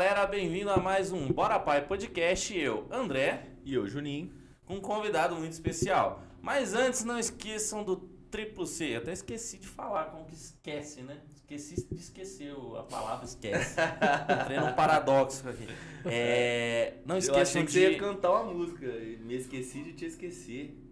Galera, 0.00 0.26
bem-vindo 0.26 0.70
a 0.70 0.78
mais 0.78 1.12
um 1.12 1.30
Bora 1.30 1.60
Pai 1.60 1.86
Podcast. 1.86 2.58
Eu, 2.58 2.86
André, 2.90 3.50
E 3.66 3.74
eu, 3.74 3.86
Juninho. 3.86 4.32
com 4.64 4.76
um 4.76 4.80
convidado 4.80 5.36
muito 5.36 5.52
especial. 5.52 6.22
Mas 6.40 6.72
antes, 6.72 7.04
não 7.04 7.18
esqueçam 7.18 7.84
do 7.84 7.96
triplo 8.30 8.66
C. 8.66 8.94
Eu 8.94 9.00
até 9.02 9.12
esqueci 9.12 9.58
de 9.58 9.68
falar 9.68 10.06
como 10.06 10.24
que 10.24 10.34
esquece, 10.34 11.02
né? 11.02 11.18
Esqueci 11.28 11.86
de 11.86 12.00
esquecer 12.00 12.50
a 12.78 12.82
palavra 12.84 13.26
esquece. 13.26 13.76
Entrei 14.42 14.58
num 14.58 14.72
paradoxo 14.72 15.46
aqui. 15.46 15.68
É, 16.06 16.94
não 17.04 17.16
eu 17.16 17.18
esqueçam 17.18 17.42
achei 17.42 17.64
que 17.66 17.70
de... 17.70 17.80
você 17.80 17.90
ia 17.90 17.98
cantar 17.98 18.30
uma 18.30 18.54
música. 18.54 18.86
e 18.86 19.18
Me 19.18 19.34
esqueci 19.34 19.82
de 19.82 19.92
te 19.92 20.06
esquecer. 20.06 20.82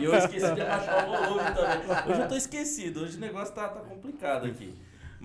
E 0.00 0.04
eu 0.04 0.12
esqueci 0.16 0.52
de 0.52 0.62
abaixar 0.62 1.08
o 1.08 1.12
volume 1.12 1.54
também. 1.54 2.10
Hoje 2.10 2.22
eu 2.22 2.28
tô 2.28 2.34
esquecido, 2.34 3.04
hoje 3.04 3.18
o 3.18 3.20
negócio 3.20 3.54
tá, 3.54 3.68
tá 3.68 3.78
complicado 3.82 4.46
aqui. 4.46 4.74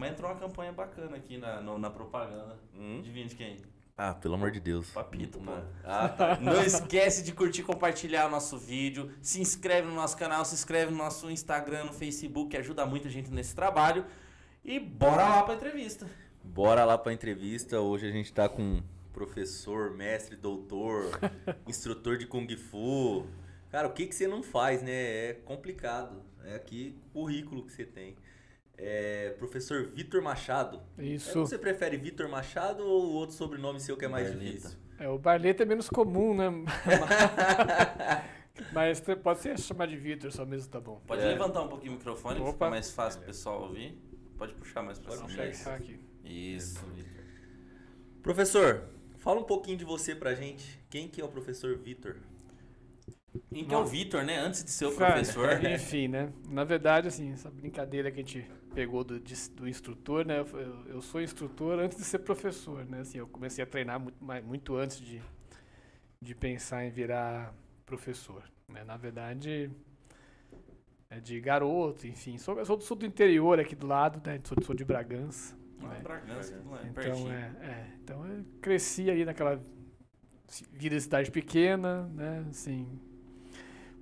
Mas 0.01 0.13
entrou 0.13 0.31
uma 0.31 0.39
campanha 0.39 0.71
bacana 0.71 1.15
aqui 1.15 1.37
na, 1.37 1.61
no- 1.61 1.77
na 1.77 1.91
propaganda. 1.91 2.57
Hum? 2.75 2.97
Adivinha 2.97 3.27
de 3.27 3.35
quem? 3.35 3.57
Ah, 3.95 4.15
pelo 4.15 4.33
amor 4.33 4.49
de 4.49 4.59
Deus. 4.59 4.89
Papito, 4.89 5.37
pô. 5.39 5.51
Ah, 5.83 6.09
tá. 6.09 6.37
Não 6.41 6.59
esquece 6.63 7.21
de 7.21 7.31
curtir 7.31 7.61
e 7.61 7.63
compartilhar 7.63 8.25
o 8.25 8.31
nosso 8.31 8.57
vídeo. 8.57 9.11
Se 9.21 9.39
inscreve 9.39 9.87
no 9.87 9.93
nosso 9.93 10.17
canal, 10.17 10.43
se 10.43 10.55
inscreve 10.55 10.91
no 10.91 10.97
nosso 10.97 11.29
Instagram, 11.29 11.83
no 11.83 11.93
Facebook, 11.93 12.57
ajuda 12.57 12.83
muita 12.83 13.09
gente 13.09 13.29
nesse 13.29 13.53
trabalho. 13.53 14.03
E 14.65 14.79
bora 14.79 15.27
lá 15.29 15.43
pra 15.43 15.53
entrevista. 15.53 16.07
Bora 16.43 16.83
lá 16.83 16.97
pra 16.97 17.13
entrevista. 17.13 17.79
Hoje 17.79 18.07
a 18.07 18.11
gente 18.11 18.33
tá 18.33 18.49
com 18.49 18.81
professor, 19.13 19.91
mestre, 19.91 20.35
doutor, 20.35 21.11
instrutor 21.67 22.17
de 22.17 22.25
Kung 22.25 22.47
Fu. 22.57 23.27
Cara, 23.69 23.87
o 23.87 23.93
que, 23.93 24.07
que 24.07 24.15
você 24.15 24.27
não 24.27 24.41
faz, 24.41 24.81
né? 24.81 24.91
É 25.29 25.33
complicado. 25.45 26.23
É 26.43 26.55
aqui 26.55 26.97
o 27.13 27.19
currículo 27.19 27.63
que 27.67 27.71
você 27.71 27.85
tem. 27.85 28.15
É, 28.83 29.35
professor 29.37 29.85
Vitor 29.85 30.23
Machado. 30.23 30.81
Isso. 30.97 31.39
Você 31.41 31.55
prefere 31.57 31.97
Vitor 31.97 32.27
Machado 32.27 32.83
ou 32.83 33.05
o 33.05 33.13
outro 33.13 33.35
sobrenome 33.35 33.79
seu 33.79 33.95
que 33.95 34.05
é 34.05 34.07
mais 34.07 34.27
Barleta. 34.29 34.45
difícil? 34.51 34.79
É, 34.97 35.07
o 35.07 35.19
Barleta 35.19 35.61
é 35.61 35.65
menos 35.67 35.87
comum, 35.87 36.33
né? 36.35 36.49
Mas 38.73 39.01
pode 39.23 39.39
ser 39.39 39.57
chamar 39.59 39.87
de 39.87 39.97
Vitor 39.97 40.31
só 40.31 40.45
mesmo, 40.45 40.69
tá 40.69 40.79
bom. 40.79 41.01
Pode 41.07 41.21
É. 41.21 41.25
levantar 41.27 41.61
um 41.61 41.67
pouquinho 41.67 41.93
o 41.93 41.95
microfone, 41.95 42.39
Opa. 42.39 42.51
fica 42.53 42.69
mais 42.69 42.91
fácil 42.91 43.19
pro 43.19 43.27
pessoal 43.27 43.61
ouvir. 43.63 43.99
Pode 44.37 44.53
puxar 44.55 44.81
mais 44.81 44.97
pra 44.99 45.15
Pode 45.15 45.31
cima. 45.31 45.45
puxar 45.45 45.75
aqui. 45.75 45.99
Isso, 46.23 46.79
Vitor. 46.95 47.23
Professor, 48.23 48.83
fala 49.17 49.39
um 49.39 49.43
pouquinho 49.43 49.77
de 49.77 49.85
você 49.85 50.15
pra 50.15 50.33
gente. 50.33 50.79
Quem 50.89 51.07
que 51.07 51.21
é 51.21 51.23
o 51.23 51.27
professor 51.27 51.75
Vitor? 51.77 52.15
Quem 53.53 53.65
que 53.65 53.73
é 53.73 53.77
o 53.77 53.85
Vitor, 53.85 54.23
né? 54.23 54.37
Antes 54.39 54.63
de 54.63 54.71
ser 54.71 54.85
o 54.87 54.95
Cara, 54.95 55.13
professor. 55.13 55.63
Enfim, 55.65 56.07
né? 56.07 56.31
Na 56.49 56.63
verdade, 56.63 57.07
assim, 57.07 57.31
essa 57.31 57.49
brincadeira 57.49 58.11
que 58.11 58.19
a 58.19 58.23
gente 58.23 58.45
pegou 58.73 59.03
do, 59.03 59.19
do 59.55 59.67
instrutor, 59.67 60.25
né? 60.25 60.39
Eu, 60.39 60.85
eu- 60.87 61.01
sou 61.01 61.21
instrutor 61.21 61.79
antes 61.79 61.97
de 61.97 62.03
ser 62.03 62.19
professor, 62.19 62.85
né? 62.85 62.99
Assim, 63.01 63.17
eu 63.19 63.27
comecei 63.27 63.63
a 63.63 63.67
treinar 63.67 63.99
muito, 63.99 64.17
muito 64.45 64.75
antes 64.75 64.99
de, 64.99 65.21
de 66.21 66.35
pensar 66.35 66.83
em 66.85 66.89
virar 66.91 67.53
professor. 67.85 68.43
Né? 68.67 68.83
Na 68.83 68.97
verdade, 68.97 69.69
é 71.09 71.19
de 71.19 71.39
garoto, 71.39 72.07
enfim. 72.07 72.37
Sou, 72.37 72.63
sou, 72.65 72.77
do- 72.77 72.83
sou 72.83 72.97
do 72.97 73.05
interior 73.05 73.59
aqui 73.59 73.75
do 73.75 73.87
lado, 73.87 74.21
né? 74.25 74.39
Sou, 74.43 74.57
sou 74.63 74.75
de 74.75 74.83
Bragança. 74.85 75.55
Ah, 75.83 75.87
né? 75.87 75.99
Bragança, 76.03 76.55
Então, 76.85 76.93
pertinho. 76.93 77.31
é, 77.31 77.51
é, 77.61 77.87
então 78.03 78.25
eu 78.27 78.45
cresci 78.61 79.09
ali 79.09 79.25
naquela 79.25 79.61
vida 80.71 80.95
de 80.95 81.01
cidade 81.01 81.31
pequena, 81.31 82.07
né? 82.09 82.45
Assim, 82.49 82.87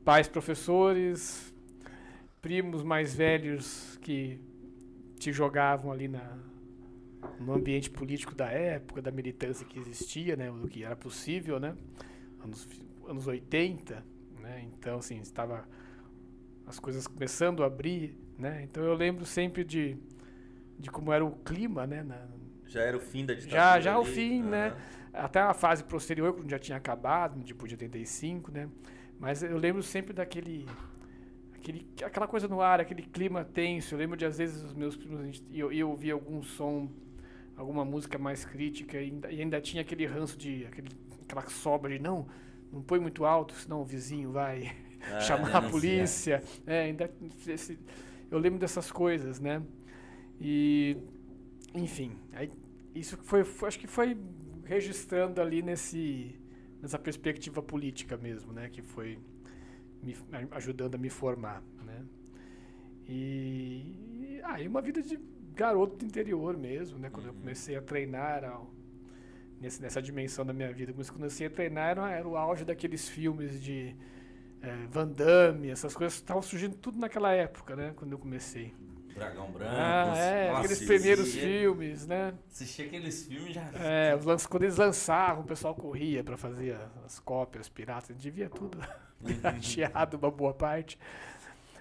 pais 0.10 0.28
professores, 0.28 1.54
primos 2.42 2.82
mais 2.82 3.14
velhos 3.14 3.96
que 4.02 4.42
te 5.20 5.32
jogavam 5.32 5.92
ali 5.92 6.08
na 6.08 6.36
no 7.40 7.54
ambiente 7.54 7.92
político 7.92 8.34
da 8.34 8.48
época, 8.50 9.04
da 9.04 9.12
militância 9.12 9.64
que 9.68 9.78
existia, 9.78 10.36
né, 10.36 10.50
do 10.52 10.68
que 10.68 10.84
era 10.84 10.96
possível, 10.96 11.60
né? 11.60 11.76
Anos 12.44 12.68
anos 13.08 13.28
80, 13.28 14.04
né? 14.42 14.68
Então, 14.74 14.98
assim, 14.98 15.20
estava 15.20 15.64
as 16.66 16.80
coisas 16.80 17.06
começando 17.06 17.62
a 17.62 17.68
abrir, 17.68 18.18
né? 18.36 18.64
Então 18.64 18.84
eu 18.84 18.96
lembro 18.96 19.28
sempre 19.28 19.64
de 19.64 19.96
de 20.80 20.90
como 20.90 21.14
era 21.14 21.24
o 21.24 21.34
clima, 21.34 21.86
né, 21.86 22.02
na, 22.02 22.20
Já 22.66 22.82
era 22.82 22.98
o 22.98 23.00
fim 23.00 23.28
da 23.28 23.36
ditadura? 23.36 23.62
Já- 23.62 23.80
já 23.80 24.00
o 24.00 24.02
ali? 24.02 24.12
fim, 24.12 24.42
né? 24.42 24.70
Aham. 24.70 25.26
até 25.26 25.40
a 25.40 25.54
fase 25.54 25.84
posterior, 25.84 26.34
quando 26.34 26.50
já 26.50 26.58
tinha 26.58 26.78
acabado, 26.80 27.44
tipo 27.44 27.68
de 27.68 27.76
85, 27.76 28.52
né? 28.52 28.68
Mas 29.20 29.44
eu 29.44 29.58
lembro 29.58 29.84
sempre 29.84 30.14
daquele. 30.14 30.66
Aquele, 31.56 31.86
aquela 32.04 32.28
coisa 32.28 32.48
no 32.48 32.62
ar, 32.62 32.80
aquele 32.80 33.02
clima 33.04 33.44
tenso. 33.44 33.94
Eu 33.94 34.00
lembro 34.00 34.16
de, 34.18 34.26
às 34.26 34.38
vezes, 34.38 34.64
os 34.64 34.74
meus 34.74 34.96
primos, 34.96 35.44
e 35.50 35.60
eu, 35.60 35.72
eu 35.72 35.90
ouvia 35.90 36.14
algum 36.14 36.42
som, 36.42 36.90
alguma 37.56 37.84
música 37.84 38.18
mais 38.18 38.46
crítica, 38.46 38.98
e 38.98 39.06
ainda, 39.06 39.32
e 39.32 39.42
ainda 39.42 39.62
tinha 39.62 39.82
aquele 39.82 40.06
ranço 40.06 40.38
de. 40.38 40.66
Aquele, 40.66 40.90
aquela 41.24 41.48
sobra 41.50 41.92
de 41.92 42.00
não, 42.02 42.28
não 42.72 42.82
põe 42.82 43.00
muito 43.00 43.26
alto, 43.26 43.54
senão 43.56 43.82
o 43.82 43.86
vizinho 43.86 44.32
vai 44.32 44.74
Ah, 45.12 45.20
chamar 45.22 45.56
a 45.56 45.62
polícia. 45.62 46.42
É, 46.66 46.84
ainda 46.84 47.12
esse- 47.48 47.78
eu 48.32 48.40
lembro 48.40 48.60
dessas 48.60 48.92
coisas, 48.92 49.40
né? 49.40 49.62
E 50.40 50.98
enfim, 51.76 52.14
aí 52.34 52.52
isso 52.96 53.18
foi, 53.18 53.44
foi- 53.44 53.68
acho 53.68 53.80
que 53.80 53.88
foi 53.88 54.18
registrando 54.66 55.42
ali 55.42 55.62
nesse 55.62 56.39
nessa 56.82 57.00
perspectiva 57.00 57.62
política 57.62 58.18
mesmo, 58.18 58.54
né, 58.54 58.70
que 58.70 58.82
foi 58.82 59.20
me 60.04 60.16
ajudando 60.52 60.96
a 60.96 60.98
me 60.98 61.10
formar, 61.10 61.64
né? 61.86 62.06
E 63.08 63.96
e, 64.22 64.42
ah, 64.44 64.58
uma 64.68 64.82
vida 64.82 65.02
de 65.02 65.20
garoto 65.56 65.98
do 65.98 66.06
interior 66.06 66.56
mesmo, 66.58 66.98
né? 67.00 67.10
Quando 67.10 67.28
eu 67.28 67.34
Uhum. 67.34 67.40
comecei 67.40 67.76
a 67.76 67.82
treinar 67.82 68.44
nesse, 69.60 69.82
nessa 69.82 70.02
dimensão 70.02 70.46
da 70.46 70.54
minha 70.54 70.72
vida, 70.74 70.94
quando 70.94 71.08
eu 71.08 71.14
comecei 71.14 71.48
a 71.48 71.50
treinar 71.50 71.90
era, 71.92 72.10
era 72.12 72.28
o 72.28 72.36
auge 72.38 72.64
daqueles 72.66 73.08
filmes 73.10 73.62
de 73.62 73.96
eh, 74.62 74.88
Van 74.92 75.08
Damme, 75.08 75.70
essas 75.70 75.96
coisas 75.96 76.16
estavam 76.16 76.42
surgindo 76.42 76.76
tudo 76.78 77.00
naquela 77.00 77.32
época, 77.34 77.76
né? 77.76 77.94
Quando 77.96 78.14
eu 78.14 78.20
comecei. 78.20 78.74
Dragão 79.20 79.52
Branco. 79.52 79.72
Ah, 79.76 80.14
é, 80.18 80.48
Nossa, 80.48 80.60
aqueles 80.60 80.86
primeiros 80.86 81.34
filmes, 81.36 82.08
né? 82.08 82.34
Assistia 82.50 82.86
aqueles 82.86 83.26
filmes 83.26 83.54
já. 83.54 83.70
É, 83.76 84.18
quando 84.50 84.64
eles 84.64 84.78
lançavam, 84.78 85.44
o 85.44 85.46
pessoal 85.46 85.76
corria 85.76 86.24
pra 86.24 86.38
fazer 86.38 86.76
as, 86.76 87.06
as 87.06 87.20
cópias 87.20 87.68
piratas, 87.68 88.18
devia 88.18 88.50
tudo 88.50 88.80
pirateado 89.24 90.18
uma 90.18 90.32
boa 90.32 90.54
parte. 90.54 90.98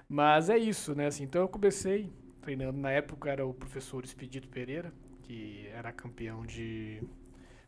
Mas 0.08 0.50
é 0.50 0.58
isso, 0.58 0.94
né? 0.94 1.06
Assim, 1.06 1.24
então 1.24 1.42
eu 1.42 1.48
comecei 1.48 2.12
treinando. 2.40 2.78
Na 2.78 2.90
época 2.90 3.30
era 3.30 3.46
o 3.46 3.54
professor 3.54 4.04
Expedito 4.04 4.48
Pereira, 4.48 4.92
que 5.22 5.68
era 5.72 5.92
campeão 5.92 6.44
de. 6.44 7.02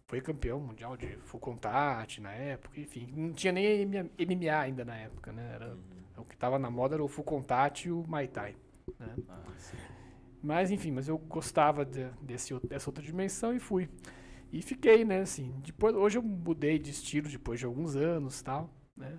Foi 0.07 0.21
campeão 0.21 0.59
mundial 0.59 0.97
de 0.97 1.07
full 1.19 1.39
contact 1.39 2.21
na 2.21 2.33
época, 2.33 2.81
enfim. 2.81 3.13
Não 3.15 3.33
tinha 3.33 3.53
nem 3.53 3.87
MMA 3.87 4.59
ainda 4.59 4.85
na 4.85 4.97
época, 4.97 5.31
né? 5.31 5.53
Era, 5.55 5.77
o 6.17 6.25
que 6.25 6.37
tava 6.37 6.59
na 6.59 6.69
moda 6.69 6.97
era 6.97 7.05
o 7.05 7.09
full 7.09 7.23
contact 7.23 7.87
e 7.87 7.93
o 7.93 8.05
Muay 8.09 8.27
Thai. 8.27 8.57
Né? 8.99 9.15
Ah. 9.29 9.43
Mas 10.43 10.71
enfim, 10.71 10.91
mas 10.91 11.09
eu 11.09 11.19
gostava 11.19 11.85
de- 11.85 12.11
desse, 12.23 12.55
dessa 12.67 12.89
outra 12.89 13.05
dimensão 13.05 13.55
e 13.55 13.59
fui. 13.61 13.89
E 14.53 14.63
fiquei, 14.63 15.05
né, 15.05 15.21
assim. 15.21 15.55
Depois, 15.65 15.95
hoje 15.95 16.19
eu 16.19 16.23
mudei 16.23 16.79
de 16.79 16.91
estilo 16.91 17.29
depois 17.29 17.61
de 17.61 17.67
alguns 17.67 17.97
anos 17.97 18.43
tal, 18.43 18.71
né? 18.97 19.19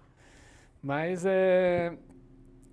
Mas 0.82 1.26
é. 1.26 1.98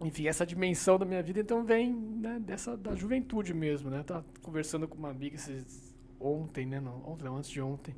Enfim, 0.00 0.28
essa 0.28 0.46
dimensão 0.46 0.98
da 0.98 1.04
minha 1.06 1.22
vida 1.22 1.40
então 1.40 1.64
vem 1.64 1.94
né, 1.94 2.38
dessa 2.40 2.76
da 2.76 2.94
juventude 2.94 3.54
mesmo, 3.54 3.90
né? 3.90 4.02
Tava 4.04 4.24
conversando 4.42 4.88
com 4.88 4.98
uma 4.98 5.10
amiga 5.10 5.36
esses, 5.36 5.96
ontem, 6.20 6.66
né? 6.66 6.80
Não, 6.80 7.02
ontem, 7.08 7.24
não, 7.24 7.36
antes 7.36 7.50
de 7.50 7.60
ontem. 7.60 7.94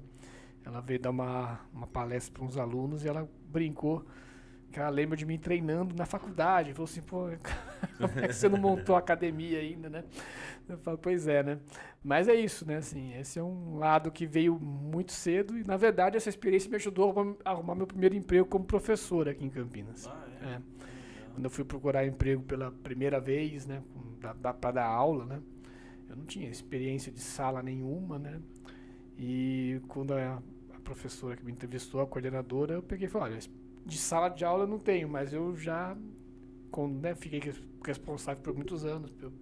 Ela 0.64 0.80
veio 0.80 1.00
dar 1.00 1.10
uma, 1.10 1.60
uma 1.72 1.86
palestra 1.86 2.32
para 2.34 2.44
uns 2.44 2.56
alunos 2.56 3.04
e 3.04 3.08
ela 3.08 3.28
brincou 3.48 4.04
que 4.70 4.78
ela 4.78 4.88
lembra 4.88 5.16
de 5.16 5.26
mim 5.26 5.38
treinando 5.38 5.94
na 5.94 6.06
faculdade. 6.06 6.72
Falou 6.72 6.84
assim, 6.84 7.02
pô, 7.02 7.26
como 7.98 8.18
é 8.24 8.28
que 8.28 8.34
você 8.34 8.48
não 8.48 8.58
montou 8.58 8.94
academia 8.96 9.58
ainda, 9.58 9.88
né? 9.88 10.04
Eu 10.68 10.78
falo, 10.78 10.96
pois 10.98 11.26
é, 11.26 11.42
né? 11.42 11.58
Mas 12.02 12.28
é 12.28 12.34
isso, 12.34 12.66
né? 12.66 12.76
Assim, 12.76 13.12
esse 13.18 13.38
é 13.38 13.42
um 13.42 13.76
lado 13.78 14.10
que 14.10 14.26
veio 14.26 14.58
muito 14.58 15.12
cedo 15.12 15.58
e, 15.58 15.64
na 15.64 15.76
verdade, 15.76 16.16
essa 16.16 16.28
experiência 16.28 16.70
me 16.70 16.76
ajudou 16.76 17.06
a 17.08 17.12
arrumar- 17.12 17.36
a 17.44 17.50
arrumar 17.50 17.74
meu 17.74 17.86
primeiro 17.86 18.14
emprego 18.14 18.46
como 18.46 18.64
professor 18.64 19.28
aqui 19.28 19.44
em 19.44 19.50
Campinas. 19.50 20.06
Ah, 20.06 20.26
é. 20.42 20.46
É. 20.54 20.60
Quando 21.34 21.44
eu 21.44 21.50
fui 21.50 21.64
procurar 21.64 22.06
emprego 22.06 22.42
pela 22.42 22.70
primeira 22.70 23.20
vez, 23.20 23.66
né? 23.66 23.82
Para 24.20 24.70
dar 24.72 24.86
aula, 24.86 25.24
né? 25.26 25.40
Eu 26.08 26.16
não 26.16 26.24
tinha 26.24 26.48
experiência 26.48 27.10
de 27.10 27.20
sala 27.20 27.62
nenhuma, 27.62 28.18
né? 28.18 28.40
E 29.18 29.80
quando 29.88 30.12
a, 30.14 30.42
a 30.80 30.84
professora 30.84 31.36
que 31.36 31.44
me 31.44 31.52
entrevistou, 31.52 32.00
a 32.00 32.06
coordenadora, 32.06 32.74
eu 32.74 32.82
peguei 32.82 33.06
e 33.06 33.10
falei, 33.10 33.34
olha, 33.34 33.40
de 33.86 33.98
sala 33.98 34.28
de 34.28 34.44
aula 34.44 34.64
eu 34.64 34.68
não 34.68 34.78
tenho, 34.78 35.08
mas 35.08 35.32
eu 35.32 35.56
já 35.56 35.96
com, 36.70 36.86
né, 36.88 37.14
fiquei 37.14 37.40
res- 37.40 37.62
responsável 37.84 38.42
por 38.42 38.54
muitos 38.54 38.84
anos 38.84 39.10
pelo, 39.10 39.32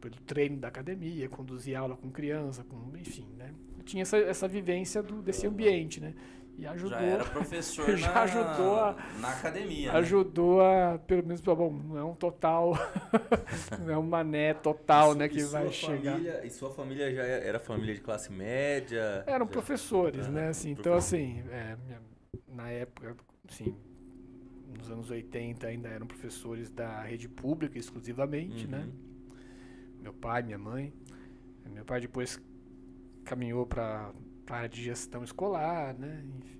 pelo 0.00 0.16
treino 0.26 0.56
da 0.58 0.68
academia, 0.68 1.28
conduzia 1.28 1.78
aula 1.80 1.96
com 1.96 2.10
criança, 2.10 2.64
com, 2.64 2.96
enfim, 2.96 3.26
né? 3.36 3.52
Eu 3.78 3.84
tinha 3.84 4.02
essa, 4.02 4.16
essa 4.18 4.48
vivência 4.48 5.02
do, 5.02 5.20
desse 5.22 5.46
ambiente, 5.46 6.00
né? 6.00 6.14
E 6.58 6.66
ajudou, 6.66 6.90
Já 6.98 7.02
era 7.04 7.24
professor 7.30 7.96
Já 7.96 8.12
na, 8.14 8.22
ajudou 8.22 8.76
a- 8.80 8.96
na 9.20 9.28
academia. 9.30 9.92
né? 9.92 9.98
ajudou 9.98 10.60
a, 10.62 10.98
pelo 11.06 11.22
menos, 11.22 11.40
bom, 11.42 11.70
não 11.70 11.98
é 11.98 12.04
um 12.04 12.14
total, 12.14 12.72
não 13.78 13.90
é 13.92 13.98
um 13.98 14.02
mané 14.02 14.54
total, 14.54 15.12
E 15.12 15.16
né, 15.18 15.28
que 15.28 15.42
vai 15.44 15.64
sua 15.64 15.72
chegar. 15.72 16.12
Família, 16.12 16.46
e 16.46 16.50
sua 16.50 16.70
família 16.70 17.14
já 17.14 17.22
era 17.22 17.44
era 17.44 17.60
família 17.60 17.94
de 17.94 18.00
classe 18.00 18.32
média? 18.32 19.22
Eram 19.26 19.44
Já- 19.46 19.52
professores, 19.52 20.26
Ah, 20.26 20.30
né? 20.30 20.48
Assim, 20.48 20.70
então, 20.70 20.94
assim, 20.94 21.42
é, 21.50 21.76
na 22.48 22.70
época, 22.70 23.16
assim, 23.48 23.76
nos 24.78 24.90
anos 24.90 25.10
80 25.10 25.66
ainda 25.66 25.88
eram 25.88 26.06
professores 26.06 26.70
da 26.70 27.02
rede 27.02 27.28
pública 27.28 27.78
exclusivamente, 27.78 28.66
né? 28.66 28.78
Uhum. 28.86 28.92
Meu 30.00 30.12
pai, 30.14 30.42
minha 30.42 30.58
mãe. 30.58 30.92
Meu 31.68 31.84
pai 31.84 32.00
depois 32.00 32.40
caminhou 33.24 33.66
para 33.66 34.12
área 34.54 34.68
de 34.68 34.82
gestão 34.82 35.24
escolar, 35.24 35.94
né? 35.98 36.22
Enfim, 36.38 36.58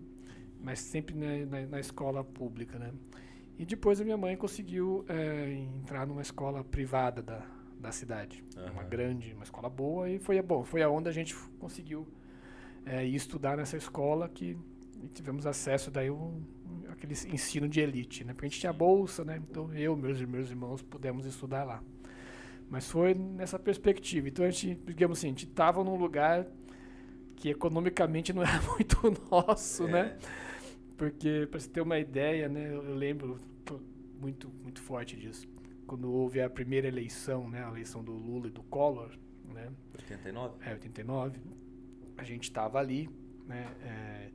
mas 0.61 0.79
sempre 0.81 1.15
na, 1.15 1.47
na, 1.47 1.67
na 1.67 1.81
escola 1.81 2.25
pública, 2.25 2.79
né? 2.79 2.93
E 3.59 3.65
depois 3.65 4.01
a 4.01 4.05
minha 4.05 4.17
mãe 4.17 4.37
conseguiu 4.37 5.05
é, 5.09 5.53
entrar 5.81 6.07
numa 6.07 6.21
escola 6.23 6.63
privada 6.65 7.23
da, 7.23 7.47
da 7.81 7.91
cidade. 7.93 8.45
Uma 8.73 8.81
Aham. 8.83 8.89
grande, 8.89 9.33
uma 9.33 9.45
escola 9.45 9.69
boa 9.71 10.11
e 10.11 10.19
foi, 10.19 10.41
bom, 10.43 10.65
foi 10.65 10.83
aonde 10.83 11.09
a 11.09 11.13
gente 11.13 11.35
conseguiu 11.59 12.07
é, 12.85 13.05
ir 13.07 13.15
estudar 13.15 13.57
nessa 13.57 13.77
escola 13.77 14.29
que 14.29 14.57
tivemos 15.15 15.47
acesso 15.47 15.91
daí 15.91 16.11
um- 16.11 16.43
aquele 16.89 17.13
ensino 17.13 17.69
de 17.69 17.81
elite, 17.81 18.25
né? 18.25 18.33
Porque 18.33 18.47
a 18.47 18.49
gente 18.49 18.61
tinha 18.61 18.73
bolsa, 18.73 19.25
né? 19.25 19.41
Então 19.51 19.73
eu, 19.75 19.97
meus 19.97 20.21
e 20.21 20.27
meus 20.27 20.51
irmãos 20.51 20.83
pudemos 20.83 21.25
estudar 21.27 21.65
lá. 21.65 21.83
Mas 22.69 22.91
foi 22.91 23.15
nessa 23.15 23.59
perspectiva. 23.59 24.29
Então 24.29 24.45
a 24.45 24.51
gente, 24.51 24.81
digamos 24.87 25.19
assim, 25.19 25.29
a 25.29 25.31
gente 25.31 25.45
estava 25.47 25.83
num 25.85 25.97
lugar 25.97 26.47
que 27.37 27.51
economicamente 27.51 28.33
não 28.33 28.43
era 28.45 28.61
muito 28.63 28.97
nosso, 29.31 29.87
É. 29.87 29.89
né? 29.89 30.19
Porque, 30.97 31.47
para 31.51 31.61
você 31.61 31.69
ter 31.69 31.81
uma 31.81 31.99
ideia, 31.99 32.49
né, 32.49 32.75
eu 32.75 32.95
lembro 32.95 33.39
muito, 34.21 34.49
muito 34.63 34.81
forte 34.81 35.17
disso. 35.17 35.49
Quando 35.87 36.11
houve 36.13 36.41
a 36.41 36.51
primeira 36.51 36.89
eleição, 36.89 37.49
né, 37.49 37.65
a 37.65 37.69
eleição 37.69 38.03
do 38.03 38.13
Lula 38.13 38.49
e 38.49 38.51
do 38.51 38.63
Collor, 38.65 39.11
né, 39.45 39.71
89? 39.95 40.65
é, 40.65 40.73
89, 40.73 41.41
a 42.17 42.25
gente 42.25 42.45
estava 42.45 42.79
ali, 42.79 43.09
né, 43.47 43.75
é, 43.83 44.31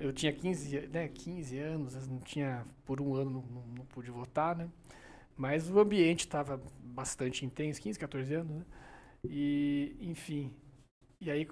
eu 0.00 0.12
tinha 0.12 0.32
15, 0.32 0.86
né, 0.88 1.08
15 1.08 1.58
anos, 1.58 2.06
não 2.06 2.18
tinha, 2.20 2.64
por 2.84 3.00
um 3.00 3.14
ano 3.14 3.30
não, 3.30 3.62
não- 3.76 3.86
pude 3.86 4.10
votar, 4.10 4.54
né, 4.56 4.68
mas 5.36 5.70
o 5.70 5.78
ambiente 5.80 6.20
estava 6.20 6.60
bastante 6.82 7.44
intenso, 7.46 7.80
15, 7.82 7.98
14 7.98 8.34
anos, 8.34 8.56
né, 8.56 8.64
e, 9.28 9.96
enfim, 10.00 10.52
e 11.20 11.30
aí 11.30 11.48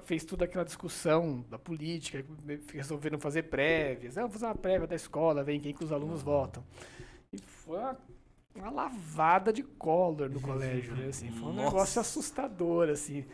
fez 0.00 0.24
toda 0.24 0.44
aquela 0.44 0.64
discussão 0.64 1.44
da 1.50 1.58
política, 1.58 2.24
resolveram 2.72 3.18
fazer 3.18 3.44
prévias, 3.44 4.16
ah, 4.16 4.22
vamos 4.22 4.34
fazer 4.34 4.46
uma 4.46 4.54
prévia 4.54 4.86
da 4.86 4.96
escola, 4.96 5.42
vem 5.44 5.60
quem 5.60 5.72
que 5.74 5.84
os 5.84 5.92
alunos 5.92 6.20
Aham. 6.20 6.24
votam. 6.24 6.64
E 7.32 7.38
foi 7.38 7.78
uma, 7.78 7.96
uma 8.54 8.70
lavada 8.70 9.52
de 9.52 9.62
Collor 9.62 10.28
no 10.28 10.40
colégio, 10.40 10.94
né? 10.94 11.06
Assim, 11.08 11.30
foi 11.30 11.48
um 11.48 11.52
Nossa. 11.52 11.66
negócio 11.66 12.00
assustador, 12.00 12.88
assim. 12.88 13.24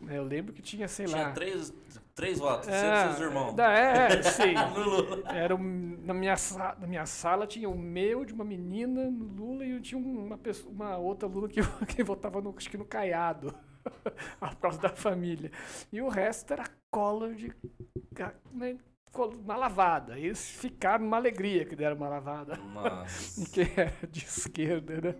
né, 0.00 0.18
Eu 0.18 0.24
lembro 0.24 0.52
que 0.52 0.62
tinha, 0.62 0.86
sei 0.88 1.06
Tinha 1.06 1.24
lá. 1.26 1.32
três, 1.32 1.72
três 2.14 2.38
votos, 2.38 2.66
você 2.66 2.72
Ah, 2.86 3.08
seus 3.16 3.20
irmãos. 3.28 3.54
da- 3.54 3.72
É, 3.72 4.22
sim. 4.22 4.54
Era 5.34 5.54
um, 5.56 5.98
na, 6.04 6.14
minha, 6.14 6.34
na 6.78 6.86
minha 6.86 7.06
sala 7.06 7.46
tinha 7.46 7.68
o 7.68 7.76
meu, 7.78 8.24
de 8.24 8.32
uma 8.32 8.44
menina, 8.44 9.10
no 9.10 9.24
Lula, 9.24 9.64
e 9.64 9.72
eu 9.72 9.80
tinha 9.80 9.98
uma, 10.00 10.38
pessoa, 10.38 10.72
uma 10.72 10.96
outra 10.96 11.28
Lula 11.28 11.48
que, 11.48 11.60
que 11.94 12.02
votava 12.02 12.40
no, 12.40 12.54
acho 12.56 12.70
que 12.70 12.76
no 12.78 12.84
Caiado, 12.84 13.54
por 14.38 14.56
causa 14.56 14.78
da 14.78 14.88
família. 14.90 15.50
E 15.92 16.00
o 16.00 16.08
resto 16.08 16.52
era 16.52 16.64
Collor 16.90 17.34
de. 17.34 17.52
né, 18.52 18.78
Uma 19.44 19.56
lavada. 19.56 20.18
Eles 20.18 20.48
ficaram 20.50 21.04
numa 21.04 21.16
alegria 21.16 21.64
que 21.64 21.76
deram 21.76 21.96
uma 21.96 22.08
lavada. 22.08 22.56
Nossa. 22.56 23.60
era 23.76 24.08
de 24.08 24.24
esquerda, 24.24 25.00
né? 25.00 25.14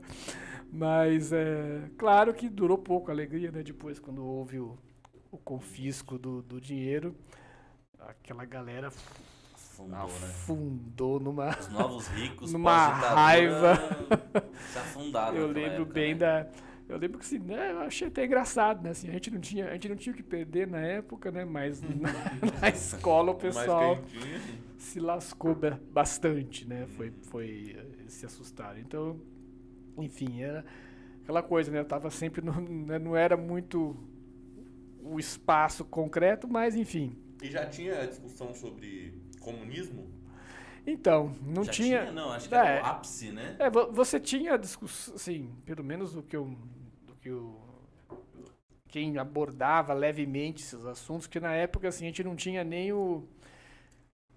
Mas 0.72 1.32
é 1.32 1.90
claro 1.98 2.32
que 2.32 2.48
durou 2.48 2.78
pouco 2.78 3.10
a 3.10 3.14
alegria, 3.14 3.50
né? 3.50 3.62
Depois, 3.62 3.98
quando 3.98 4.24
houve 4.24 4.60
o, 4.60 4.78
o 5.30 5.38
confisco 5.38 6.16
do, 6.18 6.42
do 6.42 6.60
dinheiro, 6.60 7.16
aquela 7.98 8.44
galera 8.44 8.92
Afundou, 9.80 10.08
né? 10.08 10.26
afundou 10.28 11.20
numa. 11.20 11.58
Os 11.58 11.68
novos 11.68 12.08
ricos, 12.08 12.52
Numa 12.52 12.88
raiva. 12.88 13.76
Se 14.72 14.78
afundaram. 14.78 15.36
Eu 15.36 15.46
lembro 15.46 15.82
época, 15.82 15.92
bem 15.92 16.14
né? 16.14 16.18
da. 16.18 16.46
Eu 16.90 16.98
lembro 16.98 17.18
que 17.18 17.24
assim, 17.24 17.38
né, 17.38 17.72
eu 17.72 17.80
achei 17.80 18.08
até 18.08 18.24
engraçado, 18.24 18.82
né? 18.82 18.90
Assim, 18.90 19.08
a 19.08 19.12
gente 19.12 19.30
não 19.30 19.40
tinha, 19.40 19.68
a 19.68 19.72
gente 19.74 19.88
não 19.88 19.96
tinha 19.96 20.12
o 20.12 20.16
que 20.16 20.22
perder 20.22 20.66
na 20.66 20.80
época, 20.80 21.30
né? 21.30 21.44
Mas 21.44 21.80
na, 21.82 21.90
na 22.60 22.68
escola 22.68 23.30
o 23.30 23.34
pessoal 23.34 23.96
quentinho. 23.96 24.40
se 24.78 24.98
lascou 25.00 25.54
ba- 25.54 25.78
bastante, 25.92 26.66
né? 26.66 26.86
Foi, 26.96 27.12
foi 27.22 27.76
eh, 27.78 28.08
se 28.08 28.26
assustaram. 28.26 28.78
Então, 28.80 29.20
enfim, 29.98 30.42
era 30.42 30.64
aquela 31.22 31.42
coisa, 31.42 31.70
né? 31.70 31.78
Eu 31.80 31.84
tava 31.84 32.10
sempre 32.10 32.40
no, 32.44 32.52
né, 32.60 32.98
não 32.98 33.16
era 33.16 33.36
muito 33.36 33.96
o 35.02 35.18
espaço 35.18 35.84
concreto, 35.84 36.48
mas 36.48 36.76
enfim. 36.76 37.16
E 37.42 37.50
já 37.50 37.66
tinha 37.66 38.06
discussão 38.06 38.54
sobre 38.54 39.14
comunismo? 39.40 40.08
Então, 40.86 41.34
não 41.42 41.64
Já 41.64 41.72
tinha, 41.72 42.12
Não, 42.12 42.30
acho 42.32 42.48
que 42.48 42.54
É. 42.54 42.58
era 42.58 42.82
o 42.82 42.86
ápice, 42.86 43.30
né? 43.32 43.56
é, 43.58 43.70
vo- 43.70 43.92
você 43.92 44.18
tinha 44.18 44.56
discussão, 44.56 45.14
assim, 45.14 45.50
pelo 45.64 45.84
menos 45.84 46.12
do 46.14 46.22
que 46.22 46.34
eu, 46.36 46.56
que 47.20 47.28
eu 47.28 47.60
quem 48.88 49.16
abordava 49.18 49.92
levemente 49.94 50.62
esses 50.64 50.84
assuntos, 50.84 51.26
que 51.26 51.38
na 51.38 51.52
época 51.54 51.88
assim 51.88 52.04
a 52.04 52.08
gente 52.08 52.24
não 52.24 52.34
tinha 52.34 52.64
nem 52.64 52.92
o 52.92 53.24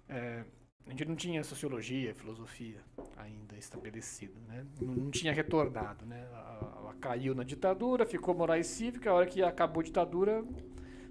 é, 0.08 0.44
a 0.86 0.90
gente 0.90 1.04
não 1.06 1.16
tinha 1.16 1.42
sociologia, 1.42 2.14
filosofia 2.14 2.80
ainda 3.16 3.56
estabelecido, 3.56 4.38
né? 4.46 4.64
Não, 4.80 4.94
não 4.94 5.10
tinha 5.10 5.32
retornado, 5.32 6.04
né? 6.06 6.24
Ela, 6.30 6.94
caiu 7.00 7.34
na 7.34 7.42
ditadura, 7.42 8.06
ficou 8.06 8.34
moral 8.34 8.56
e 8.58 8.64
cívica, 8.64 9.10
a 9.10 9.14
hora 9.14 9.26
que 9.26 9.42
acabou 9.42 9.80
a 9.80 9.84
ditadura, 9.84 10.42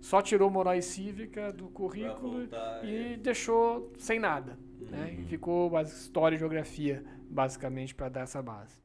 só 0.02 0.22
tirou 0.22 0.50
moral 0.50 0.76
e 0.76 0.82
cívica 0.82 1.52
do 1.52 1.68
currículo 1.70 2.40
voltar, 2.40 2.84
e 2.84 3.18
deixou 3.18 3.92
sem 3.98 4.20
nada, 4.20 4.58
né? 4.90 5.14
E 5.14 5.18
Uhum. 5.22 5.28
ficou 5.28 5.70
base- 5.70 5.94
história 5.94 6.36
e 6.36 6.40
geografia, 6.40 7.04
basicamente, 7.30 7.94
para 7.94 8.10
dar 8.10 8.22
essa 8.22 8.42
base. 8.42 8.83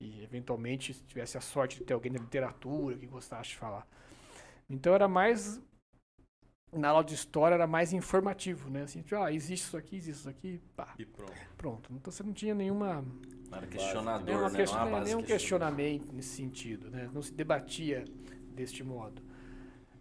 E, 0.00 0.22
eventualmente, 0.22 0.94
se 0.94 1.02
tivesse 1.04 1.36
a 1.36 1.40
sorte 1.40 1.78
de 1.78 1.84
ter 1.84 1.92
alguém 1.92 2.12
da 2.12 2.20
literatura 2.20 2.96
que 2.96 3.06
gostasse 3.06 3.50
de 3.50 3.56
falar. 3.56 3.86
Então, 4.70 4.94
era 4.94 5.08
mais... 5.08 5.60
Na 6.70 6.90
aula 6.90 7.02
de 7.02 7.14
história, 7.14 7.54
era 7.54 7.66
mais 7.66 7.94
informativo, 7.94 8.68
né? 8.68 8.82
Assim, 8.82 9.00
tipo, 9.00 9.16
ah, 9.16 9.32
existe 9.32 9.64
isso 9.64 9.76
aqui, 9.76 9.96
existe 9.96 10.20
isso 10.20 10.28
aqui, 10.28 10.60
pá, 10.76 10.94
E 10.98 11.06
pronto. 11.06 11.32
pronto. 11.56 11.92
Então, 11.94 12.12
você 12.12 12.22
não 12.22 12.32
tinha 12.34 12.54
nenhuma, 12.54 13.02
Não 13.50 13.56
era 13.56 13.66
questionador, 13.66 14.26
nenhuma 14.26 14.50
né? 14.50 14.56
question- 14.58 14.78
Não 14.80 14.86
era 14.88 14.96
base 14.98 15.10
nenhum 15.14 15.22
questionamento 15.26 16.12
nesse 16.12 16.28
sentido, 16.36 16.90
né? 16.90 17.08
Não 17.10 17.22
se 17.22 17.32
debatia 17.32 18.04
deste 18.54 18.84
modo. 18.84 19.22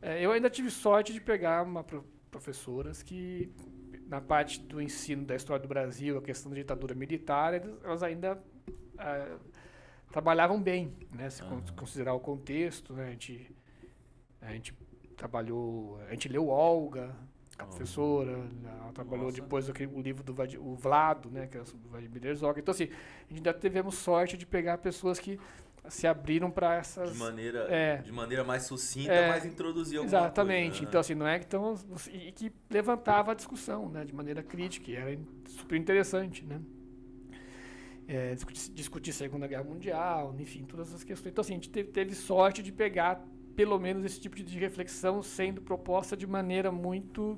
É, 0.02 0.22
eu 0.24 0.30
ainda 0.34 0.50
tive 0.50 0.70
sorte 0.70 1.14
de 1.14 1.22
pegar 1.22 1.64
uma 1.64 1.86
pro- 1.86 2.04
professoras 2.30 3.02
que, 3.02 3.50
na 4.06 4.20
parte 4.20 4.60
do 4.60 4.82
ensino 4.82 5.26
da 5.26 5.38
história 5.38 5.62
do 5.62 5.70
Brasil, 5.70 6.18
a 6.18 6.22
questão 6.22 6.52
da 6.52 6.58
ditadura 6.58 6.94
militar, 6.94 7.54
elas- 7.54 8.04
ainda 8.04 8.44
ah, 8.98 9.38
trabalhavam 10.12 10.62
bem, 10.62 10.94
né? 11.12 11.30
Se 11.30 11.42
Aham. 11.44 11.62
considerar 11.76 12.14
o 12.14 12.20
contexto, 12.20 12.94
né? 12.94 13.08
A 13.08 13.12
gente, 13.12 13.56
a 14.42 14.52
gente 14.52 14.74
trabalhou, 15.16 16.00
a 16.08 16.12
gente 16.12 16.30
leu 16.30 16.48
Olga, 16.48 17.16
a 17.58 17.66
professora, 17.66 18.48
ela 18.82 18.92
trabalhou 18.94 19.26
Nossa. 19.26 19.42
depois 19.42 19.70
aquele, 19.70 19.92
o 19.94 20.00
livro 20.02 20.24
do 20.24 20.36
o 20.60 20.76
Vlado, 20.76 21.30
né? 21.30 21.48
Que 21.48 21.58
era 21.58 21.66
sobre 21.66 21.88
o 21.88 21.90
Vladimir 21.90 22.26
Herzog. 22.26 22.60
Então, 22.60 22.72
assim, 22.72 22.86
a 22.86 23.34
gente 23.34 23.38
ainda 23.38 23.54
tivemos 23.54 23.96
sorte 23.96 24.38
de 24.38 24.46
pegar 24.46 24.78
pessoas 24.78 25.20
que 25.20 25.40
se 25.90 26.06
abriram 26.06 26.52
para 26.52 26.76
essas... 26.76 27.14
De 27.14 27.18
maneira, 27.18 27.60
É. 27.70 27.98
de 27.98 28.12
maneira 28.12 28.44
mais 28.44 28.64
sucinta, 28.64 29.12
É, 29.12 29.30
mas 29.30 29.46
introduzir 29.46 29.98
alguma 29.98 30.10
Exatamente. 30.10 30.70
coisa. 30.70 30.82
né? 30.82 30.88
Então, 30.90 31.02
assim, 31.02 31.16
não 31.16 31.28
é 31.28 31.40
que 31.40 31.46
então, 31.46 31.76
e 32.12 32.32
que 32.32 32.52
levantava 32.70 33.32
a 33.32 33.36
discussão, 33.36 33.88
né, 33.88 34.04
de 34.04 34.14
maneira 34.14 34.44
crítica, 34.44 34.92
e 34.92 34.96
era 34.96 35.18
super 35.48 35.78
interessante, 35.78 36.44
né? 36.46 36.62
É, 38.08 38.34
discutir, 38.34 38.72
discutir 38.72 39.12
Segunda 39.12 39.48
Guerra 39.48 39.66
Mundial, 39.66 40.34
enfim, 40.40 40.64
todas 40.64 40.88
essas 40.88 41.04
questões. 41.04 41.32
Então, 41.32 41.42
assim, 41.42 41.54
a 41.54 41.56
gente 41.56 41.70
teve, 41.70 41.90
teve 41.90 42.16
sorte 42.16 42.64
de 42.64 42.72
pegar 42.72 43.28
pelo 43.56 43.78
menos 43.80 44.06
esse 44.06 44.20
tipo 44.22 44.36
de 44.36 44.58
reflexão 44.60 45.22
sendo 45.22 45.62
proposta 45.62 46.16
de 46.16 46.26
maneira 46.28 46.72
muito 46.72 47.38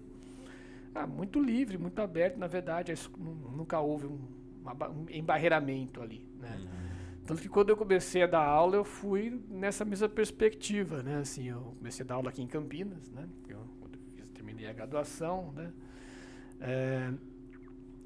ah, 0.94 1.08
muito 1.08 1.40
livre, 1.42 1.78
muito 1.78 2.00
aberta, 2.02 2.38
na 2.38 2.48
verdade, 2.48 2.94
nunca 3.18 3.80
houve 3.80 4.08
um, 4.08 4.20
um 4.68 5.06
embarreiramento 5.10 6.02
ali, 6.02 6.28
né? 6.40 6.58
Uhum. 6.60 6.80
Tanto 7.26 7.42
que 7.42 7.50
quando 7.50 7.70
eu 7.70 7.78
comecei 7.78 8.24
a 8.24 8.28
dar 8.28 8.44
aula, 8.44 8.76
eu 8.76 8.84
fui 8.84 9.40
nessa 9.50 9.86
mesma 9.86 10.10
perspectiva, 10.10 11.04
né? 11.04 11.18
Assim, 11.18 11.48
eu 11.48 11.76
comecei 11.78 12.04
a 12.04 12.08
dar 12.08 12.16
aula 12.16 12.30
aqui 12.30 12.42
em 12.42 12.48
Campinas, 12.48 13.10
né? 13.12 13.28
Eu, 13.48 13.60
quando 13.80 14.00
eu 14.18 14.26
terminei 14.34 14.68
a 14.68 14.74
graduação, 14.74 15.52
né? 15.54 15.72
É, 16.60 17.14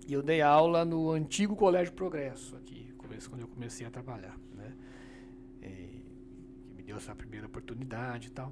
e 0.08 0.14
eu 0.14 0.22
dei 0.22 0.42
aula 0.42 0.84
no 0.86 1.12
antigo 1.12 1.56
Colégio 1.56 1.94
Progresso 1.94 2.56
aqui, 2.56 2.94
quando 3.30 3.42
eu 3.42 3.48
comecei 3.48 3.86
a 3.86 3.92
trabalhar, 3.92 4.38
né? 4.56 4.74
E 5.62 6.04
me 6.76 6.84
deu 6.84 6.98
essa 6.98 7.16
primeira 7.16 7.46
oportunidade 7.48 8.28
e 8.28 8.32
tal. 8.32 8.52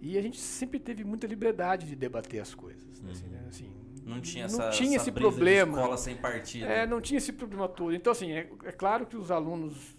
E 0.00 0.18
a 0.18 0.22
gente 0.22 0.38
sempre 0.38 0.78
teve 0.80 1.04
muita 1.04 1.26
liberdade 1.26 1.86
de 1.86 1.94
debater 1.96 2.40
as 2.40 2.54
coisas. 2.54 3.00
né, 3.00 3.10
assim, 3.10 3.24
Uhum. 3.26 3.30
né, 3.32 3.44
assim, 3.48 3.72
Não 4.04 4.20
tinha 4.20 4.46
não 4.48 4.60
essa, 4.60 4.70
tinha 4.70 4.96
essa 4.96 5.04
esse 5.08 5.12
problema. 5.12 5.78
escola 5.78 5.96
sem 5.96 6.16
partido. 6.16 6.66
É, 6.66 6.86
não 6.86 7.00
tinha 7.00 7.18
esse 7.18 7.32
problema 7.32 7.68
todo. 7.68 7.94
Então, 7.94 8.10
assim, 8.12 8.30
é, 8.32 8.48
é 8.64 8.72
claro 8.72 9.06
que 9.06 9.16
os 9.16 9.30
alunos 9.30 9.96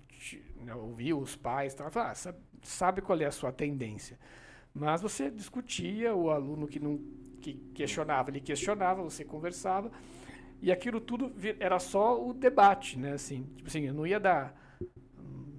né, 0.62 0.74
ouviam 0.75 1.20
os 1.20 1.36
pais, 1.36 1.74
tal, 1.74 1.89
falavam, 1.91 2.12
ah, 2.12 2.15
sabe, 2.15 2.38
sabe 2.62 3.01
qual 3.01 3.20
é 3.20 3.25
a 3.25 3.32
sua 3.32 3.51
tendência. 3.51 4.17
Mas 4.74 5.01
você 5.01 5.29
discutia, 5.29 6.15
o 6.15 6.29
aluno 6.29 6.67
que 6.67 6.79
não 6.79 7.00
que 7.41 7.55
questionava, 7.75 8.29
ele 8.29 8.39
questionava, 8.39 9.03
você 9.03 9.25
conversava, 9.25 9.91
e 10.63 10.72
aquilo 10.72 11.01
tudo 11.01 11.29
era 11.60 11.77
só 11.77 12.25
o 12.25 12.34
debate, 12.34 12.98
né? 12.98 13.12
Assim, 13.12 13.43
tipo 13.58 13.67
assim, 13.67 13.82
eu 13.82 13.93
não 13.93 14.08
ia 14.08 14.17
dar. 14.17 14.58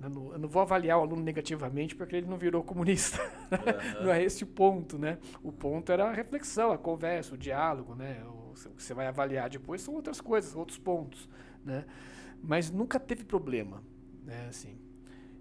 Eu 0.02 0.08
não, 0.08 0.32
eu 0.32 0.38
não 0.38 0.48
vou 0.48 0.62
avaliar 0.62 0.98
o 0.98 1.02
aluno 1.02 1.22
negativamente 1.22 1.94
porque 1.94 2.16
ele 2.16 2.26
não 2.26 2.38
virou 2.38 2.64
comunista. 2.64 3.18
não 4.02 4.10
é 4.10 4.22
esse 4.24 4.44
o 4.44 4.46
ponto, 4.46 4.96
né? 4.96 5.18
O 5.42 5.52
ponto 5.52 5.92
era 5.92 6.08
a 6.08 6.12
reflexão, 6.12 6.72
a 6.72 6.78
conversa, 6.78 7.34
o 7.34 7.38
diálogo, 7.38 7.94
né? 7.94 8.24
O, 8.24 8.52
o 8.52 8.70
que 8.74 8.82
você 8.82 8.94
vai 8.94 9.06
avaliar 9.06 9.50
depois 9.50 9.82
são 9.82 9.92
outras 9.92 10.22
coisas, 10.22 10.56
outros 10.56 10.78
pontos, 10.78 11.28
né? 11.62 11.84
Mas 12.42 12.70
nunca 12.70 12.98
teve 12.98 13.24
problema, 13.24 13.84
né? 14.22 14.46
Assim, 14.48 14.78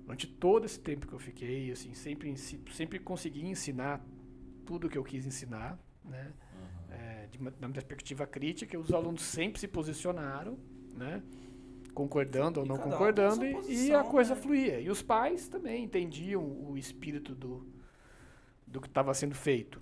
durante 0.01 0.27
todo 0.27 0.65
esse 0.65 0.79
tempo 0.79 1.07
que 1.07 1.13
eu 1.13 1.19
fiquei, 1.19 1.71
assim, 1.71 1.93
sempre, 1.93 2.35
sempre 2.37 2.99
consegui 2.99 3.45
ensinar 3.45 4.05
tudo 4.65 4.89
que 4.89 4.97
eu 4.97 5.05
quis 5.05 5.25
ensinar, 5.25 5.79
né? 6.03 6.33
De 7.33 7.39
uma, 7.39 7.51
de 7.51 7.65
uma 7.65 7.71
perspectiva 7.73 8.27
crítica, 8.27 8.77
os 8.79 8.93
alunos 8.93 9.23
sempre 9.23 9.59
se 9.59 9.67
posicionaram, 9.67 10.57
né? 10.95 11.23
concordando 11.93 12.59
ou 12.61 12.65
não 12.65 12.75
um 12.77 12.79
concordando, 12.79 13.35
sua 13.41 13.45
e, 13.45 13.51
posição, 13.61 13.99
a 13.99 14.03
coisa 14.03 14.35
né? 14.35 14.41
fluía. 14.41 14.79
E 14.79 14.89
os 14.89 15.01
pais 15.01 15.47
também 15.47 15.83
entendiam 15.83 16.43
o 16.43 16.77
espírito 16.77 17.35
do, 17.35 17.67
do 18.67 18.81
que 18.81 18.87
estava 18.87 19.13
sendo 19.13 19.35
feito. 19.35 19.81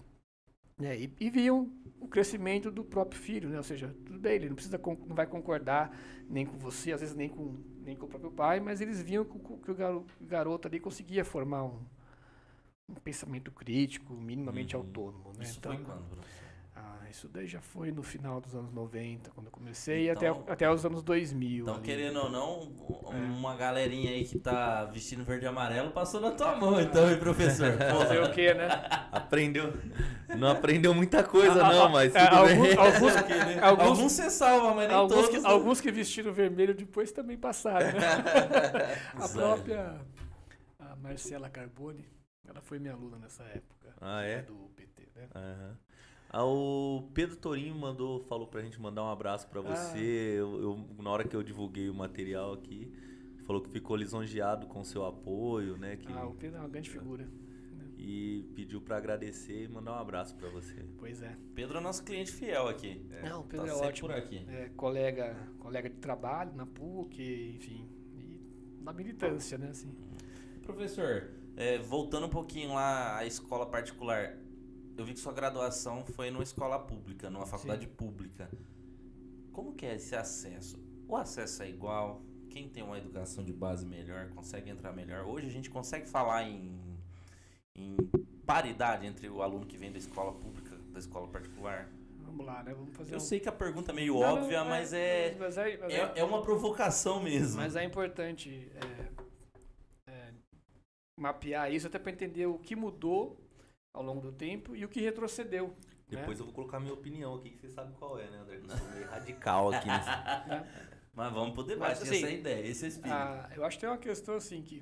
né? 0.80 1.00
E, 1.00 1.14
e 1.20 1.30
viam 1.30 1.70
o 2.00 2.08
crescimento 2.08 2.72
do 2.72 2.84
próprio 2.84 3.20
filho, 3.22 3.50
né? 3.50 3.58
ou 3.58 3.64
seja, 3.64 3.96
tudo 4.06 4.20
bem, 4.20 4.36
ele 4.36 4.50
não 4.50 4.56
precisa 4.56 4.80
não 5.08 5.16
vai 5.16 5.28
concordar 5.28 5.98
nem 6.30 6.46
com 6.46 6.58
você, 6.58 6.94
às 6.94 7.02
vezes 7.02 7.16
nem 7.16 7.30
com, 7.30 7.58
nem 7.86 7.96
com 7.96 8.06
o 8.08 8.10
próprio 8.10 8.32
pai, 8.32 8.60
mas 8.60 8.82
eles 8.82 9.02
viam 9.02 9.26
que, 9.26 9.38
o- 9.38 9.58
que 9.60 9.72
o 9.72 9.76
garoto 10.28 10.68
ali 10.68 10.80
conseguia 10.80 11.26
formar 11.26 11.66
um, 11.66 11.80
um 12.90 12.96
pensamento 12.96 13.52
crítico, 13.52 14.14
minimamente 14.14 14.76
Uhum. 14.76 14.82
autônomo. 14.84 15.34
Né? 15.38 15.44
Isso 15.44 15.60
Então, 15.60 15.76
foi 15.76 15.84
quando, 15.86 16.04
professor? 16.10 16.41
Ah, 16.84 17.10
isso 17.10 17.28
daí 17.30 17.46
já 17.46 17.62
foi 17.62 17.92
no 17.92 18.02
final 18.02 18.42
dos 18.42 18.56
anos 18.56 18.72
90, 18.74 19.30
quando 19.32 19.46
eu 19.48 19.52
comecei, 19.52 20.10
Então- 20.10 20.24
e 20.24 20.28
até, 20.28 20.52
até 20.54 20.72
os 20.72 20.84
anos 20.86 21.04
2000. 21.04 21.64
Então, 21.64 21.76
ali. 21.76 21.84
querendo 21.84 22.18
ou 22.20 22.30
não, 22.30 22.72
É. 23.12 23.16
uma 23.18 23.56
galerinha 23.56 24.10
aí 24.12 24.26
que 24.26 24.40
tá 24.40 24.86
vestindo 24.86 25.24
verde 25.24 25.46
e 25.46 25.48
amarelo 25.48 25.92
passou 25.92 26.20
na 26.20 26.32
tua 26.32 26.56
mão, 26.56 26.80
então, 26.82 27.10
hein, 27.12 27.18
professor? 27.20 27.72
Fazer 27.78 28.24
o 28.24 28.32
quê, 28.34 28.54
né? 28.54 28.68
Aprendeu. 29.12 29.74
Não 30.38 30.48
aprendeu 30.50 30.94
muita 30.94 31.24
coisa, 31.24 31.64
Ah, 31.66 31.72
não, 31.74 31.86
ah, 31.86 31.90
mas 31.90 32.16
é, 32.16 32.28
alguns- 32.28 32.68
bem. 32.68 32.78
alguns- 32.78 33.16
Aqui, 33.16 33.34
né? 33.34 33.60
alguns- 33.62 33.88
Alguns 33.88 34.12
você 34.14 34.30
salva, 34.30 34.74
mas 34.74 34.88
nem 34.88 34.98
alguns, 34.98 35.14
todos. 35.16 35.30
que, 35.30 35.40
né? 35.40 35.50
alguns 35.50 35.82
que 35.82 35.92
vestiram 35.92 36.34
vermelho 36.34 36.74
depois 36.74 37.12
também 37.12 37.38
passaram, 37.38 37.88
né? 37.88 37.92
A 39.16 39.28
própria 39.30 40.00
a 40.80 40.96
Marcela 40.96 41.50
Carboni, 41.50 42.06
ela 42.48 42.62
foi 42.62 42.80
minha 42.80 42.94
aluna 42.94 43.18
nessa 43.18 43.44
época. 43.44 43.94
Ah, 44.00 44.24
é? 44.24 44.42
Do 44.42 44.56
PT, 44.76 45.10
né? 45.16 45.28
Aham. 45.36 45.78
Ah, 45.78 45.91
o 46.34 47.04
Pedro 47.14 47.36
Torinho 47.36 47.76
mandou, 47.76 48.20
falou 48.22 48.48
pra 48.48 48.62
gente 48.62 48.80
mandar 48.80 49.04
um 49.04 49.10
abraço 49.10 49.48
pra 49.48 49.60
você. 49.62 50.00
Eu, 50.38 50.62
eu- 50.62 51.04
na 51.04 51.10
hora 51.10 51.28
que 51.28 51.36
eu 51.36 51.44
divulguei 51.44 51.90
o 51.90 51.94
material 51.94 52.54
aqui, 52.54 52.92
falou 53.46 53.62
que 53.62 53.70
ficou 53.70 53.96
lisonjeado 53.98 54.68
com 54.68 54.80
o 54.80 54.86
seu 54.86 55.06
apoio, 55.06 55.78
né? 55.78 55.98
Que, 55.98 56.12
Ah, 56.12 56.26
o 56.26 56.34
Pedro 56.36 56.58
é 56.58 56.62
uma 56.62 56.70
grande 56.70 56.90
figura. 56.90 57.28
E 58.04 58.50
pediu 58.56 58.82
pra 58.82 58.98
agradecer 58.98 59.66
e 59.66 59.68
mandar 59.68 59.92
um 59.94 60.00
abraço 60.00 60.36
pra 60.36 60.50
você. 60.50 60.84
Pois 60.98 61.22
é. 61.22 61.38
Pedro 61.54 61.78
é 61.78 61.82
nosso 61.82 62.04
cliente 62.04 62.32
fiel 62.32 62.68
aqui. 62.68 63.06
Não, 63.24 63.42
o 63.42 63.44
Pedro 63.44 63.68
tá 63.68 63.74
é 63.74 63.76
ótimo. 63.76 64.08
por 64.08 64.18
aqui. 64.18 64.44
É, 64.50 64.70
colega, 64.76 65.36
colega 65.60 65.88
de 65.88 65.98
trabalho 65.98 66.52
na 66.56 66.66
PUC, 66.66 67.54
enfim. 67.58 67.88
E 68.16 68.40
na 68.82 68.92
militância, 68.92 69.56
né? 69.58 69.68
Assim. 69.70 69.94
Professor, 70.64 71.30
é, 71.56 71.78
voltando 71.78 72.26
um 72.26 72.30
pouquinho 72.30 72.74
lá 72.74 73.18
à 73.18 73.26
escola 73.28 73.68
particular, 73.68 74.36
eu 74.98 75.06
vi 75.06 75.14
que 75.14 75.20
sua 75.20 75.34
graduação 75.34 76.06
foi 76.06 76.30
numa 76.30 76.44
escola 76.44 76.80
pública, 76.80 77.30
numa 77.30 77.46
faculdade 77.46 77.88
pública. 77.88 78.50
Como 79.52 79.74
que 79.74 79.86
é 79.86 79.96
esse 79.96 80.16
acesso? 80.16 80.78
O 81.08 81.16
acesso 81.16 81.64
é 81.64 81.70
igual? 81.70 82.22
Quem 82.50 82.70
tem 82.70 82.84
uma 82.84 82.98
educação 82.98 83.44
de 83.44 83.54
base 83.54 83.86
melhor 83.86 84.30
consegue 84.30 84.70
entrar 84.70 84.92
melhor? 84.94 85.26
Hoje 85.26 85.48
a 85.48 85.50
gente 85.52 85.70
consegue 85.70 86.08
falar 86.08 86.44
em, 86.44 86.98
em 87.76 87.96
paridade 88.46 89.06
entre 89.06 89.30
o 89.30 89.42
aluno 89.42 89.66
que 89.66 89.78
vem 89.78 89.92
da 89.92 89.98
escola 89.98 90.34
pública 90.34 90.76
e 90.88 90.92
da 90.92 91.00
escola 91.00 91.28
particular? 91.28 91.90
Vamos 92.20 92.46
lá, 92.46 92.64
né? 92.64 92.74
Vamos 92.74 92.96
fazer 92.96 93.14
Eu 93.14 93.18
um... 93.18 93.22
sei 93.22 93.40
que 93.40 93.50
a 93.50 93.52
pergunta 93.52 93.92
é 93.92 93.96
meio 93.96 94.14
Não, 94.14 94.22
não, 94.22 94.44
óbvia, 94.44 94.64
mas 94.64 94.94
é, 94.94 95.36
Mas 95.38 95.58
é, 95.58 95.78
mas 95.78 95.94
é- 95.94 95.98
é, 95.98 96.20
é 96.20 96.24
uma 96.24 96.42
provocação 96.42 97.22
mesmo. 97.22 97.58
Mas 97.58 97.76
é 97.76 97.84
importante 97.84 98.72
é, 98.76 100.12
é, 100.12 100.34
mapear 101.18 101.74
isso 101.74 101.88
até 101.88 102.00
para 102.00 102.12
entender 102.12 102.46
o 102.46 102.58
que 102.58 102.76
mudou 102.76 103.38
ao 103.94 104.04
longo 104.04 104.22
do 104.22 104.32
tempo 104.32 104.76
e 104.76 104.86
o 104.86 104.90
que 104.90 105.02
retrocedeu. 105.02 105.76
Depois 106.08 106.40
eu 106.40 106.46
vou 106.46 106.54
colocar 106.54 106.80
minha 106.80 106.94
opinião 106.94 107.36
aqui, 107.36 107.52
que 107.52 107.60
você 107.60 107.70
sabe 107.70 107.94
qual 107.94 108.20
é, 108.20 108.30
né, 108.30 108.38
André? 108.38 108.58
Eu 108.58 108.78
sou 108.78 108.90
meio 108.90 109.08
radical 109.08 109.72
aqui 109.72 109.88
nesse. 109.88 110.08
Né? 110.08 110.90
Mas 111.14 111.34
vamos 111.34 111.54
pro 111.54 111.64
debate, 111.64 112.00
Mas, 112.00 112.02
assim, 112.02 112.18
essa 112.18 112.26
é 112.26 112.30
a 112.30 112.34
ideia, 112.34 112.68
esse 112.68 112.86
é 112.86 112.88
espírito. 112.88 113.14
Ah, 113.14 113.50
eu 113.56 113.66
acho 113.66 113.78
que 113.78 113.82
tem 113.82 113.90
uma 113.90 113.98
questão 113.98 114.36
assim 114.36 114.62
que, 114.62 114.82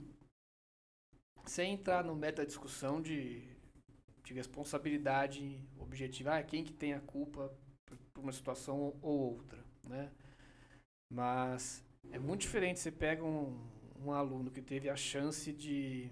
sem 1.45 1.73
entrar 1.73 2.03
no 2.03 2.15
meta 2.15 2.45
discussão 2.45 3.01
de, 3.01 3.47
de 4.23 4.33
responsabilidade 4.33 5.59
objetiva, 5.77 6.35
ah, 6.35 6.43
quem 6.43 6.63
que 6.63 6.73
tem 6.73 6.93
a 6.93 6.99
culpa 6.99 7.51
por 7.85 7.97
por 8.19 8.23
uma 8.23 8.31
situação 8.31 8.97
ou 9.01 9.33
outra, 9.33 9.63
né? 9.83 10.11
Mas 11.11 11.83
é 12.11 12.19
muito 12.19 12.41
diferente. 12.41 12.79
Você 12.79 12.91
pega 12.91 13.23
um, 13.23 13.57
um 14.03 14.11
aluno 14.11 14.51
que 14.51 14.61
teve 14.61 14.89
a 14.89 14.95
chance 14.95 15.51
de 15.53 16.11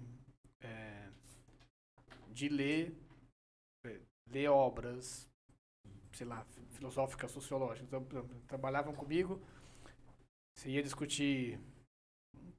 de 2.38 2.48
ler 2.48 2.94
é, 3.84 4.00
ler 4.30 4.48
obras, 4.48 5.28
sei 6.12 6.26
lá, 6.26 6.44
filosóficas, 6.70 7.32
sociológicas. 7.32 7.82
Então, 7.88 8.06
trabalhavam 8.46 8.94
comigo, 8.94 9.42
você 10.54 10.70
ia 10.70 10.82
discutir 10.82 11.58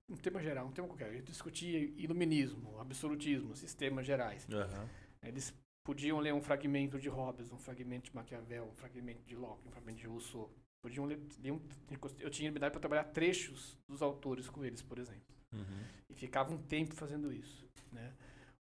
um 0.10 0.18
tema 0.18 0.42
geral, 0.42 0.68
um 0.68 0.72
tema 0.72 0.88
qualquer, 0.88 1.14
ia 1.14 1.22
discutir 1.22 1.94
iluminismo, 1.98 2.78
absolutismo, 2.80 3.56
sistemas 3.56 4.06
gerais. 4.06 4.46
Aham. 4.52 4.90
Eles 5.24 5.54
podiam 5.86 6.20
ler 6.20 6.34
um 6.34 6.42
fragmento 6.42 7.00
de 7.00 7.08
Hobbes, 7.08 7.52
um 7.52 7.58
fragmento 7.58 8.10
de 8.10 8.16
Maquiavel, 8.16 8.66
um 8.66 8.76
fragmento 8.76 9.24
de 9.24 9.36
Locke, 9.36 9.66
um 9.68 9.72
fragmento 9.72 10.00
de 10.00 10.08
Rousseau. 10.08 10.52
Podiam 10.84 11.06
ler, 11.06 11.20
ler 11.42 11.52
um- 11.52 11.62
eu 12.20 12.30
tinha 12.30 12.50
liberdade 12.50 12.72
para 12.72 12.82
trabalhar 12.82 13.06
trechos 13.06 13.78
dos 13.88 14.02
autores 14.02 14.50
com 14.50 14.64
eles, 14.66 14.82
por 14.82 14.98
exemplo. 14.98 15.36
Uhum. 15.54 15.84
E 16.10 16.14
ficava 16.16 16.54
um 16.54 16.62
tempo 16.64 16.96
fazendo 16.96 17.32
isso, 17.32 17.68
né? 17.92 18.14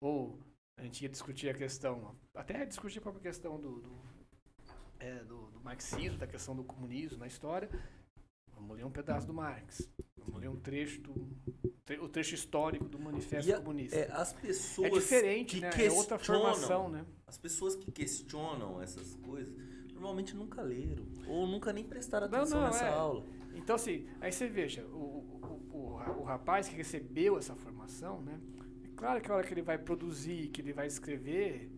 Ou 0.01 0.39
a 0.77 0.83
gente 0.83 1.01
ia 1.03 1.09
discutir 1.09 1.49
a 1.49 1.53
questão, 1.53 2.15
até 2.33 2.65
discutir 2.65 2.99
a 2.99 3.01
própria 3.01 3.21
questão 3.23 3.59
do, 3.59 3.79
do, 3.79 3.91
é, 4.99 5.23
do- 5.23 5.49
do 5.51 5.59
marxismo, 5.61 6.17
da 6.17 6.27
questão 6.27 6.55
do 6.55 6.63
comunismo 6.63 7.17
na 7.17 7.27
história. 7.27 7.69
Vamos 8.53 8.75
ler 8.77 8.85
um 8.85 8.91
pedaço 8.91 9.25
do 9.27 9.33
Marx. 9.33 9.89
Vamos 10.17 10.41
ler 10.41 10.49
um 10.49 10.55
trecho 10.59 11.01
do 11.01 11.13
tre- 11.85 11.99
o 11.99 12.09
trecho 12.09 12.35
histórico 12.35 12.85
do 12.89 12.99
Manifesto 12.99 13.53
a- 13.53 13.57
Comunista. 13.57 13.95
É, 13.97 14.11
as 14.11 14.33
pessoas 14.33 14.87
É 14.87 14.91
diferente, 14.93 15.55
que 15.55 15.61
né? 15.61 15.69
É 15.85 15.91
outra 15.91 16.17
formação, 16.19 16.89
né? 16.89 17.05
as 17.27 17.37
pessoas 17.37 17.75
que 17.75 17.91
questionam 17.91 18.81
essas 18.81 19.15
coisas, 19.15 19.53
normalmente 19.93 20.35
nunca 20.35 20.61
leram 20.61 21.05
ou 21.27 21.47
nunca 21.47 21.71
nem 21.73 21.83
prestaram 21.83 22.27
Não, 22.29 22.39
atenção 22.39 22.59
não, 22.61 22.67
nessa 22.67 22.85
é. 22.85 22.93
aula. 22.93 23.25
Então, 23.55 23.75
assim, 23.75 24.07
aí 24.21 24.31
você 24.31 24.47
veja, 24.47 24.85
o, 24.87 25.67
o, 25.71 25.77
o, 25.77 26.19
o 26.19 26.23
rapaz 26.23 26.67
que 26.67 26.75
recebeu 26.75 27.37
essa 27.37 27.55
formação, 27.55 28.21
né? 28.21 28.39
Claro 28.95 29.21
que 29.21 29.31
a 29.31 29.35
hora 29.35 29.45
que 29.45 29.53
ele 29.53 29.61
vai 29.61 29.77
produzir, 29.77 30.47
que 30.49 30.61
ele 30.61 30.73
vai 30.73 30.87
escrever, 30.87 31.69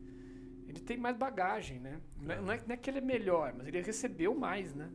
ele 0.67 0.79
tem 0.79 0.97
mais 0.97 1.17
bagagem, 1.17 1.79
né? 1.79 2.01
Não 2.21 2.33
é, 2.36 2.41
não 2.41 2.51
é- 2.51 2.63
não 2.67 2.74
é 2.74 2.77
que 2.77 2.89
ele 2.89 3.00
é 3.00 3.01
melhor, 3.01 3.53
mas 3.57 3.67
ele 3.67 3.81
recebeu 3.81 4.36
mais, 4.36 4.74
né? 4.74 4.89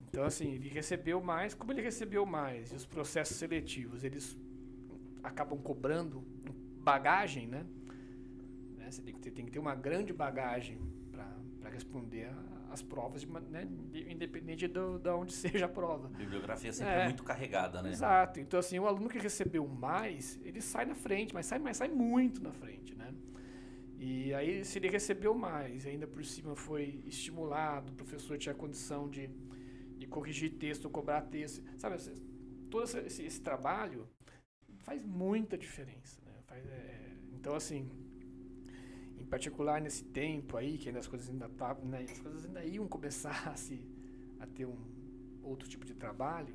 Então, 0.00 0.24
assim, 0.24 0.52
ele 0.52 0.68
recebeu 0.68 1.20
mais, 1.20 1.54
como 1.54 1.72
ele 1.72 1.82
recebeu 1.82 2.24
mais, 2.26 2.70
e 2.72 2.74
os 2.76 2.86
processos 2.86 3.36
seletivos, 3.36 4.04
eles 4.04 4.36
acabam 5.22 5.58
cobrando 5.58 6.20
bagagem, 6.82 7.46
né? 7.46 7.66
Né, 8.76 8.90
Você 8.90 9.02
tem 9.02 9.14
que 9.14 9.20
ter, 9.20 9.30
tem 9.30 9.44
que 9.46 9.50
ter 9.52 9.58
uma 9.58 9.74
grande 9.74 10.12
bagagem 10.12 10.78
para 11.60 11.70
responder 11.70 12.30
as 12.70 12.82
provas, 12.82 13.20
de, 13.22 13.26
né? 13.28 13.66
de- 13.92 14.12
independente 14.12 14.66
do, 14.66 14.98
da 14.98 15.14
onde 15.16 15.32
seja 15.44 15.66
a 15.66 15.68
prova. 15.68 16.06
A 16.08 16.18
bibliografia 16.18 16.72
sempre 16.72 16.92
É. 16.94 17.00
é 17.02 17.04
muito 17.04 17.22
carregada, 17.22 17.82
né? 17.82 17.90
Exato. 17.90 18.40
Então, 18.40 18.58
assim, 18.60 18.78
o 18.78 18.86
aluno 18.86 19.08
que 19.08 19.18
recebeu 19.18 19.66
mais, 19.66 20.38
ele 20.44 20.60
sai 20.60 20.84
na 20.84 20.94
frente, 20.94 21.32
mas 21.32 21.46
sai, 21.46 21.58
mas 21.58 21.76
sai 21.76 21.88
muito 21.88 22.42
na 22.42 22.52
frente, 22.52 22.94
né? 22.94 23.14
E 23.98 24.34
aí, 24.34 24.64
se 24.64 24.78
ele 24.78 24.88
recebeu 24.88 25.34
mais, 25.34 25.86
ainda 25.86 26.06
por 26.06 26.24
cima 26.24 26.54
foi 26.54 27.02
estimulado, 27.06 27.92
o 27.92 27.94
professor 27.94 28.36
tinha 28.36 28.54
condição 28.54 29.08
de, 29.08 29.30
de 29.96 30.06
corrigir 30.06 30.50
texto, 30.58 30.90
cobrar 30.90 31.22
texto, 31.22 31.62
sabe? 31.78 31.96
Todo 32.70 32.84
esse, 32.84 33.22
esse- 33.22 33.40
trabalho 33.40 34.08
faz 34.82 35.02
muita 35.04 35.56
diferença, 35.56 36.20
né? 36.26 36.32
Faz 36.46 36.62
Faz, 36.64 36.66
é, 36.66 37.12
então, 37.32 37.54
assim, 37.54 37.88
em 39.24 39.26
particular 39.26 39.80
nesse 39.80 40.04
tempo 40.04 40.56
aí, 40.56 40.76
que 40.76 40.88
ainda 40.88 41.00
as 41.00 41.08
coisas 41.08 41.30
ainda 41.30 41.46
estavam, 41.46 41.84
né, 41.86 42.04
as 42.10 42.18
coisas 42.18 42.44
ainda 42.44 42.62
iam 42.64 42.86
começar 42.96 43.48
a, 43.48 43.56
se, 43.56 43.82
a 44.38 44.46
ter 44.46 44.66
um 44.66 44.76
outro 45.42 45.66
tipo 45.66 45.84
de 45.84 45.94
trabalho, 45.94 46.54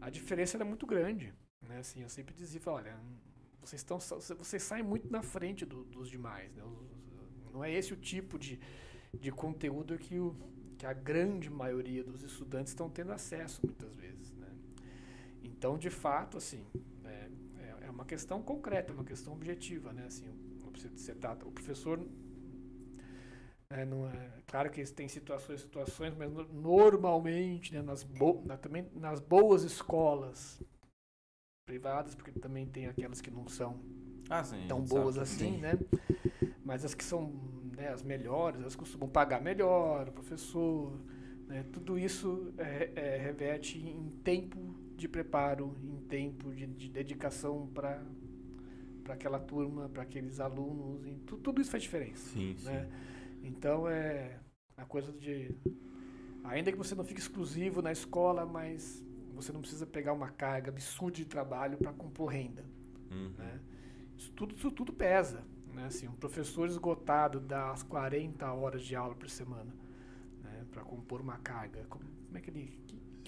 a 0.00 0.10
diferença 0.10 0.56
era 0.56 0.64
muito 0.64 0.84
grande. 0.84 1.32
Né? 1.68 1.78
Assim, 1.78 2.02
eu 2.02 2.08
sempre 2.08 2.34
dizia, 2.34 2.60
olha, 2.66 2.98
vocês, 3.60 3.80
estão, 3.80 3.98
vocês 4.36 4.62
saem 4.64 4.82
muito 4.82 5.10
na 5.10 5.22
frente 5.22 5.64
do, 5.64 5.84
dos 5.84 6.08
demais. 6.08 6.52
Né? 6.56 6.64
Não 7.52 7.62
é 7.62 7.72
esse 7.72 7.92
o 7.92 7.96
tipo 7.96 8.36
de, 8.36 8.58
de 9.14 9.30
conteúdo 9.30 9.96
que, 9.96 10.18
o, 10.18 10.34
que 10.76 10.84
a 10.84 10.92
grande 10.92 11.48
maioria 11.48 12.02
dos 12.02 12.22
estudantes 12.24 12.72
estão 12.72 12.90
tendo 12.90 13.12
acesso 13.12 13.60
muitas 13.64 13.94
vezes. 13.94 14.32
Né? 14.32 14.48
Então, 15.44 15.78
de 15.78 15.90
fato, 15.90 16.36
assim, 16.36 16.66
é, 17.04 17.28
é, 17.58 17.86
é 17.86 17.90
uma 17.90 18.04
questão 18.04 18.42
concreta, 18.42 18.92
é 18.92 18.94
uma 18.94 19.04
questão 19.04 19.32
objetiva. 19.32 19.92
Né? 19.92 20.06
Assim, 20.06 20.51
você 20.80 21.12
o 21.44 21.52
professor 21.52 22.00
é, 23.72 23.86
não 23.86 24.06
é, 24.06 24.30
claro 24.46 24.70
que 24.70 24.84
tem 24.84 25.08
situações 25.08 25.62
situações, 25.62 26.14
mas 26.14 26.30
normalmente, 26.52 27.72
né, 27.72 27.80
nas, 27.80 28.02
bo, 28.02 28.42
na, 28.44 28.58
também 28.58 28.86
nas 28.94 29.18
boas 29.18 29.62
escolas 29.62 30.62
privadas, 31.66 32.14
porque 32.14 32.32
também 32.32 32.66
tem 32.66 32.86
aquelas 32.86 33.22
que 33.22 33.30
não 33.30 33.48
são 33.48 33.80
ah, 34.28 34.44
sim, 34.44 34.66
tão 34.68 34.82
boas 34.82 35.16
assim, 35.16 35.54
sim. 35.54 35.58
né? 35.58 35.72
Mas 36.62 36.84
as 36.84 36.94
que 36.94 37.02
são 37.02 37.32
né, 37.74 37.88
as 37.88 38.02
melhores, 38.02 38.60
elas 38.60 38.76
costumam 38.76 39.08
pagar 39.08 39.40
melhor, 39.40 40.08
o 40.08 40.12
professor, 40.12 41.00
né? 41.46 41.64
tudo 41.72 41.98
isso 41.98 42.52
é, 42.58 42.92
é, 42.94 43.16
reverte 43.16 43.78
em 43.78 44.10
tempo 44.22 44.58
de 44.96 45.08
preparo, 45.08 45.74
em 45.82 45.96
tempo 46.06 46.54
de, 46.54 46.66
de 46.66 46.88
dedicação 46.90 47.66
para 47.68 48.02
para 49.02 49.14
aquela 49.14 49.38
turma, 49.38 49.88
para 49.88 50.02
aqueles 50.02 50.40
alunos, 50.40 51.04
em, 51.06 51.18
tu, 51.20 51.36
tudo 51.36 51.60
isso 51.60 51.70
faz 51.70 51.82
diferença. 51.82 52.30
Sim, 52.30 52.56
né? 52.64 52.88
sim. 52.88 53.46
Então 53.46 53.88
é 53.88 54.38
a 54.76 54.84
coisa 54.84 55.12
de 55.12 55.54
ainda 56.44 56.72
que 56.72 56.78
você 56.78 56.94
não 56.94 57.04
fique 57.04 57.20
exclusivo 57.20 57.82
na 57.82 57.92
escola, 57.92 58.44
mas 58.44 59.04
você 59.34 59.52
não 59.52 59.60
precisa 59.60 59.86
pegar 59.86 60.12
uma 60.12 60.30
carga 60.30 60.70
absurda 60.70 61.16
de 61.16 61.24
trabalho 61.24 61.78
para 61.78 61.92
compor 61.92 62.30
renda. 62.30 62.64
Uhum. 63.10 63.32
Né? 63.38 63.60
Isso, 64.16 64.32
tudo, 64.32 64.54
isso 64.54 64.70
tudo 64.70 64.92
pesa. 64.92 65.44
Né? 65.72 65.86
Assim, 65.86 66.08
um 66.08 66.14
professor 66.14 66.68
esgotado 66.68 67.40
dá 67.40 67.70
as 67.70 67.82
40 67.82 68.52
horas 68.52 68.82
de 68.82 68.94
aula 68.94 69.14
por 69.14 69.28
semana 69.28 69.74
né? 70.42 70.64
para 70.70 70.82
compor 70.82 71.20
uma 71.20 71.38
carga. 71.38 71.84
Como, 71.88 72.04
como 72.04 72.38
é 72.38 72.40
que 72.40 72.50
ele. 72.50 72.81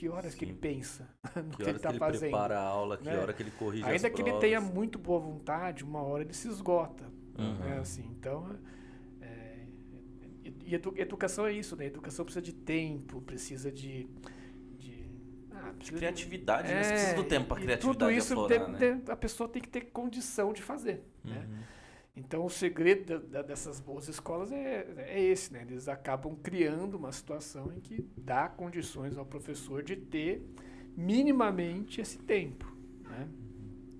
Que, 0.05 0.09
que 0.09 0.09
horas 0.09 0.33
Sim. 0.33 0.39
que 0.39 0.45
ele 0.45 0.55
pensa 0.55 1.09
no 1.37 1.51
que, 1.51 1.57
que 1.57 1.71
ele 1.71 1.77
está 1.77 1.93
fazendo? 1.93 2.21
prepara 2.21 2.59
a 2.59 2.63
aula, 2.63 2.97
que 2.97 3.05
né? 3.05 3.19
hora 3.19 3.33
que 3.33 3.43
ele 3.43 3.51
corrige 3.53 3.85
Ainda 3.85 4.11
que 4.11 4.17
provas. 4.17 4.33
ele 4.33 4.41
tenha 4.41 4.61
muito 4.61 4.99
boa 4.99 5.19
vontade, 5.19 5.85
uma 5.85 6.03
hora 6.03 6.23
ele 6.23 6.35
se 6.35 6.49
esgota. 6.49 7.05
Uhum. 7.39 7.55
Né? 7.59 7.79
Assim, 7.79 8.07
então, 8.19 8.57
é, 9.21 9.67
e 10.65 10.75
edu 10.75 10.95
educação 10.97 11.47
é 11.47 11.53
isso, 11.53 11.77
né? 11.77 11.87
Educação 11.87 12.25
precisa 12.25 12.43
de 12.43 12.53
tempo, 12.53 13.21
precisa 13.21 13.73
de 13.73 14.09
de 15.79 15.93
criatividade, 15.93 16.71
é, 16.71 16.75
né? 16.75 16.83
Você 16.83 16.91
precisa 16.91 17.15
do 17.15 17.25
tempo 17.25 17.47
para 17.47 17.61
criatividade 17.61 17.99
Tudo 17.99 18.11
isso 18.11 18.33
aflorar, 18.33 18.77
tem, 18.77 18.95
né? 18.95 19.03
a 19.09 19.17
pessoa 19.17 19.49
tem 19.49 19.61
que 19.61 19.69
ter 19.69 19.83
condição 19.83 20.53
de 20.53 20.63
fazer, 20.63 21.05
né? 21.25 21.37
uhum. 21.37 21.53
né? 21.53 21.65
Então, 22.17 22.45
o 22.45 22.51
segredo 22.51 23.19
da, 23.19 23.43
dessas 23.43 23.81
boas 23.81 24.09
escolas 24.09 24.53
é, 24.53 24.87
é 24.99 25.21
esse, 25.21 25.53
né? 25.53 25.67
Eles 25.69 25.89
acabam 25.89 26.37
criando 26.37 26.95
uma 26.97 27.11
situação 27.11 27.73
em 27.73 27.81
que 27.81 28.09
dá 28.17 28.49
condições 28.49 29.19
ao 29.19 29.27
professor 29.27 29.83
de 29.83 29.97
ter 29.97 30.47
minimamente 30.97 32.01
esse 32.01 32.19
tempo, 32.19 32.73
né? 33.03 33.29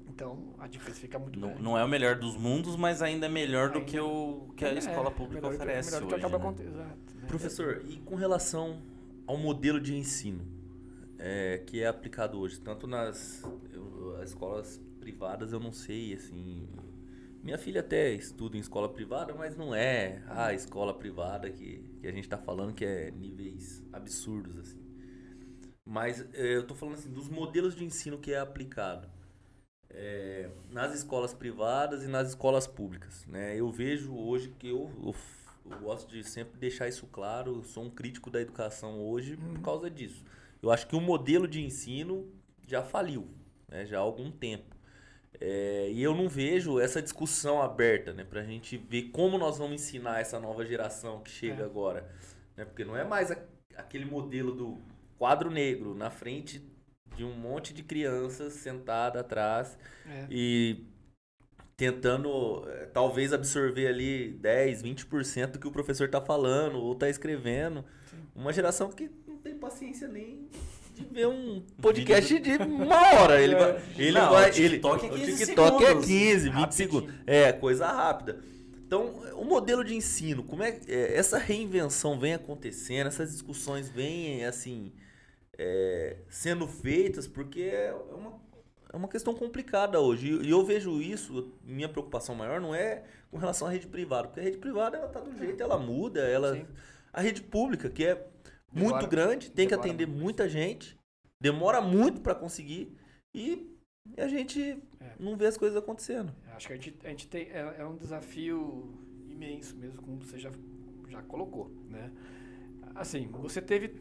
Então, 0.09 0.55
a 0.61 0.69
diferença 0.69 1.01
fica 1.01 1.19
muito 1.19 1.41
não, 1.41 1.49
grande. 1.49 1.63
Não 1.65 1.77
é 1.77 1.85
o 1.85 1.89
melhor 1.89 2.15
dos 2.15 2.37
mundos, 2.37 2.77
mas 2.77 3.03
ainda 3.03 3.27
é 3.27 3.29
melhor 3.29 3.67
ainda 3.67 3.81
do 3.81 3.85
que, 3.85 3.99
o, 3.99 4.53
que 4.57 4.65
a 4.65 4.69
é, 4.69 4.79
escola 4.79 5.11
pública 5.11 5.49
melhor, 5.49 5.55
oferece 5.57 5.91
melhor 5.91 6.07
hoje, 6.07 6.15
que 6.15 6.27
acaba 6.27 6.53
né? 6.53 6.57
Exato, 6.69 7.15
né? 7.17 7.27
Professor, 7.27 7.83
e 7.85 7.97
com 7.99 8.15
relação 8.15 8.81
ao 9.27 9.37
modelo 9.37 9.81
de 9.81 9.97
ensino 9.97 10.47
é, 11.19 11.63
que 11.67 11.83
é 11.83 11.89
aplicado 11.89 12.39
hoje, 12.39 12.61
tanto 12.61 12.87
nas 12.87 13.43
eu, 13.73 14.17
as 14.21 14.29
escolas 14.29 14.81
privadas, 15.01 15.53
eu 15.53 15.59
não 15.59 15.73
sei, 15.73 16.15
assim, 16.15 16.69
minha 17.45 17.59
filha 17.59 17.83
até 17.83 18.11
estuda 18.11 18.57
em 18.57 18.61
escola 18.61 18.89
privada, 18.89 19.35
mas 19.35 19.55
não 19.55 19.75
é 19.75 20.23
a 20.29 20.55
escola 20.55 20.95
privada 20.95 21.51
que, 21.51 21.79
que 22.01 22.07
a 22.07 22.11
gente 22.11 22.25
está 22.25 22.39
falando 22.39 22.73
que 22.73 22.87
é 22.87 23.11
níveis 23.11 23.85
absurdos, 23.93 24.57
assim. 24.57 24.83
Mas 25.85 26.27
é, 26.33 26.57
eu 26.57 26.63
estou 26.63 26.75
falando 26.75 26.95
assim, 26.95 27.13
dos 27.13 27.29
modelos 27.29 27.77
de 27.77 27.85
ensino 27.85 28.19
que 28.19 28.33
é 28.33 28.39
aplicado 28.39 29.07
é, 29.91 30.49
nas 30.71 30.95
escolas 30.95 31.35
privadas 31.35 32.03
e 32.03 32.09
nas 32.09 32.31
escolas 32.31 32.67
públicas. 32.67 33.27
Né? 33.27 33.61
Eu 33.61 33.71
vejo 33.71 34.17
hoje 34.17 34.49
que 34.59 34.71
eu, 34.71 34.91
eu, 35.03 35.15
eu, 35.71 35.79
gosto 35.81 36.11
de 36.11 36.25
sempre 36.25 36.59
deixar 36.59 36.89
isso 36.89 37.07
claro, 37.09 37.57
eu 37.57 37.63
sou 37.63 37.85
um 37.85 37.91
crítico 37.91 38.31
da 38.31 38.41
educação 38.41 39.05
hoje 39.05 39.37
por 39.37 39.51
uhum. 39.51 39.63
causa 39.63 39.91
disso. 39.91 40.25
Eu 40.63 40.71
acho 40.71 40.87
que 40.87 40.97
o 40.97 41.01
modelo 41.01 41.47
de 41.47 41.63
ensino 41.63 42.27
já 42.67 42.83
faliu, 42.83 43.29
né? 43.69 43.85
já 43.85 43.99
há 43.99 44.01
algum 44.01 44.31
tempo. 44.31 44.74
É, 45.41 45.89
e 45.91 46.03
eu 46.03 46.15
não 46.15 46.29
vejo 46.29 46.79
essa 46.79 47.03
discussão 47.03 47.61
aberta, 47.61 48.13
né? 48.13 48.25
Pra 48.25 48.43
gente 48.43 48.77
ver 48.77 49.11
como 49.11 49.37
nós 49.37 49.59
vamos 49.59 49.83
ensinar 49.83 50.21
essa 50.21 50.39
nova 50.39 50.65
geração 50.65 51.23
que 51.23 51.31
chega 51.31 51.63
é. 51.63 51.67
agora. 51.67 52.09
Né? 52.57 52.65
Porque 52.65 52.85
não 52.85 52.97
é 52.97 53.05
mais 53.05 53.31
a, 53.31 53.39
aquele 53.77 54.05
modelo 54.05 54.53
do 54.53 54.79
quadro 55.19 55.51
negro 55.51 55.95
na 55.95 56.11
frente 56.11 56.63
de 57.17 57.25
um 57.25 57.33
monte 57.33 57.73
de 57.73 57.83
crianças 57.83 58.55
sentada 58.55 59.21
atrás 59.21 59.79
é. 60.07 60.27
e 60.31 60.85
tentando 61.77 62.69
é, 62.69 62.87
talvez 62.87 63.33
absorver 63.33 63.89
ali 63.89 64.33
10, 64.33 64.83
20% 64.83 65.53
do 65.53 65.59
que 65.59 65.67
o 65.67 65.73
professor 65.73 66.07
está 66.07 66.21
falando 66.21 66.79
ou 66.79 66.93
está 66.93 67.09
escrevendo. 67.09 67.85
Sim. 68.07 68.17
Uma 68.35 68.53
geração 68.53 68.91
que 68.91 69.11
não 69.27 69.39
tem 69.39 69.57
paciência 69.57 70.09
nem 70.09 70.49
de 70.95 71.05
ver 71.05 71.27
um 71.27 71.63
podcast 71.81 72.39
de 72.39 72.57
uma 72.57 72.97
hora. 73.15 73.41
Ele 73.41 73.55
vai. 73.55 73.83
Ele 73.97 74.13
não, 74.13 74.31
vai. 74.31 74.51
O 74.51 74.53
TikTok 74.53 75.07
ele, 75.07 75.15
é 75.15 75.19
15 75.19 75.33
o 75.33 75.47
TikTok 75.47 75.85
segundos. 75.85 76.05
é 76.05 76.09
15, 76.09 76.51
20 76.51 76.73
segundos. 76.73 77.15
É, 77.27 77.53
coisa 77.53 77.87
rápida. 77.87 78.41
Então, 78.87 79.07
o 79.35 79.45
modelo 79.45 79.83
de 79.83 79.95
ensino, 79.95 80.45
como 80.45 80.63
é, 80.63 80.79
é 80.87 81.17
essa 81.17 81.39
reinvenção 81.39 82.19
vem 82.19 82.35
acontecendo, 82.35 83.09
essas 83.09 83.33
discussões 83.33 83.89
vêm 83.89 84.45
assim 84.45 84.93
é, 85.59 86.17
sendo 86.29 86.67
feitas, 86.67 87.27
porque 87.27 87.63
é 87.63 87.95
uma, 88.13 88.41
é 88.93 88.97
uma 88.97 89.09
questão 89.09 89.35
complicada 89.35 89.99
hoje. 90.01 90.29
E 90.43 90.51
eu 90.51 90.65
vejo 90.65 91.01
isso, 91.03 91.53
minha 91.65 91.89
preocupação 91.89 92.35
maior 92.35 92.61
não 92.61 92.75
é 92.75 93.05
com 93.31 93.39
relação 93.39 93.67
à 93.67 93.71
rede 93.71 93.87
privada, 93.87 94.29
porque 94.29 94.41
a 94.41 94.45
rede 94.45 94.59
privada 94.59 94.97
ela 94.97 95.09
tá 95.09 95.21
do 95.21 95.37
jeito, 95.37 95.63
ela 95.63 95.79
muda, 95.79 96.21
ela 96.21 96.55
Sim. 96.55 96.67
a 97.13 97.21
rede 97.21 97.43
pública, 97.43 97.91
que 97.91 98.05
é 98.05 98.27
muito 98.75 99.07
grande, 99.07 99.51
tem 99.51 99.69
que 99.69 99.75
atender 99.75 100.07
muita 100.07 100.49
gente, 100.49 100.99
demora 101.41 101.81
muito 101.81 102.21
para 102.21 102.35
conseguir 102.35 102.97
e 103.35 103.75
a 104.17 104.29
gente 104.29 104.61
é. 105.01 105.15
não 105.19 105.37
vê 105.37 105.47
as 105.47 105.57
coisas 105.57 105.77
acontecendo. 105.77 106.35
Acho 106.55 106.67
que 106.67 106.73
a 106.73 106.77
gente, 106.77 106.95
a 107.05 107.09
gente 107.09 107.29
tem, 107.29 107.43
é, 107.51 107.77
é, 107.79 107.87
um 107.87 107.97
desafio 107.97 108.93
imenso 109.29 109.77
mesmo, 109.77 110.03
como 110.03 110.21
você 110.23 110.39
já, 110.39 110.51
já 111.09 111.23
colocou, 111.23 111.71
né? 111.89 112.13
Assim, 112.95 113.27
você 113.29 113.61
teve 113.61 113.95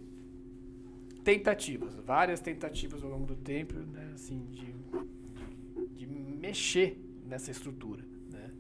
tentativas, 1.24 1.96
várias 1.96 2.40
tentativas 2.40 3.04
ao 3.04 3.10
longo 3.10 3.26
do 3.26 3.36
tempo, 3.36 3.74
né? 3.74 4.12
Assim, 4.14 4.46
de, 4.52 4.74
de 5.96 6.06
mexer 6.06 7.00
nessa 7.26 7.50
estrutura, 7.50 8.04
né? 8.30 8.52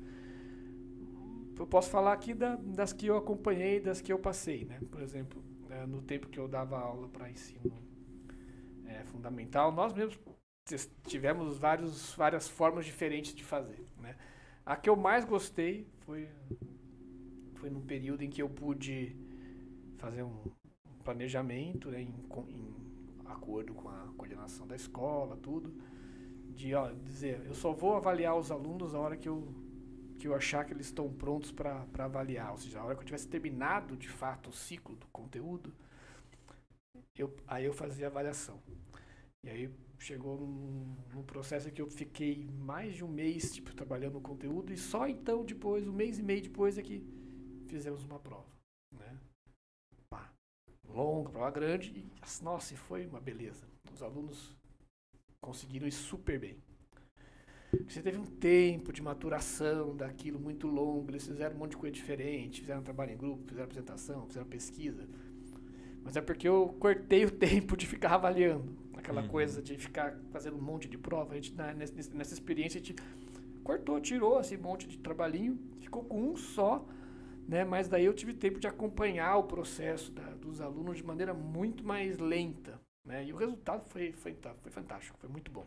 Eu 1.59 1.67
posso 1.67 1.89
falar 1.89 2.13
aqui 2.13 2.33
da, 2.33 2.55
das 2.55 2.93
que 2.93 3.05
eu 3.05 3.17
acompanhei, 3.17 3.79
das 3.79 4.01
que 4.01 4.11
eu 4.11 4.17
passei, 4.17 4.65
né? 4.65 4.79
Por 4.89 5.01
exemplo, 5.01 5.43
é, 5.73 5.85
no 5.85 6.01
tempo 6.01 6.27
que 6.27 6.39
eu 6.39 6.47
dava 6.47 6.77
aula 6.77 7.07
para 7.09 7.29
ensino 7.29 7.73
é, 8.85 9.03
fundamental, 9.05 9.71
nós 9.71 9.93
mesmos 9.93 10.19
tivemos 11.07 11.57
vários, 11.57 12.13
várias 12.13 12.47
formas 12.47 12.85
diferentes 12.85 13.33
de 13.33 13.43
fazer. 13.43 13.83
Né? 13.97 14.15
A 14.65 14.75
que 14.75 14.89
eu 14.89 14.95
mais 14.95 15.25
gostei 15.25 15.87
foi, 16.01 16.29
foi 17.55 17.69
num 17.69 17.81
período 17.81 18.23
em 18.23 18.29
que 18.29 18.41
eu 18.41 18.49
pude 18.49 19.15
fazer 19.97 20.23
um 20.23 20.51
planejamento 21.03 21.89
né, 21.89 22.01
em, 22.01 22.13
em 22.49 22.73
acordo 23.25 23.73
com 23.73 23.89
a 23.89 24.13
coordenação 24.15 24.67
da 24.67 24.75
escola, 24.75 25.37
tudo, 25.37 25.73
de 26.49 26.73
ó, 26.75 26.91
dizer, 26.91 27.41
eu 27.45 27.55
só 27.55 27.73
vou 27.73 27.95
avaliar 27.95 28.37
os 28.37 28.51
alunos 28.51 28.93
a 28.93 28.99
hora 28.99 29.17
que 29.17 29.27
eu 29.27 29.47
que 30.23 30.27
eu 30.29 30.33
achar 30.33 30.63
que 30.63 30.71
eles 30.71 30.85
estão 30.85 31.11
prontos 31.11 31.51
para 31.51 31.85
avaliar. 31.97 32.51
Ou 32.51 32.57
seja, 32.57 32.79
a 32.79 32.85
hora 32.85 32.95
que 32.95 33.01
eu 33.01 33.05
tivesse 33.05 33.27
terminado 33.27 33.97
de 33.97 34.07
fato 34.07 34.51
o 34.51 34.53
ciclo 34.53 34.95
do 34.95 35.05
conteúdo, 35.07 35.75
eu, 37.13 37.35
aí 37.45 37.65
eu 37.65 37.73
fazia 37.73 38.07
avaliação. 38.07 38.57
E 39.43 39.49
aí 39.49 39.69
chegou 39.99 40.37
num, 40.37 40.95
num, 41.13 41.23
processo 41.23 41.69
que 41.69 41.81
eu 41.81 41.89
fiquei 41.89 42.47
mais 42.53 42.95
de 42.95 43.03
um 43.03 43.09
mês 43.09 43.51
tipo, 43.51 43.75
trabalhando 43.75 44.13
no 44.13 44.21
conteúdo 44.21 44.71
e 44.71 44.77
só 44.77 45.09
então 45.09 45.43
depois, 45.43 45.85
um 45.85 45.91
mês 45.91 46.17
e 46.19 46.23
meio 46.23 46.41
depois, 46.41 46.77
é 46.77 46.81
que 46.81 47.03
fizemos 47.67 48.05
uma 48.05 48.17
prova. 48.17 48.47
Né? 48.97 49.19
Longa, 50.87 51.31
prova 51.31 51.51
grande 51.51 51.89
e 51.99 52.09
nossa, 52.41 52.77
foi 52.77 53.05
uma 53.05 53.19
beleza. 53.19 53.67
Os 53.93 54.01
alunos 54.01 54.55
conseguiram 55.41 55.85
ir 55.85 55.91
super 55.91 56.39
bem. 56.39 56.63
Você 57.87 58.01
teve 58.01 58.17
um 58.17 58.25
tempo 58.25 58.91
de 58.93 59.01
maturação 59.01 59.95
daquilo 59.95 60.39
muito 60.39 60.67
longo, 60.67 61.09
eles 61.11 61.25
fizeram 61.27 61.55
um 61.55 61.59
monte 61.59 61.71
de 61.71 61.77
coisa 61.77 61.93
diferente, 61.93 62.61
fizeram 62.61 62.81
trabalho 62.81 63.11
em 63.11 63.17
grupo, 63.17 63.43
fizeram 63.47 63.65
apresentação, 63.65 64.25
fizeram 64.27 64.47
pesquisa. 64.47 65.07
Mas 66.03 66.15
é 66.17 66.21
porque 66.21 66.47
eu 66.47 66.75
cortei 66.79 67.25
o 67.25 67.31
tempo 67.47 67.77
de 67.77 67.87
ficar 67.87 68.15
avaliando. 68.15 68.75
Aquela 68.95 69.21
Uhum. 69.21 69.27
coisa 69.29 69.61
de 69.61 69.77
ficar 69.77 70.17
fazendo 70.31 70.57
um 70.57 70.61
monte 70.61 70.87
de 70.87 70.97
prova. 70.97 71.33
A 71.33 71.35
gente, 71.35 71.55
na- 71.55 71.73
nessa, 71.73 71.93
nessa 72.15 72.33
experiência, 72.33 72.79
a 72.79 72.83
gente 72.83 72.95
cortou, 73.63 73.99
tirou 74.01 74.39
esse 74.39 74.57
monte 74.57 74.87
de 74.87 74.97
trabalhinho, 74.99 75.59
ficou 75.81 76.03
com 76.03 76.21
um 76.31 76.37
só, 76.37 76.85
né? 77.47 77.63
Mas 77.65 77.87
daí 77.89 78.05
eu 78.05 78.13
tive 78.13 78.33
tempo 78.33 78.59
de 78.59 78.67
acompanhar 78.67 79.37
o 79.37 79.43
processo 79.43 80.11
da- 80.11 80.35
dos 80.35 80.61
alunos 80.61 80.97
de 80.97 81.03
maneira 81.05 81.33
muito 81.33 81.85
mais 81.85 82.17
lenta, 82.19 82.79
né? 83.05 83.25
E 83.25 83.33
o 83.33 83.37
resultado 83.37 83.85
foi, 83.89 84.13
foi, 84.13 84.35
foi 84.61 84.71
fantástico, 84.71 85.17
foi 85.19 85.29
muito 85.29 85.51
bom. 85.51 85.65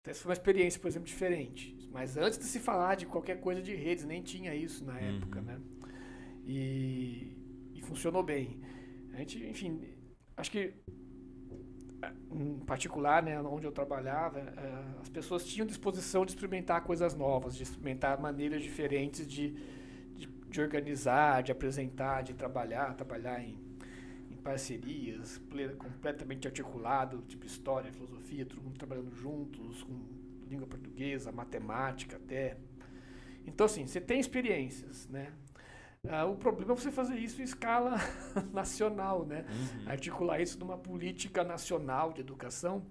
Então, 0.00 0.10
essa 0.12 0.22
foi 0.22 0.30
uma 0.30 0.34
experiência, 0.34 0.80
por 0.80 0.88
exemplo, 0.88 1.06
diferente. 1.08 1.76
Mas 1.92 2.16
antes 2.16 2.38
de 2.38 2.44
se 2.44 2.58
falar 2.58 2.94
de 2.94 3.06
qualquer 3.06 3.40
coisa 3.40 3.60
de 3.62 3.74
redes, 3.74 4.04
nem 4.04 4.22
tinha 4.22 4.54
isso 4.54 4.84
na 4.84 4.94
Uhum. 4.94 4.98
época, 4.98 5.40
né? 5.42 5.60
E, 6.46 7.36
e 7.74 7.82
funcionou 7.82 8.22
bem. 8.22 8.60
A 9.12 9.18
gente, 9.18 9.44
enfim, 9.46 9.80
acho 10.36 10.50
que 10.50 10.74
eh, 12.02 12.12
em 12.32 12.58
particular, 12.60 13.22
né, 13.22 13.40
onde 13.40 13.66
eu 13.66 13.72
trabalhava, 13.72 14.38
eh, 14.40 15.00
as 15.00 15.08
pessoas 15.08 15.44
tinham 15.44 15.66
disposição 15.66 16.24
de 16.24 16.32
experimentar 16.32 16.82
coisas 16.84 17.14
novas, 17.14 17.54
de 17.56 17.62
experimentar 17.62 18.20
maneiras 18.20 18.62
diferentes 18.62 19.26
de, 19.26 19.50
de, 20.16 20.26
de 20.26 20.60
organizar, 20.60 21.42
de 21.42 21.52
apresentar, 21.52 22.22
de 22.22 22.34
trabalhar, 22.34 22.94
trabalhar 22.94 23.42
em 23.42 23.56
parcerias, 24.40 25.38
ple- 25.50 25.76
completamente 25.76 26.46
articulado, 26.48 27.22
tipo 27.28 27.46
história, 27.46 27.92
filosofia, 27.92 28.46
todo 28.46 28.62
mundo 28.62 28.78
trabalhando 28.78 29.14
juntos, 29.14 29.82
com 29.84 29.94
língua 30.48 30.66
portuguesa, 30.66 31.32
matemática 31.32 32.16
até. 32.16 32.56
Então, 33.46 33.66
assim, 33.66 33.86
você 33.86 34.00
tem 34.00 34.20
experiências, 34.20 35.08
né? 35.08 35.32
Ah, 36.08 36.26
o 36.26 36.36
problema 36.36 36.72
é 36.72 36.76
você 36.76 36.90
fazer 36.90 37.18
isso 37.18 37.40
em 37.40 37.44
escala 37.44 37.96
nacional, 38.52 39.26
né? 39.26 39.46
Uhum. 39.48 39.86
articular 39.86 40.40
isso 40.40 40.58
numa 40.58 40.78
política 40.78 41.44
nacional 41.44 42.12
de 42.12 42.20
educação, 42.20 42.86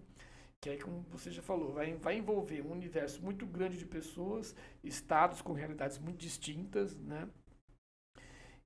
que 0.61 0.69
aí, 0.69 0.79
como 0.79 1.05
você 1.11 1.31
já 1.31 1.41
falou, 1.41 1.73
vai, 1.73 1.93
vai 1.95 2.17
envolver 2.17 2.61
um 2.65 2.71
universo 2.71 3.23
muito 3.23 3.45
grande 3.45 3.77
de 3.77 3.85
pessoas, 3.85 4.55
estados 4.83 5.41
com 5.41 5.53
realidades 5.53 5.99
muito 5.99 6.17
distintas, 6.19 6.95
né? 6.97 7.27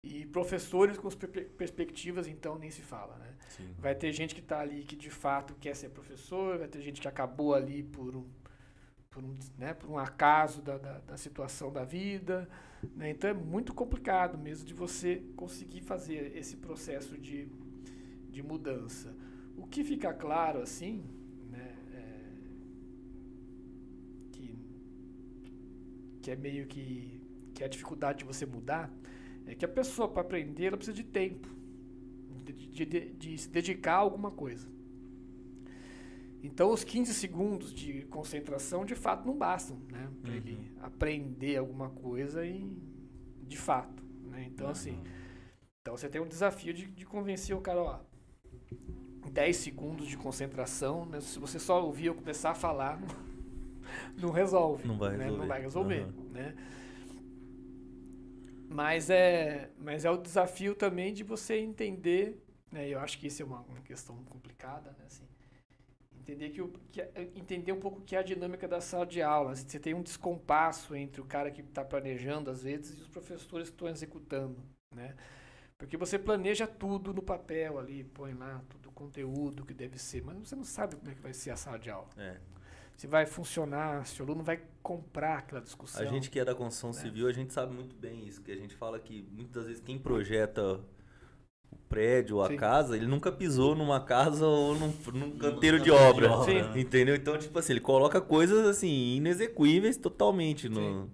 E 0.04 0.26
professores 0.26 0.98
com 0.98 1.08
as 1.08 1.16
per- 1.16 1.50
perspectivas, 1.52 2.28
então, 2.28 2.60
nem 2.60 2.70
se 2.70 2.82
fala, 2.82 3.18
né? 3.18 3.34
Sim. 3.50 3.74
Vai 3.80 3.96
ter 3.96 4.12
gente 4.12 4.36
que 4.36 4.42
está 4.42 4.60
ali 4.60 4.84
que 4.84 4.96
de 4.98 5.10
fato 5.10 5.56
quer 5.56 5.76
ser 5.76 5.90
professor, 5.90 6.58
vai 6.58 6.68
ter 6.68 6.82
gente 6.82 7.00
que 7.00 7.08
acabou 7.08 7.54
ali 7.54 7.84
por 7.84 8.14
um, 8.16 8.26
por 9.10 9.24
um, 9.24 9.34
né, 9.58 9.74
por 9.74 9.90
um 9.90 9.98
acaso 9.98 10.62
da, 10.62 10.78
da, 10.78 11.00
da 11.00 11.18
situação 11.18 11.72
da 11.72 11.86
vida. 11.86 12.50
Né? 12.96 13.12
Então 13.12 13.30
é 13.30 13.34
muito 13.34 13.74
complicado 13.74 14.38
mesmo 14.38 14.66
de 14.66 14.74
você 14.74 15.24
conseguir 15.38 15.82
fazer 15.82 16.36
esse 16.36 16.58
processo 16.58 17.18
de, 17.18 17.48
de 18.30 18.44
mudança. 18.44 19.16
O 19.56 19.66
que 19.68 19.84
fica 19.84 20.14
claro 20.14 20.60
assim, 20.62 21.06
né, 21.50 21.76
é, 21.94 22.20
que, 24.32 24.58
que 26.22 26.32
é 26.32 26.36
meio 26.36 26.66
que, 26.66 27.22
que 27.54 27.64
é 27.64 27.68
a 27.68 27.70
dificuldade 27.70 28.20
de 28.20 28.26
você 28.26 28.46
mudar, 28.46 28.92
é 29.46 29.56
que 29.56 29.66
a 29.66 29.68
pessoa 29.68 30.08
para 30.08 30.22
aprender 30.22 30.66
ela 30.66 30.78
precisa 30.78 30.96
de 30.96 31.04
tempo 31.04 31.48
de, 32.44 32.86
de- 32.86 33.10
de- 33.14 33.38
se 33.38 33.50
dedicar 33.50 33.94
a 33.94 33.98
alguma 33.98 34.32
coisa. 34.32 34.68
Então, 36.42 36.72
os 36.72 36.84
15 36.84 37.14
segundos 37.14 37.74
de 37.74 38.02
concentração, 38.08 38.84
de 38.84 38.96
fato, 38.96 39.26
não 39.26 39.38
bastam, 39.38 39.78
né? 39.90 40.10
Para 40.22 40.32
Uhum. 40.32 40.38
ele 40.38 40.72
aprender 40.82 41.56
alguma 41.56 41.90
coisa 41.90 42.46
e, 42.46 42.70
de 43.48 43.58
fato, 43.58 44.04
né? 44.30 44.46
Então, 44.52 44.68
assim, 44.68 45.00
então 45.82 45.96
você 45.96 46.10
tem 46.10 46.20
um 46.22 46.28
desafio 46.28 46.74
de, 46.74 46.86
de 46.86 47.06
convencer 47.06 47.56
o 47.56 47.62
cara, 47.62 47.82
ó, 47.82 48.00
10 49.32 49.56
segundos 49.56 50.08
de 50.08 50.18
concentração, 50.18 51.06
né? 51.06 51.22
Se 51.22 51.40
você 51.40 51.58
só 51.60 51.84
ouvir 51.84 52.08
eu 52.08 52.16
começar 52.16 52.52
a 52.52 52.56
falar, 52.56 53.00
não, 54.18 54.28
não 54.28 54.32
resolve. 54.32 54.86
Não 54.86 54.98
vai 54.98 55.16
né? 55.18 55.24
resolver. 55.26 55.40
Não 55.42 55.48
vai 55.48 55.62
resolver, 55.62 56.02
Aham. 56.02 56.14
né? 56.34 56.56
Mas 58.74 59.12
é, 59.12 59.70
mas 59.78 60.04
é 60.04 60.10
o 60.10 60.18
desafio 60.18 60.74
também 60.74 61.14
de 61.14 61.24
você 61.24 61.60
entender, 61.60 62.44
né? 62.72 62.90
Eu 62.90 63.00
acho 63.00 63.20
que 63.20 63.28
isso 63.28 63.44
é 63.44 63.46
uma, 63.46 63.62
uma 63.62 63.82
questão 63.82 64.16
complicada, 64.26 64.90
né? 64.98 65.06
Assim, 65.06 65.28
entender 66.20 66.50
que, 66.50 66.60
o, 66.60 66.70
que 66.92 67.02
entender 67.36 67.72
um 67.72 67.80
pouco 67.80 68.02
que 68.02 68.16
é 68.16 68.20
a 68.20 68.24
dinâmica 68.24 68.68
da 68.68 68.82
sala 68.82 69.06
de 69.06 69.22
aula. 69.22 69.56
Você 69.56 69.80
tem 69.80 69.94
um 69.94 70.02
descompasso 70.02 70.96
entre 70.96 71.22
o 71.22 71.26
cara 71.26 71.52
que 71.52 71.62
está 71.62 71.86
planejando 71.86 72.50
às 72.50 72.64
vezes 72.64 72.98
e 72.98 73.02
os 73.02 73.08
professores 73.10 73.70
que 73.70 73.76
estão 73.76 73.88
executando, 73.88 74.60
né? 74.96 75.16
Porque 75.78 75.96
você 75.96 76.18
planeja 76.18 76.66
tudo 76.66 77.14
no 77.14 77.22
papel 77.22 77.78
ali, 77.78 78.04
põe 78.04 78.34
lá 78.34 78.64
todo 78.70 78.88
o 78.88 78.92
conteúdo 78.92 79.66
que 79.66 79.74
deve 79.74 80.00
ser, 80.00 80.24
mas 80.24 80.36
você 80.38 80.56
não 80.56 80.64
sabe 80.64 80.96
como 80.96 81.12
é 81.12 81.14
que 81.14 81.22
vai 81.22 81.34
ser 81.34 81.52
a 81.52 81.56
sala 81.56 81.78
de 81.78 81.92
aula. 81.92 82.10
É. 82.18 82.40
Se 83.04 83.08
vai 83.08 83.26
funcionar, 83.26 84.08
se 84.08 84.22
o 84.22 84.26
aluno 84.26 84.42
vai 84.46 84.62
comprar 84.82 85.40
aquela 85.40 85.60
discussão. 85.60 86.02
A 86.02 86.06
gente 86.06 86.30
que 86.30 86.40
é 86.40 86.46
da 86.46 86.56
construção 86.56 86.92
né? 86.92 86.96
civil, 87.02 87.28
a 87.28 87.34
gente 87.34 87.52
sabe 87.52 87.74
muito 87.76 87.94
bem 87.98 88.26
isso, 88.26 88.42
que 88.42 88.50
a 88.50 88.56
gente 88.56 88.74
fala 88.78 88.98
que 88.98 89.28
muitas 89.30 89.66
vezes 89.66 89.82
quem 89.82 90.00
projeta 90.00 90.80
o 91.70 91.76
prédio 91.90 92.38
ou 92.38 92.44
a 92.44 92.48
Sim. 92.48 92.56
casa, 92.56 92.96
ele 92.96 93.06
nunca 93.06 93.30
pisou 93.30 93.76
numa 93.76 94.00
casa 94.00 94.48
ou 94.48 94.74
num, 94.76 94.88
num 94.88 95.32
canteiro 95.38 95.38
de 95.38 95.42
canteiro 95.52 95.80
de 95.84 95.92
obra. 95.92 96.32
obra, 96.32 96.70
né? 96.74 96.80
Entendeu? 96.80 97.14
Então, 97.14 97.38
tipo 97.38 97.60
assim, 97.60 97.74
ele 97.74 97.82
coloca 97.82 98.22
coisas 98.22 98.66
assim, 98.66 99.16
inexequíveis 99.18 99.98
totalmente 99.98 100.70
no, 100.70 100.76
Sim. 100.80 101.12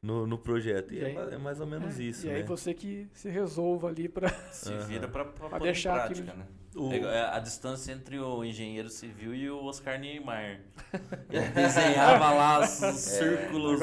no, 0.00 0.24
no 0.28 0.38
projeto. 0.38 0.94
E, 0.94 0.98
E 0.98 1.00
é 1.00 1.06
aí- 1.06 1.34
é, 1.34 1.38
mais 1.38 1.60
ou 1.60 1.66
menos 1.66 1.98
É, 1.98 2.02
isso, 2.04 2.24
E 2.24 2.30
aí 2.30 2.42
né? 2.42 2.46
você 2.46 2.72
que 2.72 3.08
se 3.12 3.28
resolva 3.28 3.88
ali 3.88 4.08
para 4.08 4.28
Se 4.52 4.72
vira 4.86 5.08
pôr 5.08 5.58
deixar 5.58 5.94
prática, 6.06 6.20
aquilo- 6.30 6.38
né? 6.38 6.46
O- 6.74 6.90
É 6.92 6.98
é 6.98 7.22
a 7.24 7.38
distância 7.38 7.92
entre 7.92 8.18
o 8.18 8.42
engenheiro 8.42 8.88
civil 8.88 9.34
e 9.34 9.50
o 9.50 9.62
Oscar 9.64 9.98
Niemeyer. 10.00 10.62
Ele 11.30 11.48
desenhava 11.50 12.30
lá 12.32 12.60
os 12.60 12.68
círculos. 12.70 13.78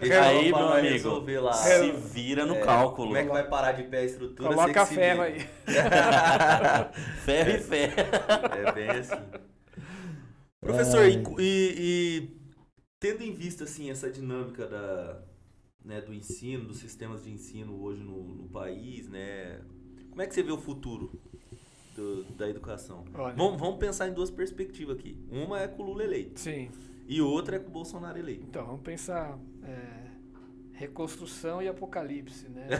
Deixa 0.00 0.22
aí, 0.22 0.48
eu 0.50 0.56
meu 0.56 0.68
amigo, 0.72 0.92
resolver 0.92 1.38
lá. 1.40 1.52
se 1.52 1.92
vira 1.92 2.44
no 2.44 2.54
É, 2.56 2.60
cálculo. 2.60 3.08
Como 3.08 3.16
é 3.18 3.24
que 3.24 3.30
vai 3.30 3.48
parar 3.48 3.72
de 3.72 3.84
pé 3.84 3.98
a 3.98 4.04
estrutura? 4.04 4.48
coloca 4.48 4.72
que 4.72 4.86
se 4.86 4.94
ferro 4.94 5.22
aí. 5.22 5.40
Ferro 7.24 7.50
e 7.50 7.58
ferro. 7.58 7.94
É 8.66 8.72
bem 8.72 8.90
assim. 8.90 9.44
Professor, 10.60 11.04
e, 11.06 11.22
e- 11.38 11.74
e 11.78 12.36
tendo 12.98 13.22
em 13.22 13.32
vista 13.34 13.64
assim 13.64 13.90
essa 13.90 14.10
dinâmica 14.10 14.66
da, 14.66 15.22
né, 15.84 16.00
do 16.00 16.12
ensino, 16.14 16.64
dos 16.64 16.78
sistemas 16.78 17.22
de 17.24 17.30
ensino 17.30 17.80
hoje 17.82 18.02
no, 18.02 18.22
no 18.34 18.48
país, 18.48 19.08
né? 19.08 19.60
Como 20.10 20.22
é 20.22 20.26
que 20.26 20.34
você 20.34 20.42
vê 20.42 20.52
o 20.52 20.58
futuro 20.58 21.20
do- 21.94 22.24
da 22.32 22.48
educação? 22.48 23.04
Vamos, 23.36 23.58
vamos 23.60 23.78
pensar 23.78 24.08
em 24.08 24.12
duas 24.12 24.30
perspectivas 24.30 24.98
aqui. 24.98 25.16
Uma 25.30 25.60
é 25.60 25.68
com 25.68 25.82
o 25.82 25.86
Lula 25.86 26.04
eleito 26.04 26.40
Sim. 26.40 26.70
e 27.06 27.20
outra 27.22 27.56
é 27.56 27.58
com 27.58 27.68
o 27.68 27.72
Bolsonaro 27.72 28.18
eleito. 28.18 28.44
Então, 28.48 28.66
vamos 28.66 28.82
pensar 28.82 29.38
é, 29.62 30.04
reconstrução 30.72 31.62
e 31.62 31.68
apocalipse, 31.68 32.48
né? 32.48 32.66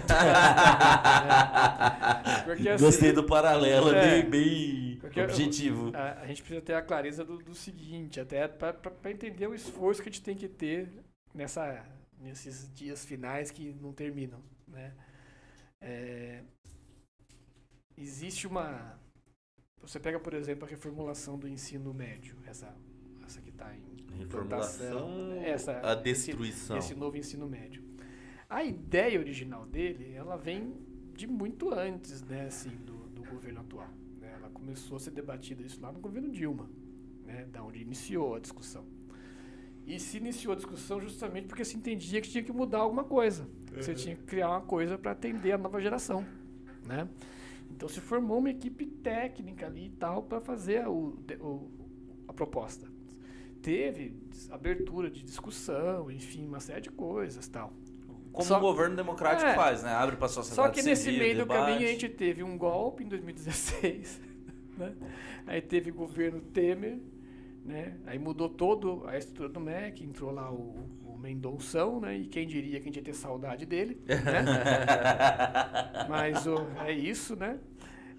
É, 2.27 2.43
Porque 2.45 2.69
assim, 2.69 2.85
Gostei 2.85 3.13
do 3.13 3.25
paralelo, 3.25 3.91
é 3.91 4.23
bem, 4.23 4.31
bem 4.31 5.01
objetivo. 5.25 5.91
a, 5.95 6.21
a 6.23 6.27
gente 6.27 6.43
precisa 6.43 6.61
ter 6.61 6.75
a 6.75 6.83
clareza 6.83 7.25
do, 7.25 7.39
do 7.39 7.55
seguinte, 7.55 8.21
até 8.21 8.47
para 8.49 9.11
entender 9.11 9.47
o 9.47 9.55
esforço 9.55 10.03
que 10.03 10.09
a 10.09 10.13
gente 10.13 10.23
tem 10.23 10.37
que 10.37 10.49
ter 10.49 10.89
nessa, 11.35 11.85
nesses 12.19 12.71
dias 12.75 13.05
finais 13.05 13.51
que 13.51 13.73
não 13.81 13.93
terminam, 13.93 14.41
né? 14.69 14.93
É, 15.81 16.43
existe 17.97 18.47
uma... 18.47 18.99
Você 19.87 20.01
pega, 20.01 20.19
por 20.19 20.35
exemplo, 20.35 20.65
a 20.65 20.69
reformulação 20.69 21.39
do 21.39 21.47
ensino 21.49 21.93
médio, 21.93 22.37
essa, 22.47 22.75
essa 23.27 23.41
que 23.41 23.51
está 23.51 23.75
em 23.75 23.83
Reformulação, 24.19 25.33
essa, 25.45 25.73
a 25.87 25.93
esse- 25.95 26.03
destruição. 26.03 26.77
esse 26.79 26.95
novo 26.95 27.17
ensino 27.17 27.49
médio. 27.49 27.83
A 28.49 28.63
ideia 28.63 29.19
original 29.19 29.67
dele, 29.67 30.13
ela 30.15 30.37
vem 30.37 30.73
de 31.15 31.27
muito 31.27 31.73
antes, 31.75 32.23
né, 32.23 32.47
assim, 32.47 32.71
do, 32.87 32.95
do 33.09 33.25
governo 33.25 33.61
atual. 33.61 33.89
né? 34.21 34.33
Ela 34.39 34.49
começou 34.51 34.97
a 34.97 35.01
ser 35.01 35.11
debatida 35.11 35.63
isso 35.63 35.81
lá 35.81 35.91
no 35.93 35.99
governo 36.01 36.31
Dilma, 36.31 36.69
né, 37.25 37.47
da 37.51 37.63
onde 37.63 37.81
iniciou 37.83 38.37
a 38.37 38.39
discussão. 38.39 38.85
E 39.87 39.99
se 40.01 40.17
iniciou 40.17 40.53
a 40.53 40.57
discussão 40.57 41.01
justamente 41.01 41.47
porque 41.47 41.65
se 41.65 41.77
entendia 41.77 42.21
que 42.21 42.29
tinha 42.31 42.43
que 42.43 42.53
mudar 42.53 42.79
alguma 42.79 43.05
coisa. 43.05 43.47
Você 43.75 43.93
tinha 43.95 44.17
que 44.17 44.23
criar 44.23 44.49
uma 44.49 44.61
coisa 44.63 44.97
para 44.97 45.11
atender 45.11 45.53
a 45.53 45.59
nova 45.59 45.81
geração, 45.81 46.25
né? 46.87 47.09
Então 47.71 47.89
se 47.89 48.01
formou 48.01 48.39
uma 48.39 48.51
equipe 48.51 48.87
técnica 48.87 49.67
ali 49.67 49.87
e 49.87 49.91
tal 49.91 50.23
para 50.23 50.41
fazer 50.41 50.87
o, 50.89 51.19
o- 51.41 51.71
a 52.29 52.33
proposta. 52.33 52.87
Teve 53.63 54.15
abertura 54.51 55.11
de 55.11 55.23
discussão, 55.23 56.11
enfim, 56.11 56.47
uma 56.47 56.61
série 56.61 56.83
de 56.83 56.91
coisas 56.91 57.49
tal. 57.49 57.73
Como 58.33 58.47
Só- 58.47 58.59
o 58.59 58.61
governo 58.61 58.97
democrático 58.97 59.49
É. 59.49 59.55
faz, 59.55 59.83
né? 59.83 59.91
Abre 59.93 60.17
pra 60.17 60.29
sociedade 60.29 60.55
Só 60.69 60.69
que 60.73 60.83
nesse 60.87 61.05
civil, 61.05 61.21
meio 61.21 61.35
do 61.35 61.39
debate. 61.39 61.59
caminho 61.73 61.89
a 61.89 61.93
gente 61.93 62.09
teve 62.09 62.43
um 62.43 62.59
golpe 62.59 63.05
em 63.05 63.09
2016, 63.09 64.21
né? 64.77 64.95
Aí 65.47 65.61
teve 65.63 65.91
o 65.91 65.95
governo 65.95 66.41
Temer, 66.41 66.99
Né? 67.65 67.97
Aí 68.05 68.19
mudou 68.19 68.49
todo 68.51 69.05
a 69.07 69.17
estrutura 69.17 69.49
do 69.49 69.59
MEC, 69.59 70.05
entrou 70.05 70.31
lá 70.31 70.53
o 70.53 70.75
Mendonção, 71.25 72.01
né? 72.01 72.19
E 72.19 72.27
quem 72.27 72.47
diria 72.47 72.79
que 72.79 72.85
a 72.85 72.87
gente 72.87 72.97
ia 72.97 73.03
ter 73.03 73.15
saudade 73.15 73.65
dele, 73.65 73.99
né? 74.07 74.19
Mas 76.09 76.47
o, 76.47 76.67
é 76.85 76.93
isso, 76.93 77.35
né? 77.35 77.59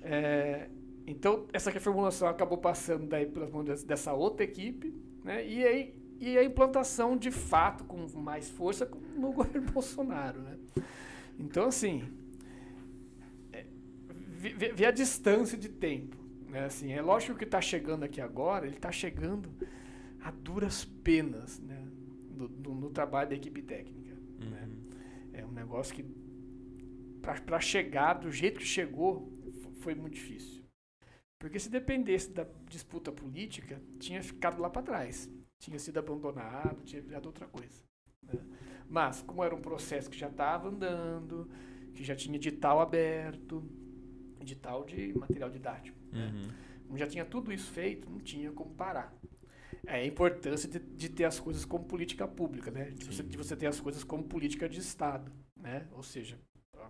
É, 0.01 0.69
então, 1.05 1.45
essa 1.53 1.69
reformulação 1.69 2.27
acabou 2.27 2.57
passando 2.57 3.05
daí 3.05 3.27
pelas 3.27 3.51
mãos 3.51 3.83
dessa 3.83 4.11
outra 4.13 4.43
equipe, 4.43 4.91
né? 5.23 5.47
E 5.47 5.63
aí 5.63 6.05
e 6.19 6.37
a 6.37 6.43
implantação 6.43 7.17
de 7.17 7.29
fato 7.29 7.83
com 7.83 8.07
mais 8.19 8.49
força 8.49 8.89
no 9.15 9.31
governo 9.33 9.71
Bolsonaro, 9.71 10.41
né? 10.41 10.57
Então, 11.37 11.67
assim, 11.67 12.03
é, 13.51 13.65
ver 14.39 14.85
a 14.85 14.91
distância 14.91 15.57
de 15.57 15.69
tempo, 15.69 16.17
né? 16.49 16.65
Assim, 16.65 16.91
é 16.93 17.01
lógico 17.01 17.37
que 17.37 17.43
está 17.43 17.61
chegando 17.61 18.03
aqui 18.03 18.21
agora, 18.21 18.65
ele 18.65 18.75
está 18.75 18.91
chegando 18.91 19.49
a 20.23 20.31
duras 20.31 20.85
penas, 20.85 21.59
né? 21.59 21.74
No, 22.35 22.47
no, 22.47 22.75
no 22.75 22.89
trabalho 22.89 23.29
da 23.29 23.35
equipe 23.35 23.61
técnica, 23.61 24.13
uhum. 24.13 24.49
né? 24.49 24.69
É 25.33 25.45
um 25.45 25.51
negócio 25.51 25.95
que 25.95 26.03
para 27.21 27.59
chegar 27.59 28.13
do 28.13 28.31
jeito 28.31 28.59
que 28.59 28.65
chegou 28.65 29.31
foi 29.79 29.95
muito 29.95 30.13
difícil. 30.13 30.63
Porque 31.39 31.59
se 31.59 31.69
dependesse 31.69 32.31
da 32.31 32.45
disputa 32.69 33.11
política, 33.11 33.81
tinha 33.99 34.21
ficado 34.21 34.61
lá 34.61 34.69
para 34.69 34.81
trás 34.81 35.29
tinha 35.59 35.79
sido 35.79 35.97
abandonado, 35.97 36.83
tinha 36.83 37.01
virado 37.01 37.25
outra 37.25 37.47
coisa. 37.47 37.83
Né? 38.21 38.39
Mas, 38.87 39.21
como 39.21 39.43
era 39.43 39.55
um 39.55 39.61
processo 39.61 40.09
que 40.09 40.17
já 40.17 40.27
estava 40.27 40.69
andando, 40.69 41.49
que 41.93 42.03
já 42.03 42.15
tinha 42.15 42.35
edital 42.35 42.79
aberto, 42.79 43.63
edital 44.39 44.83
de 44.83 45.17
material 45.17 45.49
didático, 45.49 45.97
né? 46.11 46.27
uhum. 46.27 46.47
né? 46.47 46.53
como 46.85 46.97
já 46.97 47.07
tinha 47.07 47.25
tudo 47.25 47.51
isso 47.51 47.71
feito, 47.71 48.09
não 48.09 48.19
tinha 48.19 48.51
como 48.51 48.73
parar. 48.75 49.13
É 49.87 49.95
a 49.95 50.05
importância 50.05 50.69
de, 50.69 50.79
de 50.79 51.09
ter 51.09 51.25
as 51.25 51.39
coisas 51.39 51.65
como 51.65 51.85
política 51.85 52.27
pública, 52.27 52.71
né? 52.71 52.91
De 52.91 53.05
você, 53.05 53.23
de 53.23 53.37
você 53.37 53.55
ter 53.55 53.67
as 53.67 53.79
coisas 53.79 54.03
como 54.03 54.23
política 54.23 54.67
de 54.67 54.79
Estado, 54.79 55.31
né? 55.55 55.87
Ou 55.93 56.03
seja, 56.03 56.37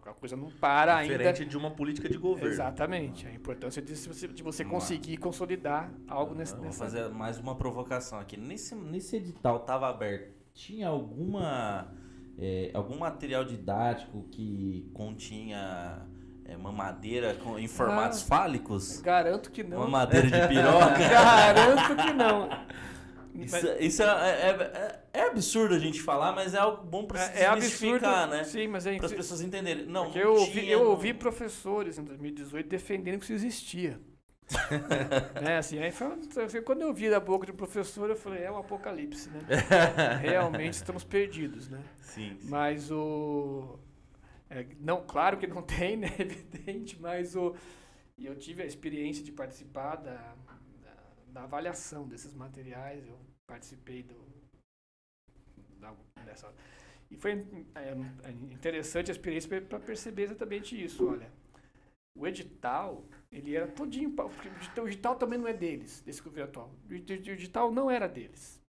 a 0.05 0.13
coisa 0.13 0.35
não 0.35 0.51
para 0.51 1.01
Diferente 1.01 1.11
ainda. 1.11 1.23
Diferente 1.31 1.49
de 1.49 1.57
uma 1.57 1.71
política 1.71 2.07
de 2.07 2.17
governo. 2.17 2.49
Exatamente. 2.49 3.27
A 3.27 3.33
importância 3.33 3.81
de, 3.81 3.95
você, 3.95 4.27
de 4.27 4.43
você 4.43 4.63
conseguir 4.63 5.17
consolidar 5.17 5.91
algo 6.07 6.35
nesse, 6.35 6.55
Vou 6.55 6.71
fazer 6.71 7.09
mais 7.09 7.39
uma 7.39 7.55
provocação 7.55 8.19
aqui. 8.19 8.37
Nesse, 8.37 8.75
nesse 8.75 9.15
edital 9.15 9.57
estava 9.57 9.89
aberto. 9.89 10.35
Tinha 10.53 10.87
alguma 10.87 11.91
é, 12.37 12.71
algum 12.73 12.97
material 12.97 13.45
didático 13.45 14.23
que 14.31 14.89
continha 14.93 16.05
é, 16.47 16.55
mamadeira 16.55 17.33
com, 17.35 17.57
em 17.57 17.67
formatos 17.67 18.21
ah, 18.23 18.27
fálicos? 18.27 19.01
Garanto 19.01 19.51
que 19.51 19.63
não. 19.63 19.79
Mamadeira 19.79 20.29
de 20.29 20.47
piroca? 20.47 20.97
garanto 21.09 21.95
que 21.95 22.13
não. 22.13 22.49
Isso, 23.35 23.67
isso 23.79 24.03
é, 24.03 24.05
é, 24.05 24.99
é, 25.13 25.19
é, 25.19 25.21
absurdo 25.27 25.75
a 25.75 25.79
gente 25.79 26.01
falar, 26.01 26.31
mas 26.31 26.53
é 26.53 26.57
algo 26.57 26.85
bom 26.85 27.05
para 27.05 27.19
se 27.19 27.37
é, 27.37 27.47
absurdo, 27.47 28.05
né? 28.27 28.43
Sim, 28.45 28.67
mas 28.67 28.85
é 28.85 28.95
para 28.95 29.07
as 29.07 29.13
pessoas 29.13 29.41
entenderem. 29.41 29.85
Não, 29.85 30.09
não 30.09 30.15
eu, 30.15 30.35
ouvi, 30.35 30.69
eu 30.69 30.89
ouvi 30.89 31.13
professores 31.13 31.97
em 31.97 32.03
2018 32.03 32.69
defendendo 32.69 33.19
que 33.19 33.25
isso 33.25 33.33
existia. 33.33 33.99
é, 35.43 35.57
assim, 35.57 35.79
aí 35.79 35.91
foi, 35.91 36.07
assim, 36.45 36.61
quando 36.61 36.83
eu 36.83 36.93
vi 36.93 37.09
da 37.09 37.19
boca 37.19 37.45
de 37.45 37.51
um 37.51 37.55
professor, 37.55 38.09
eu 38.09 38.15
falei, 38.15 38.43
é 38.43 38.51
um 38.51 38.57
apocalipse, 38.57 39.29
né? 39.29 39.41
Realmente 40.21 40.73
estamos 40.73 41.03
perdidos, 41.03 41.67
né? 41.67 41.81
Sim. 41.99 42.37
sim. 42.39 42.47
Mas 42.49 42.91
o. 42.91 43.79
É, 44.49 44.65
não, 44.79 45.05
claro 45.05 45.37
que 45.37 45.47
não 45.47 45.61
tem, 45.63 45.97
né? 45.97 46.07
Evidente, 46.19 46.99
mas 46.99 47.35
o. 47.35 47.55
Eu 48.17 48.35
tive 48.37 48.63
a 48.63 48.65
experiência 48.65 49.23
de 49.23 49.31
participar 49.31 49.97
da, 49.97 50.35
da, 50.81 50.95
da 51.27 51.43
avaliação 51.43 52.07
desses 52.07 52.33
materiais. 52.33 53.05
Eu 53.05 53.19
participei 53.45 54.03
do, 54.03 54.15
da, 55.79 55.93
dessa. 56.23 56.53
E 57.11 57.17
foi 57.17 57.45
é, 57.75 57.95
é 58.23 58.31
interessante 58.31 59.11
a 59.11 59.13
experiência 59.13 59.61
para 59.61 59.79
perceber 59.79 60.23
exatamente 60.23 60.81
isso. 60.81 61.07
Olha, 61.07 61.29
o 62.17 62.25
edital, 62.25 63.05
ele 63.29 63.55
era 63.55 63.67
todinho. 63.67 64.15
O 64.77 64.87
edital 64.87 65.15
também 65.15 65.37
não 65.37 65.47
é 65.47 65.53
deles, 65.53 66.01
desse 66.01 66.21
governo 66.21 66.49
atual. 66.49 66.75
O 66.89 66.93
edital 66.93 67.71
não 67.71 67.91
era 67.91 68.07
deles. 68.07 68.61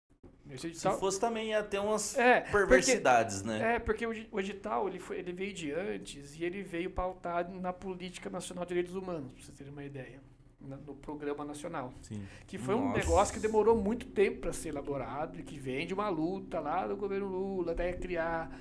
Edital, 0.50 0.94
Se 0.94 1.00
fosse 1.00 1.20
também 1.20 1.50
ia 1.50 1.64
ter 1.64 1.80
umas 1.80 2.16
é, 2.18 2.42
perversidades, 2.42 3.42
porque, 3.42 3.58
né? 3.58 3.76
É, 3.76 3.80
porque 3.80 4.06
o, 4.06 4.40
edital 4.40 4.88
ele, 4.88 5.00
foi, 5.00 5.18
ele 5.18 5.34
veio 5.34 5.54
de 5.54 5.72
antes 5.72 6.36
e 6.36 6.44
ele 6.44 6.62
veio 6.62 6.92
pautado 6.92 7.60
na 7.60 7.74
Política 7.74 8.30
Nacional 8.30 8.64
de 8.64 8.70
Direitos 8.70 8.96
Humanos, 8.96 9.32
para 9.34 9.44
vocês 9.44 9.58
terem 9.58 9.74
uma 9.74 9.84
ideia 9.84 10.22
no 10.60 10.96
programa 10.96 11.46
nacional. 11.46 11.94
Sim. 12.02 12.24
Que 12.48 12.58
foi 12.58 12.76
Nossa. 12.76 12.88
um 12.88 12.94
negócio 12.94 13.34
que 13.34 13.40
demorou 13.40 13.76
muito 13.76 14.08
tempo 14.08 14.42
para 14.42 14.54
ser 14.54 14.70
elaborado 14.70 15.40
e 15.40 15.44
que 15.44 15.60
vem 15.60 15.86
de 15.86 15.94
uma 15.94 16.10
luta 16.10 16.60
lá 16.60 16.88
do 16.88 16.96
governo 16.96 17.28
Lula 17.28 17.72
até 17.74 17.94
criar 17.94 18.52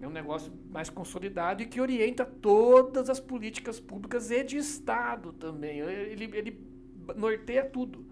é 0.00 0.08
um 0.08 0.10
negócio 0.10 0.50
mais 0.70 0.88
consolidado 0.88 1.62
e 1.62 1.66
que 1.66 1.80
orienta 1.80 2.24
todas 2.24 3.10
as 3.10 3.20
políticas 3.20 3.78
públicas 3.78 4.30
e 4.30 4.42
de 4.42 4.56
Estado 4.56 5.32
também. 5.34 5.80
Ele, 5.80 6.24
ele 6.34 6.66
norteia 7.14 7.64
tudo, 7.64 8.06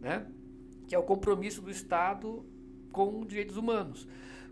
né? 0.00 0.26
Que 0.86 0.94
é 0.94 0.98
o 0.98 1.02
compromisso 1.02 1.60
do 1.60 1.70
Estado 1.70 2.46
com 2.94 3.26
direitos 3.26 3.56
humanos. 3.56 4.08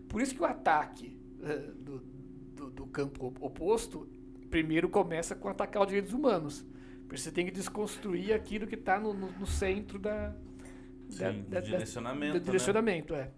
Por 0.09 0.21
isso 0.21 0.35
que 0.35 0.41
o 0.41 0.45
ataque 0.45 1.17
uh, 1.39 1.73
do, 1.75 1.99
do, 1.99 2.69
do 2.69 2.87
campo 2.87 3.33
oposto 3.39 4.07
primeiro 4.49 4.89
começa 4.89 5.33
com 5.33 5.47
atacar 5.47 5.81
os 5.81 5.87
direitos 5.87 6.13
humanos. 6.13 6.63
Você 7.09 7.31
tem 7.31 7.45
que 7.45 7.51
desconstruir 7.51 8.33
aquilo 8.33 8.67
que 8.67 8.75
está 8.75 8.99
no, 8.99 9.13
no, 9.13 9.31
no, 9.31 9.45
centro 9.45 9.99
da, 9.99 10.29
da, 10.29 11.31
Sim, 11.31 11.45
da, 11.47 11.59
direcionamento. 11.59 12.33
Da, 12.33 12.39
do 12.39 12.45
direcionamento, 12.45 13.13
né? 13.13 13.21
é. 13.21 13.31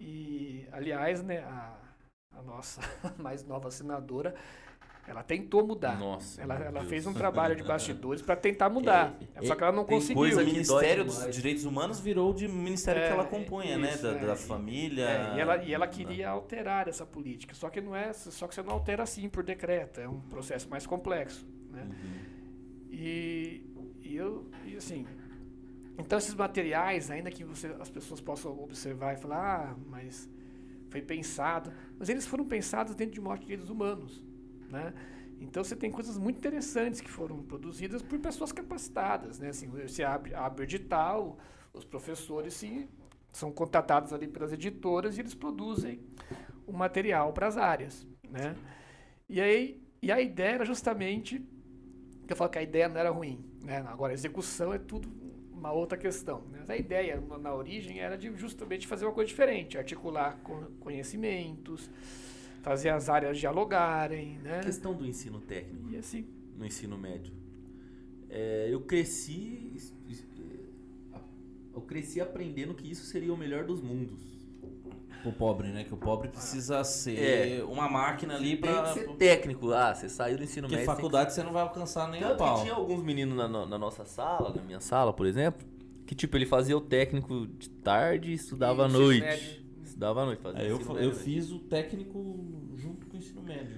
E, 0.00 0.66
aliás, 0.72 1.22
né, 1.22 1.38
a, 1.38 1.78
a 2.32 2.42
nossa 2.42 2.80
mais 3.18 3.44
nova 3.44 3.70
senadora, 3.70 4.34
ela 5.06 5.22
tentou 5.22 5.66
mudar. 5.66 5.98
Nossa, 5.98 6.40
ela, 6.40 6.54
ela 6.54 6.84
fez 6.84 7.06
um 7.06 7.12
trabalho 7.12 7.54
de 7.54 7.62
bastidores 7.62 8.22
para 8.22 8.36
tentar 8.36 8.68
mudar. 8.70 9.16
É, 9.34 9.44
só 9.44 9.54
que 9.54 9.62
ela 9.62 9.72
não 9.72 9.84
conseguiu. 9.84 10.22
O 10.22 10.44
Ministério 10.44 11.04
dos 11.04 11.28
Direitos 11.30 11.64
Humanos 11.64 12.00
virou 12.00 12.32
de 12.32 12.48
ministério 12.48 13.02
é, 13.02 13.06
que 13.08 13.12
ela 13.12 13.24
compunha, 13.24 13.76
né? 13.76 13.90
isso, 13.92 14.06
né? 14.06 14.14
Da, 14.14 14.20
é, 14.20 14.26
da 14.26 14.36
família. 14.36 15.04
É, 15.04 15.36
e, 15.36 15.40
ela, 15.40 15.64
e 15.64 15.74
ela 15.74 15.86
queria 15.86 16.30
alterar 16.30 16.88
essa 16.88 17.04
política. 17.04 17.54
Só 17.54 17.68
que 17.68 17.80
não 17.80 17.94
é. 17.94 18.12
Só 18.12 18.46
que 18.48 18.54
você 18.54 18.62
não 18.62 18.72
altera 18.72 19.02
assim 19.02 19.28
por 19.28 19.42
decreto. 19.42 20.00
É 20.00 20.08
um 20.08 20.20
processo 20.20 20.68
mais 20.68 20.86
complexo. 20.86 21.46
Né? 21.70 21.82
Uhum. 21.82 22.34
E, 22.90 23.66
e 24.02 24.16
eu, 24.16 24.48
e 24.64 24.76
assim, 24.76 25.04
então 25.98 26.18
esses 26.18 26.34
materiais, 26.34 27.10
ainda 27.10 27.30
que 27.30 27.44
você, 27.44 27.68
as 27.80 27.90
pessoas 27.90 28.20
possam 28.20 28.58
observar 28.62 29.14
e 29.14 29.16
falar, 29.16 29.70
ah, 29.70 29.76
mas 29.88 30.28
foi 30.88 31.02
pensado, 31.02 31.72
mas 31.98 32.08
eles 32.08 32.26
foram 32.26 32.44
pensados 32.44 32.94
dentro 32.94 33.14
de 33.14 33.20
morte 33.20 33.40
de 33.40 33.46
direitos 33.46 33.70
humanos, 33.70 34.22
né? 34.74 34.92
Então 35.40 35.62
você 35.62 35.76
tem 35.76 35.90
coisas 35.90 36.18
muito 36.18 36.38
interessantes 36.38 37.00
que 37.00 37.10
foram 37.10 37.42
produzidas 37.42 38.02
por 38.02 38.18
pessoas 38.18 38.52
capacitadas, 38.52 39.38
né? 39.38 39.48
Assim, 39.48 39.68
você 39.68 40.02
abre, 40.02 40.34
abre 40.34 40.62
o 40.62 40.64
edital, 40.64 41.38
os 41.72 41.84
professores 41.84 42.54
se, 42.54 42.88
são 43.32 43.52
contatados 43.52 44.12
ali 44.12 44.26
pelas 44.26 44.52
editoras 44.52 45.16
e 45.16 45.20
eles 45.20 45.34
produzem 45.34 46.00
o 46.66 46.72
material 46.72 47.32
para 47.32 47.46
as 47.46 47.56
áreas, 47.56 48.06
né? 48.28 48.56
E 49.28 49.40
aí 49.40 49.82
e 50.02 50.12
a 50.12 50.20
ideia 50.20 50.56
era 50.56 50.64
justamente 50.64 51.42
eu 52.28 52.36
falo 52.36 52.50
que 52.50 52.58
a 52.58 52.62
ideia 52.62 52.88
não 52.88 52.98
era 52.98 53.10
ruim, 53.10 53.44
né? 53.62 53.84
Agora 53.86 54.12
a 54.12 54.14
execução 54.14 54.72
é 54.72 54.78
tudo 54.78 55.08
uma 55.52 55.72
outra 55.72 55.96
questão. 55.96 56.40
Né? 56.50 56.58
Mas 56.60 56.70
a 56.70 56.76
ideia 56.76 57.22
na 57.40 57.54
origem 57.54 57.98
era 57.98 58.18
de 58.18 58.34
justamente 58.36 58.86
fazer 58.86 59.06
uma 59.06 59.12
coisa 59.12 59.28
diferente, 59.28 59.78
articular 59.78 60.38
conhecimentos, 60.80 61.90
fazer 62.64 62.88
as 62.88 63.08
áreas 63.08 63.38
dialogarem, 63.38 64.38
né? 64.38 64.60
A 64.60 64.64
questão 64.64 64.94
do 64.94 65.06
ensino 65.06 65.40
técnico. 65.40 65.90
E 65.90 65.96
assim. 65.96 66.26
No 66.56 66.64
ensino 66.64 66.96
médio. 66.96 67.32
É, 68.28 68.68
eu 68.70 68.80
cresci 68.80 69.78
eu 71.74 71.80
cresci 71.82 72.20
aprendendo 72.20 72.72
que 72.72 72.88
isso 72.88 73.04
seria 73.04 73.34
o 73.34 73.36
melhor 73.36 73.64
dos 73.64 73.82
mundos 73.82 74.22
pro 75.22 75.32
pobre, 75.32 75.68
né? 75.68 75.84
Que 75.84 75.94
o 75.94 75.96
pobre 75.96 76.28
precisa 76.28 76.84
ser 76.84 77.60
é. 77.60 77.64
uma 77.64 77.88
máquina 77.88 78.36
ali 78.36 78.56
para 78.56 78.92
ser 78.92 79.08
técnico. 79.16 79.72
Ah, 79.72 79.94
você 79.94 80.08
saiu 80.08 80.36
do 80.36 80.44
ensino 80.44 80.68
Porque 80.68 80.76
médio. 80.76 80.86
Porque 80.86 81.02
faculdade 81.02 81.32
você 81.32 81.42
não 81.42 81.52
vai 81.52 81.62
alcançar 81.62 82.08
nem 82.10 82.20
Tanto 82.20 82.34
o 82.34 82.36
pau. 82.36 82.56
que 82.56 82.62
tinha 82.62 82.74
alguns 82.74 83.02
meninos 83.02 83.36
na, 83.36 83.48
na, 83.48 83.78
nossa 83.78 84.04
sala, 84.04 84.52
na 84.54 84.62
minha 84.62 84.80
sala, 84.80 85.12
por 85.12 85.26
exemplo, 85.26 85.66
que 86.06 86.14
tipo, 86.14 86.36
ele 86.36 86.44
fazia 86.46 86.76
o 86.76 86.80
técnico 86.80 87.46
de 87.46 87.70
tarde 87.70 88.30
e 88.30 88.34
estudava 88.34 88.84
à 88.84 88.88
noite. 88.88 89.63
Estudava 89.94 90.22
à 90.22 90.26
noite, 90.26 90.42
fazia 90.42 90.60
é, 90.60 90.72
eu, 90.72 90.80
eu 90.98 91.14
fiz 91.14 91.52
o 91.52 91.60
técnico 91.60 92.18
junto 92.74 93.06
com 93.06 93.14
o 93.14 93.16
ensino 93.16 93.40
médio. 93.40 93.76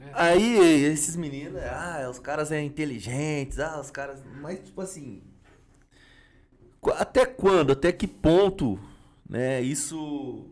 É. 0.00 0.10
Aí, 0.12 0.58
esses 0.86 1.14
meninos, 1.14 1.62
ah, 1.62 2.08
os 2.10 2.18
caras 2.18 2.50
é 2.50 2.60
inteligentes, 2.60 3.60
ah, 3.60 3.80
os 3.80 3.88
caras. 3.88 4.20
Mas, 4.40 4.58
tipo 4.58 4.80
assim. 4.80 5.22
Até 6.98 7.24
quando? 7.24 7.70
Até 7.70 7.92
que 7.92 8.08
ponto, 8.08 8.76
né? 9.28 9.62
Isso 9.62 10.50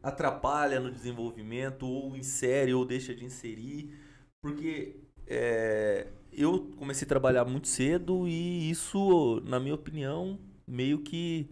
atrapalha 0.00 0.78
no 0.78 0.92
desenvolvimento, 0.92 1.84
ou 1.84 2.16
insere, 2.16 2.72
ou 2.72 2.84
deixa 2.84 3.12
de 3.12 3.24
inserir. 3.24 3.92
Porque 4.40 4.94
é, 5.26 6.06
eu 6.32 6.70
comecei 6.76 7.04
a 7.04 7.08
trabalhar 7.08 7.44
muito 7.44 7.66
cedo 7.66 8.28
e 8.28 8.70
isso, 8.70 9.42
na 9.44 9.58
minha 9.58 9.74
opinião, 9.74 10.38
meio 10.68 11.00
que 11.00 11.50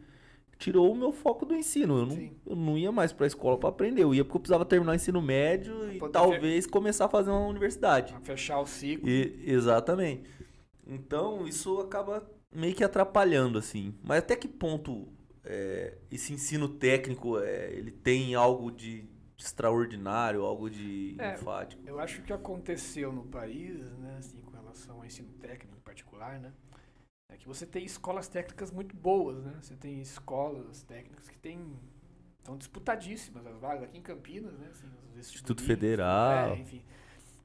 tirou 0.61 0.93
o 0.93 0.95
meu 0.97 1.11
foco 1.11 1.45
do 1.47 1.55
ensino. 1.55 1.99
Eu 2.01 2.07
não, 2.07 2.15
Sim. 2.15 2.37
eu 2.47 2.55
não 2.55 2.79
ia 2.79 2.93
mais 2.93 3.13
pra 3.13 3.27
escola 3.27 3.59
pra 3.59 3.71
aprender. 3.71 4.03
Eu 4.05 4.15
ia 4.15 4.23
porque 4.25 4.37
eu 4.37 4.41
precisava 4.41 4.65
terminar 4.65 4.93
o 4.93 4.95
ensino 4.95 5.21
médio 5.21 5.91
e 5.93 5.99
Poder 5.99 6.13
talvez 6.13 6.67
começar 6.67 7.07
a 7.07 7.09
fazer 7.09 7.31
uma 7.31 7.47
universidade. 7.47 8.13
Pra 8.13 8.21
fechar 8.21 8.61
o 8.61 8.67
ciclo. 8.67 9.09
E- 9.09 9.43
exatamente. 9.47 10.31
Então, 10.87 11.47
isso 11.47 11.81
acaba 11.81 12.29
meio 12.53 12.75
que 12.75 12.85
atrapalhando, 12.85 13.59
assim. 13.59 13.95
Mas 14.05 14.19
até 14.19 14.37
que 14.37 14.47
ponto 14.47 15.09
é, 15.45 15.97
esse 16.11 16.33
ensino 16.33 16.69
técnico 16.69 17.39
é, 17.39 17.73
ele 17.73 17.91
tem 17.91 18.35
algo 18.35 18.71
de 18.71 19.09
extraordinário, 19.39 20.43
algo 20.43 20.69
de 20.69 21.17
É, 21.19 21.33
enfático? 21.35 21.83
Eu 21.87 21.99
acho 21.99 22.23
que 22.23 22.33
aconteceu 22.33 23.11
no 23.13 23.25
país, 23.25 23.79
né, 23.99 24.17
assim, 24.19 24.39
com 24.43 24.51
relação 24.51 24.97
ao 24.97 25.05
ensino 25.07 25.31
técnico 25.41 25.75
em 25.79 25.81
particular, 25.81 26.39
né, 26.39 26.53
é 27.33 27.37
que 27.37 27.47
você 27.47 27.67
tem 27.67 27.85
escolas 27.85 28.29
técnicas 28.29 28.71
muito 28.71 28.95
boas, 28.97 29.43
né? 29.43 29.59
Você 29.63 29.75
tem 29.77 30.01
escolas 30.01 30.83
técnicas 30.83 31.29
que 31.29 31.39
têm 31.39 31.77
são 32.45 32.57
disputadíssimas 32.57 33.47
as 33.47 33.59
vagas 33.59 33.85
aqui 33.85 33.99
em 33.99 34.03
Campinas, 34.03 34.53
né? 34.59 34.69
Assim, 34.71 34.87
Instituto 35.19 35.61
vestibulins, 35.61 35.67
Federal. 35.67 36.53
É, 36.53 36.59
enfim. 36.59 36.83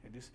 Eles, 0.03 0.31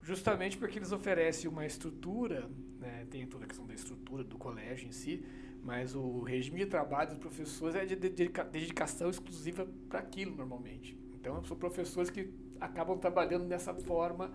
justamente 0.00 0.56
porque 0.56 0.78
eles 0.78 0.92
oferecem 0.92 1.50
uma 1.50 1.66
estrutura, 1.66 2.48
né, 2.78 3.06
tem 3.10 3.26
toda 3.26 3.44
a 3.44 3.48
questão 3.48 3.66
da 3.66 3.74
estrutura 3.74 4.22
do 4.22 4.38
colégio 4.38 4.88
em 4.88 4.92
si, 4.92 5.24
mas 5.62 5.94
o 5.94 6.22
regime 6.22 6.60
de 6.60 6.66
trabalho 6.66 7.10
dos 7.10 7.18
professores 7.18 7.74
é 7.74 7.84
de 7.84 7.96
dedica- 7.96 8.44
dedicação 8.44 9.10
exclusiva 9.10 9.66
para 9.88 9.98
aquilo 9.98 10.36
normalmente. 10.36 10.96
Então 11.14 11.44
são 11.44 11.56
professores 11.56 12.10
que 12.10 12.32
acabam 12.60 12.96
trabalhando 12.96 13.46
dessa 13.46 13.74
forma 13.74 14.32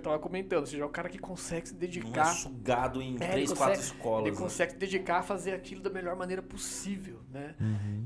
que 0.00 0.06
eu 0.06 0.10
estava 0.10 0.18
comentando, 0.18 0.60
ou 0.60 0.66
seja, 0.66 0.82
é 0.82 0.86
o 0.86 0.88
cara 0.90 1.08
que 1.08 1.18
consegue 1.18 1.66
se 1.68 1.74
Não 1.74 1.78
é 1.78 1.80
dedicar 1.80 2.24
sugado 2.26 3.00
em 3.02 3.14
É, 3.16 3.18
três, 3.18 3.50
ele 3.50 3.58
quatro 3.58 3.74
consegue- 3.76 3.80
escolas. 3.96 4.26
ele 4.26 4.36
né? 4.36 4.42
consegue 4.42 4.72
se 4.72 4.78
dedicar 4.78 5.18
a 5.18 5.22
fazer 5.22 5.52
aquilo 5.52 5.80
da 5.82 5.90
melhor 5.90 6.14
maneira 6.16 6.42
possível, 6.42 7.20
né? 7.30 7.54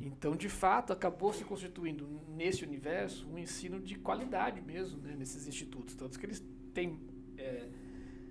Então, 0.00 0.36
de 0.36 0.48
fato, 0.48 0.92
acabou 0.92 1.32
se 1.32 1.44
constituindo 1.44 2.08
nesse 2.28 2.64
universo 2.64 3.28
um 3.28 3.38
ensino 3.38 3.80
de 3.80 3.96
qualidade 3.96 4.60
mesmo, 4.60 5.00
né? 5.00 5.14
Nesses 5.18 5.46
institutos, 5.46 5.94
tanto 5.94 6.18
que 6.18 6.26
eles 6.26 6.44
têm 6.74 6.98
é, 7.36 7.66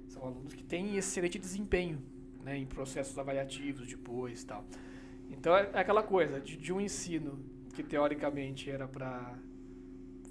são 0.08 0.24
alunos 0.26 0.54
que 0.54 0.63
têm 0.63 0.95
excelente 0.98 1.38
desempenho, 1.39 2.02
né? 2.43 2.58
Em 2.58 2.65
processos 2.65 3.17
avaliativos 3.17 3.88
depois, 3.88 4.43
tal. 4.43 4.65
Então 5.30 5.56
é 5.56 5.69
é 5.74 5.80
aquela 5.80 6.02
coisa 6.04 6.39
de, 6.39 6.58
de 6.58 6.72
um 6.74 6.80
ensino 6.82 7.39
que 7.76 7.84
teoricamente 7.84 8.69
era 8.69 8.88
para 8.88 9.38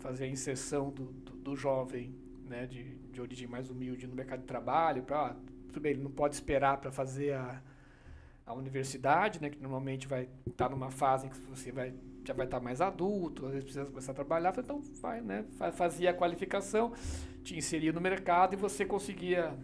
fazer 0.00 0.24
a 0.24 0.28
inserção 0.28 0.90
do, 0.90 1.04
do, 1.06 1.32
do 1.32 1.56
jovem, 1.56 2.14
né? 2.48 2.66
De, 2.66 2.96
de 3.12 3.20
origem 3.20 3.46
mais 3.48 3.70
humilde 3.70 4.06
no 4.06 4.14
mercado 4.14 4.40
de 4.40 4.46
trabalho, 4.46 5.02
para 5.02 5.36
tudo 5.68 5.80
bem, 5.80 5.92
ele 5.92 6.02
não 6.02 6.10
pode 6.10 6.34
esperar 6.34 6.78
para 6.78 6.90
fazer 6.90 7.34
a 7.34 7.62
a 8.46 8.54
universidade, 8.54 9.42
né, 9.42 9.50
que 9.50 9.60
normalmente 9.60 10.08
vai 10.08 10.26
estar 10.46 10.70
numa 10.70 10.90
fase 10.90 11.26
em 11.26 11.28
que 11.30 11.36
você 11.40 11.70
vai, 11.70 11.92
já 12.24 12.32
vai 12.32 12.46
estar 12.46 12.58
mais 12.60 12.80
adulto, 12.80 13.44
às 13.44 13.50
vezes 13.52 13.64
precisa 13.64 13.84
começar 13.84 14.12
a 14.12 14.14
trabalhar, 14.14 14.54
então 14.58 14.80
vai, 15.02 15.20
né, 15.20 15.44
fa- 15.58 15.70
fazia 15.70 16.10
a 16.10 16.14
qualificação, 16.14 16.92
te 17.44 17.54
inseria 17.56 17.92
no 17.92 18.00
mercado 18.00 18.54
e 18.54 18.56
você 18.56 18.86
conseguia, 18.86 19.54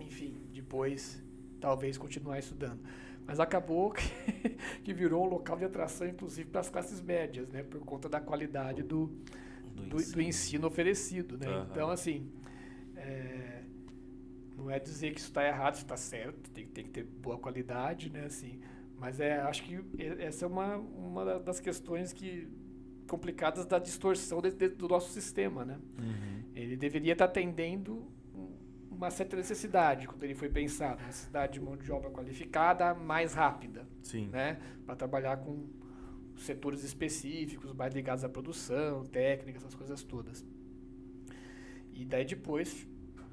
enfim, 0.00 0.34
depois 0.52 1.22
talvez 1.60 1.98
continuar 1.98 2.38
estudando. 2.38 2.80
Mas 3.26 3.38
acabou 3.38 3.90
que, 3.92 4.02
que 4.82 4.92
virou 4.94 5.24
um 5.26 5.28
local 5.28 5.58
de 5.58 5.64
atração, 5.66 6.08
inclusive, 6.08 6.48
para 6.48 6.60
as 6.62 6.70
classes 6.70 7.00
médias, 7.02 7.50
né, 7.50 7.62
por 7.62 7.80
conta 7.80 8.08
da 8.08 8.18
qualidade 8.20 8.82
do, 8.82 9.10
Do 9.88 9.96
do, 9.96 10.12
do 10.12 10.20
ensino 10.22 10.66
oferecido, 10.66 11.38
né? 11.38 11.46
Aham. 11.46 11.68
Então, 11.70 11.90
assim, 11.90 12.30
é, 12.96 13.62
não 14.56 14.70
é 14.70 14.78
dizer 14.78 15.12
que 15.12 15.18
isso 15.20 15.28
está 15.28 15.46
errado, 15.46 15.74
isso 15.74 15.82
está 15.84 15.96
certo, 15.96 16.50
tem, 16.50 16.66
tem 16.66 16.84
que 16.84 16.90
ter 16.90 17.04
boa 17.04 17.38
qualidade, 17.38 18.10
né? 18.10 18.24
Assim, 18.26 18.60
mas 18.98 19.18
é, 19.20 19.40
acho 19.40 19.62
que 19.64 19.78
essa 20.18 20.44
é 20.44 20.48
uma, 20.48 20.76
uma 20.76 21.24
da- 21.24 21.38
das 21.38 21.58
questões 21.60 22.12
que 22.12 22.48
complicadas 23.08 23.66
da 23.66 23.78
distorção 23.78 24.40
de- 24.40 24.52
de- 24.52 24.68
do 24.68 24.86
nosso 24.86 25.10
sistema, 25.10 25.64
né? 25.64 25.78
Ele 26.54 26.76
deveria 26.76 27.12
estar 27.14 27.24
atendendo 27.24 28.06
um- 28.34 28.54
uma 28.90 29.10
certa 29.10 29.34
necessidade 29.36 30.06
quando 30.06 30.22
ele 30.24 30.34
foi 30.34 30.48
pensado, 30.48 31.02
necessidade 31.04 31.54
de 31.54 31.60
mão 31.60 31.76
de 31.76 31.90
obra 31.90 32.10
qualificada 32.10 32.94
mais 32.94 33.32
rápida 33.34 33.86
Sim. 34.02 34.28
né? 34.28 34.60
Para 34.86 34.94
trabalhar 34.94 35.38
com 35.38 35.66
setores 36.42 36.82
específicos, 36.84 37.72
mais 37.72 37.94
ligados 37.94 38.24
à 38.24 38.28
produção, 38.28 39.04
técnica, 39.04 39.58
essas 39.58 39.74
coisas 39.74 40.02
todas. 40.02 40.44
E 41.92 42.04
daí 42.04 42.24
depois 42.24 42.86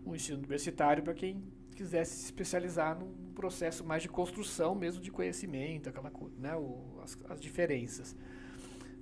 o 0.05 0.15
ensino 0.15 0.37
universitário 0.37 1.03
para 1.03 1.13
quem 1.13 1.43
quisesse 1.75 2.17
se 2.17 2.25
especializar 2.25 2.97
num 2.97 3.31
processo 3.33 3.85
mais 3.85 4.01
de 4.01 4.09
construção 4.09 4.73
mesmo 4.73 5.01
de 5.01 5.11
conhecimento, 5.11 5.89
aquela 5.89 6.09
coisa, 6.09 6.35
né? 6.39 6.55
O, 6.55 6.99
as, 7.03 7.17
as 7.29 7.39
diferenças. 7.39 8.15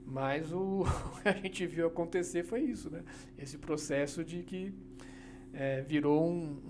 Mas 0.06 0.52
o, 0.52 0.84
que 1.24 1.30
a 1.30 1.32
gente 1.32 1.66
viu 1.66 1.88
acontecer 1.88 2.44
foi 2.44 2.62
isso, 2.62 2.90
né? 2.90 3.04
Esse 3.38 3.58
processo 3.58 4.24
de 4.24 4.44
que 4.44 4.74
eh, 5.54 5.82
virou 5.88 6.30
um, 6.30 6.62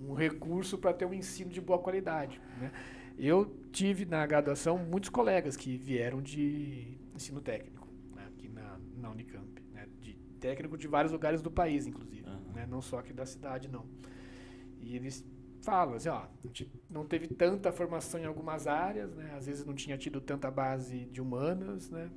um, 0.00 0.10
um 0.10 0.14
recurso 0.14 0.78
para 0.78 0.92
ter 0.92 1.04
um 1.04 1.14
ensino 1.14 1.50
de 1.50 1.60
boa 1.60 1.78
qualidade, 1.78 2.40
né? 2.58 2.72
Eu 3.24 3.54
tive 3.70 4.04
na 4.04 4.26
graduação 4.26 4.76
muitos 4.76 5.08
colegas 5.08 5.56
que 5.56 5.76
vieram 5.76 6.20
de 6.20 6.98
ensino 7.14 7.40
técnico, 7.40 7.86
né, 8.16 8.26
aqui 8.26 8.48
na, 8.48 8.80
na 8.96 9.10
Unicamp, 9.10 9.62
né, 9.72 9.86
de 10.00 10.14
técnico 10.40 10.76
de 10.76 10.88
vários 10.88 11.12
lugares 11.12 11.40
do 11.40 11.48
país, 11.48 11.86
inclusive, 11.86 12.26
Aham. 12.26 12.52
né, 12.52 12.66
não 12.66 12.82
só 12.82 12.98
aqui 12.98 13.12
da 13.12 13.24
cidade, 13.24 13.68
não. 13.68 13.86
E 14.80 14.96
eles 14.96 15.24
falam 15.60 15.94
assim, 15.94 16.08
ó, 16.08 16.22
a 16.24 16.46
gente 16.48 16.68
não 16.90 17.06
teve 17.06 17.28
tanta 17.28 17.70
formação 17.70 18.18
em 18.18 18.24
algumas 18.24 18.66
áreas, 18.66 19.14
né, 19.14 19.32
às 19.36 19.46
vezes 19.46 19.64
não 19.64 19.74
tinha 19.74 19.96
tido 19.96 20.20
tanta 20.20 20.50
base 20.50 21.04
de 21.04 21.22
humanas, 21.22 21.90
né, 21.90 22.10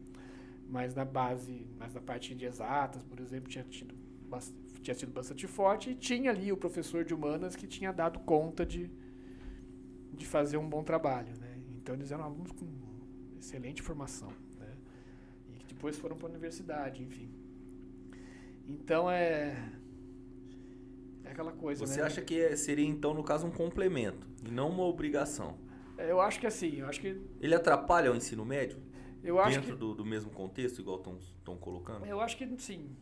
mas 0.68 0.96
na 0.96 1.06
base, 1.06 1.68
mas 1.78 1.94
na 1.94 2.02
parte 2.02 2.34
de 2.34 2.46
exatas, 2.46 3.04
por 3.04 3.20
exemplo, 3.20 3.48
tinha 3.48 3.64
tido 3.64 3.94
tinha 4.82 4.96
sido 4.96 5.12
bastante 5.12 5.46
forte 5.46 5.92
e 5.92 5.96
tinha 5.96 6.32
ali 6.32 6.52
o 6.52 6.58
professor 6.58 7.06
de 7.06 7.14
humanas 7.14 7.56
que 7.56 7.68
tinha 7.68 7.94
dado 7.94 8.20
conta 8.20 8.66
de 8.66 8.90
de 10.16 10.26
fazer 10.26 10.58
um 10.58 10.68
bom 10.68 10.84
trabalho, 10.84 11.36
né? 11.40 11.58
Então 11.78 11.94
eles 11.96 12.12
eram 12.12 12.24
alunos 12.24 12.52
com 12.52 12.66
excelente 13.38 13.82
formação, 13.82 14.30
né? 14.60 14.76
E 15.54 15.58
que 15.60 15.74
depois 15.74 15.98
foram 15.98 16.18
para 16.18 16.28
a 16.28 16.32
universidade, 16.32 17.04
enfim. 17.04 17.30
Então 18.68 19.10
é 19.10 19.56
é 21.24 21.32
aquela 21.32 21.52
coisa, 21.52 21.86
Você 21.86 22.02
né? 22.02 22.08
acha 22.08 22.22
que 22.22 22.40
é- 22.40 22.56
seria, 22.56 22.86
então, 22.86 23.14
no 23.14 23.24
caso, 23.24 23.48
um 23.48 23.52
complemento 23.52 24.28
e 24.48 24.52
não 24.52 24.70
uma 24.70 24.84
obrigação? 24.84 25.58
É, 25.98 26.12
Eu 26.12 26.20
acho 26.22 26.40
que 26.40 26.48
assim, 26.48 26.80
eu 26.82 26.88
acho 26.88 27.00
que 27.02 27.20
Ele 27.40 27.56
atrapalha 27.56 28.12
o 28.12 28.16
ensino 28.16 28.46
médio? 28.46 28.80
eu 29.24 29.40
acho 29.40 29.56
dentro 29.60 29.74
que 29.74 29.80
do, 29.80 29.96
do 29.96 30.06
mesmo 30.06 30.30
contexto, 30.30 30.80
igual 30.80 30.98
estão 30.98 31.58
colocando? 31.58 32.06
eu 32.06 32.20
acho 32.22 32.38
que 32.38 32.48
sim. 32.60 32.96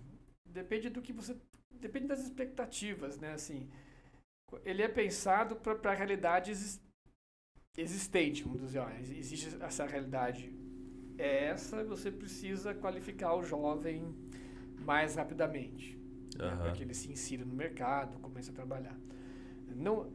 Depende 0.45 0.89
do 0.89 1.01
que 1.01 1.11
você 1.11 1.35
depende 1.81 2.07
das 2.07 2.21
expectativas, 2.21 3.17
né? 3.19 3.33
Assim, 3.33 3.67
ele 4.63 4.81
é 4.81 4.87
pensado 4.87 5.55
para 5.57 5.91
a 5.91 5.95
realidade 5.95 6.51
existente, 7.81 8.43
vamos 8.43 8.61
dizer, 8.61 8.79
ó, 8.79 8.89
ex- 8.91 9.09
existe 9.11 9.57
essa 9.59 9.85
realidade 9.85 10.53
é 11.17 11.45
essa, 11.45 11.83
você 11.83 12.11
precisa 12.11 12.73
qualificar 12.73 13.35
o 13.35 13.43
jovem 13.43 14.03
mais 14.85 15.15
rapidamente, 15.15 15.97
né, 16.37 16.45
Aham. 16.45 16.57
para 16.57 16.71
que 16.71 16.83
ele 16.83 16.93
se 16.93 17.11
insira 17.11 17.45
no 17.45 17.53
mercado, 17.53 18.17
comece 18.19 18.49
a 18.49 18.53
trabalhar. 18.53 18.95
Não, 19.75 20.11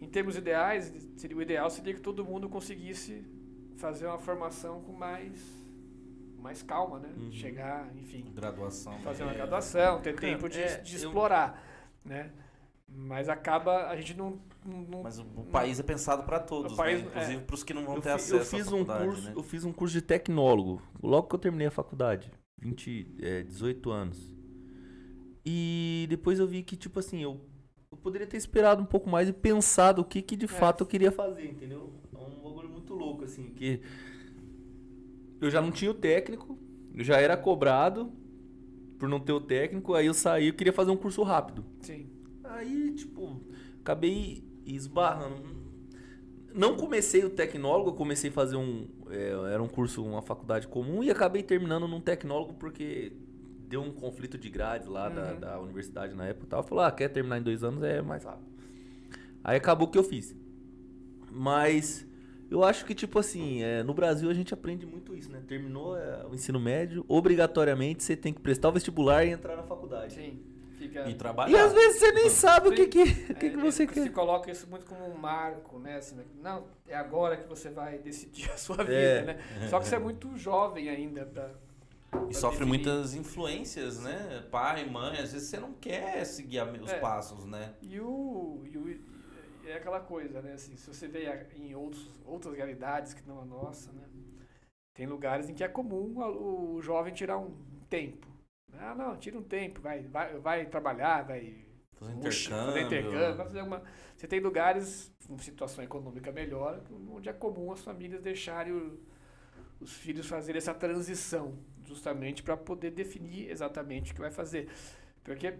em 0.00 0.08
termos 0.08 0.36
ideais, 0.36 0.92
seria, 1.16 1.36
o 1.36 1.42
ideal 1.42 1.70
seria 1.70 1.94
que 1.94 2.00
todo 2.00 2.24
mundo 2.24 2.48
conseguisse 2.48 3.24
fazer 3.76 4.06
uma 4.06 4.18
formação 4.18 4.82
com 4.82 4.92
mais 4.92 5.56
mais 6.38 6.62
calma, 6.62 7.00
né? 7.00 7.12
Uhum. 7.16 7.32
Chegar, 7.32 7.90
enfim, 7.96 8.24
Graduação. 8.32 8.96
fazer 9.00 9.24
uma 9.24 9.32
é. 9.32 9.34
graduação, 9.34 10.00
ter 10.00 10.14
Cara, 10.14 10.32
tempo 10.34 10.48
de, 10.48 10.60
é, 10.60 10.76
de 10.80 10.94
eu- 10.94 11.00
explorar, 11.00 11.60
né? 12.04 12.30
Mas 12.88 13.28
acaba, 13.28 13.88
a 13.88 13.96
gente 13.96 14.14
não... 14.14 14.38
não- 14.64 15.02
Mas 15.02 15.18
o, 15.18 15.22
o 15.36 15.44
país 15.44 15.78
é 15.78 15.82
pensado 15.82 16.22
para 16.24 16.40
todos, 16.40 16.74
país- 16.74 17.02
né? 17.02 17.08
Inclusive 17.08 17.36
é. 17.36 17.40
para 17.44 17.54
os 17.54 17.62
que 17.62 17.74
não 17.74 17.84
vão 17.84 17.96
Eu, 17.96 18.02
ter 18.02 18.18
fi- 18.18 18.30
eu 18.32 18.38
acesso 18.40 18.56
à 18.56 18.58
fiz 18.58 18.66
um 18.68 18.70
faculdade, 18.84 19.04
curso, 19.06 19.22
né? 19.26 19.32
eu 19.36 19.42
fiz 19.42 19.64
um 19.64 19.72
curso 19.72 19.92
de 19.94 20.02
tecnólogo, 20.02 20.82
logo 21.02 21.28
que 21.28 21.34
eu 21.34 21.38
terminei 21.38 21.66
a 21.66 21.70
faculdade, 21.70 22.30
20, 22.60 23.06
é, 23.20 23.42
18 23.42 23.90
anos. 23.90 24.34
E 25.44 26.06
depois 26.10 26.38
eu 26.38 26.46
vi 26.46 26.62
que, 26.62 26.76
tipo 26.76 26.98
assim, 26.98 27.22
eu, 27.22 27.40
eu 27.90 27.96
poderia 27.98 28.26
ter 28.26 28.36
esperado 28.36 28.82
um 28.82 28.86
pouco 28.86 29.08
mais 29.08 29.28
e 29.28 29.32
pensado 29.32 30.02
o 30.02 30.04
que, 30.04 30.20
que 30.20 30.36
de 30.36 30.46
fato 30.46 30.82
eu 30.82 30.86
queria 30.86 31.10
fazer, 31.12 31.46
entendeu? 31.46 31.90
É 32.14 32.18
um 32.18 32.42
bagulho 32.42 32.68
muito 32.68 32.94
louco, 32.94 33.24
assim, 33.24 33.50
que 33.50 33.80
eu 35.40 35.50
já 35.50 35.60
não 35.60 35.70
tinha 35.70 35.90
o 35.90 35.94
técnico, 35.94 36.58
eu 36.94 37.04
já 37.04 37.18
era 37.20 37.36
cobrado 37.36 38.12
por 38.98 39.08
não 39.08 39.20
ter 39.20 39.32
o 39.32 39.40
técnico, 39.40 39.94
aí 39.94 40.06
eu 40.06 40.14
saí, 40.14 40.48
eu 40.48 40.54
queria 40.54 40.72
fazer 40.72 40.90
um 40.90 40.96
curso 40.96 41.22
rápido. 41.22 41.64
Sim, 41.80 42.08
Aí, 42.48 42.92
tipo, 42.94 43.40
acabei 43.80 44.44
esbarrando. 44.66 45.56
Não 46.54 46.76
comecei 46.76 47.24
o 47.24 47.30
tecnólogo, 47.30 47.90
eu 47.90 47.94
comecei 47.94 48.30
a 48.30 48.32
fazer 48.32 48.56
um. 48.56 48.88
é, 49.10 49.52
era 49.52 49.62
um 49.62 49.68
curso, 49.68 50.04
uma 50.04 50.22
faculdade 50.22 50.66
comum, 50.66 51.02
e 51.04 51.10
acabei 51.10 51.42
terminando 51.42 51.86
num 51.86 52.00
tecnólogo 52.00 52.54
porque 52.54 53.12
deu 53.68 53.82
um 53.82 53.92
conflito 53.92 54.38
de 54.38 54.48
grades 54.48 54.88
lá 54.88 55.08
da, 55.08 55.32
Uhum. 55.34 55.40
da 55.40 55.60
universidade 55.60 56.14
na 56.14 56.26
época 56.26 56.46
e 56.46 56.48
tal. 56.48 56.62
Falou, 56.62 56.84
ah, 56.84 56.90
quer 56.90 57.08
terminar 57.08 57.38
em 57.38 57.42
dois 57.42 57.62
anos? 57.62 57.82
É 57.82 58.00
mais 58.00 58.24
rápido. 58.24 58.48
Aí 59.44 59.56
acabou 59.56 59.86
o 59.88 59.90
que 59.90 59.98
eu 59.98 60.04
fiz. 60.04 60.34
Mas 61.30 62.06
Eu 62.50 62.64
acho 62.64 62.86
que, 62.86 62.94
tipo 62.94 63.18
assim, 63.18 63.62
é, 63.62 63.82
no 63.82 63.92
Brasil 63.92 64.30
a 64.30 64.32
gente 64.32 64.54
aprende 64.54 64.86
muito 64.86 65.14
isso, 65.14 65.30
né? 65.30 65.42
Terminou 65.46 65.94
é, 65.98 66.24
o 66.26 66.34
ensino 66.34 66.58
médio, 66.58 67.04
obrigatoriamente 67.06 68.02
você 68.02 68.16
tem 68.16 68.32
que 68.32 68.40
prestar 68.40 68.70
o 68.70 68.72
vestibular 68.72 69.22
e 69.26 69.28
entrar 69.32 69.54
na 69.54 69.62
faculdade. 69.64 70.14
Sim. 70.14 70.40
E 71.06 71.14
trabalhar. 71.14 71.50
E 71.52 71.60
às 71.60 71.72
vezes 71.72 71.98
você 72.00 72.12
nem 72.12 72.30
sabe 72.30 72.68
o 72.68 72.72
que, 72.74 72.86
que, 72.86 73.02
o 73.02 73.34
que, 73.34 73.46
É, 73.46 73.50
que 73.50 73.56
você 73.56 73.82
é, 73.82 73.86
quer. 73.86 74.02
Se 74.02 74.10
coloca 74.10 74.50
isso 74.50 74.66
muito 74.68 74.86
como 74.86 75.04
um 75.06 75.16
marco, 75.16 75.78
né? 75.78 75.96
Assim, 75.96 76.14
né? 76.16 76.24
não, 76.42 76.64
é 76.86 76.94
agora 76.96 77.36
que 77.36 77.48
você 77.48 77.68
vai 77.70 77.98
decidir 77.98 78.50
a 78.52 78.56
sua 78.56 78.78
vida, 78.78 78.92
É. 78.92 79.22
né? 79.24 79.38
Só 79.68 79.78
que 79.78 79.86
você 79.86 79.96
é 79.96 79.98
muito 79.98 80.36
jovem 80.36 80.88
ainda 80.88 81.26
pra, 81.26 81.50
E 82.30 82.34
sofre 82.34 82.60
definir. 82.64 82.68
muitas 82.68 83.14
influências, 83.14 84.00
né? 84.00 84.44
Pai, 84.50 84.84
mãe, 84.88 85.18
às 85.20 85.32
vezes 85.32 85.48
você 85.48 85.58
não 85.58 85.72
quer 85.74 86.24
seguir 86.24 86.58
a- 86.60 86.64
os 86.64 86.90
É. 86.90 86.98
passos, 86.98 87.44
né? 87.44 87.74
E 87.82 88.00
o, 88.00 88.62
e 88.64 88.78
o- 88.78 89.00
é 89.68 89.74
aquela 89.74 90.00
coisa, 90.00 90.40
né? 90.40 90.52
Assim, 90.54 90.76
se 90.76 90.86
você 90.88 91.06
vê 91.06 91.28
em 91.56 91.74
outros, 91.74 92.08
outras 92.24 92.54
realidades 92.56 93.12
que 93.12 93.26
não 93.28 93.40
a 93.40 93.44
nossa, 93.44 93.92
né? 93.92 94.02
Tem 94.94 95.06
lugares 95.06 95.48
em 95.48 95.54
que 95.54 95.62
é 95.62 95.68
comum 95.68 96.14
o 96.18 96.80
jovem 96.82 97.12
tirar 97.14 97.38
um 97.38 97.52
tempo. 97.88 98.26
Ah, 98.74 98.94
não, 98.94 99.16
tira 99.16 99.38
um 99.38 99.42
tempo, 99.42 99.80
vai, 99.80 100.02
vai, 100.02 100.38
vai 100.38 100.66
trabalhar, 100.66 101.22
vai 101.26 101.64
Fazer 101.98 102.14
intercâmbio. 102.14 102.54
fazer 102.64 102.82
intercâmbio, 102.82 103.36
vai 103.36 103.46
fazer 103.46 103.62
uma... 103.62 103.82
Você 104.16 104.26
tem 104.26 104.40
lugares 104.40 105.12
com 105.26 105.38
situação 105.38 105.82
econômica 105.82 106.30
melhor, 106.32 106.82
onde 107.10 107.28
é 107.28 107.32
comum 107.32 107.72
as 107.72 107.80
famílias 107.80 108.20
deixarem 108.22 108.72
o- 108.72 109.00
os 109.80 109.94
filhos 109.94 110.26
fazerem 110.28 110.58
essa 110.58 110.74
transição, 110.74 111.58
justamente 111.84 112.42
para 112.42 112.56
poder 112.56 112.92
definir 112.92 113.50
exatamente 113.50 114.12
o 114.12 114.14
que 114.14 114.20
vai 114.20 114.30
fazer. 114.32 114.70
Porque 115.24 115.54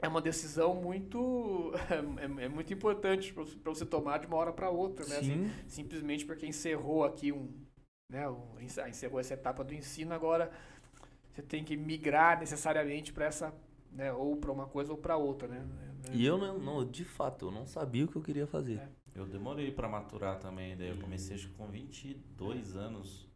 é 0.00 0.08
uma 0.08 0.20
decisão 0.20 0.74
muito 0.74 1.72
é, 2.40 2.44
é 2.44 2.48
muito 2.48 2.72
importante 2.72 3.32
para 3.32 3.44
você 3.72 3.86
tomar 3.86 4.18
de 4.18 4.26
uma 4.26 4.36
hora 4.36 4.52
para 4.52 4.70
outra, 4.70 5.06
né? 5.06 5.18
Assim, 5.18 5.38
Sim. 5.38 5.50
simplesmente 5.66 6.24
porque 6.26 6.46
encerrou 6.46 7.04
aqui 7.04 7.32
um, 7.32 7.52
né, 8.10 8.28
um, 8.28 8.60
encer- 8.60 8.88
encerrou 8.88 9.20
essa 9.20 9.34
etapa 9.34 9.64
do 9.64 9.74
ensino, 9.74 10.12
agora 10.14 10.50
você 11.32 11.42
tem 11.42 11.64
que 11.64 11.76
migrar 11.76 12.38
necessariamente 12.38 13.12
para 13.12 13.24
essa, 13.24 13.54
né, 13.90 14.12
ou 14.12 14.36
para 14.36 14.52
uma 14.52 14.66
coisa 14.66 14.92
ou 14.92 14.98
para 14.98 15.16
outra, 15.16 15.48
né? 15.48 15.66
E 16.12 16.24
eu 16.26 16.36
não, 16.36 16.58
não, 16.58 16.84
de 16.84 17.04
fato, 17.04 17.46
eu 17.46 17.50
não 17.50 17.66
sabia 17.66 18.04
o 18.04 18.08
que 18.08 18.16
eu 18.16 18.22
queria 18.22 18.46
fazer. 18.46 18.78
É. 18.78 18.88
Eu 19.14 19.26
demorei 19.26 19.70
pra 19.70 19.88
maturar 19.88 20.38
também, 20.38 20.76
daí 20.76 20.88
eu 20.88 20.96
comecei 20.96 21.36
acho 21.36 21.48
que 21.48 21.54
com 21.54 21.66
22 21.68 22.76
anos. 22.76 23.28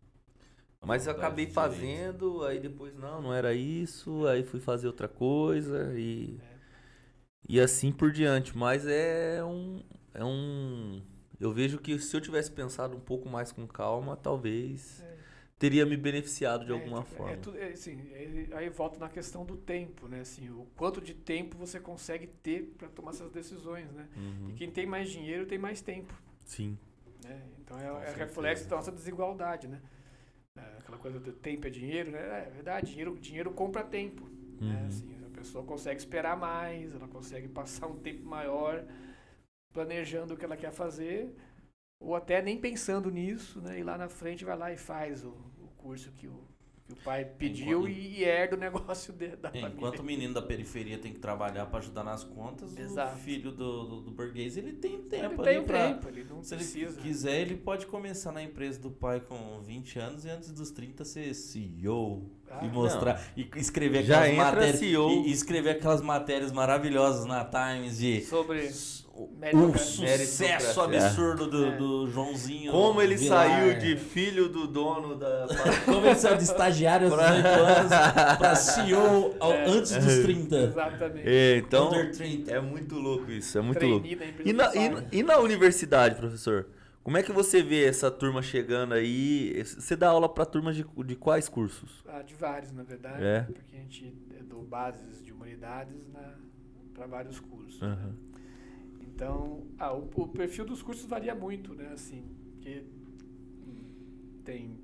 Mas 0.84 1.06
eu 1.06 1.12
acabei 1.12 1.46
de 1.46 1.52
Direito. 1.52 1.54
fazendo, 1.54 2.44
aí 2.44 2.60
depois 2.60 2.94
não, 2.94 3.20
não 3.22 3.34
era 3.34 3.52
isso, 3.54 4.26
aí 4.26 4.44
fui 4.44 4.60
fazer 4.60 4.86
outra 4.86 5.08
coisa 5.08 5.92
e 5.98 6.38
É. 6.40 6.56
e 7.48 7.60
assim 7.60 7.92
por 7.92 8.10
diante, 8.12 8.56
mas 8.56 8.86
é 8.86 9.42
um 9.44 9.82
é 10.14 10.24
um 10.24 11.02
eu 11.40 11.52
vejo 11.52 11.78
que 11.78 11.98
se 11.98 12.16
eu 12.16 12.20
tivesse 12.20 12.50
pensado 12.50 12.96
um 12.96 13.00
pouco 13.00 13.28
mais 13.28 13.52
com 13.52 13.66
calma, 13.66 14.16
talvez 14.16 15.02
É. 15.02 15.15
teria 15.58 15.86
me 15.86 15.96
beneficiado 15.96 16.64
de 16.64 16.72
É, 16.72 16.74
alguma 16.74 17.00
é, 17.00 17.04
forma. 17.04 17.32
É, 17.32 17.36
tudo- 17.36 17.58
é, 17.58 17.68
assim, 17.70 17.98
aí 18.52 18.68
volta 18.68 18.98
na 18.98 19.08
questão 19.08 19.44
do 19.44 19.56
tempo, 19.56 20.06
né? 20.08 20.20
Assim, 20.20 20.48
o 20.50 20.66
quanto 20.76 21.00
de 21.00 21.14
tempo 21.14 21.56
você 21.56 21.80
consegue 21.80 22.26
ter 22.26 22.74
para 22.76 22.88
tomar 22.88 23.10
essas 23.12 23.30
decisões, 23.30 23.90
né? 23.92 24.06
Uhum. 24.16 24.50
E 24.50 24.52
quem 24.54 24.70
tem 24.70 24.86
mais 24.86 25.10
dinheiro 25.10 25.46
tem 25.46 25.58
mais 25.58 25.80
tempo. 25.80 26.12
Sim. 26.44 26.78
né? 27.24 27.42
Então 27.60 27.78
é, 27.78 28.10
é 28.10 28.12
reflexo 28.14 28.68
da 28.68 28.76
nossa 28.76 28.92
desigualdade, 28.92 29.66
né? 29.66 29.80
É, 30.56 30.60
aquela 30.78 30.98
coisa 30.98 31.18
do 31.18 31.32
tempo 31.32 31.66
é 31.66 31.70
dinheiro, 31.70 32.10
né? 32.12 32.46
É 32.46 32.50
verdade, 32.50 32.88
dinheiro, 32.90 33.16
dinheiro 33.18 33.50
compra 33.50 33.82
tempo. 33.82 34.24
Né? 34.60 34.80
Uhum. 34.82 34.86
Assim, 34.86 35.16
a 35.26 35.36
pessoa 35.36 35.64
consegue 35.64 35.98
esperar 35.98 36.36
mais, 36.36 36.94
ela 36.94 37.08
consegue 37.08 37.48
passar 37.48 37.86
um 37.88 37.96
tempo 37.98 38.24
maior 38.24 38.84
planejando 39.72 40.34
o 40.34 40.36
que 40.36 40.44
ela 40.44 40.56
quer 40.56 40.72
fazer, 40.72 41.34
ou 41.98 42.14
até 42.14 42.42
nem 42.42 42.58
pensando 42.58 43.10
nisso, 43.10 43.60
né? 43.60 43.78
E 43.78 43.82
lá 43.82 43.96
na 43.96 44.08
frente 44.08 44.44
vai 44.44 44.56
lá 44.56 44.72
e 44.72 44.76
faz 44.76 45.24
o, 45.24 45.28
o 45.28 45.68
curso 45.76 46.10
que 46.12 46.26
o, 46.26 46.44
que 46.84 46.92
o 46.92 46.96
pai 46.96 47.24
pediu 47.24 47.80
Enquanto- 47.80 47.88
e, 47.88 48.18
e 48.20 48.24
herda 48.24 48.54
o 48.54 48.58
negócio 48.58 49.12
de- 49.12 49.34
da 49.36 49.48
família. 49.50 49.72
enquanto 49.74 49.98
o 50.00 50.04
menino 50.04 50.34
da 50.34 50.42
periferia 50.42 50.98
tem 50.98 51.12
que 51.12 51.18
trabalhar 51.18 51.66
pra 51.66 51.78
ajudar 51.78 52.04
nas 52.04 52.22
contas, 52.22 52.76
Exato. 52.76 53.16
o 53.16 53.18
filho 53.18 53.50
do, 53.50 53.84
do, 53.86 54.00
do 54.02 54.10
burguês 54.10 54.56
ele 54.56 54.72
tem 54.74 54.92
ele 54.94 55.02
tempo 55.04 55.42
tem 55.42 55.54
ali 55.56 55.58
um 55.60 55.64
pra. 55.64 55.88
tempo, 55.94 56.08
ele 56.08 56.24
não 56.24 56.42
Se 56.44 56.54
ele 56.54 56.62
precisa. 56.62 57.00
quiser, 57.00 57.40
ele 57.40 57.56
pode 57.56 57.86
começar 57.86 58.30
na 58.30 58.42
empresa 58.42 58.78
do 58.78 58.90
pai 58.90 59.18
com 59.20 59.60
20 59.62 59.98
anos 59.98 60.24
e 60.24 60.28
antes 60.30 60.52
dos 60.52 60.70
30 60.70 61.04
ser 61.04 61.34
CEO 61.34 62.30
Ah, 62.50 62.64
e 62.64 62.68
mostrar 62.68 63.20
e 63.36 63.48
escrever 63.56 64.04
Já 64.04 64.18
aquelas 64.18 64.32
entra 64.34 64.44
matérias 64.52 64.78
CEO. 64.78 65.10
e, 65.24 65.28
e 65.28 65.32
escrever 65.32 65.70
aquelas 65.70 66.02
matérias 66.02 66.52
maravilhosas 66.52 67.24
na 67.26 67.44
Times 67.44 67.98
de 67.98 68.20
Sobre 68.22 68.70
o 69.54 69.78
sucesso 69.78 70.80
absurdo 70.80 71.46
do, 71.48 71.66
É. 71.66 71.76
do 71.76 72.06
Joãozinho. 72.10 72.70
Como 72.70 73.00
ele 73.00 73.16
Vilar. 73.16 73.48
saiu 73.48 73.78
de 73.78 73.96
filho 73.96 74.48
do 74.48 74.66
dono 74.66 75.16
da 75.16 75.46
Como 75.86 76.06
ele 76.06 76.14
saiu 76.14 76.36
de 76.36 76.44
estagiário 76.44 77.08
aos 77.12 77.20
18 77.20 77.46
anos 77.48 77.90
pra 78.38 78.54
CEO 78.54 79.34
ao- 79.40 79.52
É. 79.52 79.66
antes 79.68 79.92
dos 79.96 80.18
30. 80.22 80.56
Exatamente. 80.56 81.28
É, 81.28 81.56
então 81.58 81.88
Under 81.88 82.12
30. 82.12 82.50
é 82.52 82.60
muito 82.60 82.94
louco 82.96 83.30
isso, 83.30 83.56
é 83.56 83.60
muito 83.62 83.78
Trainee 83.78 84.14
louco. 84.16 84.42
E 84.44 84.52
na, 84.52 84.74
e, 84.74 84.88
na- 84.88 85.04
e 85.12 85.22
na 85.22 85.38
universidade, 85.38 86.14
professor? 86.16 86.68
Como 87.02 87.16
é 87.16 87.22
que 87.22 87.30
você 87.30 87.62
vê 87.62 87.84
essa 87.84 88.10
turma 88.10 88.42
chegando 88.42 88.92
aí? 88.92 89.62
Você 89.64 89.94
dá 89.94 90.08
aula 90.08 90.28
para 90.28 90.44
turmas 90.44 90.74
de, 90.74 90.84
de 91.04 91.14
quais 91.14 91.48
cursos? 91.48 92.02
Ah, 92.08 92.20
de 92.22 92.34
vários, 92.34 92.72
na 92.72 92.82
verdade. 92.82 93.22
É. 93.22 93.42
Porque 93.42 93.60
a 93.60 93.78
gente 93.78 94.12
é 94.38 94.42
do 94.42 94.62
bases 94.62 95.24
de 95.24 95.32
humanidades 95.32 96.04
para 96.92 97.06
vários 97.06 97.38
cursos. 97.38 97.80
né? 97.80 97.96
Então, 99.16 99.66
ah, 99.78 99.94
o, 99.94 100.10
o 100.14 100.28
perfil 100.28 100.66
dos 100.66 100.82
cursos 100.82 101.06
varia 101.06 101.34
muito, 101.34 101.74
né? 101.74 101.88
Assim, 101.94 102.22
porque 102.52 102.84
hum, 103.66 104.42
tem 104.44 104.78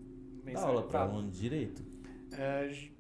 Dá 0.55 0.63
aula 0.63 0.89
fala- 0.91 1.11
aluno 1.13 1.31
de 1.31 1.39
direito. 1.39 1.85
É, 2.33 2.67
j- 2.71 2.91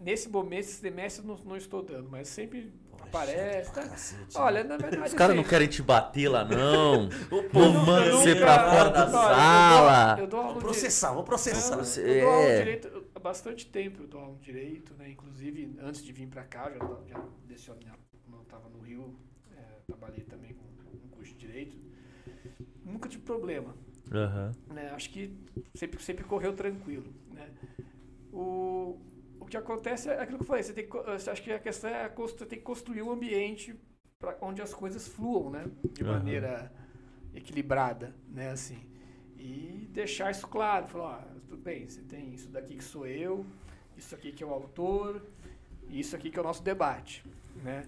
nesse 0.00 0.28
momento, 0.28 0.60
esse 0.64 0.80
semestre, 0.80 1.24
eu 1.24 1.28
não, 1.36 1.44
não 1.44 1.56
estou 1.56 1.80
dando, 1.80 2.08
mas 2.10 2.26
sempre 2.26 2.72
aparece. 3.00 3.72
Tá? 3.72 3.82
cacete, 3.88 4.36
Olha, 4.36 4.64
na 4.64 4.76
verdade. 4.76 5.06
Os 5.06 5.14
caras 5.14 5.36
não 5.36 5.42
assim, 5.42 5.50
querem 5.50 5.68
te 5.68 5.80
bater 5.80 6.28
lá, 6.28 6.44
não. 6.44 7.08
Eu 7.30 7.48
Não 7.52 7.72
não- 7.72 7.86
manda 7.86 8.06
eu 8.06 8.18
você 8.18 8.34
não- 8.34 8.40
pra 8.40 8.70
fora 8.70 8.90
da 8.90 9.00
olha, 9.02 9.06
eu 9.06 9.12
dou- 9.12 9.20
sala. 9.22 10.20
Eu 10.20 10.26
dou 10.26 10.40
aula 10.40 10.52
Vou 10.54 10.58
de- 10.58 10.64
processar, 10.66 11.12
vou 11.12 11.22
processar. 11.22 11.76
Não, 11.76 11.84
Você- 11.84 12.00
eu 12.18 12.20
dou 12.24 12.30
aula 12.32 12.46
de 12.46 12.50
é. 12.52 12.58
direito 12.58 12.88
eu- 12.88 13.06
há 13.14 13.18
bastante 13.20 13.66
tempo, 13.66 14.02
eu 14.02 14.08
dou 14.08 14.20
aula 14.20 14.34
de 14.38 14.42
direito, 14.42 14.92
né? 14.94 15.08
Inclusive, 15.08 15.76
antes 15.80 16.02
de 16.04 16.12
vir 16.12 16.26
pra 16.26 16.42
cá, 16.42 16.68
eu 16.74 16.80
já, 16.80 17.16
já 17.16 17.24
lecionei, 17.48 17.86
eu 18.32 18.42
estava 18.42 18.68
no 18.68 18.80
Rio, 18.80 19.14
trabalhei 19.86 20.24
também 20.24 20.54
com 20.54 20.64
um 21.06 21.08
curso 21.10 21.32
de 21.32 21.38
direito. 21.38 21.76
Nunca 22.84 23.08
tive 23.08 23.22
problema, 23.22 23.74
Aham. 24.12 24.52
né? 24.68 24.90
Acho 24.90 25.10
que 25.10 25.36
sempre, 25.74 26.02
sempre 26.02 26.24
correu 26.24 26.54
tranquilo, 26.54 27.12
né? 27.32 27.50
O, 28.32 28.98
o 29.40 29.46
que 29.46 29.56
acontece 29.56 30.08
é 30.08 30.20
aquilo 30.20 30.38
que 30.38 30.44
eu 30.44 30.48
falei, 30.48 30.62
você 30.62 30.72
tem 30.72 30.88
que, 30.88 30.96
acho 31.30 31.42
que 31.42 31.52
a 31.52 31.58
questão 31.58 31.90
é 31.90 32.08
você 32.08 32.46
tem 32.46 32.58
que 32.58 32.64
construir 32.64 33.02
um 33.02 33.10
ambiente 33.10 33.74
para 34.18 34.36
onde 34.40 34.60
as 34.60 34.74
coisas 34.74 35.06
fluam, 35.08 35.50
né? 35.50 35.66
De 35.92 36.02
Aham. 36.02 36.12
maneira 36.18 36.72
equilibrada, 37.34 38.14
né? 38.28 38.50
Assim, 38.50 38.78
e 39.38 39.88
deixar 39.92 40.30
isso 40.30 40.46
claro, 40.46 40.86
falar, 40.86 41.28
ó, 41.30 41.40
tudo 41.40 41.56
bem, 41.56 41.88
você 41.88 42.00
tem 42.02 42.34
isso 42.34 42.48
daqui 42.48 42.76
que 42.76 42.84
sou 42.84 43.06
eu, 43.06 43.44
isso 43.96 44.14
aqui 44.14 44.32
que 44.32 44.42
é 44.42 44.46
o 44.46 44.50
autor, 44.50 45.22
e 45.88 46.00
isso 46.00 46.16
aqui 46.16 46.30
que 46.30 46.38
é 46.38 46.40
o 46.40 46.44
nosso 46.44 46.62
debate, 46.62 47.24
né? 47.62 47.86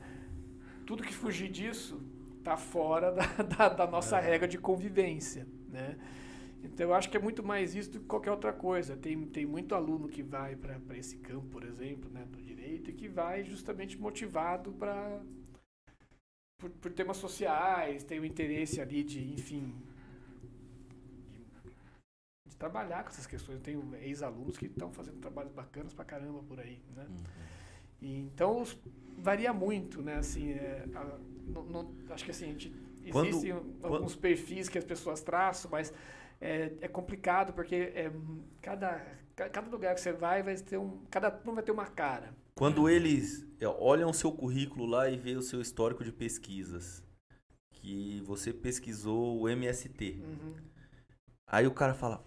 Tudo 0.87 1.03
que 1.03 1.13
fugir 1.13 1.51
disso 1.51 2.01
tá 2.43 2.57
fora 2.57 3.11
da, 3.11 3.27
da, 3.43 3.69
da 3.69 3.87
nossa 3.87 4.19
regra 4.19 4.47
de 4.47 4.57
convivência, 4.57 5.47
né? 5.69 5.99
Então 6.63 6.89
eu 6.89 6.95
acho 6.95 7.11
que 7.11 7.17
é 7.17 7.21
muito 7.21 7.43
mais 7.43 7.75
isso 7.75 7.91
do 7.93 8.01
que 8.01 8.07
qualquer 8.07 8.31
outra 8.31 8.53
coisa. 8.53 8.97
Tem, 8.97 9.27
tem 9.27 9.45
muito 9.45 9.75
aluno 9.75 10.09
que 10.09 10.23
vai 10.23 10.57
para 10.57 10.97
esse 10.97 11.19
campo, 11.19 11.47
por 11.49 11.65
exemplo, 11.65 12.11
né, 12.11 12.25
do 12.25 12.41
direito, 12.41 12.91
e 12.91 12.95
que 12.95 13.09
vai 13.09 13.45
justamente 13.45 13.99
motivado 13.99 14.73
para 14.73 15.21
por, 16.59 16.71
por 16.71 16.93
temas 16.93 17.19
sociais, 17.19 18.03
tem 18.03 18.19
o 18.19 18.25
interesse 18.25 18.81
ali 18.81 19.05
de, 19.05 19.33
enfim, 19.33 19.75
de, 21.29 21.45
de 22.49 22.57
trabalhar 22.57 23.03
com 23.03 23.11
essas 23.11 23.27
questões. 23.27 23.57
Eu 23.57 23.63
tenho 23.63 23.95
ex-alunos 23.97 24.57
que 24.57 24.67
estão 24.67 24.91
fazendo 24.93 25.19
trabalhos 25.19 25.53
bacanas 25.53 25.93
pra 25.93 26.05
caramba 26.05 26.43
por 26.43 26.59
aí, 26.59 26.81
né? 26.95 27.07
E, 28.01 28.19
então 28.21 28.65
varia 29.19 29.53
muito, 29.53 30.03
né? 30.03 30.17
Assim, 30.17 30.53
é, 30.53 30.85
a- 30.95 31.19
não- 31.47 31.65
não- 31.65 31.95
acho 32.11 32.25
que 32.25 32.31
assim, 32.31 32.45
a 32.45 32.49
gente, 32.49 32.73
Quando- 33.11 33.29
existem 33.29 33.53
alguns 33.83 34.15
perfis 34.17 34.69
que 34.69 34.79
as 34.79 34.85
pessoas 34.85 35.21
traçam, 35.23 35.71
mas 35.71 35.93
é, 36.41 36.73
é 36.81 36.89
complicado 36.89 37.53
porque 37.53 37.75
é, 37.95 38.13
cada, 38.61 39.01
ca- 39.35 39.49
cada 39.49 39.69
lugar 39.71 39.95
que 39.95 40.01
você 40.01 40.13
vai 40.13 40.43
vai 40.43 40.55
ter 40.57 40.77
um. 40.79 40.99
Cada 41.11 41.31
turma 41.31 41.55
vai 41.57 41.65
ter 41.65 41.73
uma 41.73 41.87
cara. 41.87 42.35
Quando 42.55 42.89
eles 42.89 43.47
é, 43.61 43.67
olham 43.69 44.11
o 44.11 44.15
seu 44.15 44.33
currículo 44.33 44.87
lá 44.87 45.09
e 45.11 45.17
vê 45.17 45.35
o 45.37 45.43
seu 45.43 45.61
histórico 45.61 46.03
de 46.05 46.13
pesquisas, 46.13 47.03
que 47.73 48.21
você 48.27 48.53
pesquisou 48.53 49.41
o 49.41 49.49
MST, 49.49 50.21
Uhum. 50.23 50.55
aí 51.47 51.67
o 51.67 51.73
cara 51.75 51.95
fala: 51.95 52.25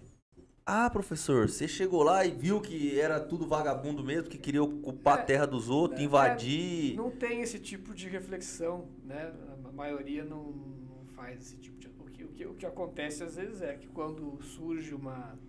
Ah, 0.71 0.87
professor, 0.87 1.49
você 1.49 1.67
chegou 1.67 2.03
lá 2.03 2.23
e 2.23 2.29
viu 2.29 2.61
que 2.61 2.99
era 2.99 3.19
tudo 3.19 3.47
vagabundo 3.47 4.03
mesmo, 4.03 4.29
que 4.29 4.37
queria 4.37 4.61
ocupar 4.61 5.17
É, 5.17 5.21
a 5.21 5.25
terra 5.25 5.47
dos 5.47 5.67
outros, 5.67 5.99
é, 5.99 6.03
invadir. 6.03 6.95
Não 6.95 7.09
tem 7.09 7.41
esse 7.41 7.57
tipo 7.57 7.91
de 7.91 8.07
reflexão, 8.07 8.87
né? 9.03 9.33
A 9.65 9.71
maioria 9.71 10.23
não, 10.23 10.51
não 10.51 11.05
faz 11.15 11.41
esse 11.41 11.57
tipo 11.57 11.79
de. 11.79 11.87
O 11.87 12.05
que, 12.11 12.23
o 12.23 12.27
que, 12.27 12.45
o 12.45 12.53
que 12.53 12.65
acontece 12.67 13.23
às 13.23 13.35
vezes 13.35 13.63
é 13.63 13.73
que 13.77 13.87
quando 13.87 14.39
surge 14.43 14.93
uma. 14.93 15.39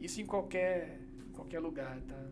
Isso 0.00 0.20
em 0.20 0.26
qualquer, 0.26 1.00
em 1.26 1.32
qualquer 1.32 1.58
lugar, 1.58 2.00
tá? 2.02 2.24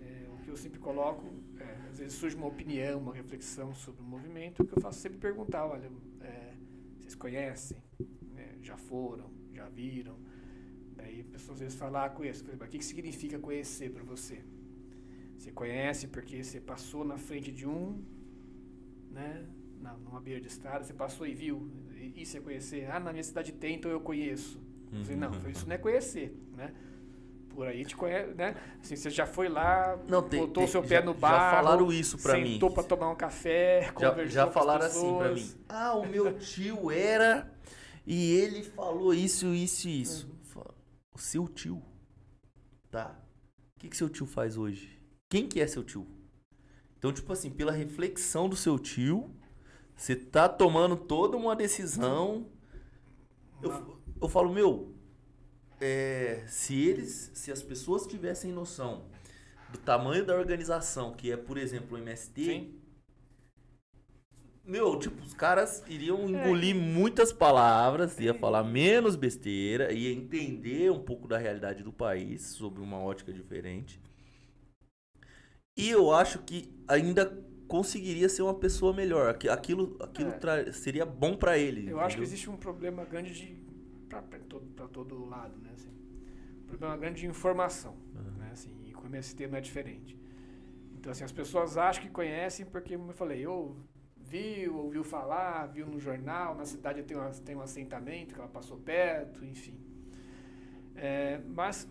É, 0.00 0.26
o 0.34 0.42
que 0.42 0.50
eu 0.50 0.56
sempre 0.56 0.80
coloco, 0.80 1.24
é, 1.60 1.88
às 1.88 2.00
vezes 2.00 2.14
surge 2.14 2.34
uma 2.34 2.48
opinião, 2.48 2.98
uma 2.98 3.14
reflexão 3.14 3.72
sobre 3.76 4.02
o 4.02 4.04
movimento, 4.04 4.64
o 4.64 4.66
que 4.66 4.76
eu 4.76 4.82
faço 4.82 4.98
é 4.98 5.02
sempre 5.02 5.18
perguntar, 5.18 5.66
olha, 5.66 5.88
é, 6.20 6.54
vocês 6.98 7.14
conhecem? 7.14 7.80
Né, 8.34 8.58
já 8.60 8.76
foram? 8.76 9.30
Já 9.52 9.68
viram? 9.68 10.18
Daí 11.00 11.20
a 11.22 11.32
pessoa 11.32 11.54
às 11.54 11.60
vezes 11.60 11.78
fala, 11.78 12.04
ah, 12.04 12.10
conheço. 12.10 12.44
Por 12.44 12.50
exemplo, 12.50 12.66
o 12.66 12.70
que, 12.70 12.78
que 12.78 12.84
significa 12.84 13.38
conhecer 13.38 13.90
para 13.90 14.02
você? 14.02 14.42
Você 15.38 15.50
conhece 15.50 16.06
porque 16.06 16.42
você 16.42 16.60
passou 16.60 17.04
na 17.04 17.16
frente 17.16 17.50
de 17.50 17.66
um, 17.66 18.02
né? 19.10 19.46
Na, 19.80 19.94
numa 19.94 20.20
beira 20.20 20.40
de 20.40 20.48
estrada, 20.48 20.84
você 20.84 20.92
passou 20.92 21.26
e 21.26 21.34
viu. 21.34 21.70
Isso 22.14 22.36
é 22.36 22.40
conhecer. 22.40 22.90
Ah, 22.90 23.00
na 23.00 23.12
minha 23.12 23.24
cidade 23.24 23.52
tem, 23.52 23.76
então 23.76 23.90
eu 23.90 24.00
conheço. 24.00 24.60
Uhum. 24.92 25.16
Não, 25.16 25.50
isso 25.50 25.66
não 25.66 25.74
é 25.74 25.78
conhecer, 25.78 26.36
né? 26.54 26.74
Por 27.48 27.66
aí 27.66 27.84
te 27.84 27.96
conhece, 27.96 28.34
né? 28.34 28.54
Assim, 28.82 28.96
você 28.96 29.10
já 29.10 29.26
foi 29.26 29.48
lá, 29.48 29.98
não, 30.08 30.22
tem, 30.22 30.40
botou 30.40 30.62
tem, 30.62 30.66
seu 30.66 30.82
pé 30.82 30.96
já, 30.96 31.02
no 31.02 31.14
bar. 31.14 31.30
Já 31.30 31.50
falaram 31.56 31.92
isso 31.92 32.18
pra 32.18 32.32
sentou 32.32 32.44
mim. 32.44 32.52
Sentou 32.52 32.70
pra 32.70 32.82
tomar 32.82 33.10
um 33.10 33.16
café, 33.16 33.92
já, 33.98 34.26
já 34.26 34.46
falaram 34.46 34.86
assim 34.86 35.16
pra 35.16 35.32
mim. 35.32 35.50
Ah, 35.68 35.94
o 35.94 36.06
meu 36.06 36.38
tio 36.38 36.90
era 36.90 37.50
e 38.06 38.36
ele 38.36 38.62
falou 38.62 39.12
isso, 39.14 39.54
isso 39.54 39.88
e 39.88 40.02
isso. 40.02 40.26
Uhum. 40.26 40.39
Seu 41.20 41.46
tio. 41.46 41.82
Tá. 42.90 43.14
O 43.76 43.80
que, 43.80 43.88
que 43.88 43.96
seu 43.96 44.08
tio 44.08 44.26
faz 44.26 44.56
hoje? 44.56 44.98
Quem 45.28 45.46
que 45.46 45.60
é 45.60 45.66
seu 45.66 45.84
tio? 45.84 46.06
Então, 46.98 47.12
tipo 47.12 47.32
assim, 47.32 47.50
pela 47.50 47.72
reflexão 47.72 48.48
do 48.48 48.56
seu 48.56 48.78
tio, 48.78 49.34
você 49.94 50.16
tá 50.16 50.48
tomando 50.48 50.96
toda 50.96 51.36
uma 51.36 51.54
decisão. 51.54 52.50
Eu, 53.62 54.02
eu 54.20 54.28
falo, 54.28 54.52
meu, 54.52 54.94
é, 55.80 56.44
se 56.48 56.74
eles, 56.74 57.30
se 57.34 57.52
as 57.52 57.62
pessoas 57.62 58.06
tivessem 58.06 58.50
noção 58.50 59.04
do 59.70 59.78
tamanho 59.78 60.24
da 60.24 60.34
organização, 60.34 61.12
que 61.12 61.30
é, 61.30 61.36
por 61.36 61.58
exemplo, 61.58 61.96
o 61.96 62.00
MST, 62.00 62.44
Sim. 62.44 62.79
Meu, 64.64 64.98
tipo, 64.98 65.22
os 65.22 65.34
caras 65.34 65.82
iriam 65.88 66.28
engolir 66.28 66.76
é. 66.76 66.78
muitas 66.78 67.32
palavras, 67.32 68.18
ia 68.18 68.34
falar 68.34 68.62
menos 68.62 69.16
besteira, 69.16 69.92
ia 69.92 70.12
entender 70.12 70.90
um 70.92 71.02
pouco 71.02 71.26
da 71.26 71.38
realidade 71.38 71.82
do 71.82 71.92
país 71.92 72.42
sobre 72.42 72.80
uma 72.80 72.98
ótica 72.98 73.32
diferente. 73.32 74.00
E 75.76 75.88
eu 75.88 76.12
acho 76.12 76.40
que 76.40 76.72
ainda 76.86 77.26
conseguiria 77.66 78.28
ser 78.28 78.42
uma 78.42 78.54
pessoa 78.54 78.92
melhor. 78.92 79.30
Aquilo, 79.50 79.96
aquilo 80.00 80.30
é. 80.30 80.72
seria 80.72 81.06
bom 81.06 81.36
para 81.36 81.56
ele. 81.56 81.78
Eu 81.78 81.82
entendeu? 81.82 82.00
acho 82.00 82.16
que 82.16 82.22
existe 82.22 82.50
um 82.50 82.56
problema 82.56 83.04
grande 83.04 83.32
de 83.32 83.60
para 84.08 84.22
todo, 84.40 84.66
todo 84.88 85.24
lado, 85.24 85.56
né? 85.58 85.70
Assim, 85.72 85.90
um 86.62 86.66
problema 86.66 86.96
grande 86.96 87.20
de 87.20 87.26
informação, 87.26 87.96
uhum. 88.14 88.38
né? 88.38 88.50
Assim, 88.52 88.74
e 88.86 88.92
com 88.92 89.04
o 89.04 89.06
MST 89.06 89.46
não 89.46 89.56
é 89.56 89.60
diferente. 89.60 90.18
Então, 90.98 91.12
assim, 91.12 91.24
as 91.24 91.32
pessoas 91.32 91.78
acham 91.78 92.02
que 92.02 92.10
conhecem 92.10 92.66
porque, 92.66 92.96
como 92.96 93.12
eu 93.12 93.14
falei, 93.14 93.46
ou 93.46 93.76
viu, 94.30 94.76
ouviu 94.76 95.02
falar, 95.02 95.66
viu 95.66 95.86
no 95.86 95.98
jornal, 95.98 96.54
na 96.54 96.64
cidade 96.64 97.02
tem, 97.02 97.16
uma, 97.16 97.30
tem 97.30 97.56
um 97.56 97.62
assentamento 97.62 98.34
que 98.34 98.40
ela 98.40 98.48
passou 98.48 98.78
perto, 98.78 99.44
enfim. 99.44 99.76
É, 100.94 101.40
mas 101.48 101.88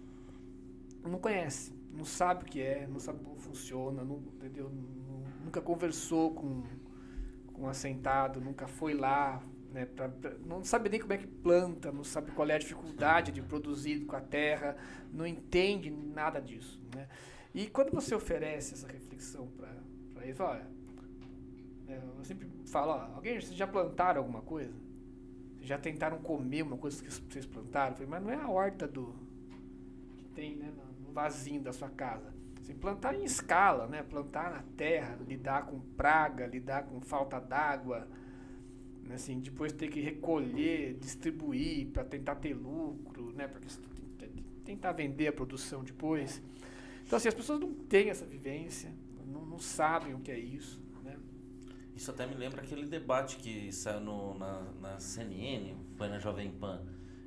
não 1.04 1.20
conhece 1.20 1.80
não 1.92 2.06
sabe 2.06 2.44
o 2.44 2.46
que 2.46 2.62
é, 2.62 2.88
não 2.88 3.00
sabe 3.00 3.24
como 3.24 3.36
funciona, 3.36 4.04
não, 4.04 4.18
entendeu? 4.36 4.72
nunca 5.44 5.62
conversou 5.62 6.34
com, 6.34 6.64
com 7.54 7.64
um 7.64 7.68
assentado, 7.68 8.40
nunca 8.40 8.68
foi 8.68 8.94
lá, 8.94 9.42
né? 9.72 9.86
Pra, 9.86 10.08
pra, 10.08 10.32
não 10.46 10.64
sabe 10.64 10.90
nem 10.90 11.00
como 11.00 11.14
é 11.14 11.18
que 11.18 11.28
planta, 11.28 11.92
não 11.92 12.04
sabe 12.04 12.32
qual 12.32 12.48
é 12.50 12.56
a 12.56 12.60
dificuldade 12.60 13.32
de 13.32 13.42
produzir 13.42 14.06
com 14.06 14.16
a 14.16 14.22
terra, 14.22 14.78
não 15.12 15.26
entende 15.26 15.90
nada 15.90 16.40
disso, 16.40 16.80
né? 16.96 17.08
E 17.54 17.68
quando 17.68 17.92
você 17.92 18.14
oferece 18.14 18.76
essa 18.76 18.88
reflexão 18.88 19.48
para 19.48 20.24
eles, 20.24 20.40
olha, 20.40 20.68
eu 21.96 22.24
sempre 22.24 22.48
falo, 22.66 22.92
ó, 22.92 23.16
alguém 23.16 23.40
já 23.40 23.68
plantaram 23.68 24.22
alguma 24.22 24.42
coisa? 24.42 24.74
Vocês 25.56 25.68
já 25.68 25.78
tentaram 25.78 26.20
comer 26.20 26.64
uma 26.64 26.78
coisa 26.78 27.02
que 27.04 27.12
vocês 27.12 27.46
plantaram? 27.46 27.96
falei, 27.96 28.10
mas 28.10 28.24
não 28.24 28.32
é 28.32 28.36
a 28.36 28.50
horta 28.50 28.88
do 28.88 29.14
que 30.18 30.26
tem, 30.36 30.56
né? 30.56 30.72
vasinho 31.12 31.62
da 31.62 31.74
sua 31.74 31.90
casa. 31.90 32.34
Assim, 32.62 32.74
plantar 32.74 33.14
em 33.16 33.24
escala, 33.24 33.88
né? 33.88 34.04
Plantar 34.04 34.52
na 34.52 34.64
terra, 34.78 35.18
lidar 35.28 35.66
com 35.66 35.80
praga, 35.80 36.46
lidar 36.46 36.84
com 36.84 37.02
falta 37.02 37.40
d'água, 37.40 38.08
né? 39.04 39.16
assim, 39.16 39.40
depois 39.40 39.74
ter 39.74 39.90
que 39.90 40.00
recolher, 40.00 40.94
distribuir 40.96 41.88
para 41.88 42.04
tentar 42.04 42.36
ter 42.36 42.54
lucro, 42.54 43.34
né? 43.34 43.48
Porque 43.48 43.68
tentar 44.64 44.92
vender 44.92 45.28
a 45.28 45.34
produção 45.34 45.84
depois. 45.84 46.42
Então 47.06 47.18
assim, 47.18 47.28
as 47.28 47.34
pessoas 47.34 47.60
não 47.60 47.74
têm 47.74 48.10
essa 48.10 48.26
vivência, 48.26 48.94
não, 49.26 49.46
não 49.46 49.60
sabem 49.60 50.14
o 50.14 50.20
que 50.20 50.32
é 50.32 50.38
isso. 50.38 50.80
Isso 52.00 52.12
até 52.12 52.26
me 52.26 52.34
lembra 52.34 52.62
aquele 52.62 52.86
debate 52.86 53.36
que 53.36 53.74
saiu 53.74 54.00
no, 54.00 54.34
na, 54.40 54.62
na 54.82 55.00
CNN, 55.02 55.76
foi 55.98 56.08
na 56.08 56.18
Jovem 56.18 56.50
Pan 56.50 56.80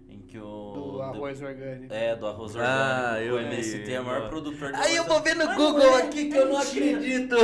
em 0.09 0.23
que 0.23 0.39
o. 0.39 0.73
Do 0.73 1.03
arroz 1.03 1.41
do, 1.41 1.45
orgânico. 1.45 1.93
É, 1.93 2.17
do 2.17 2.27
arroz 2.27 2.57
orgânico. 2.57 2.81
Ah, 2.81 3.21
eu 3.21 3.35
o 3.35 3.39
MST 3.39 3.93
é 3.93 4.01
o 4.01 4.05
maior 4.07 4.31
produtor 4.31 4.73
de 4.73 4.79
Aí 4.79 4.97
eu 4.97 5.05
vou 5.05 5.21
ver 5.21 5.37
no 5.37 5.47
Google 5.55 5.99
é, 5.99 6.03
aqui 6.05 6.31
que 6.31 6.35
eu 6.35 6.49
não 6.49 6.57
acredito. 6.57 7.37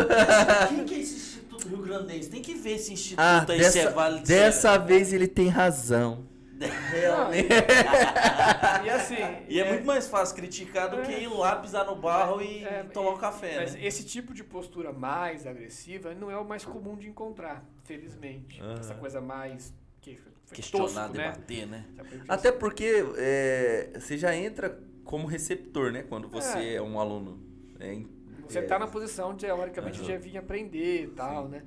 Quem 0.71 0.85
que 0.87 0.95
é 0.95 0.99
esse 1.01 1.17
Instituto 1.17 1.69
Rio 1.69 1.83
Grandense? 1.83 2.31
Tem 2.31 2.41
que 2.41 2.55
ver 2.55 2.77
esse 2.77 2.95
instituto 2.95 3.21
ah, 3.21 3.45
aí 3.47 3.59
dessa, 3.59 3.73
se 3.73 3.79
é 3.81 3.91
válido. 3.91 4.27
Dessa 4.27 4.71
é... 4.73 4.79
vez 4.79 5.13
ele 5.13 5.29
tem 5.29 5.49
razão. 5.49 6.25
Realmente. 6.67 7.49
e 8.85 8.91
assim. 8.91 9.17
E 9.49 9.61
é, 9.61 9.67
é, 9.67 9.73
muito 9.73 9.87
mais 9.87 10.09
fácil 10.09 10.35
criticar 10.35 10.89
do 10.89 11.01
é, 11.01 11.03
que 11.03 11.13
ir 11.13 11.29
lá 11.29 11.57
pisar 11.57 11.85
no 11.85 11.95
barro 11.97 12.43
e 12.43 12.65
é, 12.65 12.83
tomar 12.85 13.13
um 13.13 13.19
café. 13.19 13.61
Mas 13.61 13.75
né? 13.75 13.85
esse 13.85 14.05
tipo 14.05 14.35
de 14.35 14.43
postura 14.43 14.93
mais 14.93 15.47
agressiva 15.47 16.15
não 16.15 16.31
é 16.31 16.37
o 16.37 16.45
mais 16.45 16.65
comum 16.65 16.97
de 16.97 17.09
encontrar, 17.09 17.65
felizmente. 17.85 18.61
Uhum. 18.61 18.75
Essa 18.75 18.95
coisa 18.95 19.21
mais 19.21 19.73
que 20.01 20.19
questionar, 20.53 21.09
tosco, 21.09 21.13
debater, 21.13 21.67
né? 21.67 21.85
né? 21.95 22.25
Até 22.29 22.51
porque 22.51 23.05
é, 23.17 23.91
você 23.95 24.19
já 24.19 24.35
entra 24.35 24.81
como 25.05 25.27
receptor, 25.27 25.93
né? 25.93 26.03
Quando 26.03 26.29
você 26.29 26.59
é, 26.59 26.75
é 26.75 26.83
um 26.83 26.99
aluno. 26.99 27.41
É, 27.81 28.03
você 28.49 28.61
está 28.61 28.79
na 28.79 28.87
posição, 28.87 29.35
teoricamente, 29.35 30.01
uhum. 30.01 30.07
de 30.07 30.17
vir 30.17 30.39
aprender 30.39 31.05
e 31.05 31.09
tal, 31.09 31.45
Sim. 31.45 31.51
né? 31.51 31.63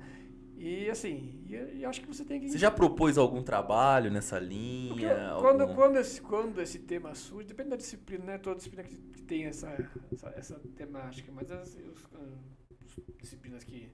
E 0.56 0.90
assim, 0.90 1.41
e, 1.52 1.78
e 1.78 1.84
acho 1.84 2.00
que 2.00 2.06
você 2.06 2.24
tem 2.24 2.40
que. 2.40 2.48
Você 2.48 2.58
já 2.58 2.70
propôs 2.70 3.18
algum 3.18 3.42
trabalho 3.42 4.10
nessa 4.10 4.38
linha? 4.38 5.28
Algum... 5.28 5.42
Quando, 5.42 5.74
quando, 5.74 5.96
esse, 5.98 6.20
quando 6.20 6.60
esse 6.60 6.78
tema 6.78 7.14
surge, 7.14 7.48
depende 7.48 7.70
da 7.70 7.76
disciplina, 7.76 8.24
né? 8.24 8.38
Toda 8.38 8.56
disciplina 8.56 8.88
que, 8.88 8.96
que 8.96 9.22
tem 9.22 9.44
essa, 9.44 9.68
essa, 10.12 10.28
essa, 10.36 10.60
temática, 10.76 11.30
mas 11.32 11.50
as, 11.50 11.76
os, 11.76 12.08
as 12.14 13.16
disciplinas 13.18 13.64
que, 13.64 13.90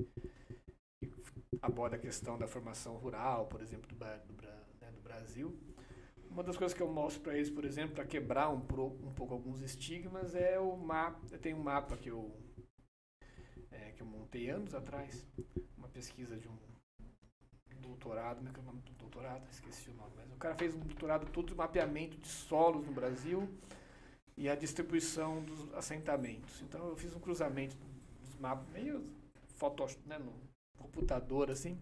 que 0.99 1.13
abordam 1.61 1.99
a 1.99 2.03
questão 2.03 2.39
da 2.39 2.47
formação 2.47 2.97
rural, 2.97 3.47
por 3.47 3.61
exemplo, 3.61 3.89
do, 3.89 3.97
do, 3.97 5.03
Brasil. 5.03 5.59
Uma 6.31 6.43
das 6.43 6.57
coisas 6.57 6.77
que 6.77 6.83
eu 6.83 6.89
mostro 6.89 7.23
para 7.23 7.35
eles, 7.35 7.51
por 7.51 7.65
exemplo, 7.65 7.95
para 7.95 8.05
quebrar 8.05 8.51
um, 8.51 8.59
um, 8.59 9.13
pouco 9.15 9.33
alguns 9.33 9.61
estigmas, 9.63 10.35
é 10.35 10.59
o 10.59 10.77
mapa. 10.77 11.39
Tenho 11.39 11.57
um 11.57 11.63
mapa 11.63 11.97
que 11.97 12.11
eu, 12.11 12.31
é, 13.71 13.93
que 13.93 14.03
eu 14.03 14.07
montei 14.07 14.49
anos 14.51 14.75
atrás, 14.75 15.27
uma 15.77 15.89
pesquisa 15.89 16.37
de 16.37 16.47
um 16.47 16.57
doutorado, 17.89 18.41
né, 18.43 18.51
que 18.53 18.61
é 18.61 18.63
o 18.63 18.67
nome 18.67 18.81
do 18.81 18.93
doutorado, 18.93 19.47
esqueci 19.51 19.91
o 19.91 19.95
nome, 19.95 20.13
mas 20.17 20.31
o 20.31 20.37
cara 20.37 20.55
fez 20.55 20.75
um 20.75 20.81
doutorado 20.81 21.27
todo 21.33 21.49
de 21.49 21.55
mapeamento 21.55 22.17
de 22.17 22.29
solos 22.29 22.87
no 22.87 22.93
Brasil 22.93 23.49
e 24.37 24.49
a 24.49 24.55
distribuição 24.55 25.43
dos 25.43 25.75
assentamentos. 25.75 26.63
Então 26.63 26.87
eu 26.89 26.97
fiz 26.97 27.15
um 27.15 27.21
cruzamento 27.21 27.77
dos 28.21 28.37
mapas, 28.37 28.69
meio 28.73 29.05
foto, 29.57 29.85
né, 30.07 30.19
no 30.19 30.33
computador 30.79 31.51
assim, 31.51 31.81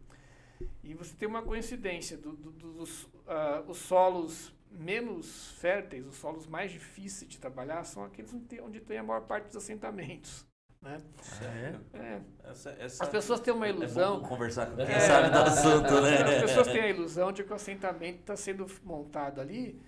e 0.83 0.95
você 0.95 1.15
tem 1.15 1.29
uma 1.29 1.43
coincidência 1.43 2.17
do, 2.17 2.33
do, 2.35 2.51
dos 2.51 3.05
uh, 3.05 3.69
os 3.69 3.77
solos 3.77 4.55
menos 4.71 5.53
férteis, 5.53 6.07
os 6.07 6.17
solos 6.17 6.47
mais 6.47 6.71
difíceis 6.71 7.31
de 7.31 7.39
trabalhar, 7.39 7.85
são 7.85 8.05
aqueles 8.05 8.33
onde 8.63 8.81
tem 8.81 8.99
a 8.99 9.03
maior 9.03 9.23
parte 9.23 9.47
dos 9.47 9.57
assentamentos. 9.57 10.47
Né? 10.87 11.01
É. 11.43 11.99
é. 11.99 12.21
Essa, 12.49 12.71
essa 12.79 13.05
As 13.05 13.11
pessoas 13.11 13.41
têm 13.41 13.53
uma 13.53 13.69
ilusão. 13.69 14.23
É 14.25 14.29
conversar 14.29 14.67
com 14.67 14.77
quem 14.77 14.95
é, 14.95 15.01
sabe 15.01 15.31
do 15.31 15.39
assunto, 15.39 16.01
né? 16.01 16.23
As 16.23 16.43
pessoas 16.43 16.69
têm 16.69 16.81
a 16.81 16.89
ilusão 16.89 17.33
de 17.33 17.43
que 17.43 17.53
o 17.53 17.57
assentamento 17.57 18.21
está 18.21 18.37
sendo 18.37 18.67
montado 18.85 19.41
ali 19.41 19.81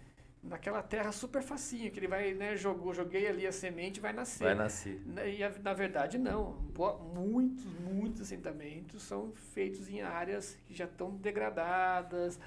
naquela 0.43 0.83
terra 0.83 1.13
super 1.13 1.43
facinho, 1.43 1.91
que 1.91 1.99
ele 1.99 2.09
vai, 2.09 2.33
né, 2.33 2.57
jogou, 2.57 2.95
joguei 2.95 3.27
ali 3.27 3.47
a 3.47 3.53
semente 3.53 4.01
vai 4.01 4.13
nascer. 4.13 4.45
Vai 4.45 4.55
nascer. 4.55 5.01
E 5.27 5.63
na 5.63 5.73
verdade 5.73 6.19
não. 6.19 6.57
Muitos, 7.15 7.65
muitos 7.65 8.23
assentamentos 8.23 9.03
são 9.03 9.33
feitos 9.33 9.89
em 9.89 10.01
áreas 10.01 10.57
que 10.67 10.75
já 10.75 10.85
estão 10.85 11.11
degradadas, 11.11 12.39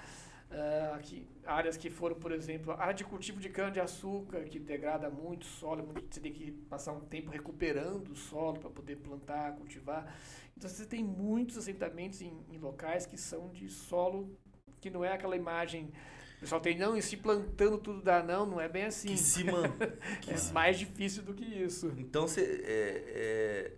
uh, 0.51 0.95
aqui, 0.95 1.27
áreas 1.45 1.77
que 1.77 1.89
foram, 1.89 2.15
por 2.15 2.31
exemplo, 2.31 2.73
área 2.73 2.93
de 2.93 3.03
cultivo 3.03 3.39
de 3.39 3.49
cana-de-açúcar, 3.49 4.43
que 4.43 4.59
degrada 4.59 5.09
muito 5.09 5.43
o 5.43 5.45
solo, 5.45 5.83
muito, 5.83 6.13
você 6.13 6.19
tem 6.19 6.33
que 6.33 6.51
passar 6.51 6.91
um 6.93 7.01
tempo 7.01 7.31
recuperando 7.31 8.09
o 8.09 8.15
solo 8.15 8.59
para 8.59 8.69
poder 8.69 8.97
plantar, 8.97 9.55
cultivar. 9.55 10.15
Então 10.55 10.69
você 10.69 10.85
tem 10.85 11.03
muitos 11.03 11.57
assentamentos 11.57 12.21
em, 12.21 12.45
em 12.51 12.57
locais 12.57 13.05
que 13.05 13.17
são 13.17 13.49
de 13.49 13.69
solo 13.69 14.37
que 14.79 14.89
não 14.89 15.05
é 15.05 15.13
aquela 15.13 15.35
imagem. 15.35 15.91
O 16.37 16.39
pessoal 16.41 16.59
tem, 16.59 16.75
não, 16.77 16.97
e 16.97 17.01
se 17.03 17.17
plantando 17.17 17.77
tudo 17.77 18.01
dá, 18.01 18.23
não, 18.23 18.45
não 18.47 18.59
é 18.59 18.67
bem 18.67 18.85
assim. 18.85 19.09
Que 19.09 19.17
se 19.17 19.43
man... 19.43 19.63
que 20.21 20.31
é 20.31 20.37
se- 20.37 20.51
mais 20.51 20.77
difícil 20.77 21.21
do 21.21 21.35
que 21.35 21.45
isso. 21.45 21.93
Então, 21.99 22.27
você, 22.27 22.41
é, 22.65 23.03
é, 23.07 23.71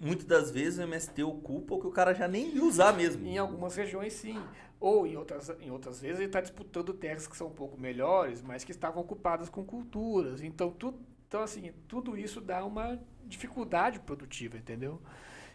muitas 0.00 0.24
das 0.24 0.50
vezes 0.50 0.78
o 0.78 0.82
MST 0.82 1.22
ocupa 1.22 1.74
o 1.74 1.80
que 1.80 1.86
o 1.86 1.90
cara 1.90 2.14
já 2.14 2.26
nem 2.26 2.54
ia 2.54 2.64
usar 2.64 2.94
mesmo. 2.94 3.26
Em 3.26 3.36
algumas 3.36 3.76
regiões, 3.76 4.14
sim. 4.14 4.42
Ou 4.80 5.06
em 5.06 5.16
outras, 5.16 5.50
em 5.60 5.70
outras 5.70 6.00
vezes 6.00 6.18
ele 6.18 6.26
está 6.26 6.40
disputando 6.40 6.94
terras 6.94 7.26
que 7.26 7.36
são 7.36 7.48
um 7.48 7.54
pouco 7.54 7.80
melhores, 7.80 8.42
mas 8.42 8.62
que 8.64 8.70
estavam 8.70 9.02
ocupadas 9.02 9.48
com 9.48 9.64
culturas. 9.64 10.42
Então, 10.42 10.70
tudo, 10.70 11.00
então 11.26 11.42
assim, 11.42 11.72
tudo 11.88 12.16
isso 12.16 12.40
dá 12.40 12.64
uma 12.64 12.98
dificuldade 13.26 13.98
produtiva, 14.00 14.56
entendeu? 14.56 15.00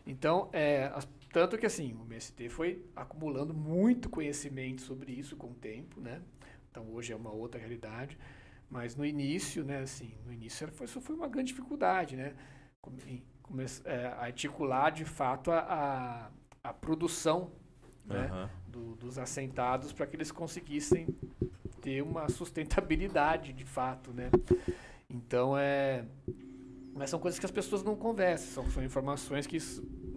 Então, 0.06 0.50
é, 0.52 0.92
as- 0.94 1.08
tanto 1.32 1.58
que 1.58 1.66
assim, 1.66 1.94
o 1.94 2.04
MST 2.06 2.50
foi 2.50 2.84
acumulando 2.96 3.54
muito 3.54 4.10
conhecimento 4.10 4.82
sobre 4.82 5.12
isso 5.14 5.36
com 5.36 5.48
o 5.48 5.54
tempo, 5.54 6.00
né? 6.02 6.22
Então, 6.70 6.86
hoje 6.92 7.14
é 7.14 7.16
uma 7.16 7.32
outra 7.32 7.60
realidade. 7.60 8.18
Mas 8.70 8.96
no 8.96 9.06
início, 9.06 9.64
né, 9.64 9.80
assim, 9.82 10.14
no 10.26 10.34
início 10.34 10.68
foi, 10.74 10.86
isso 10.86 11.00
foi 11.02 11.16
uma 11.16 11.28
grande 11.28 11.50
dificuldade, 11.50 12.16
né? 12.16 12.34
Come- 12.82 13.24
come- 13.44 13.66
é, 13.86 14.08
articular 14.08 14.90
de 14.92 15.06
fato 15.06 15.52
a, 15.52 15.60
a, 16.64 16.70
a 16.70 16.74
produção 16.74 17.52
né, 18.06 18.28
Aham. 18.32 18.50
do- 18.68 18.96
dos 18.96 19.18
assentados 19.18 19.92
para 19.94 20.06
que 20.06 20.16
eles 20.16 20.32
conseguissem 20.32 21.08
ter 21.82 22.02
uma 22.02 22.28
sustentabilidade 22.30 23.54
de 23.54 23.66
fato, 23.66 24.12
né? 24.12 24.30
Então 25.10 25.58
é, 25.58 26.06
mas 26.96 27.10
são 27.10 27.20
coisas 27.20 27.40
que 27.40 27.46
as 27.46 27.52
pessoas 27.52 27.84
não 27.84 27.96
conversam, 27.96 28.64
são, 28.64 28.72
são 28.72 28.84
informações 28.84 29.46
que 29.48 29.58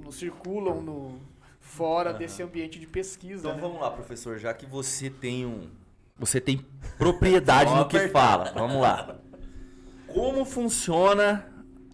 não 0.03 0.11
circulam 0.13 0.81
no 0.83 1.19
fora 1.61 2.11
Aham. 2.11 2.19
desse 2.19 2.43
ambiente 2.43 2.79
de 2.79 2.87
pesquisa. 2.87 3.41
Então 3.49 3.55
né? 3.57 3.61
vamos 3.61 3.81
lá, 3.81 3.91
professor, 3.91 4.39
já 4.39 4.55
que 4.55 4.67
você 4.67 5.11
tem 5.11 5.45
um. 5.45 5.69
Você 6.19 6.41
tem 6.41 6.65
propriedade 6.97 7.71
no 7.71 7.77
Vamos 7.77 7.91
que 7.93 8.09
fala. 8.09 8.51
Vamos 8.53 8.81
lá. 8.81 9.19
Como 10.07 10.45
funciona 10.47 11.47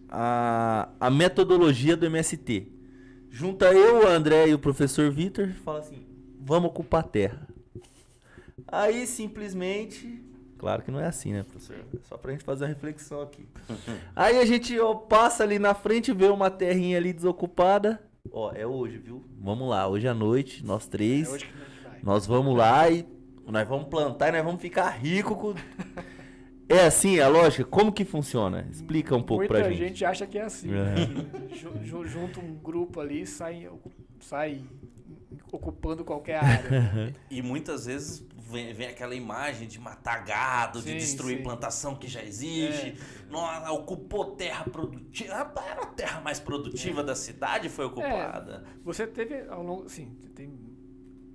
a, 0.07 0.87
a 0.97 1.09
metodologia 1.09 1.97
do 1.97 2.05
MST? 2.05 2.71
Junta 3.35 3.73
eu, 3.73 4.03
o 4.03 4.07
André 4.07 4.49
e 4.49 4.53
o 4.53 4.59
professor 4.59 5.09
Vitor 5.09 5.49
fala 5.65 5.79
assim: 5.79 6.05
vamos 6.39 6.69
ocupar 6.69 6.99
a 6.99 7.07
terra. 7.07 7.47
Aí 8.67 9.07
simplesmente. 9.07 10.23
Claro 10.55 10.83
que 10.83 10.91
não 10.91 10.99
é 10.99 11.07
assim, 11.07 11.33
né, 11.33 11.41
professor? 11.41 11.75
É 11.77 11.97
só 12.07 12.15
pra 12.15 12.31
gente 12.31 12.43
fazer 12.43 12.65
uma 12.65 12.69
reflexão 12.69 13.23
aqui. 13.23 13.47
Aí 14.15 14.37
a 14.37 14.45
gente 14.45 14.79
ó, 14.79 14.93
passa 14.93 15.41
ali 15.41 15.57
na 15.57 15.73
frente, 15.73 16.13
vê 16.13 16.27
uma 16.27 16.51
terrinha 16.51 16.95
ali 16.99 17.11
desocupada. 17.11 17.99
Ó, 18.31 18.51
é 18.53 18.67
hoje, 18.67 18.99
viu? 18.99 19.25
Vamos 19.41 19.67
lá, 19.67 19.87
hoje 19.87 20.07
à 20.07 20.13
noite, 20.13 20.63
nós 20.63 20.85
três. 20.85 21.33
É. 21.33 21.39
Nós 22.03 22.27
vamos 22.27 22.55
lá 22.55 22.87
e 22.87 23.03
nós 23.47 23.67
vamos 23.67 23.87
plantar 23.87 24.29
e 24.29 24.33
nós 24.33 24.45
vamos 24.45 24.61
ficar 24.61 24.89
ricos 24.89 25.35
com. 25.35 25.55
É 26.69 26.85
assim 26.85 27.19
a 27.19 27.27
lógica? 27.27 27.65
Como 27.65 27.91
que 27.91 28.05
funciona? 28.05 28.67
Explica 28.71 29.15
um 29.15 29.21
pouco 29.21 29.43
Muita 29.43 29.53
pra 29.55 29.71
gente. 29.71 30.03
acha 30.05 30.25
que 30.25 30.37
é 30.37 30.43
assim. 30.43 30.69
É. 30.71 30.73
né? 31.07 31.47
Ju- 31.83 32.05
junta 32.05 32.39
um 32.39 32.55
grupo 32.55 32.99
ali 32.99 33.21
e 33.21 33.27
sai, 33.27 33.69
sai 34.19 34.63
ocupando 35.51 36.03
qualquer 36.03 36.37
área. 36.43 37.13
E 37.29 37.41
muitas 37.41 37.85
vezes 37.85 38.25
vem, 38.37 38.73
vem 38.73 38.87
aquela 38.87 39.13
imagem 39.13 39.67
de 39.67 39.79
matar 39.79 40.23
gado, 40.25 40.79
de 40.81 40.91
Sim, 40.91 40.97
destruir 40.97 41.37
sim. 41.37 41.43
plantação 41.43 41.95
que 41.95 42.07
já 42.07 42.23
existe. 42.23 42.95
Nossa, 43.29 43.71
ocupou 43.71 44.31
terra 44.35 44.63
produtiva. 44.63 45.33
Ah, 45.33 45.63
Era 45.69 45.83
a 45.83 45.87
terra 45.87 46.21
mais 46.21 46.39
produtiva 46.39 47.03
da 47.03 47.13
cidade 47.15 47.69
foi 47.69 47.85
ocupada. 47.85 48.63
Você 48.83 49.05
teve 49.05 49.41
ao 49.49 49.61
longo, 49.63 49.89
sim, 49.89 50.15
tem 50.35 50.51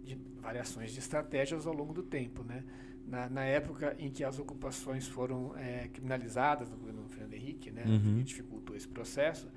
de- 0.05 0.19
variações 0.41 0.93
de 0.93 0.99
estratégias 0.99 1.67
ao 1.67 1.75
longo 1.75 1.93
do 1.93 2.03
tempo, 2.03 2.43
né? 2.43 2.65
Na, 3.09 3.29
na 3.29 3.45
época 3.45 3.97
em 3.99 4.11
que 4.11 4.23
as 4.23 4.39
ocupações 4.39 5.09
foram 5.09 5.55
eh, 5.57 5.89
criminalizadas 5.93 6.69
no 6.71 6.77
governo 6.77 7.09
Fernando 7.09 7.33
Henrique, 7.35 7.71
né? 7.71 7.85
Uhum. 7.87 8.17
Que 8.19 8.25
dificultou 8.25 8.77
esse 8.77 8.87
processo. 8.87 9.49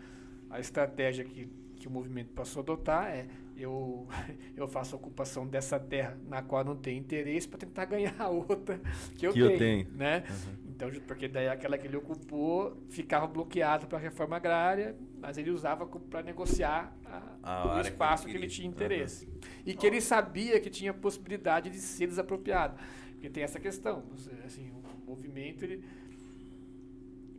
A 0.49 0.59
estratégia 0.59 1.25
que, 1.25 1.49
que 1.75 1.87
o 1.87 1.91
movimento 1.91 2.29
passou 2.33 2.61
a 2.61 2.63
adotar 2.63 3.07
é 3.09 3.27
eu, 3.57 4.07
eu 4.55 4.67
faço 4.69 4.95
a 4.95 4.97
ocupação 4.97 5.45
dessa 5.45 5.77
terra 5.77 6.17
na 6.29 6.41
qual 6.41 6.63
não 6.63 6.75
tenho 6.77 6.97
interesse 6.97 7.45
para 7.47 7.59
tentar 7.59 7.85
ganhar 7.85 8.15
a 8.17 8.29
outra 8.29 8.79
que 9.17 9.27
eu 9.27 9.33
Que 9.33 9.39
eu 9.41 9.47
tenho, 9.57 9.59
tenho. 9.85 9.97
né? 9.97 10.23
Então, 10.69 10.89
ju- 10.89 11.01
porque 11.01 11.27
daí 11.27 11.49
aquela 11.49 11.77
que 11.77 11.85
ele 11.85 11.97
ocupou 11.97 12.77
ficava 12.89 13.27
bloqueada 13.27 13.85
para 13.85 13.97
a 13.97 14.01
reforma 14.01 14.37
agrária, 14.37 14.95
mas 15.19 15.37
ele 15.37 15.51
usava 15.51 15.85
para 15.85 16.23
negociar 16.23 16.95
a- 17.05 17.21
A 17.43 17.65
o 17.67 17.69
área 17.71 17.83
que 17.83 17.89
espaço 17.89 18.27
ele 18.27 18.31
que 18.31 18.37
ele 18.45 18.47
tinha 18.47 18.67
interesse. 18.67 19.27
E 19.65 19.73
que 19.75 19.85
ele 19.85 19.99
sabia 19.99 20.59
que 20.59 20.69
tinha 20.69 20.93
possibilidade 20.93 21.69
de 21.69 21.77
ser 21.79 22.07
desapropriado. 22.07 22.75
Porque 23.21 23.29
tem 23.29 23.43
essa 23.43 23.59
questão. 23.59 24.03
Assim, 24.43 24.71
o 24.71 25.07
movimento, 25.07 25.63
ele, 25.63 25.83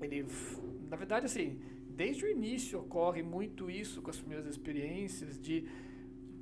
ele. 0.01 0.25
Na 0.89 0.97
verdade, 0.97 1.27
assim, 1.27 1.59
desde 1.91 2.25
o 2.25 2.31
início 2.31 2.79
ocorre 2.79 3.21
muito 3.21 3.69
isso 3.69 4.01
com 4.01 4.09
as 4.09 4.21
primeiras 4.21 4.47
experiências 4.47 5.37
de 5.41 5.67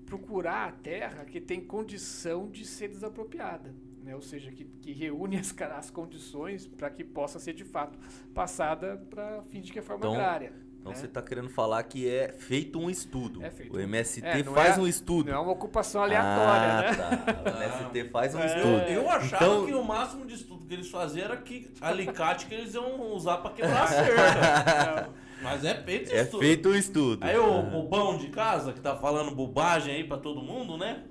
procurar 0.04 0.68
a 0.68 0.72
terra 0.72 1.24
que 1.24 1.40
tem 1.40 1.58
condição 1.58 2.50
de 2.50 2.66
ser 2.66 2.88
desapropriada. 2.88 3.74
Né? 4.04 4.14
Ou 4.14 4.20
seja, 4.20 4.52
que, 4.52 4.66
que 4.66 4.92
reúne 4.92 5.38
as, 5.38 5.58
as 5.58 5.90
condições 5.90 6.66
para 6.66 6.90
que 6.90 7.02
possa 7.02 7.38
ser 7.38 7.54
de 7.54 7.64
fato 7.64 7.98
passada 8.34 8.98
para 9.08 9.42
fins 9.44 9.64
de 9.64 9.72
reforma 9.72 10.00
Então, 10.00 10.12
agrária. 10.12 10.52
Então 10.80 10.92
né? 10.92 10.98
você 10.98 11.06
tá 11.06 11.20
querendo 11.20 11.50
falar 11.50 11.82
que 11.82 12.08
é 12.08 12.32
feito 12.38 12.78
um 12.80 12.88
estudo. 12.88 13.44
É 13.44 13.50
feito 13.50 13.74
o 13.74 13.78
um- 13.78 13.82
MST 13.82 14.26
É, 14.26 14.42
faz 14.44 14.78
é- 14.78 14.80
um 14.80 14.86
estudo. 14.86 15.30
Não 15.30 15.36
é 15.38 15.40
uma 15.40 15.52
ocupação 15.52 16.02
aleatória, 16.02 16.72
ah, 16.72 16.80
né? 16.80 16.94
Tá. 16.94 17.42
O 17.44 17.48
MST 17.62 18.04
faz 18.10 18.34
um 18.34 18.40
É. 18.40 18.46
estudo. 18.46 18.82
Eu 18.88 19.10
achava 19.10 19.44
Então- 19.44 19.66
que 19.66 19.74
o 19.74 19.84
máximo 19.84 20.24
de 20.26 20.34
estudo 20.34 20.64
que 20.66 20.72
eles 20.74 20.88
faziam 20.90 21.26
era 21.26 21.36
que 21.36 21.70
alicate 21.82 22.46
que 22.46 22.54
eles 22.54 22.72
iam 22.74 23.12
usar 23.12 23.36
pra 23.38 23.50
quebrar 23.50 23.84
a 23.84 23.86
cerca. 23.86 25.08
Mas 25.42 25.64
é 25.64 25.74
feito 25.74 26.12
É 26.12 26.22
estudo. 26.22 26.40
feito 26.40 26.68
um 26.68 26.74
estudo. 26.74 27.24
Aí 27.24 27.36
o 27.38 27.58
Ah. 27.58 27.62
bobão 27.62 28.16
de 28.18 28.28
casa 28.28 28.72
que 28.72 28.80
tá 28.80 28.96
falando 28.96 29.34
bobagem 29.34 29.94
aí 29.94 30.04
pra 30.04 30.16
todo 30.18 30.42
mundo, 30.42 30.76
né? 30.78 31.02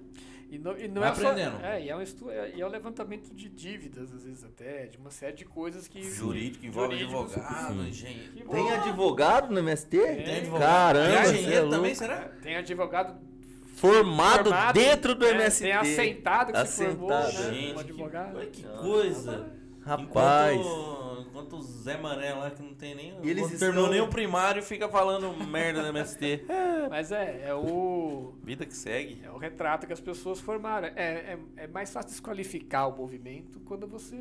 E 0.50 0.58
não, 0.58 0.78
e 0.78 0.88
não 0.88 1.02
Vai 1.02 1.12
é 1.12 1.16
só, 1.16 1.30
aprendendo. 1.30 1.64
é, 1.64 1.84
e 1.84 1.90
é 1.90 1.96
um 1.96 2.02
estu, 2.02 2.32
é, 2.32 2.56
e 2.56 2.62
é 2.62 2.66
o 2.66 2.70
levantamento 2.70 3.32
de 3.34 3.48
dívidas, 3.48 4.12
às 4.12 4.24
vezes 4.24 4.44
até, 4.44 4.88
de 4.88 4.98
uma 4.98 5.12
série 5.12 5.36
de 5.36 5.46
coisas 5.46 5.88
que... 5.88 6.02
Jurídico, 6.02 6.66
envolve 6.66 6.96
advogado, 6.96 7.84
engenheiro. 7.84 8.32
que 8.34 8.44
Tem 8.44 8.72
advogado 8.72 9.54
no 9.54 9.60
MST? 9.60 9.98
Tem 9.98 10.38
advogado. 10.38 10.96
Caramba, 10.96 11.10
Tem 11.10 11.18
é 11.18 11.30
engenheiro 11.30 11.62
louco. 11.66 11.76
também, 11.76 11.96
será? 11.96 12.18
Tem 12.42 12.56
advogado 12.56 13.30
Formado, 13.76 14.50
formado, 14.50 14.74
dentro 14.74 15.16
do 15.16 15.26
é, 15.26 15.32
MST. 15.32 15.64
Tem 15.64 15.72
assentado 15.72 16.52
que 16.52 16.66
se 16.66 16.86
formou, 16.86 17.10
né? 17.10 17.32
Gente, 17.32 17.94
como 17.94 18.10
que, 18.10 18.48
que 18.48 18.64
coisa. 18.64 19.54
Rapaz. 19.86 20.60
Enquanto, 20.60 21.09
enquanto 21.40 21.58
o 21.58 21.62
Zé 21.62 21.98
Mané 21.98 22.34
lá, 22.34 22.52
que 22.52 22.62
não 22.62 22.74
tem 22.74 22.96
nem. 22.96 23.14
E 23.24 23.30
eles 23.30 23.50
não 23.50 23.58
terminou 23.58 23.86
estão- 23.86 23.90
nem 23.90 24.02
o 24.02 24.08
primário, 24.08 24.62
fica 24.62 24.88
falando 24.90 25.32
merda 25.46 25.82
do 25.82 25.88
MST. 25.88 26.46
Mas 26.90 27.12
é, 27.12 27.44
é 27.48 27.54
o... 27.54 28.34
Vida 28.44 28.66
que 28.66 28.76
segue. 28.76 29.22
É 29.24 29.32
o 29.32 29.38
retrato 29.38 29.88
que 29.88 29.94
as 29.94 30.00
pessoas 30.00 30.40
formaram. 30.40 30.88
É, 30.90 30.94
é, 30.96 31.40
é 31.58 31.68
mais 31.68 31.92
fácil 31.92 32.12
desqualificar 32.12 32.90
o 32.90 32.98
movimento 32.98 33.60
quando 33.62 33.88
você 33.88 34.16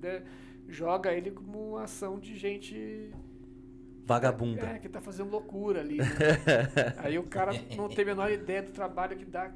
né, 0.00 0.22
joga 0.68 1.12
ele 1.12 1.30
como 1.30 1.70
uma 1.72 1.84
ação 1.84 2.18
de 2.18 2.36
gente 2.36 3.10
Vagabunda. 4.04 4.66
é, 4.66 4.78
que 4.78 4.88
tá 4.88 5.00
fazendo 5.00 5.30
loucura 5.30 5.80
ali. 5.80 5.98
né? 5.98 6.06
Aí 6.98 7.18
o 7.18 7.24
cara 7.24 7.52
não 7.76 7.88
tem 7.88 8.02
a 8.02 8.06
menor 8.06 8.30
ideia 8.30 8.62
do 8.62 8.72
trabalho 8.72 9.16
que 9.16 9.24
dá 9.24 9.50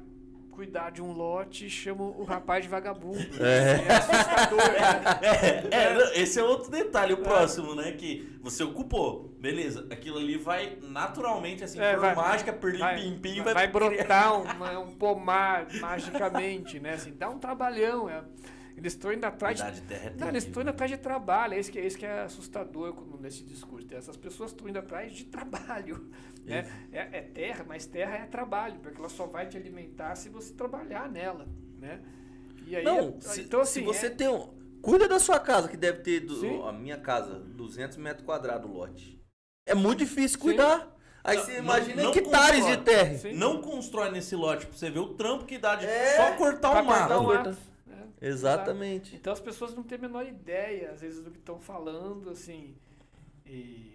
cuidar 0.57 0.89
de 0.89 1.03
um 1.03 1.11
lote 1.11 1.67
e 1.67 1.69
chama 1.69 2.03
o 2.03 2.23
rapaz 2.23 2.63
de 2.63 2.67
vagabundo. 2.69 3.19
É. 3.39 3.85
É 3.87 3.95
assustador, 3.95 4.57
né? 4.57 5.67
É, 5.71 5.77
é, 5.77 6.19
esse 6.21 6.39
é 6.39 6.43
outro 6.43 6.71
detalhe, 6.71 7.13
o 7.13 7.17
próximo, 7.17 7.75
né? 7.75 7.91
Que 7.91 8.27
você 8.41 8.63
ocupou, 8.63 9.35
beleza. 9.39 9.85
Aquilo 9.91 10.17
ali 10.17 10.35
vai 10.35 10.79
naturalmente, 10.81 11.63
assim, 11.63 11.79
É, 11.79 11.91
por 11.93 11.99
vai- 12.01 12.15
mágica, 12.15 12.51
perlim 12.51 12.79
Vai, 12.79 12.95
pim 12.95 13.17
pim, 13.19 13.43
vai, 13.43 13.53
vai, 13.53 13.67
brotar 13.67 14.41
uma- 14.41 14.79
um 14.79 14.95
pomar 14.95 15.67
magicamente, 15.79 16.79
né? 16.79 16.93
Assim, 16.93 17.13
dá 17.15 17.29
um 17.29 17.37
trabalhão. 17.37 18.09
é. 18.09 18.23
Eles 18.77 18.93
estão 18.93 19.11
indo 19.11 19.25
atrás 19.25 19.57
de 19.57 19.81
de 19.81 19.93
é 19.93 20.13
Não, 20.19 20.27
eles 20.27 20.43
estão 20.45 20.61
indo 20.61 20.69
atrás 20.69 20.91
de 20.91 20.97
trabalho, 20.97 21.55
é 21.55 21.59
isso 21.59 21.71
que 21.71 21.79
é, 21.79 21.85
isso 21.87 21.97
que 21.97 22.05
é 22.05 22.21
assustador 22.21 22.93
quando- 22.93 23.19
nesse 23.19 23.43
discurso. 23.43 23.87
Essas 23.91 24.15
pessoas 24.15 24.51
estão 24.51 24.69
indo 24.69 24.77
atrás 24.77 25.11
de 25.13 25.25
trabalho. 25.25 26.09
Né? 26.45 26.65
É, 26.93 27.17
é 27.17 27.21
terra, 27.23 27.65
mas 27.67 27.85
terra 27.87 28.15
é 28.17 28.25
trabalho, 28.27 28.79
porque 28.79 28.99
ela 28.99 29.09
só 29.09 29.25
vai 29.25 29.47
te 29.47 29.57
alimentar 29.57 30.15
se 30.15 30.29
você 30.29 30.53
trabalhar 30.53 31.09
nela. 31.11 31.47
Né? 31.79 32.01
E 32.67 32.75
aí, 32.75 32.83
Não, 32.83 33.17
é- 33.17 33.19
se, 33.19 33.41
então, 33.41 33.65
se 33.65 33.79
assim, 33.79 33.83
você 33.85 34.05
é- 34.05 34.09
tem 34.11 34.27
um. 34.29 34.55
Cuida 34.81 35.07
da 35.07 35.19
sua 35.19 35.39
casa, 35.39 35.67
que 35.67 35.75
deve 35.75 35.99
ter. 36.03 36.19
do- 36.21 36.39
Sim. 36.39 36.61
a 36.63 36.71
minha 36.71 36.97
casa, 36.97 37.39
200 37.39 37.97
metros 37.97 38.23
quadrados 38.25 38.69
o 38.69 38.73
lote. 38.73 39.19
É 39.65 39.73
muito 39.73 39.99
difícil 39.99 40.37
cuidar. 40.39 40.95
Aí 41.23 41.35
Não, 41.35 41.43
você 41.43 41.51
não- 41.53 41.59
imagina 41.63 42.03
não 42.03 42.11
hectares 42.13 42.65
de 42.65 42.75
constrói. 42.77 42.83
terra. 42.95 43.17
Sim. 43.17 43.33
Não 43.33 43.61
constrói 43.61 44.11
nesse 44.11 44.35
lote 44.35 44.65
pra 44.67 44.77
você 44.77 44.89
ver 44.89 44.99
o 44.99 45.13
trampo 45.15 45.43
que 45.45 45.57
dá 45.57 45.75
de 45.75 45.85
É, 45.85 46.15
só 46.15 46.35
cortar 46.37 46.81
o 46.81 46.85
mato. 46.85 47.57
Exatamente. 48.21 49.15
Então 49.15 49.31
as 49.33 49.39
pessoas 49.39 49.73
não 49.75 49.83
têm 49.83 49.97
a 49.97 50.01
menor 50.01 50.25
ideia, 50.25 50.91
às 50.91 51.01
vezes, 51.01 51.23
do 51.23 51.31
que 51.31 51.37
estão 51.39 51.59
falando, 51.59 52.29
assim. 52.29 52.75
E 53.45 53.93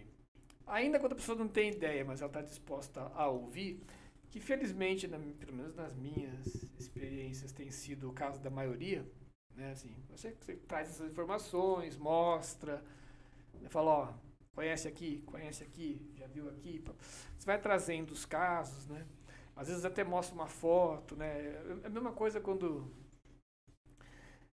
ainda 0.67 1.01
quando 1.01 1.13
a 1.13 1.17
pessoa 1.17 1.39
não 1.39 1.49
tem 1.49 1.71
ideia, 1.71 2.05
mas 2.05 2.21
ela 2.23 2.31
está 2.31 2.43
disposta 2.43 3.03
a 3.15 3.29
ouvir, 3.29 3.81
que 4.31 4.41
felizmente, 4.41 5.09
na- 5.09 5.19
pelo 5.41 5.55
menos 5.55 5.75
nas 5.75 5.95
minhas 5.97 6.65
experiências, 6.79 7.53
tem 7.53 7.71
sido 7.71 8.11
o 8.11 8.13
caso 8.13 8.41
da 8.41 8.51
maioria, 8.51 9.05
né? 9.57 9.73
Assim, 9.73 9.95
você, 10.11 10.35
você 10.41 10.57
traz 10.57 10.89
essas 10.91 11.11
informações, 11.11 11.97
mostra, 11.97 12.83
né, 13.61 13.69
fala, 13.69 13.91
ó, 13.93 14.15
conhece 14.55 14.89
aqui, 14.89 15.23
conhece 15.27 15.63
aqui, 15.63 16.01
já 16.17 16.27
viu 16.27 16.49
aqui, 16.49 16.83
você 17.39 17.47
vai 17.47 17.61
trazendo 17.61 18.13
os 18.13 18.25
casos, 18.25 18.87
né? 18.87 19.07
Às 19.57 19.69
vezes 19.69 19.85
até 19.85 20.05
mostra 20.05 20.35
uma 20.35 20.47
foto, 20.49 21.17
né? 21.17 21.27
É 21.85 21.87
a 21.87 21.91
mesma 21.91 22.13
coisa 22.13 22.41
quando 22.41 22.91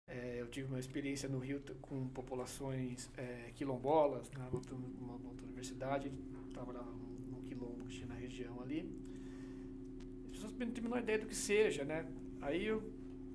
é, 0.08 0.39
eu 0.39 0.47
tive 0.47 0.68
uma 0.68 0.80
experiência 0.80 1.28
no 1.28 1.39
Rio 1.39 1.62
com 1.82 2.08
populações 2.10 3.10
é, 3.18 3.51
quilombolas, 3.55 4.32
na 4.32 4.47
outra, 4.51 4.74
uma 4.74 5.14
outra 5.14 5.45
universidade, 5.45 6.10
trabalhava 6.53 6.89
num, 6.91 7.41
quilombo 7.43 7.86
que 7.86 7.95
tinha 7.95 8.08
na 8.08 8.16
região 8.16 8.62
ali. 8.62 8.89
As 10.26 10.32
pessoas 10.32 10.53
não 10.53 10.72
têm 10.72 10.80
a 10.80 10.82
menor 10.82 10.99
ideia 10.99 11.20
do 11.20 11.26
que 11.26 11.36
seja, 11.36 11.84
né? 11.84 12.08
Aí 12.41 12.66
eu, 12.66 12.82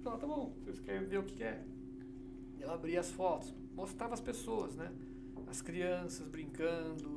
ah, 0.07 0.17
tá 0.17 0.27
bom, 0.27 0.55
vocês 0.63 0.81
querem 0.81 1.07
ver 1.07 1.19
o 1.19 1.25
que 1.25 1.43
é? 1.43 1.63
Eu 2.59 2.71
abri 2.71 2.97
as 2.97 3.11
fotos, 3.11 3.55
mostrava 3.75 4.15
as 4.15 4.21
pessoas, 4.21 4.75
né? 4.75 4.91
As 5.47 5.61
crianças 5.61 6.27
brincando, 6.27 7.12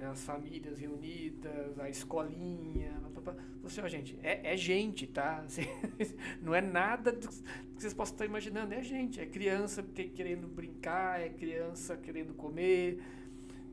né? 0.00 0.08
as 0.08 0.22
famílias 0.24 0.78
reunidas, 0.78 1.78
a 1.78 1.88
escolinha. 1.88 3.00
Você, 3.62 3.80
ó, 3.82 3.88
gente, 3.88 4.18
é, 4.22 4.52
é 4.54 4.56
gente, 4.56 5.06
tá? 5.06 5.44
Assim, 5.46 5.66
não 6.42 6.54
é 6.54 6.60
nada 6.60 7.12
do 7.12 7.28
que 7.28 7.34
vocês 7.76 7.92
possam 7.94 8.14
estar 8.14 8.24
imaginando, 8.24 8.72
é 8.74 8.82
gente, 8.82 9.20
é 9.20 9.26
criança 9.26 9.82
que- 9.82 10.08
querendo 10.08 10.46
brincar, 10.48 11.20
é 11.20 11.28
criança 11.28 11.96
querendo 11.96 12.32
comer, 12.34 13.02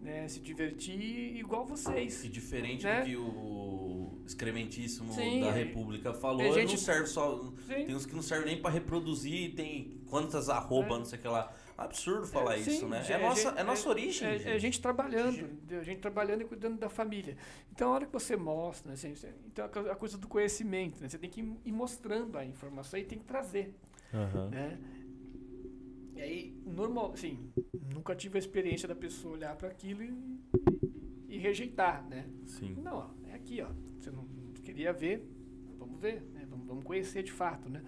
né? 0.02 0.28
Se 0.28 0.40
divertir 0.42 1.38
igual 1.38 1.66
vocês. 1.66 2.24
E 2.24 2.30
diferente 2.30 2.84
Né? 2.84 3.00
do 3.02 3.06
que 3.06 3.16
o 3.18 4.12
excrementíssimo 4.26 5.14
Sim, 5.14 5.40
da 5.42 5.52
República 5.52 6.14
falou, 6.14 6.42
é 6.42 6.52
gente- 6.52 6.72
não 6.72 6.78
serve 6.78 7.08
só. 7.08 7.40
Sim. 7.66 7.86
Tem 7.86 7.96
uns 7.96 8.06
que 8.06 8.14
não 8.14 8.22
servem 8.22 8.48
nem 8.54 8.62
pra 8.62 8.70
reproduzir, 8.70 9.56
tem 9.56 9.98
quantas 10.06 10.50
arroba, 10.50 10.96
É. 10.96 10.98
não 11.00 11.06
sei 11.06 11.18
o 11.18 11.22
que 11.22 11.28
lá. 11.30 11.54
Absurdo 11.78 12.26
falar 12.26 12.56
É, 12.56 12.60
isso, 12.60 12.72
sim, 12.72 12.86
né? 12.88 13.02
gente, 13.04 13.14
É 13.14 13.18
nossa, 13.20 13.50
gente- 13.50 13.60
é 13.60 13.64
nossa 13.64 13.90
origem. 13.90 14.28
É, 14.28 14.36
é 14.36 14.40
gente. 14.40 14.60
gente 14.60 14.82
trabalhando, 14.82 15.38
entendeu? 15.40 15.80
a 15.80 15.84
gente 15.84 16.00
trabalhando 16.00 16.42
e 16.42 16.46
cuidando 16.46 16.78
da 16.80 16.90
família. 16.90 17.38
Então, 17.72 17.90
a 17.90 17.94
hora 17.94 18.06
que 18.08 18.12
você 18.12 18.36
mostra, 18.36 18.88
né, 18.90 18.94
assim, 18.96 19.14
então 19.46 19.64
a 19.66 19.70
co- 19.70 19.92
a 19.92 19.96
coisa 19.96 20.18
do 20.18 20.28
conhecimento, 20.28 21.00
né? 21.02 21.08
Você 21.08 21.20
tem 21.20 21.30
que 21.30 21.42
ir 21.64 21.72
mostrando 21.72 22.36
a 22.38 22.44
informação 22.44 23.00
e 23.00 23.04
tem 23.04 23.20
que 23.20 23.26
trazer, 23.26 23.76
Aham. 24.12 24.50
né? 24.50 24.80
E 26.16 26.22
aí, 26.22 26.58
normal, 26.66 27.12
assim, 27.14 27.52
nunca 27.94 28.16
tive 28.16 28.38
a 28.38 28.40
experiência 28.40 28.88
da 28.88 28.96
pessoa 28.96 29.36
olhar 29.36 29.56
para 29.56 29.68
aquilo 29.68 30.02
e, 30.02 30.42
e 31.30 31.38
rejeitar, 31.38 32.04
né? 32.10 32.26
Sim. 32.48 32.76
Não, 32.82 32.98
ó, 32.98 33.08
é 33.30 33.36
aqui, 33.36 33.62
ó. 33.62 33.68
Você 34.00 34.10
não 34.10 34.26
queria 34.64 34.92
ver, 34.92 35.24
vamos 35.78 36.00
ver, 36.02 36.24
né? 36.34 36.44
Vamos, 36.50 36.66
vamos 36.66 36.84
conhecer 36.84 37.22
de 37.22 37.32
fato, 37.32 37.70
né? 37.70 37.84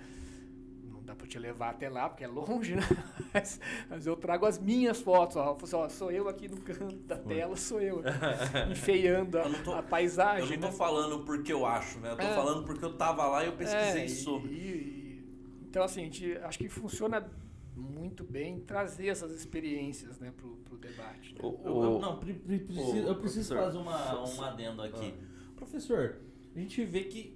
Dá 1.09 1.15
pra 1.15 1.25
te 1.25 1.39
levar 1.39 1.71
até 1.71 1.89
lá, 1.89 2.07
porque 2.07 2.23
é 2.23 2.27
longe, 2.27 2.75
né? 2.75 2.83
Mas, 3.33 3.59
mas 3.89 4.05
eu 4.05 4.15
trago 4.15 4.45
as 4.45 4.59
minhas 4.59 5.01
fotos, 5.01 5.37
ó. 5.37 5.57
Assim, 5.59 5.75
ó, 5.75 5.89
Sou 5.89 6.11
eu 6.11 6.27
aqui 6.29 6.47
no 6.47 6.57
canto 6.57 6.95
da 6.97 7.17
tela, 7.17 7.55
sou 7.55 7.81
eu. 7.81 8.03
enfeiando 8.71 9.39
a, 9.39 9.49
tô- 9.63 9.73
a 9.73 9.81
paisagem. 9.81 10.43
Eu 10.45 10.51
não 10.51 10.67
tô 10.67 10.67
né? 10.67 10.71
falando 10.77 11.25
porque 11.25 11.51
eu 11.51 11.65
acho, 11.65 11.97
né? 11.99 12.11
Eu 12.11 12.15
tô 12.15 12.21
É. 12.21 12.35
falando 12.35 12.63
porque 12.63 12.85
eu 12.85 12.93
tava 12.95 13.25
lá 13.25 13.43
e 13.43 13.47
eu 13.47 13.53
pesquisei 13.53 14.01
É, 14.01 14.05
e- 14.05 14.09
sobre. 14.09 14.49
e- 14.53 15.23
então, 15.67 15.81
assim, 15.83 16.01
a 16.01 16.03
gente, 16.03 16.37
acho 16.43 16.59
que 16.59 16.69
funciona 16.69 17.27
muito 17.75 18.23
bem 18.23 18.59
trazer 18.59 19.07
essas 19.07 19.31
experiências, 19.31 20.19
né, 20.19 20.31
pro, 20.37 20.57
pro 20.57 20.77
debate. 20.77 21.33
né? 21.33 21.39
O- 21.41 21.59
Eu, 21.65 21.75
o- 21.75 21.83
eu- 21.95 21.99
não, 21.99 22.19
pre- 22.19 22.33
pre- 22.35 22.59
preciso- 22.59 22.93
o 22.93 22.97
eu 23.07 23.15
preciso 23.15 23.55
professor. 23.55 23.57
fazer 23.57 23.77
uma, 23.79 24.29
um 24.29 24.43
adendo 24.43 24.83
aqui. 24.83 25.13
Professor, 25.55 26.17
a 26.55 26.59
gente 26.59 26.85
vê 26.85 27.03
que 27.05 27.35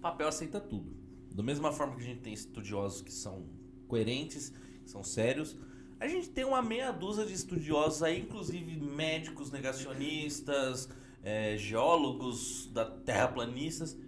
papel 0.00 0.28
aceita 0.28 0.60
tudo. 0.60 0.94
Da 1.36 1.42
mesma 1.42 1.70
forma 1.70 1.94
que 1.94 2.00
a 2.00 2.06
gente 2.06 2.20
tem 2.20 2.32
estudiosos 2.32 3.02
que 3.02 3.12
são 3.12 3.46
coerentes, 3.86 4.48
que 4.82 4.90
são 4.90 5.04
sérios, 5.04 5.54
a 6.00 6.08
gente 6.08 6.30
tem 6.30 6.46
uma 6.46 6.62
meia 6.62 6.90
dúzia 6.90 7.26
de 7.26 7.34
estudiosos 7.34 8.02
aí, 8.02 8.22
inclusive 8.22 8.80
médicos 8.80 9.50
negacionistas, 9.50 10.88
eh, 11.22 11.58
geólogos 11.58 12.70
da 12.72 12.86
terraplanistas. 12.86 13.98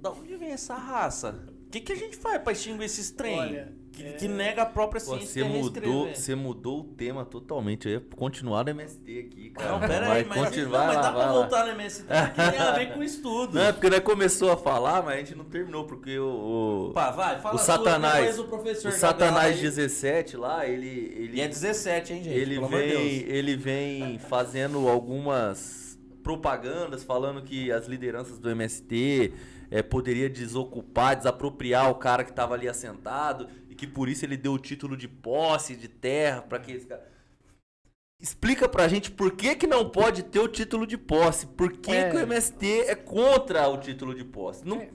Da 0.00 0.10
onde 0.10 0.36
vem 0.36 0.50
essa 0.50 0.74
raça? 0.74 1.46
O 1.66 1.70
que, 1.70 1.78
que 1.78 1.92
a 1.92 1.96
gente 1.96 2.16
faz 2.16 2.42
pra 2.42 2.52
extinguir 2.52 2.84
esses 2.84 3.12
trem? 3.12 3.38
Olha, 3.38 3.76
que, 3.96 4.06
é- 4.06 4.12
que 4.12 4.28
nega 4.28 4.62
a 4.62 4.66
própria 4.66 5.00
ciência 5.00 5.26
você 5.26 5.42
quer 5.42 5.48
mudou, 5.48 6.08
você 6.14 6.34
mudou 6.34 6.80
o 6.80 6.84
tema 6.84 7.24
totalmente. 7.24 7.88
Eu 7.88 7.94
ia 7.94 8.00
continuar 8.14 8.64
no 8.64 8.70
MST 8.70 9.18
aqui, 9.18 9.50
cara. 9.50 9.72
Não, 9.72 9.80
pera 9.80 10.06
vai 10.08 10.18
aí, 10.20 10.24
mas, 10.28 10.38
continuar 10.38 10.78
não, 10.78 10.86
mas 10.86 10.96
dá 10.96 11.12
pra 11.12 11.26
lá. 11.26 11.32
voltar 11.32 11.64
no 11.66 11.72
MST 11.72 12.04
que 12.04 12.50
tem 12.50 12.58
a 12.60 12.72
ver 12.72 12.92
com 12.94 13.02
estudo. 13.02 13.54
Não, 13.54 13.62
é 13.62 13.72
porque 13.72 13.88
nós 13.90 14.00
começou 14.00 14.52
a 14.52 14.56
falar, 14.56 15.02
mas 15.02 15.14
a 15.14 15.18
gente 15.18 15.34
não 15.34 15.44
terminou, 15.44 15.84
porque 15.84 16.18
o, 16.18 16.88
o, 16.88 16.92
Pá, 16.92 17.10
vai, 17.10 17.40
fala 17.40 17.54
o 17.54 17.58
sua, 17.58 17.66
Satanás, 17.76 18.18
depois 18.18 18.38
o 18.38 18.44
professor 18.44 18.88
o 18.88 18.92
Satanás 18.92 19.56
aí. 19.56 19.62
17 19.62 20.36
lá, 20.36 20.66
ele, 20.66 20.86
ele, 21.16 21.36
E 21.38 21.40
é 21.40 21.48
17, 21.48 22.12
hein, 22.12 22.22
gente? 22.22 22.36
ele, 22.36 22.54
Pelo 22.56 22.68
vem, 22.68 22.88
Deus. 22.88 23.02
ele 23.34 23.56
vem 23.56 24.18
fazendo 24.18 24.88
algumas 24.88 25.98
propagandas 26.22 27.04
falando 27.04 27.40
que 27.42 27.70
as 27.70 27.86
lideranças 27.86 28.38
do 28.38 28.50
MST 28.50 29.32
eh, 29.70 29.80
poderia 29.82 30.28
desocupar, 30.28 31.16
desapropriar 31.16 31.88
o 31.90 31.94
cara 31.94 32.24
que 32.24 32.30
estava 32.30 32.54
ali 32.54 32.68
assentado 32.68 33.48
que 33.76 33.86
por 33.86 34.08
isso 34.08 34.24
ele 34.24 34.36
deu 34.36 34.52
o 34.54 34.58
título 34.58 34.96
de 34.96 35.06
posse 35.06 35.76
de 35.76 35.86
terra 35.88 36.42
para 36.42 36.58
que 36.58 36.72
esse 36.72 36.86
cara 36.86 37.14
Explica 38.20 38.66
pra 38.66 38.88
gente 38.88 39.10
por 39.10 39.32
que, 39.32 39.54
que 39.54 39.66
não 39.66 39.90
pode 39.90 40.22
ter 40.22 40.38
o 40.40 40.48
título 40.48 40.86
de 40.86 40.96
posse. 40.96 41.46
Por 41.46 41.70
que, 41.72 41.90
É. 41.92 42.10
que 42.10 42.16
o 42.16 42.20
MST 42.20 42.66
é 42.86 42.94
contra 42.94 43.68
o 43.68 43.76
título 43.78 44.14
de 44.14 44.24
posse? 44.24 44.66
Não, 44.66 44.80
É. 44.80 44.88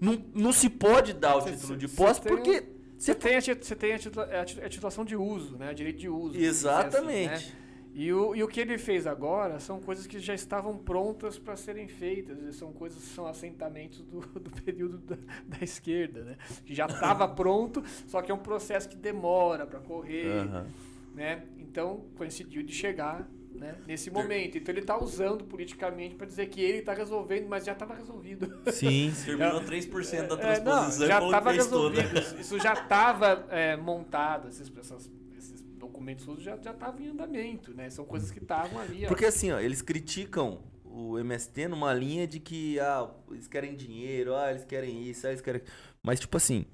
não, 0.00 0.24
não 0.34 0.50
se 0.52 0.70
pode 0.70 1.12
dar 1.12 1.36
o 1.36 1.42
Cê- 1.42 1.52
título 1.52 1.76
de 1.76 1.86
posse 1.88 2.22
tem- 2.22 2.34
porque. 2.34 2.64
Você 2.96 3.14
tem, 3.14 3.36
a, 3.36 3.40
você 3.40 3.76
tem 3.76 3.92
a, 3.92 3.98
titula- 3.98 4.24
a 4.40 4.44
tit- 4.44 4.60
a 4.64 4.68
titulação 4.68 5.04
de 5.04 5.14
uso, 5.14 5.56
né? 5.58 5.72
Direito 5.74 5.98
de 6.00 6.08
uso. 6.08 6.36
Exatamente. 6.38 7.34
assim, 7.34 7.46
né? 7.50 7.52
E 8.00 8.12
o, 8.12 8.32
e 8.32 8.44
o 8.44 8.46
que 8.46 8.60
ele 8.60 8.78
fez 8.78 9.08
agora 9.08 9.58
são 9.58 9.80
coisas 9.80 10.06
que 10.06 10.20
já 10.20 10.32
estavam 10.32 10.78
prontas 10.78 11.36
para 11.36 11.56
serem 11.56 11.88
feitas. 11.88 12.54
São 12.54 12.72
coisas 12.72 13.02
que 13.02 13.08
são 13.08 13.26
assentamentos 13.26 14.02
do, 14.04 14.20
do 14.38 14.50
período 14.62 14.98
da, 14.98 15.16
da 15.44 15.58
esquerda, 15.64 16.22
né? 16.22 16.36
Que 16.64 16.76
já 16.76 16.86
estava 16.86 17.26
pronto, 17.34 17.82
só 18.06 18.22
que 18.22 18.30
é 18.30 18.34
um 18.34 18.38
processo 18.38 18.88
que 18.88 18.94
demora 18.96 19.66
para 19.66 19.80
correr, 19.80 20.28
Aham. 20.28 20.66
né? 21.12 21.42
Então 21.58 22.04
coincidiu 22.16 22.62
de 22.62 22.72
chegar 22.72 23.28
né, 23.52 23.74
nesse 23.84 24.12
momento. 24.12 24.56
Então 24.56 24.72
ele 24.72 24.82
está 24.82 24.96
usando 24.96 25.42
politicamente 25.42 26.14
para 26.14 26.28
dizer 26.28 26.46
que 26.46 26.60
ele 26.60 26.78
está 26.78 26.92
resolvendo, 26.94 27.48
mas 27.48 27.64
já 27.64 27.72
estava 27.72 27.94
resolvido. 27.94 28.60
Sim. 28.70 29.12
Terminou 29.26 29.60
3% 29.60 30.28
da 30.28 30.40
É, 30.40 30.60
não, 30.60 30.64
transposição 30.84 31.06
já 31.08 31.16
e 31.16 31.18
falou 31.18 31.30
que 31.32 31.36
estava 31.36 31.50
toda. 31.68 32.00
resolvido. 32.00 32.40
Isso- 32.40 32.58
já 32.60 32.74
estava 32.74 33.46
montado, 33.82 34.46
esses, 34.46 34.70
essas- 34.78 35.10
esses 35.38 35.60
documentos 35.78 36.24
todos 36.24 36.42
já 36.42 36.56
já 36.56 36.72
estavam 36.72 37.00
em 37.00 37.08
andamento, 37.08 37.72
né? 37.74 37.88
São 37.90 38.04
coisas 38.04 38.30
que 38.30 38.38
estavam 38.40 38.80
ali. 38.80 39.04
ó. 39.04 39.08
Porque 39.08 39.24
assim, 39.24 39.50
ó, 39.52 39.58
eles 39.60 39.80
criticam 39.82 40.60
o 40.84 41.18
MST 41.18 41.68
numa 41.68 41.92
linha 41.94 42.26
de 42.26 42.40
que 42.40 42.78
ah, 42.80 43.08
eles 43.30 43.46
querem 43.46 43.74
dinheiro, 43.76 44.34
ah, 44.34 44.50
eles 44.50 44.64
querem 44.64 45.02
isso, 45.08 45.26
ah, 45.26 45.30
eles 45.30 45.40
querem. 45.40 45.62
Mas 46.02 46.18
tipo 46.20 46.36
assim, 46.36 46.64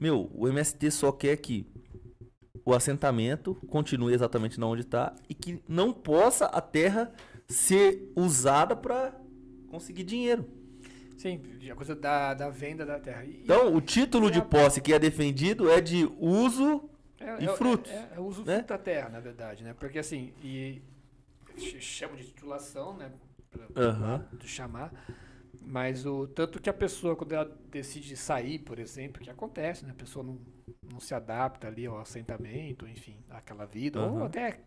meu, 0.00 0.30
o 0.34 0.48
MST 0.48 0.90
só 0.90 1.12
quer 1.12 1.36
que 1.36 1.66
o 2.64 2.74
assentamento 2.74 3.54
continue 3.68 4.12
exatamente 4.14 4.58
na 4.60 4.66
onde 4.66 4.82
está 4.82 5.14
e 5.28 5.34
que 5.34 5.62
não 5.68 5.92
possa 5.92 6.46
a 6.46 6.60
terra 6.60 7.12
ser 7.48 8.12
usada 8.14 8.76
para 8.76 9.14
conseguir 9.68 10.04
dinheiro. 10.04 10.44
Sim, 11.16 11.40
a 11.70 11.74
coisa 11.74 11.96
da, 11.96 12.32
da 12.34 12.48
venda 12.48 12.86
da 12.86 12.98
terra. 13.00 13.24
E- 13.24 13.40
Então, 13.42 13.74
o 13.74 13.80
título 13.80 14.30
de 14.30 14.40
posse 14.42 14.80
que 14.80 14.92
é 14.92 14.98
defendido 14.98 15.68
é 15.70 15.80
de 15.80 16.08
uso 16.18 16.88
é, 17.20 17.42
e 17.42 17.46
é- 17.46 17.56
frutos, 17.56 17.90
É, 17.90 18.12
é 18.16 18.20
o 18.20 18.24
uso 18.24 18.44
né? 18.44 18.62
da 18.62 18.78
terra, 18.78 19.08
na 19.08 19.20
verdade, 19.20 19.64
né? 19.64 19.74
Porque 19.74 19.98
assim, 19.98 20.32
e 20.42 20.80
ch- 21.56 21.80
chama 21.82 22.16
de 22.16 22.24
titulação, 22.26 22.96
né? 22.96 23.12
Pra, 23.50 23.66
pra 23.66 23.82
Aham. 23.84 24.28
de 24.38 24.48
chamar. 24.48 24.92
Mas 25.60 26.06
o 26.06 26.26
tanto 26.26 26.60
que 26.60 26.70
a 26.70 26.72
pessoa, 26.74 27.14
quando 27.16 27.32
ela 27.32 27.44
decide 27.70 28.16
sair, 28.16 28.58
por 28.60 28.78
exemplo, 28.78 29.20
que 29.22 29.28
acontece, 29.30 29.84
né? 29.84 29.90
A 29.92 29.94
pessoa 29.94 30.24
não, 30.24 30.38
não 30.90 31.00
se 31.00 31.14
adapta 31.14 31.66
ali 31.66 31.84
ao 31.86 31.98
assentamento, 31.98 32.86
enfim, 32.86 33.16
àquela 33.28 33.66
vida, 33.66 34.00
ou 34.00 34.24
até 34.24 34.60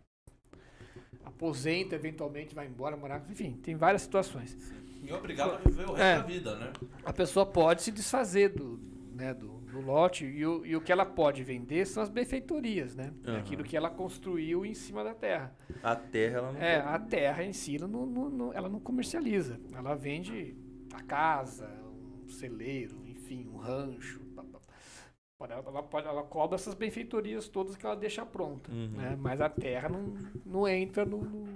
aposenta, 1.24 1.94
eventualmente 1.94 2.54
vai 2.54 2.66
embora 2.66 2.96
morar, 2.96 3.24
enfim, 3.30 3.52
tem 3.62 3.76
várias 3.76 4.02
situações. 4.02 4.56
E 5.02 5.12
obrigado 5.12 5.54
a 5.54 5.58
viver 5.58 5.88
o 5.88 5.92
resto 5.92 6.00
É. 6.02 6.16
da 6.16 6.22
vida, 6.22 6.56
né? 6.56 6.72
A 7.04 7.12
pessoa 7.12 7.44
pode 7.44 7.82
se 7.82 7.90
desfazer 7.90 8.50
do, 8.50 8.78
né, 9.14 9.34
do, 9.34 9.61
do 9.72 9.80
lote 9.80 10.24
e 10.26 10.44
o, 10.46 10.64
e 10.66 10.76
o 10.76 10.80
que 10.80 10.92
ela 10.92 11.04
pode 11.06 11.42
vender 11.42 11.86
são 11.86 12.02
as 12.02 12.08
benfeitorias, 12.10 12.94
né? 12.94 13.12
Aham. 13.26 13.38
Aquilo 13.38 13.64
que 13.64 13.76
ela 13.76 13.88
construiu 13.90 14.64
em 14.66 14.74
cima 14.74 15.02
da 15.02 15.14
terra. 15.14 15.54
a 15.82 15.96
terra 15.96 16.38
ela 16.38 16.52
não 16.52 16.60
É, 16.60 16.80
pode- 16.80 16.94
a 16.94 16.98
terra 16.98 17.44
em 17.44 17.52
si, 17.52 17.76
ela 17.76 17.88
não, 17.88 18.04
não- 18.06 18.30
não- 18.30 18.52
ela 18.52 18.68
não 18.68 18.78
comercializa. 18.78 19.58
Ela 19.74 19.94
vende 19.94 20.54
a 20.92 21.02
casa, 21.02 21.68
um 22.24 22.28
celeiro, 22.28 23.02
enfim, 23.06 23.48
um 23.48 23.56
rancho. 23.56 24.20
Ela, 25.40 25.54
ela, 25.66 25.82
pode, 25.82 26.06
ela 26.06 26.22
cobra 26.22 26.54
essas 26.54 26.72
benfeitorias 26.72 27.48
todas 27.48 27.74
que 27.76 27.84
ela 27.84 27.96
deixa 27.96 28.24
pronta, 28.24 28.70
Uhum. 28.70 28.90
né? 28.90 29.16
Mas 29.20 29.40
a 29.40 29.48
terra 29.48 29.88
não, 29.88 30.14
não 30.46 30.68
entra 30.68 31.04
no, 31.04 31.18
no- 31.18 31.46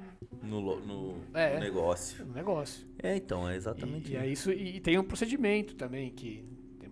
No, 0.42 0.80
no- 0.80 1.14
É. 1.32 1.54
no 1.54 1.60
negócio. 1.60 2.24
no 2.26 2.32
negócio. 2.34 2.84
É, 3.00 3.14
então, 3.16 3.48
é 3.48 3.54
exatamente 3.54 4.10
E, 4.10 4.14
e, 4.14 4.16
é 4.16 4.26
isso, 4.26 4.50
e, 4.50 4.76
e 4.78 4.80
tem 4.80 4.98
um 4.98 5.04
procedimento 5.04 5.76
também, 5.76 6.10
que 6.10 6.44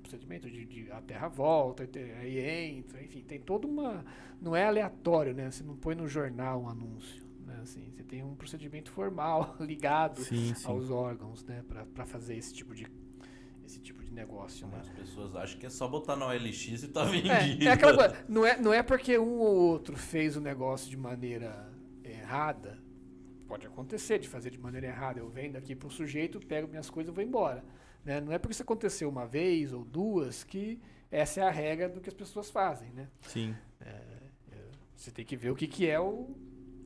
procedimento 0.04 0.50
de, 0.50 0.64
de 0.64 0.90
a 0.92 1.00
terra 1.00 1.28
volta, 1.28 1.88
aí 2.20 2.38
entra, 2.38 3.02
enfim, 3.02 3.22
tem 3.22 3.40
toda 3.40 3.66
uma. 3.66 4.04
Não 4.40 4.54
é 4.54 4.64
aleatório, 4.64 5.34
né? 5.34 5.50
Você 5.50 5.64
não 5.64 5.76
põe 5.76 5.94
no 5.94 6.06
jornal 6.06 6.62
um 6.62 6.68
anúncio. 6.68 7.24
Né? 7.44 7.58
Assim, 7.62 7.90
você 7.90 8.02
tem 8.02 8.22
um 8.22 8.34
procedimento 8.34 8.90
formal 8.90 9.56
ligado 9.60 10.20
Sim, 10.20 10.54
sim. 10.54 10.66
aos 10.66 10.90
órgãos, 10.90 11.44
né? 11.44 11.64
Para 11.94 12.04
fazer 12.04 12.36
esse 12.36 12.52
tipo 12.52 12.74
de, 12.74 12.86
esse 13.64 13.80
tipo 13.80 14.04
de 14.04 14.12
negócio. 14.12 14.66
Né? 14.66 14.78
As 14.80 14.88
pessoas 14.90 15.34
acham 15.34 15.58
que 15.58 15.66
é 15.66 15.70
só 15.70 15.88
botar 15.88 16.16
na 16.16 16.26
OLX 16.26 16.82
e 16.82 16.88
tá 16.88 17.04
vendido. 17.04 17.64
É, 17.64 17.68
é 17.68 17.72
aquela 17.72 17.94
coisa, 17.94 18.24
não 18.28 18.46
é, 18.46 18.60
não 18.60 18.72
é 18.72 18.82
porque 18.82 19.18
um 19.18 19.38
ou 19.38 19.56
outro 19.56 19.96
fez 19.96 20.36
o 20.36 20.40
negócio 20.40 20.90
de 20.90 20.96
maneira 20.96 21.72
errada, 22.02 22.78
pode 23.46 23.66
acontecer 23.66 24.18
de 24.18 24.28
fazer 24.28 24.50
de 24.50 24.58
maneira 24.58 24.86
errada. 24.86 25.20
Eu 25.20 25.30
venho 25.30 25.56
aqui 25.56 25.74
para 25.74 25.86
um 25.86 25.90
sujeito, 25.90 26.38
pego 26.40 26.68
minhas 26.68 26.90
coisas 26.90 27.10
e 27.10 27.14
vou 27.14 27.24
embora. 27.24 27.64
Né? 28.04 28.20
Não 28.20 28.32
é 28.32 28.38
porque 28.38 28.52
isso 28.52 28.62
aconteceu 28.62 29.08
uma 29.08 29.26
vez 29.26 29.72
ou 29.72 29.84
duas 29.84 30.44
que 30.44 30.80
essa 31.10 31.40
é 31.40 31.42
a 31.44 31.50
regra 31.50 31.88
do 31.88 32.00
que 32.00 32.08
as 32.08 32.14
pessoas 32.14 32.50
fazem. 32.50 32.90
Né? 32.92 33.08
Sim. 33.22 33.54
Você 34.94 35.10
tem 35.10 35.24
que 35.24 35.36
ver 35.36 35.50
o 35.50 35.56
que, 35.56 35.66
que 35.66 35.88
é 35.88 35.98
o 36.00 36.34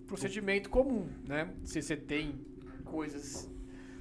procedimento 0.07 0.69
comum. 0.71 1.09
Né? 1.27 1.53
Se 1.64 1.81
você 1.83 1.97
tem 1.97 2.45
coisas 2.85 3.49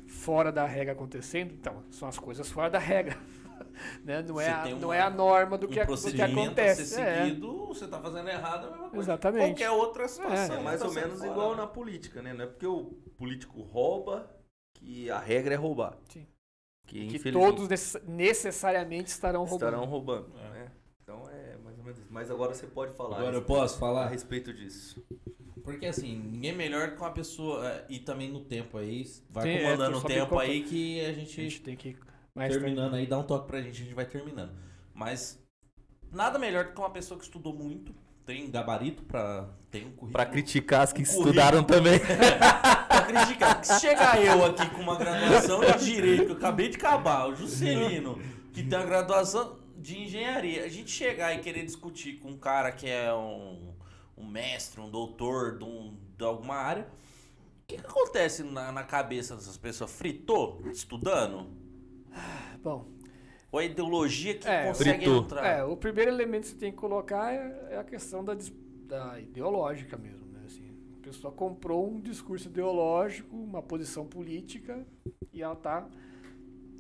fora 0.07 0.51
da 0.51 0.65
regra 0.65 0.93
acontecendo, 0.93 1.53
então 1.53 1.83
são 1.91 2.07
as 2.07 2.17
coisas 2.17 2.49
fora 2.49 2.69
da 2.69 2.79
regra. 2.79 3.17
né? 4.03 4.21
Não, 4.23 4.39
é 4.39 4.49
a, 4.49 4.61
tem 4.63 4.73
não 4.75 4.87
uma- 4.89 4.95
é 4.95 5.01
a 5.01 5.09
norma 5.09 5.57
do 5.57 5.67
que, 5.67 5.79
um 5.79 5.83
a- 5.83 5.85
do 5.85 6.11
que 6.13 6.21
acontece. 6.21 6.81
a 6.81 6.85
ser 6.85 7.01
É. 7.01 7.23
seguido, 7.25 7.67
você 7.67 7.87
tá 7.87 7.99
fazendo 8.01 8.29
errado, 8.29 8.65
é 8.65 8.67
a 8.67 8.71
mesma 8.71 8.89
coisa. 8.89 9.05
Exatamente. 9.11 9.47
Qualquer 9.49 9.71
outra 9.71 10.07
situação. 10.07 10.55
É 10.55 10.57
que 10.57 10.63
mais 10.63 10.79
tá 10.79 10.87
ou 10.87 10.93
menos 10.93 11.19
fora, 11.19 11.31
igual 11.31 11.55
na 11.55 11.67
política, 11.67 12.21
né? 12.21 12.33
Não 12.33 12.45
é 12.45 12.47
porque 12.47 12.65
o 12.65 12.85
político 13.17 13.61
rouba 13.61 14.31
que 14.73 15.09
a 15.11 15.19
regra 15.19 15.53
é 15.53 15.57
roubar. 15.57 15.97
Sim. 16.09 16.25
Que, 16.87 17.07
que 17.19 17.31
todos 17.31 17.67
necess- 17.67 18.01
necessariamente 18.07 19.09
estarão 19.09 19.41
roubando. 19.43 19.67
estarão 19.69 19.85
roubando. 19.85 20.31
É. 20.39 20.49
né? 20.51 20.71
Então 21.03 21.29
é 21.29 21.57
mais 21.63 21.77
ou 21.77 21.83
menos 21.83 21.99
isso. 21.99 22.07
Mas 22.09 22.31
agora 22.31 22.53
você 22.53 22.65
pode 22.65 22.93
falar 22.95 23.17
Agora 23.19 23.35
eu 23.35 23.41
posso 23.43 23.77
falar? 23.77 24.05
a 24.05 24.09
respeito 24.09 24.53
disso. 24.53 25.05
Porque 25.63 25.85
assim, 25.85 26.17
ninguém 26.17 26.53
melhor 26.55 26.91
que 26.95 27.01
uma 27.01 27.11
pessoa. 27.11 27.67
é, 27.67 27.85
E 27.89 27.99
também 27.99 28.31
no 28.31 28.39
tempo 28.39 28.77
aí. 28.77 29.05
Vai 29.29 29.43
Sim, 29.43 29.49
é, 29.49 29.61
comandando 29.63 29.99
tô 29.99 30.05
o 30.05 30.09
tempo 30.09 30.39
aí 30.39 30.63
que 30.63 31.05
a 31.05 31.09
A 31.09 31.13
gente, 31.13 31.41
gente 31.41 31.61
tem 31.61 31.75
que. 31.75 31.95
Mais 32.33 32.53
terminando 32.53 32.93
aí, 32.93 33.05
dá 33.05 33.17
um 33.17 33.23
toque 33.23 33.47
pra 33.47 33.61
gente, 33.61 33.81
a 33.81 33.83
gente 33.85 33.93
vai 33.93 34.05
terminando. 34.05 34.51
Mas 34.93 35.43
nada 36.11 36.39
melhor 36.39 36.65
do 36.65 36.71
que 36.73 36.79
uma 36.79 36.89
pessoa 36.89 37.17
que 37.17 37.25
estudou 37.25 37.53
muito, 37.53 37.93
tem 38.27 38.51
gabarito 38.51 39.03
pra. 39.03 39.47
Tem 39.71 39.81
um 39.83 39.91
currículo. 39.91 40.11
Pra 40.11 40.25
criticar 40.25 40.81
as 40.81 40.91
que 40.93 41.01
currículo. 41.03 41.27
estudaram 41.29 41.63
também. 41.63 41.97
pra 42.87 43.01
criticar. 43.03 43.55
Porque 43.55 43.65
se 43.73 43.79
chegar 43.79 44.21
eu 44.23 44.45
aqui 44.45 44.69
com 44.69 44.81
uma 44.81 44.97
graduação 44.97 45.61
de 45.61 45.85
direito, 45.85 46.25
que 46.25 46.31
eu 46.33 46.35
acabei 46.37 46.69
de 46.69 46.75
acabar, 46.77 47.27
o 47.29 47.35
Juscelino, 47.35 48.21
que 48.53 48.61
tem 48.63 48.77
a 48.77 48.83
graduação 48.85 49.57
de 49.77 49.97
engenharia, 50.03 50.65
a 50.65 50.69
gente 50.69 50.91
chegar 50.91 51.33
e 51.33 51.39
querer 51.39 51.65
discutir 51.65 52.19
com 52.19 52.31
um 52.31 52.37
cara 52.37 52.71
que 52.71 52.89
é 52.89 53.13
um, 53.13 53.73
um 54.17 54.25
mestre, 54.27 54.81
um 54.81 54.89
doutor 54.89 55.57
de, 55.57 55.63
um- 55.63 55.95
de 56.17 56.25
alguma 56.25 56.55
área, 56.55 56.83
o 57.63 57.67
que, 57.67 57.77
que 57.77 57.85
acontece 57.85 58.43
na, 58.43 58.71
na 58.71 58.83
cabeça 58.83 59.35
dessas 59.35 59.55
pessoas? 59.57 59.91
Fritou 59.91 60.61
estudando? 60.71 61.47
Bom, 62.63 62.87
Ou 63.51 63.59
a 63.59 63.63
ideologia 63.65 64.33
que 64.37 64.47
É, 64.47 64.67
consegue 64.67 65.05
fritou. 65.05 65.23
entrar? 65.23 65.45
é, 65.45 65.63
o 65.63 65.75
primeiro 65.77 66.11
elemento 66.11 66.43
que 66.43 66.49
você 66.49 66.55
tem 66.57 66.71
que 66.71 66.77
colocar 66.77 67.31
é, 67.33 67.67
é 67.71 67.77
a 67.77 67.83
questão 67.83 68.23
da, 68.23 68.35
da 68.85 69.19
ideológica 69.19 69.97
mesmo. 69.97 70.25
Né? 70.33 70.41
Assim, 70.45 70.69
a 70.99 71.03
pessoa 71.03 71.31
comprou 71.33 71.89
um 71.89 71.99
discurso 71.99 72.47
ideológico, 72.49 73.35
uma 73.35 73.61
posição 73.61 74.05
política, 74.05 74.85
e 75.33 75.41
ela 75.41 75.53
está 75.53 75.87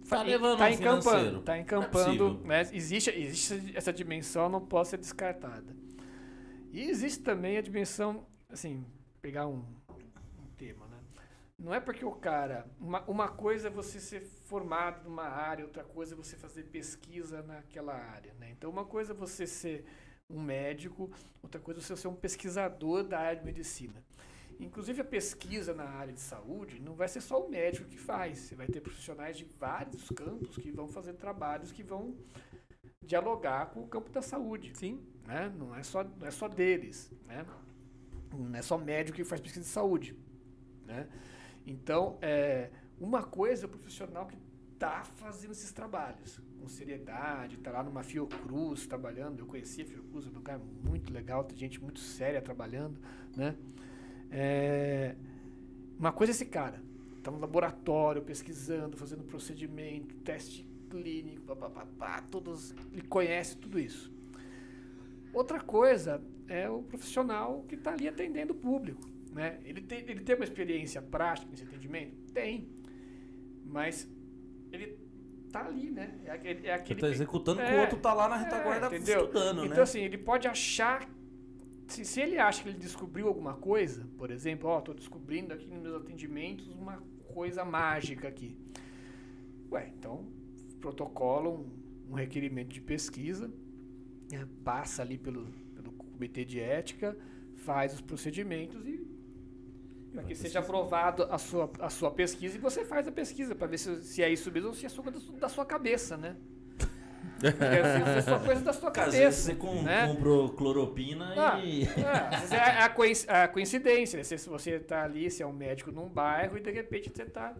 Tá 0.09 0.21
levando 0.21 0.57
tá 0.57 0.69
um 0.69 0.73
financeiro. 0.73 1.19
encampando, 1.19 1.41
tá 1.41 1.57
é 1.57 1.61
encampando, 1.61 1.91
possível. 2.05 2.33
né? 2.45 2.61
Existe, 2.71 3.09
existe 3.09 3.73
essa 3.75 3.91
dimensão, 3.91 4.47
não 4.47 4.61
pode 4.65 4.87
ser 4.87 4.97
descartada. 4.97 5.75
E 6.71 6.81
existe 6.89 7.21
também 7.23 7.57
a 7.57 7.61
dimensão, 7.61 8.25
assim, 8.49 8.85
pegar 9.21 9.47
um? 9.47 9.63
Não 11.57 11.73
é 11.73 11.79
porque 11.79 12.05
o 12.05 12.11
cara, 12.11 12.69
uma, 12.79 13.01
uma 13.09 13.27
coisa 13.27 13.67
é 13.67 13.71
você 13.71 13.99
ser 13.99 14.21
formado 14.21 15.03
numa 15.03 15.23
área, 15.23 15.65
outra 15.65 15.83
coisa 15.83 16.13
é 16.13 16.15
você 16.15 16.35
fazer 16.35 16.63
pesquisa 16.65 17.41
naquela 17.41 17.95
área, 17.95 18.33
né? 18.35 18.51
Então 18.51 18.69
uma 18.69 18.85
coisa 18.85 19.11
é 19.11 19.15
você 19.15 19.47
ser 19.47 19.83
um 20.29 20.39
médico, 20.39 21.09
outra 21.41 21.59
coisa 21.59 21.79
é 21.79 21.83
você 21.83 21.95
ser 21.95 22.07
um 22.09 22.15
pesquisador 22.15 23.03
da 23.03 23.19
área 23.19 23.39
de 23.39 23.45
medicina. 23.45 24.03
Inclusive 24.59 25.01
a 25.01 25.05
pesquisa 25.05 25.73
na 25.73 25.83
área 25.83 26.13
de 26.13 26.19
saúde 26.19 26.79
não 26.79 26.93
vai 26.93 27.07
ser 27.07 27.21
só 27.21 27.43
o 27.43 27.49
médico 27.49 27.87
que 27.89 27.97
faz. 27.97 28.37
Você 28.37 28.55
vai 28.55 28.67
ter 28.67 28.81
profissionais 28.81 29.37
de 29.37 29.43
vários 29.43 30.09
campos 30.09 30.57
que 30.57 30.71
vão 30.71 30.87
fazer 30.87 31.13
trabalhos 31.13 31.71
que 31.71 31.83
vão 31.83 32.15
dialogar 33.03 33.67
com 33.67 33.81
o 33.81 33.87
campo 33.87 34.11
da 34.11 34.21
saúde. 34.21 34.73
Sim. 34.75 35.01
Né? 35.25 35.51
Não, 35.57 35.75
é 35.75 35.83
só, 35.83 36.03
não 36.03 36.27
é 36.27 36.31
só 36.31 36.47
deles. 36.47 37.11
Né? 37.25 37.45
Não 38.31 38.57
é 38.57 38.61
só 38.61 38.77
médico 38.77 39.15
que 39.15 39.23
faz 39.23 39.41
pesquisa 39.41 39.65
de 39.65 39.71
saúde. 39.71 40.15
Né? 40.85 41.07
Então, 41.67 42.17
é, 42.21 42.69
uma 42.99 43.21
coisa 43.21 43.65
é 43.65 43.67
o 43.67 43.69
profissional 43.69 44.25
que 44.25 44.37
está 44.73 45.03
fazendo 45.03 45.51
esses 45.51 45.71
trabalhos 45.71 46.39
com 46.59 46.67
seriedade, 46.69 47.55
está 47.55 47.71
lá 47.71 47.83
numa 47.83 48.03
Fiocruz 48.03 48.87
trabalhando. 48.87 49.39
Eu 49.39 49.45
conheci 49.45 49.81
a 49.81 49.85
Fiocruz, 49.85 50.25
é 50.25 50.29
um 50.29 50.33
lugar 50.33 50.59
muito 50.59 51.11
legal, 51.11 51.43
tem 51.43 51.57
gente 51.57 51.81
muito 51.81 51.99
séria 51.99 52.41
trabalhando. 52.41 52.97
Né? 53.35 53.55
É, 54.31 55.15
uma 55.99 56.13
coisa 56.13 56.31
é 56.31 56.33
esse 56.33 56.45
cara, 56.45 56.81
está 57.17 57.29
no 57.29 57.39
laboratório 57.39 58.21
pesquisando, 58.21 58.95
fazendo 58.95 59.23
procedimento, 59.23 60.15
teste 60.17 60.65
clínico, 60.89 61.53
pá, 61.55 61.69
pá, 61.69 61.85
pá, 61.97 62.21
todos, 62.31 62.73
ele 62.93 63.01
conhece 63.01 63.57
tudo 63.57 63.77
isso. 63.77 64.09
Outra 65.33 65.59
coisa 65.59 66.23
é 66.47 66.69
o 66.69 66.81
profissional 66.81 67.63
que 67.67 67.75
está 67.75 67.91
ali 67.91 68.07
atendendo 68.07 68.53
o 68.53 68.55
público. 68.55 69.16
Né? 69.37 69.59
Ele, 69.63 69.81
tem, 69.81 69.99
ele 69.99 70.21
tem 70.21 70.35
uma 70.35 70.43
experiência 70.43 70.99
prática 70.99 71.47
nesse 71.51 71.63
atendimento? 71.63 72.15
Tem. 72.33 72.67
Mas 73.63 74.09
ele 74.71 74.97
tá 75.51 75.67
ali, 75.67 75.91
né? 75.91 76.19
É 76.25 76.31
aquele, 76.31 76.59
é 76.61 76.61
Ele 76.63 76.71
aquele 76.71 77.01
tá 77.01 77.07
executando, 77.07 77.61
que 77.61 77.67
o 77.67 77.75
É, 77.75 77.81
outro 77.81 77.99
tá 77.99 78.15
lá 78.15 78.27
na 78.27 78.35
retaguarda 78.35 78.87
é, 78.87 78.97
estudando, 78.97 79.63
então, 79.63 79.77
né? 79.77 79.83
assim, 79.83 79.99
ele 79.99 80.17
pode 80.17 80.47
achar. 80.47 81.07
Se, 81.87 82.03
se 82.03 82.19
ele 82.19 82.39
acha 82.39 82.63
que 82.63 82.69
ele 82.69 82.79
descobriu 82.79 83.27
alguma 83.27 83.53
coisa, 83.53 84.09
por 84.17 84.31
exemplo, 84.31 84.67
ó, 84.69 84.81
tô 84.81 84.91
descobrindo 84.91 85.53
aqui 85.53 85.67
nos 85.67 85.83
meus 85.83 85.95
atendimentos 86.01 86.67
uma 86.69 87.03
coisa 87.31 87.63
mágica 87.63 88.27
aqui. 88.27 88.57
Ué, 89.71 89.93
então, 89.95 90.25
protocola 90.81 91.47
um, 91.49 91.69
um 92.09 92.15
requerimento 92.15 92.69
de 92.69 92.81
pesquisa, 92.81 93.53
né, 94.31 94.47
passa 94.63 95.03
ali 95.03 95.15
pelo, 95.19 95.45
pelo 95.75 95.91
comitê 95.91 96.43
de 96.43 96.59
ética, 96.59 97.15
faz 97.53 97.93
os 97.93 98.01
procedimentos 98.01 98.83
e 98.87 99.16
para 100.17 100.23
que 100.23 100.33
seja 100.33 100.57
aprovado 100.59 101.27
a 101.29 101.37
sua, 101.37 101.69
a 101.79 101.91
sua 101.91 102.09
pesquisa 102.09 102.57
e 102.57 102.59
você 102.59 102.83
faz 102.83 103.07
a 103.07 103.11
pesquisa 103.11 103.53
para 103.53 103.67
ver 103.67 103.77
se, 103.77 104.03
se 104.03 104.23
é 104.23 104.29
isso 104.29 104.51
mesmo 104.51 104.69
ou 104.69 104.73
se 104.73 104.83
é 104.83 104.89
só 104.89 105.03
da, 105.03 105.19
sua- 105.19 105.37
da 105.39 105.47
sua 105.49 105.63
cabeça, 105.65 106.17
né? 106.17 106.35
É 107.43 108.21
só 108.23 108.39
coisa 108.43 108.61
da 108.61 108.73
sua 108.73 108.89
Às 108.89 109.13
vezes 109.13 109.19
cabeça. 109.19 109.41
você 109.43 109.55
com- 109.55 109.83
né? 109.83 110.07
comprou 110.07 110.49
cloropina 110.53 111.33
Ah, 111.37 111.59
e. 111.63 111.83
é, 112.51 112.55
é 112.79 112.83
a, 112.83 112.89
coinc- 112.89 113.29
a 113.29 113.47
coincidência, 113.47 114.17
né? 114.17 114.23
Se 114.23 114.37
você 114.49 114.71
está 114.71 115.03
ali, 115.03 115.29
se 115.29 115.43
é 115.43 115.45
um 115.45 115.53
médico 115.53 115.91
num 115.91 116.09
bairro 116.09 116.57
e 116.57 116.61
de 116.61 116.71
repente 116.71 117.11
você 117.13 117.21
está 117.21 117.53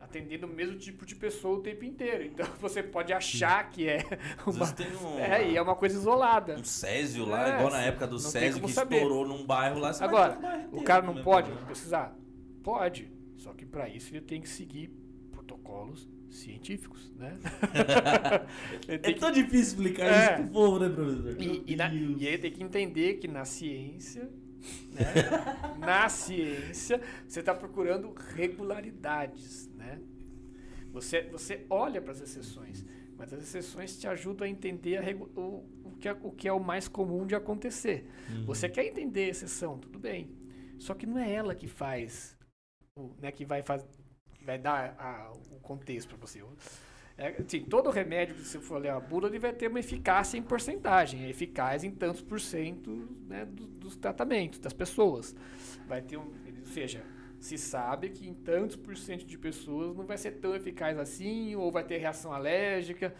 atendendo 0.00 0.46
o 0.46 0.50
mesmo 0.50 0.78
tipo 0.78 1.04
de 1.04 1.14
pessoa 1.14 1.58
o 1.58 1.62
tempo 1.62 1.84
inteiro. 1.84 2.24
Então 2.24 2.46
você 2.60 2.82
pode 2.82 3.12
achar 3.12 3.70
que 3.70 3.86
é 3.86 3.98
uma. 4.46 4.64
um, 4.66 5.18
É, 5.20 5.50
e 5.50 5.56
é 5.56 5.62
uma 5.62 5.76
coisa 5.76 5.96
isolada. 5.96 6.56
um 6.58 6.64
Césio 6.64 7.26
lá, 7.26 7.52
É, 7.52 7.54
igual 7.58 7.70
na 7.70 7.82
época 7.82 8.06
do 8.06 8.18
Césio 8.18 8.60
que 8.62 8.72
saber. 8.72 8.96
estourou 8.96 9.28
num 9.28 9.44
bairro 9.46 9.78
lá. 9.78 9.92
Agora, 10.00 10.38
o 10.72 10.78
O 10.78 10.82
cara 10.82 11.02
não 11.06 11.22
pode 11.22 11.48
problema. 11.48 11.68
pesquisar? 11.68 12.16
Pode. 12.62 13.10
Só 13.36 13.52
que 13.52 13.64
para 13.66 13.88
isso 13.88 14.10
ele 14.14 14.20
tem 14.22 14.40
que 14.40 14.48
seguir 14.48 14.90
protocolos 15.30 16.08
científicos, 16.30 17.12
né? 17.16 17.38
É 18.86 18.98
que 18.98 19.14
tão 19.14 19.30
difícil 19.32 19.60
explicar 19.62 20.04
É. 20.06 20.24
isso 20.34 20.42
pro 20.42 20.52
povo, 20.52 20.78
né, 20.78 20.88
professor? 20.88 21.40
E, 21.42 21.62
e, 21.66 21.76
na- 21.76 21.92
e 21.92 22.26
ele 22.26 22.38
tem 22.38 22.52
que 22.52 22.62
entender 22.62 23.14
que 23.14 23.26
na 23.26 23.44
ciência, 23.44 24.28
né, 24.92 25.04
na 25.78 26.08
ciência, 26.08 27.00
você 27.26 27.40
está 27.40 27.54
procurando 27.54 28.12
regularidades? 28.34 29.69
Você, 30.92 31.22
você 31.22 31.64
olha 31.70 32.00
para 32.00 32.12
as 32.12 32.20
exceções, 32.20 32.84
mas 33.16 33.32
as 33.32 33.42
exceções 33.42 33.98
te 33.98 34.06
ajudam 34.08 34.46
a 34.46 34.50
entender 34.50 34.98
a 34.98 35.16
o, 35.38 35.64
o, 35.84 35.96
que 36.00 36.08
é, 36.08 36.12
o 36.22 36.30
que 36.32 36.48
é 36.48 36.52
o 36.52 36.60
mais 36.60 36.88
comum 36.88 37.26
de 37.26 37.34
acontecer. 37.34 38.08
Uhum. 38.30 38.44
Você 38.46 38.68
quer 38.68 38.86
entender 38.86 39.24
a 39.24 39.28
exceção, 39.28 39.78
tudo 39.78 39.98
bem. 39.98 40.30
Só 40.78 40.94
que 40.94 41.06
não 41.06 41.18
é 41.18 41.30
ela 41.32 41.54
que 41.54 41.68
faz, 41.68 42.36
o, 42.96 43.10
né, 43.20 43.30
que 43.30 43.44
vai, 43.44 43.62
faz, 43.62 43.86
vai 44.42 44.58
dar 44.58 44.96
a- 44.98 45.32
o 45.50 45.60
contexto 45.60 46.08
para 46.08 46.26
você. 46.26 46.42
É, 47.18 47.36
assim, 47.42 47.62
todo 47.64 47.90
remédio 47.90 48.34
que 48.34 48.42
você 48.42 48.58
for 48.58 48.80
ler 48.80 48.88
a 48.88 48.98
bula, 48.98 49.28
ele 49.28 49.38
vai 49.38 49.52
ter 49.52 49.68
uma 49.68 49.78
eficácia 49.78 50.38
em 50.38 50.42
porcentagem, 50.42 51.24
é 51.24 51.28
eficaz 51.28 51.84
em 51.84 51.90
tantos 51.90 52.22
por 52.22 52.40
cento 52.40 52.90
né, 53.28 53.44
do- 53.44 53.66
dos 53.66 53.94
tratamentos 53.94 54.58
das 54.58 54.72
pessoas. 54.72 55.36
Vai 55.86 56.00
ter 56.00 56.16
um, 56.16 56.22
ou 56.60 56.66
seja, 56.72 57.04
se 57.40 57.56
sabe 57.56 58.10
que 58.10 58.28
em 58.28 58.34
tantos 58.34 58.76
por 58.76 58.96
cento 58.96 59.24
de 59.24 59.38
pessoas 59.38 59.96
não 59.96 60.06
vai 60.06 60.18
ser 60.18 60.32
tão 60.32 60.54
eficaz 60.54 60.98
assim, 60.98 61.54
ou 61.56 61.72
vai 61.72 61.84
ter 61.84 61.98
reação 61.98 62.32
alérgica. 62.32 63.14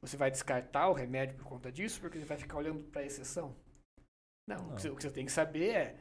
Você 0.00 0.16
vai 0.16 0.30
descartar 0.30 0.88
o 0.88 0.92
remédio 0.92 1.36
por 1.36 1.44
conta 1.44 1.70
disso, 1.72 2.00
porque 2.00 2.18
você 2.18 2.24
vai 2.24 2.36
ficar 2.36 2.58
olhando 2.58 2.80
para 2.84 3.00
a 3.00 3.06
exceção? 3.06 3.54
Não, 4.46 4.70
O, 4.70 4.74
que 4.74 4.82
você, 4.82 4.90
o 4.90 4.96
que 4.96 5.02
você 5.02 5.10
tem 5.10 5.26
que 5.26 5.32
saber 5.32 5.70
é 5.70 5.96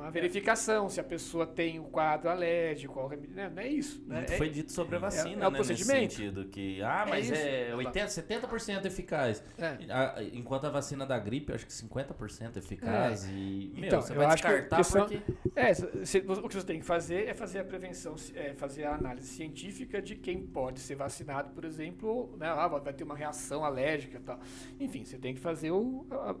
uma 0.00 0.10
verificação 0.10 0.88
se 0.88 1.00
a 1.00 1.04
pessoa 1.04 1.46
tem 1.46 1.78
o 1.78 1.84
quadro 1.84 2.28
alérgico, 2.30 2.94
qual 2.94 3.08
remédio. 3.08 3.34
né? 3.34 3.50
Não 3.54 3.62
é 3.62 3.68
isso. 3.68 4.02
Né? 4.06 4.16
Muito 4.18 4.32
É- 4.32 4.36
foi 4.36 4.48
dito 4.50 4.72
sobre 4.72 4.96
a 4.96 4.98
vacina, 4.98 5.44
é 5.44 5.48
o 5.48 5.50
né? 5.50 5.56
procedimento. 5.56 6.00
Nesse 6.02 6.16
sentido, 6.16 6.44
que, 6.46 6.82
ah, 6.82 7.04
É 7.06 7.10
mas 7.10 7.24
isso. 7.30 7.34
é 7.34 7.74
80, 7.74 8.08
70% 8.08 8.84
eficaz. 8.86 9.42
é. 9.58 9.78
A- 9.92 10.16
Enquanto 10.32 10.66
a 10.66 10.70
vacina 10.70 11.04
da 11.06 11.18
gripe, 11.18 11.52
acho 11.52 11.66
que 11.66 11.72
50% 11.72 12.56
eficaz. 12.58 13.24
E, 13.30 13.72
meu, 13.74 13.84
Então, 13.86 14.00
você 14.02 14.12
eu 14.12 14.16
vai 14.16 14.26
acho 14.26 14.42
que 14.42 14.48
descartar 14.48 14.76
questão- 14.76 15.06
porque... 15.08 15.22
É, 15.54 15.74
se- 15.74 16.18
o 16.18 16.48
que 16.48 16.54
você 16.54 16.66
tem 16.66 16.78
que 16.80 16.86
fazer 16.86 17.26
é 17.28 17.34
fazer 17.34 17.60
a 17.60 17.64
prevenção, 17.64 18.14
é 18.34 18.54
fazer 18.54 18.84
a 18.84 18.94
análise 18.94 19.28
científica 19.28 20.00
de 20.02 20.14
quem 20.16 20.46
pode 20.46 20.80
ser 20.80 20.94
vacinado, 20.94 21.50
por 21.50 21.64
exemplo, 21.64 22.34
né, 22.38 22.46
ah, 22.48 22.68
vai 22.68 22.92
ter 22.92 23.04
uma 23.04 23.16
reação 23.16 23.64
alérgica 23.64 24.18
e 24.18 24.20
tal. 24.20 24.38
Enfim, 24.80 25.04
você 25.04 25.16
tem 25.18 25.34
que 25.34 25.40
fazer 25.40 25.70
o. 25.70 26.06
a- 26.10 26.34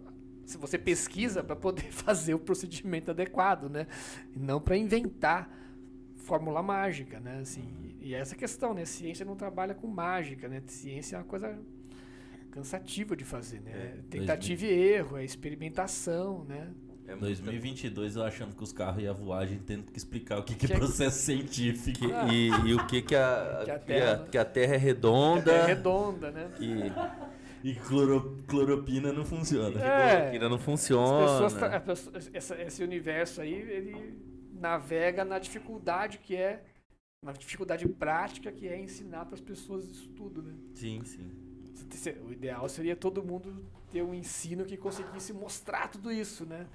se 0.46 0.56
você 0.56 0.78
pesquisa 0.78 1.44
para 1.44 1.54
poder 1.56 1.82
fazer 1.92 2.32
o 2.34 2.38
procedimento 2.38 3.10
adequado, 3.10 3.68
né? 3.68 3.86
E 4.34 4.38
não 4.38 4.60
para 4.60 4.76
inventar 4.76 5.50
fórmula 6.16 6.62
mágica, 6.62 7.20
né? 7.20 7.40
Assim, 7.42 7.64
e 8.00 8.14
essa 8.14 8.34
questão, 8.34 8.72
né? 8.72 8.84
Ciência 8.84 9.24
não 9.26 9.36
trabalha 9.36 9.74
com 9.74 9.86
mágica, 9.86 10.48
né? 10.48 10.62
Ciência 10.66 11.16
é 11.16 11.18
uma 11.18 11.24
coisa 11.24 11.58
cansativa 12.50 13.14
de 13.16 13.24
fazer, 13.24 13.60
né? 13.60 13.72
É, 13.74 13.94
Tentativa 14.08 14.64
e 14.64 14.68
erro, 14.72 15.16
é 15.18 15.24
experimentação, 15.24 16.44
né? 16.48 16.68
É 17.06 17.10
muito- 17.12 17.20
2022 17.26 18.16
eu 18.16 18.24
achando 18.24 18.56
que 18.56 18.64
os 18.64 18.72
carros 18.72 19.00
iam 19.02 19.14
voar, 19.14 19.38
a 19.42 19.46
gente 19.46 19.62
tendo 19.62 19.84
que 19.92 19.96
explicar 19.98 20.38
o 20.38 20.42
que, 20.42 20.54
que 20.56 20.64
é 20.64 20.68
Que 20.68 20.74
é- 20.74 20.78
processo 20.78 21.18
científico. 21.24 21.98
Que- 22.00 22.32
e, 22.32 22.48
e 22.68 22.74
o 22.74 22.84
que 22.86 23.02
que 23.02 23.14
a, 23.14 23.62
Que 23.64 23.70
a 23.70 23.78
que 23.78 23.86
Terra- 23.86 24.12
a, 24.12 24.26
que 24.26 24.38
a 24.38 24.44
Terra 24.44 24.74
é 24.74 24.78
redonda. 24.78 25.52
É 25.52 25.66
redonda, 25.66 26.30
né? 26.32 26.48
Que, 26.56 26.64
E 27.68 27.74
cloro- 27.74 28.44
cloropina 28.46 29.12
não 29.12 29.24
funciona. 29.24 29.80
É. 29.84 30.26
que 30.30 30.34
ainda 30.36 30.48
não 30.48 30.56
As 30.56 30.62
funciona. 30.62 31.26
pessoas 31.26 31.54
pessoa- 31.80 32.12
essa- 32.32 32.62
esse 32.62 32.82
universo 32.84 33.40
aí, 33.40 33.52
ele 33.54 34.16
navega 34.52 35.24
na 35.24 35.38
dificuldade 35.38 36.18
que 36.18 36.36
é, 36.36 36.62
na 37.24 37.32
dificuldade 37.32 37.88
prática 37.88 38.52
que 38.52 38.68
é 38.68 38.78
ensinar 38.80 39.24
para 39.24 39.34
as 39.34 39.40
pessoas 39.40 39.84
isso 39.84 40.08
tudo, 40.10 40.42
né? 40.42 40.54
Sim, 40.74 41.02
sim. 41.04 41.28
O 42.24 42.32
ideal 42.32 42.68
seria 42.68 42.94
todo 42.94 43.22
mundo 43.22 43.64
ter 43.90 44.02
um 44.02 44.14
ensino 44.14 44.64
que 44.64 44.76
conseguisse 44.76 45.32
mostrar 45.32 45.88
tudo 45.88 46.12
isso, 46.12 46.46
né? 46.46 46.66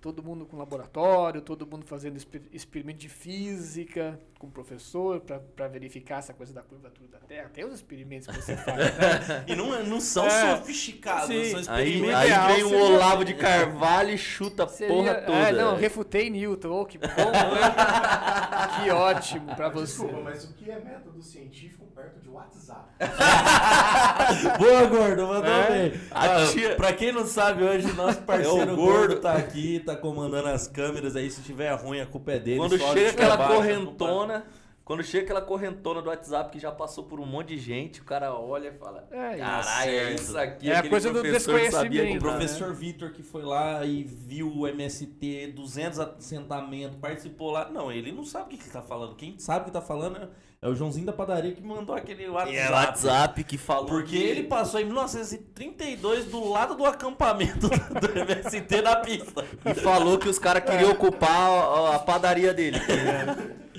Todo 0.00 0.22
mundo 0.22 0.46
com 0.46 0.56
laboratório, 0.56 1.40
todo 1.40 1.66
mundo 1.66 1.84
fazendo 1.84 2.16
exper- 2.16 2.42
experimento 2.52 3.00
de 3.00 3.08
física 3.08 4.16
com 4.38 4.46
o 4.46 4.50
professor 4.50 5.20
para 5.20 5.66
verificar 5.66 6.20
essa 6.20 6.32
coisa 6.32 6.54
da 6.54 6.62
curvatura 6.62 7.08
da 7.08 7.18
Terra. 7.18 7.50
Tem 7.52 7.64
os 7.64 7.74
experimentos 7.74 8.28
que 8.28 8.34
você 8.40 8.56
faz, 8.56 8.76
né? 8.76 9.44
E 9.48 9.56
não, 9.56 9.82
não 9.84 10.00
são 10.00 10.24
É. 10.24 10.56
sofisticados, 10.56 11.26
Sim. 11.26 11.50
são 11.64 11.74
Aí, 11.74 11.88
experimentos. 11.88 12.14
aí 12.14 12.26
ideal 12.28 12.46
vem 12.54 12.62
o 12.64 12.68
seria- 12.68 12.84
Olavo 12.84 13.24
de 13.24 13.34
Carvalho 13.34 14.10
e 14.10 14.18
chuta 14.18 14.62
a 14.62 14.66
porra 14.68 15.14
toda. 15.16 15.36
É, 15.36 15.52
não, 15.52 15.74
refutei 15.74 16.30
Newton. 16.30 16.70
Oh, 16.80 16.86
que 16.86 16.96
bom, 16.98 17.06
né? 17.08 17.10
que 18.84 18.90
ótimo 18.92 19.56
pra 19.56 19.68
você. 19.68 20.02
Desculpa, 20.04 20.20
mas 20.22 20.44
o 20.44 20.52
que 20.54 20.70
é 20.70 20.78
método 20.78 21.20
científico 21.20 21.86
perto 21.86 22.20
de 22.20 22.28
WhatsApp? 22.28 22.86
Boa, 24.58 24.86
gordo, 24.86 25.26
mandou 25.26 25.50
É. 25.52 25.88
bem. 25.90 26.00
Ah, 26.10 26.46
tia- 26.52 26.76
Pra 26.76 26.92
quem 26.92 27.10
não 27.12 27.26
sabe, 27.26 27.64
hoje 27.64 27.92
nosso 27.94 28.18
É 28.20 28.22
parceiro 28.22 28.72
o 28.74 28.76
gordo 28.76 28.98
gordo. 29.08 29.20
tá 29.20 29.32
aqui, 29.34 29.80
tá 29.94 29.96
comandando 29.96 30.48
as 30.48 30.66
câmeras 30.66 31.16
aí. 31.16 31.30
Se 31.30 31.42
tiver 31.42 31.72
ruim, 31.74 32.00
a 32.00 32.06
culpa 32.06 32.32
é 32.32 32.38
dele. 32.38 32.58
Quando 32.58 32.78
Só 32.78 32.92
chega 32.92 33.10
aquela 33.10 33.36
trabalho, 33.36 33.56
correntona, 33.56 34.46
quando 34.84 35.02
chega 35.02 35.24
aquela 35.24 35.42
correntona 35.42 36.00
do 36.00 36.08
WhatsApp 36.08 36.50
que 36.50 36.58
já 36.58 36.72
passou 36.72 37.04
por 37.04 37.20
um 37.20 37.26
monte 37.26 37.48
de 37.48 37.58
gente, 37.58 38.00
o 38.00 38.04
cara 38.04 38.34
olha 38.34 38.68
e 38.68 38.72
fala: 38.72 39.06
É, 39.10 39.32
isso. 39.32 39.38
Caralho, 39.38 39.90
é 39.90 40.14
isso 40.14 40.38
aqui. 40.38 40.70
É 40.70 40.76
a 40.76 40.88
coisa 40.88 41.12
do 41.12 41.20
professor 41.20 41.60
não 41.60 41.70
sabia 41.70 41.90
de 41.90 42.10
O 42.10 42.12
desconhecimento, 42.14 42.20
professor 42.22 42.72
Vitor 42.72 43.12
que 43.12 43.22
foi 43.22 43.42
lá 43.42 43.84
e 43.84 44.02
viu 44.02 44.50
o 44.50 44.66
MST, 44.66 45.52
200 45.54 45.98
assentamentos, 46.00 46.96
participou 46.98 47.50
lá. 47.50 47.68
Não, 47.68 47.92
ele 47.92 48.12
não 48.12 48.24
sabe 48.24 48.46
o 48.46 48.48
que, 48.48 48.56
que 48.64 48.70
tá 48.70 48.80
falando. 48.80 49.14
Quem 49.14 49.38
sabe 49.38 49.62
o 49.62 49.64
que 49.66 49.72
tá 49.72 49.82
falando 49.82 50.16
é- 50.16 50.28
é 50.60 50.68
o 50.68 50.74
Joãozinho 50.74 51.06
da 51.06 51.12
padaria 51.12 51.52
que 51.52 51.62
mandou 51.62 51.94
aquele 51.94 52.28
WhatsApp. 52.28 52.52
E 52.54 52.58
é 52.58 52.68
o 52.68 52.72
WhatsApp 52.72 53.44
que 53.44 53.56
falou. 53.58 53.86
Porque 53.86 54.16
que- 54.18 54.22
ele 54.22 54.42
passou 54.44 54.80
em 54.80 54.84
1932 54.84 56.24
do 56.26 56.48
lado 56.48 56.74
do 56.74 56.84
acampamento 56.84 57.68
do 57.70 58.18
MST 58.18 58.82
na 58.82 58.96
pista. 58.96 59.44
E 59.64 59.74
falou 59.74 60.18
que 60.18 60.28
os 60.28 60.38
caras 60.38 60.64
queriam 60.64 60.90
ocupar 60.92 61.30
a, 61.50 61.94
a 61.96 61.98
padaria 61.98 62.52
dele. 62.52 62.78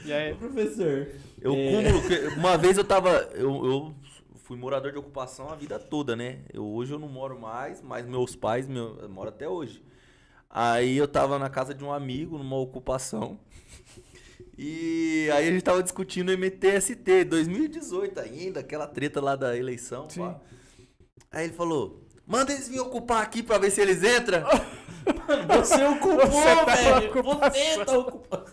E 0.06 0.12
aí, 0.14 0.34
Professor. 0.40 1.08
Eu 1.42 1.54
É. 1.54 1.72
cúmulo, 1.72 2.36
uma 2.38 2.58
vez 2.58 2.78
eu 2.78 2.84
tava. 2.84 3.10
Eu, 3.34 3.66
eu 3.66 3.96
fui 4.44 4.58
morador 4.58 4.92
de 4.92 4.98
ocupação 4.98 5.50
a 5.50 5.56
vida 5.56 5.78
toda, 5.80 6.16
né? 6.16 6.40
Eu, 6.54 6.66
hoje 6.66 6.92
eu 6.94 7.00
não 7.00 7.08
moro 7.08 7.40
mais, 7.40 7.82
mas 7.82 8.06
meus 8.06 8.36
pais 8.36 8.68
meu, 8.68 9.08
moram 9.10 9.30
até 9.30 9.48
hoje. 9.48 9.82
Aí 10.50 10.98
eu 10.98 11.08
tava 11.08 11.38
na 11.38 11.50
casa 11.50 11.74
de 11.74 11.84
um 11.84 11.94
amigo, 11.94 12.38
numa 12.38 12.58
ocupação. 12.58 13.40
E 14.62 15.32
aí 15.32 15.48
a 15.48 15.52
gente 15.52 15.64
tava 15.64 15.82
discutindo 15.82 16.38
MTST, 16.38 17.24
2018 17.24 18.20
ainda, 18.20 18.60
aquela 18.60 18.86
treta 18.86 19.22
lá 19.22 19.34
da 19.34 19.56
eleição. 19.56 20.06
Aí 21.32 21.46
ele 21.46 21.54
falou: 21.54 22.06
manda 22.28 22.52
eles 22.52 22.68
vir 22.68 22.82
ocupar 22.82 23.24
aqui 23.24 23.42
pra 23.42 23.58
ver 23.58 23.72
se 23.72 23.80
eles 23.80 24.04
entram. 24.04 24.44
Você 25.56 25.82
ocupou, 25.86 26.28
Você 26.28 26.56
tá 26.56 26.66
velho. 26.76 27.24
Você 27.24 27.86
tá 27.86 27.98
ocupando. 28.00 28.46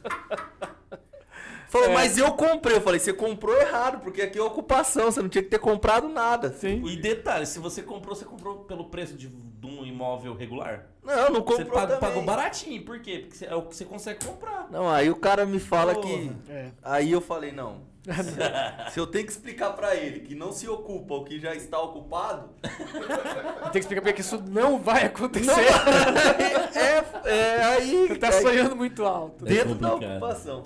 Falou, 1.69 1.89
É. 1.91 1.95
mas 1.95 2.17
eu 2.17 2.33
comprei. 2.33 2.77
Eu 2.77 2.81
falei, 2.81 3.01
você 3.01 3.12
comprou 3.12 3.55
errado, 3.61 4.01
porque 4.01 4.23
aqui 4.23 4.39
é 4.39 4.43
ocupação, 4.43 5.11
você 5.11 5.21
não 5.21 5.29
tinha 5.29 5.43
que 5.43 5.51
ter 5.51 5.59
comprado 5.59 6.09
nada. 6.09 6.53
sim. 6.53 6.83
E 6.87 6.97
detalhe, 6.97 7.45
se 7.47 7.59
você 7.59 7.83
comprou, 7.83 8.14
você 8.14 8.25
comprou 8.25 8.57
pelo 8.61 8.85
preço 8.85 9.14
de, 9.14 9.29
de 9.29 9.67
um 9.67 9.85
imóvel 9.85 10.35
regular? 10.35 10.87
Não, 11.03 11.31
não 11.31 11.41
Você 11.45 11.64
comprou 11.64 11.67
pagou, 11.73 11.87
também. 11.97 12.01
pagou 12.01 12.23
baratinho. 12.25 12.83
Por 12.85 13.01
quê? 13.01 13.19
Porque 13.21 13.37
você- 13.37 13.47
é 13.47 13.55
o 13.55 13.62
que 13.62 13.77
você 13.77 13.85
consegue 13.85 14.25
comprar. 14.25 14.67
Não, 14.71 14.89
aí 14.91 15.09
o 15.11 15.17
cara 15.17 15.45
me 15.47 15.59
fala 15.61 15.95
Porra. 15.95 16.07
que. 16.07 16.33
É. 16.49 16.69
Aí 16.83 17.12
eu 17.12 17.21
falei, 17.21 17.53
não. 17.53 17.95
se 18.93 19.01
eu 19.01 19.07
tenho 19.07 19.27
que 19.27 19.33
explicar 19.33 19.71
pra 19.73 19.97
ele 19.97 20.21
que 20.21 20.33
não 20.37 20.53
se 20.53 20.69
ocupa 20.69 21.14
o 21.14 21.25
que 21.25 21.41
já 21.41 21.55
está 21.57 21.81
ocupado, 21.81 22.51
Tem 22.62 23.73
que 23.73 23.79
explicar 23.81 24.03
porque 24.03 24.21
isso 24.21 24.41
não 24.49 24.79
vai 24.79 25.07
acontecer. 25.07 25.51
é, 26.75 27.31
é 27.31 27.64
aí. 27.64 28.07
Você 28.09 28.14
tá 28.17 28.29
é 28.29 28.33
sonhando 28.33 28.77
muito 28.77 29.05
alto. 29.05 29.45
dentro 29.45 29.75
da 29.75 29.91
complicado. 29.91 30.17
ocupação. 30.17 30.64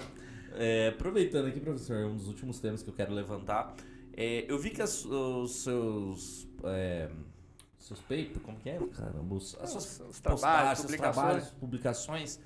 É, 0.54 0.88
aproveitando 0.88 1.46
aqui, 1.46 1.60
professor, 1.60 2.04
um 2.06 2.16
dos 2.16 2.28
últimos 2.28 2.58
temas 2.60 2.82
que 2.82 2.88
eu 2.90 2.94
quero 2.94 3.12
levantar. 3.12 3.74
É, 4.16 4.44
eu 4.50 4.58
vi 4.58 4.70
que 4.70 4.82
as- 4.82 5.04
os 5.04 5.62
seus. 5.62 6.48
É, 6.64 7.10
seus 7.78 8.00
papers, 8.00 8.38
como 8.42 8.58
que 8.58 8.68
é? 8.70 8.78
Caramba, 8.94 9.34
os, 9.34 9.56
as 9.60 9.70
suas 9.70 10.00
Os- 10.00 10.08
os 10.10 10.20
trabalhos, 10.20 10.80
publicações. 10.82 11.14
trabalhos, 11.16 11.48
publicações, 11.50 12.40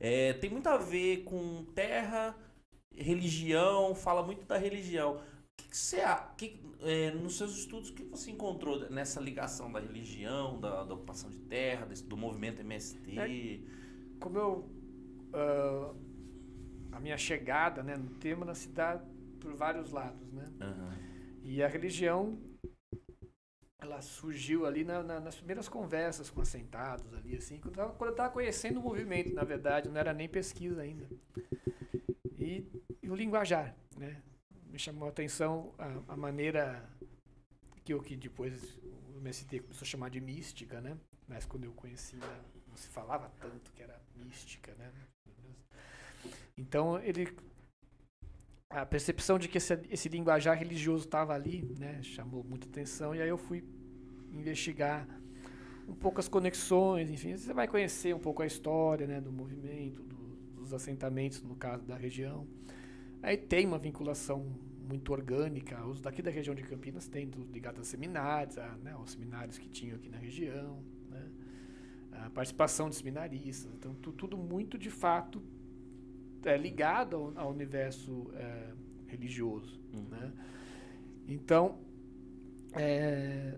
é, 0.00 0.32
tem 0.34 0.50
muito 0.50 0.66
a 0.68 0.76
ver 0.76 1.18
com 1.24 1.64
terra, 1.74 2.34
religião, 2.94 3.94
fala 3.94 4.22
muito 4.22 4.44
da 4.46 4.58
religião. 4.58 5.16
O 5.16 5.20
que, 5.56 5.68
que 5.68 5.76
você, 5.76 5.98
que, 6.36 6.60
é, 6.80 7.12
nos 7.12 7.36
seus 7.36 7.56
estudos, 7.56 7.90
o 7.90 7.94
que 7.94 8.02
você 8.04 8.30
encontrou 8.30 8.90
nessa 8.90 9.20
ligação 9.20 9.70
da 9.70 9.78
religião, 9.78 10.58
da, 10.58 10.84
da 10.84 10.94
ocupação 10.94 11.30
de 11.30 11.38
terra, 11.38 11.86
desse- 11.86 12.04
do 12.04 12.16
movimento 12.16 12.60
MST? 12.60 13.14
Como 14.18 14.38
eu. 14.38 14.70
ah, 15.32 15.94
a 16.92 17.00
minha 17.00 17.16
chegada 17.16 17.82
né, 17.82 17.96
no 17.96 18.10
tema 18.16 18.44
na 18.44 18.54
cidade 18.54 19.04
por 19.40 19.54
vários 19.54 19.90
lados, 19.90 20.32
né? 20.32 20.44
Aham. 20.60 20.98
E 21.42 21.62
a 21.62 21.68
religião, 21.68 22.38
ela 23.78 24.02
surgiu 24.02 24.66
ali 24.66 24.84
na- 24.84 25.02
na- 25.02 25.20
nas 25.20 25.36
primeiras 25.36 25.68
conversas 25.68 26.28
com 26.30 26.40
assentados 26.42 27.12
ali, 27.14 27.36
assim, 27.36 27.58
quando 27.58 27.74
eu, 27.78 27.84
tava, 27.84 27.92
quando 27.94 28.10
eu 28.10 28.16
tava 28.16 28.30
conhecendo 28.30 28.78
o 28.78 28.82
movimento, 28.82 29.32
na 29.34 29.44
verdade, 29.44 29.88
não 29.88 29.96
era 29.98 30.12
nem 30.12 30.28
pesquisa 30.28 30.82
ainda. 30.82 31.08
E, 32.38 32.66
e 33.02 33.10
o 33.10 33.14
linguajar, 33.14 33.74
né? 33.96 34.22
Me 34.66 34.78
chamou 34.78 35.06
a 35.06 35.10
atenção 35.10 35.74
a, 35.78 36.12
a 36.12 36.16
maneira 36.16 36.88
que 37.84 37.94
o 37.94 38.02
que 38.02 38.16
depois 38.16 38.78
o 39.14 39.18
MST 39.18 39.60
começou 39.60 39.84
a 39.84 39.88
chamar 39.88 40.10
de 40.10 40.20
mística, 40.20 40.80
né? 40.80 40.96
Mas 41.26 41.44
quando 41.46 41.64
eu 41.64 41.72
conheci, 41.72 42.14
ainda 42.14 42.44
não 42.68 42.76
se 42.76 42.88
falava 42.88 43.30
tanto 43.40 43.72
que 43.72 43.82
era 43.82 44.00
mística, 44.16 44.74
né? 44.74 44.92
Então, 46.60 46.98
ele 47.02 47.26
a 48.68 48.86
percepção 48.86 49.38
de 49.38 49.48
que 49.48 49.58
esse, 49.58 49.78
esse 49.90 50.08
linguajar 50.08 50.56
religioso 50.56 51.04
estava 51.04 51.34
ali, 51.34 51.74
né, 51.78 52.00
chamou 52.02 52.44
muita 52.44 52.68
atenção 52.68 53.14
e 53.14 53.20
aí 53.20 53.28
eu 53.28 53.36
fui 53.38 53.64
investigar 54.32 55.06
um 55.88 55.94
pouco 55.94 56.20
as 56.20 56.28
conexões, 56.28 57.10
enfim, 57.10 57.36
você 57.36 57.52
vai 57.52 57.66
conhecer 57.68 58.14
um 58.14 58.18
pouco 58.20 58.42
a 58.42 58.46
história, 58.46 59.06
né, 59.06 59.20
do 59.20 59.32
movimento, 59.32 60.02
do- 60.02 60.36
dos 60.56 60.72
assentamentos 60.74 61.42
no 61.42 61.56
caso 61.56 61.84
da 61.84 61.96
região. 61.96 62.46
Aí 63.22 63.36
tem 63.36 63.66
uma 63.66 63.78
vinculação 63.78 64.46
muito 64.88 65.12
orgânica. 65.12 65.84
Os 65.86 66.00
daqui 66.00 66.22
da 66.22 66.30
região 66.30 66.54
de 66.54 66.62
Campinas 66.62 67.08
tem 67.08 67.30
ligado 67.52 67.80
a 67.80 67.84
seminários, 67.84 68.58
a, 68.58 68.76
né, 68.78 68.92
aos 68.92 69.12
seminários 69.12 69.58
que 69.58 69.68
tinham 69.68 69.96
aqui 69.96 70.08
na 70.10 70.18
região, 70.18 70.82
né, 71.10 71.28
a 72.12 72.30
participação 72.30 72.88
de 72.90 72.96
seminaristas. 72.96 73.72
Então, 73.74 73.94
tu, 73.94 74.12
tudo 74.12 74.36
muito, 74.36 74.78
de 74.78 74.90
fato, 74.90 75.42
é, 76.44 76.56
ligado 76.56 77.16
ao, 77.16 77.46
ao 77.46 77.50
universo 77.50 78.30
é, 78.34 78.72
religioso. 79.06 79.80
Uhum. 79.92 80.04
Né? 80.10 80.32
Então, 81.28 81.78
é, 82.72 83.54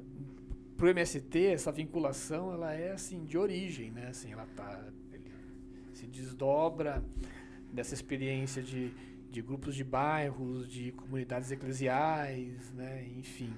para 0.76 0.86
o 0.86 0.88
MST, 0.88 1.46
essa 1.46 1.70
vinculação 1.70 2.52
ela 2.52 2.72
é 2.72 2.92
assim 2.92 3.24
de 3.24 3.38
origem, 3.38 3.90
né? 3.90 4.08
Assim, 4.08 4.32
ela 4.32 4.46
tá, 4.56 4.84
ele 5.12 5.30
se 5.92 6.06
desdobra 6.06 7.02
dessa 7.72 7.94
experiência 7.94 8.62
de, 8.62 8.92
de 9.30 9.42
grupos 9.42 9.74
de 9.74 9.84
bairros, 9.84 10.68
de 10.68 10.92
comunidades 10.92 11.50
eclesiais, 11.50 12.72
né? 12.72 13.06
Enfim, 13.16 13.54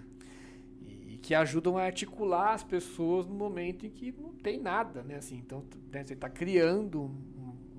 que 1.24 1.34
ajudam 1.34 1.78
a 1.78 1.84
articular 1.84 2.52
as 2.52 2.62
pessoas 2.62 3.26
no 3.26 3.34
momento 3.34 3.86
em 3.86 3.90
que 3.90 4.12
não 4.12 4.34
tem 4.34 4.60
nada, 4.60 5.02
né? 5.02 5.16
Assim, 5.16 5.38
então, 5.38 5.64
né, 5.90 6.04
você 6.04 6.12
está 6.12 6.28
criando 6.28 7.10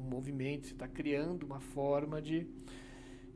movimento, 0.05 0.67
você 0.67 0.73
está 0.73 0.87
criando 0.87 1.43
uma 1.43 1.59
forma 1.59 2.21
de 2.21 2.47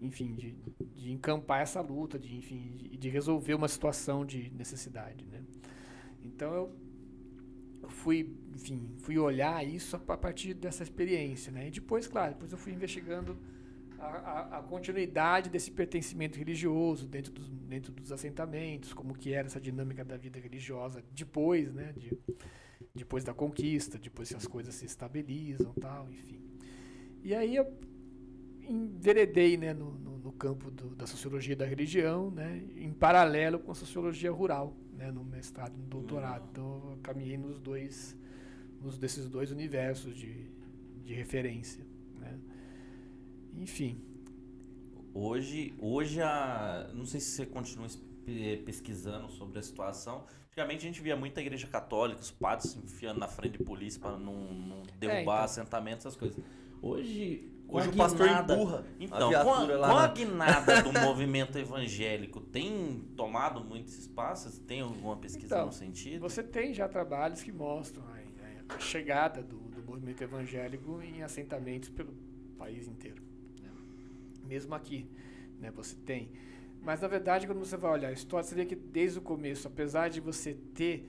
enfim, 0.01 0.33
de, 0.33 0.55
de 0.95 1.11
encampar 1.11 1.61
essa 1.61 1.81
luta, 1.81 2.17
de, 2.17 2.35
enfim, 2.35 2.71
de, 2.75 2.97
de 2.97 3.09
resolver 3.09 3.53
uma 3.53 3.67
situação 3.67 4.25
de 4.25 4.49
necessidade, 4.51 5.25
né? 5.25 5.43
Então 6.23 6.53
eu, 6.53 7.89
fui, 7.89 8.33
enfim, 8.55 8.93
fui 8.99 9.17
olhar 9.17 9.65
isso 9.65 9.95
a 9.95 10.17
partir 10.17 10.53
dessa 10.53 10.83
experiência, 10.83 11.51
né? 11.51 11.67
E 11.67 11.71
depois, 11.71 12.07
claro, 12.07 12.33
depois 12.33 12.51
eu 12.51 12.57
fui 12.57 12.71
investigando 12.71 13.37
a, 13.97 14.05
a, 14.05 14.59
a 14.59 14.63
continuidade 14.63 15.49
desse 15.49 15.71
pertencimento 15.71 16.37
religioso 16.37 17.07
dentro 17.07 17.33
dos, 17.33 17.49
dentro 17.49 17.91
dos 17.91 18.11
assentamentos, 18.11 18.93
como 18.93 19.13
que 19.13 19.33
era 19.33 19.47
essa 19.47 19.59
dinâmica 19.59 20.05
da 20.05 20.15
vida 20.15 20.39
religiosa 20.39 21.03
depois, 21.11 21.73
né? 21.73 21.93
De, 21.97 22.17
depois 22.95 23.23
da 23.23 23.33
conquista, 23.33 23.97
depois 23.97 24.29
que 24.29 24.35
as 24.35 24.47
coisas 24.47 24.73
se 24.75 24.85
estabilizam, 24.85 25.73
tal, 25.73 26.09
enfim. 26.09 26.48
E 27.23 27.33
aí 27.35 27.55
eu 27.55 27.67
enveredei 28.67 29.57
né, 29.57 29.73
no, 29.73 29.91
no, 29.91 30.17
no 30.19 30.31
campo 30.33 30.69
do- 30.71 30.95
da 30.95 31.07
sociologia 31.07 31.55
da 31.55 31.65
religião, 31.65 32.31
né, 32.31 32.63
em 32.75 32.91
paralelo 32.93 33.59
com 33.59 33.71
a 33.71 33.75
sociologia 33.75 34.31
rural, 34.31 34.75
né, 34.93 35.11
no 35.11 35.23
mestrado 35.23 35.73
e 35.75 35.81
no 35.81 35.87
doutorado. 35.87 36.47
Então, 36.51 36.91
eu 36.91 36.97
caminhei 37.01 37.37
nos 37.37 37.59
dois, 37.59 38.17
nos 38.81 38.97
desses 38.97 39.29
dois 39.29 39.51
universos 39.51 40.15
de, 40.15 40.49
de 41.03 41.13
referência. 41.13 41.85
Né. 42.19 42.39
Enfim, 43.57 44.01
Hoje, 45.13 45.73
hoje 45.79 46.21
a, 46.21 46.89
não 46.93 47.05
sei 47.05 47.19
se 47.19 47.31
você 47.31 47.45
continua 47.45 47.87
es- 47.87 47.95
pe- 48.25 48.57
pesquisando 48.65 49.27
sobre 49.29 49.59
a 49.59 49.63
situação. 49.63 50.25
Antigamente 50.47 50.85
a 50.85 50.87
gente 50.87 51.01
via 51.01 51.15
muita 51.15 51.41
igreja 51.41 51.67
católica, 51.67 52.21
os 52.21 52.31
padres 52.31 52.71
se 52.71 52.79
enfiando 52.79 53.19
na 53.19 53.27
frente 53.27 53.53
de 53.53 53.59
polícia 53.59 53.99
para 53.99 54.17
não, 54.17 54.53
não 54.53 54.83
derrubar 54.99 55.21
então. 55.21 55.45
assentamentos, 55.45 56.05
essas 56.05 56.15
coisas. 56.17 56.37
Hoje, 56.81 57.45
Hoje 57.67 57.89
o 57.89 57.93
pastor 57.95 58.27
empurra 58.27 58.85
Então, 58.99 59.29
a 59.35 59.43
com 59.43 59.53
a, 59.53 59.59
lá 59.77 59.89
com 59.89 59.97
a 59.97 60.01
na- 60.01 60.07
guinada 60.13 60.81
do 60.81 60.91
movimento 60.99 61.57
evangélico, 61.57 62.41
tem 62.41 63.03
tomado 63.15 63.63
muitos 63.63 63.97
espaços? 63.97 64.57
Tem 64.59 64.81
alguma 64.81 65.17
pesquisa 65.17 65.55
Então, 65.55 65.65
no 65.67 65.71
sentido? 65.71 66.19
você 66.21 66.41
tem 66.41 66.73
já 66.73 66.87
trabalhos 66.87 67.43
que 67.43 67.51
mostram 67.51 68.03
a, 68.07 68.75
a 68.75 68.79
chegada 68.79 69.43
do, 69.43 69.57
do 69.57 69.83
movimento 69.83 70.21
evangélico 70.23 71.01
em 71.01 71.21
assentamentos 71.21 71.89
pelo 71.89 72.13
país 72.57 72.87
inteiro. 72.87 73.21
né. 73.61 73.69
Mesmo 74.47 74.73
aqui, 74.73 75.07
né, 75.59 75.69
você 75.71 75.95
tem. 76.05 76.31
Mas, 76.81 77.01
na 77.01 77.07
verdade, 77.09 77.45
quando 77.45 77.59
você 77.59 77.75
vai 77.77 77.91
olhar 77.91 78.07
a 78.07 78.13
história, 78.13 78.43
você 78.47 78.55
vê 78.55 78.65
que 78.65 78.75
desde 78.75 79.19
o 79.19 79.21
começo, 79.21 79.67
apesar 79.67 80.09
de 80.09 80.21
você 80.21 80.53
ter 80.73 81.07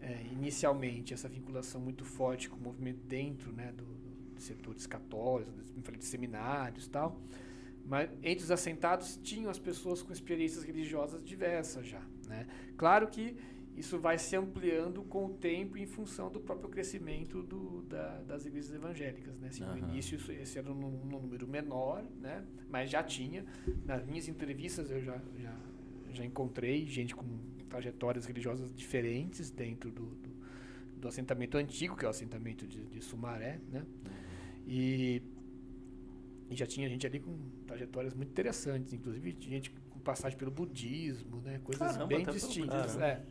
eh, 0.00 0.22
inicialmente 0.32 1.12
essa 1.12 1.28
vinculação 1.28 1.78
muito 1.80 2.04
forte 2.06 2.48
com 2.48 2.56
o 2.56 2.60
movimento 2.60 3.00
dentro 3.06 3.52
né, 3.52 3.70
do, 3.76 3.84
setores 4.42 4.86
católicos, 4.86 5.54
falei, 5.82 5.98
de 5.98 6.04
seminários 6.04 6.86
e 6.86 6.90
tal, 6.90 7.20
mas 7.86 8.10
entre 8.22 8.44
os 8.44 8.50
assentados 8.50 9.18
tinham 9.22 9.50
as 9.50 9.58
pessoas 9.58 10.02
com 10.02 10.12
experiências 10.12 10.64
religiosas 10.64 11.22
diversas 11.24 11.86
já. 11.86 12.02
Né? 12.28 12.46
Claro 12.76 13.08
que 13.08 13.36
isso 13.76 13.98
vai 13.98 14.18
se 14.18 14.36
ampliando 14.36 15.02
com 15.04 15.26
o 15.26 15.30
tempo 15.30 15.76
em 15.78 15.86
função 15.86 16.30
do 16.30 16.38
próprio 16.40 16.68
crescimento 16.68 17.42
do, 17.42 17.82
da- 17.82 18.20
das 18.22 18.44
igrejas 18.44 18.72
evangélicas. 18.74 19.38
Né? 19.38 19.48
Assim, 19.48 19.64
No 19.64 19.70
Aham. 19.70 19.78
início 19.78 20.16
isso, 20.16 20.30
esse 20.32 20.58
era 20.58 20.70
um, 20.70 20.84
um 21.02 21.06
número 21.06 21.48
menor, 21.48 22.04
né? 22.20 22.44
mas 22.68 22.90
já 22.90 23.02
tinha. 23.02 23.44
Nas 23.86 24.04
minhas 24.04 24.28
entrevistas 24.28 24.90
eu 24.90 25.00
já, 25.02 25.20
já, 25.38 25.56
já 26.12 26.24
encontrei 26.24 26.84
gente 26.86 27.14
com 27.16 27.24
trajetórias 27.68 28.26
religiosas 28.26 28.74
diferentes 28.74 29.50
dentro 29.50 29.90
do, 29.90 30.06
do, 30.06 30.30
do 31.00 31.08
assentamento 31.08 31.56
antigo, 31.56 31.96
que 31.96 32.04
é 32.04 32.08
o 32.08 32.10
assentamento 32.10 32.66
de, 32.66 32.84
de 32.84 33.00
Sumaré. 33.00 33.60
Né? 33.70 33.86
E, 34.72 35.20
e 36.48 36.54
já 36.56 36.64
tinha 36.66 36.88
gente 36.88 37.04
ali 37.06 37.18
com 37.18 37.36
trajetórias 37.66 38.14
muito 38.14 38.30
interessantes, 38.30 38.92
inclusive 38.92 39.36
gente 39.40 39.70
com 39.70 39.98
passagem 39.98 40.38
pelo 40.38 40.50
budismo, 40.50 41.40
né? 41.40 41.58
coisas 41.64 41.88
Caramba, 41.92 42.06
bem 42.06 42.24
distintas. 42.24 42.80
budismo. 42.82 43.02
É. 43.02 43.22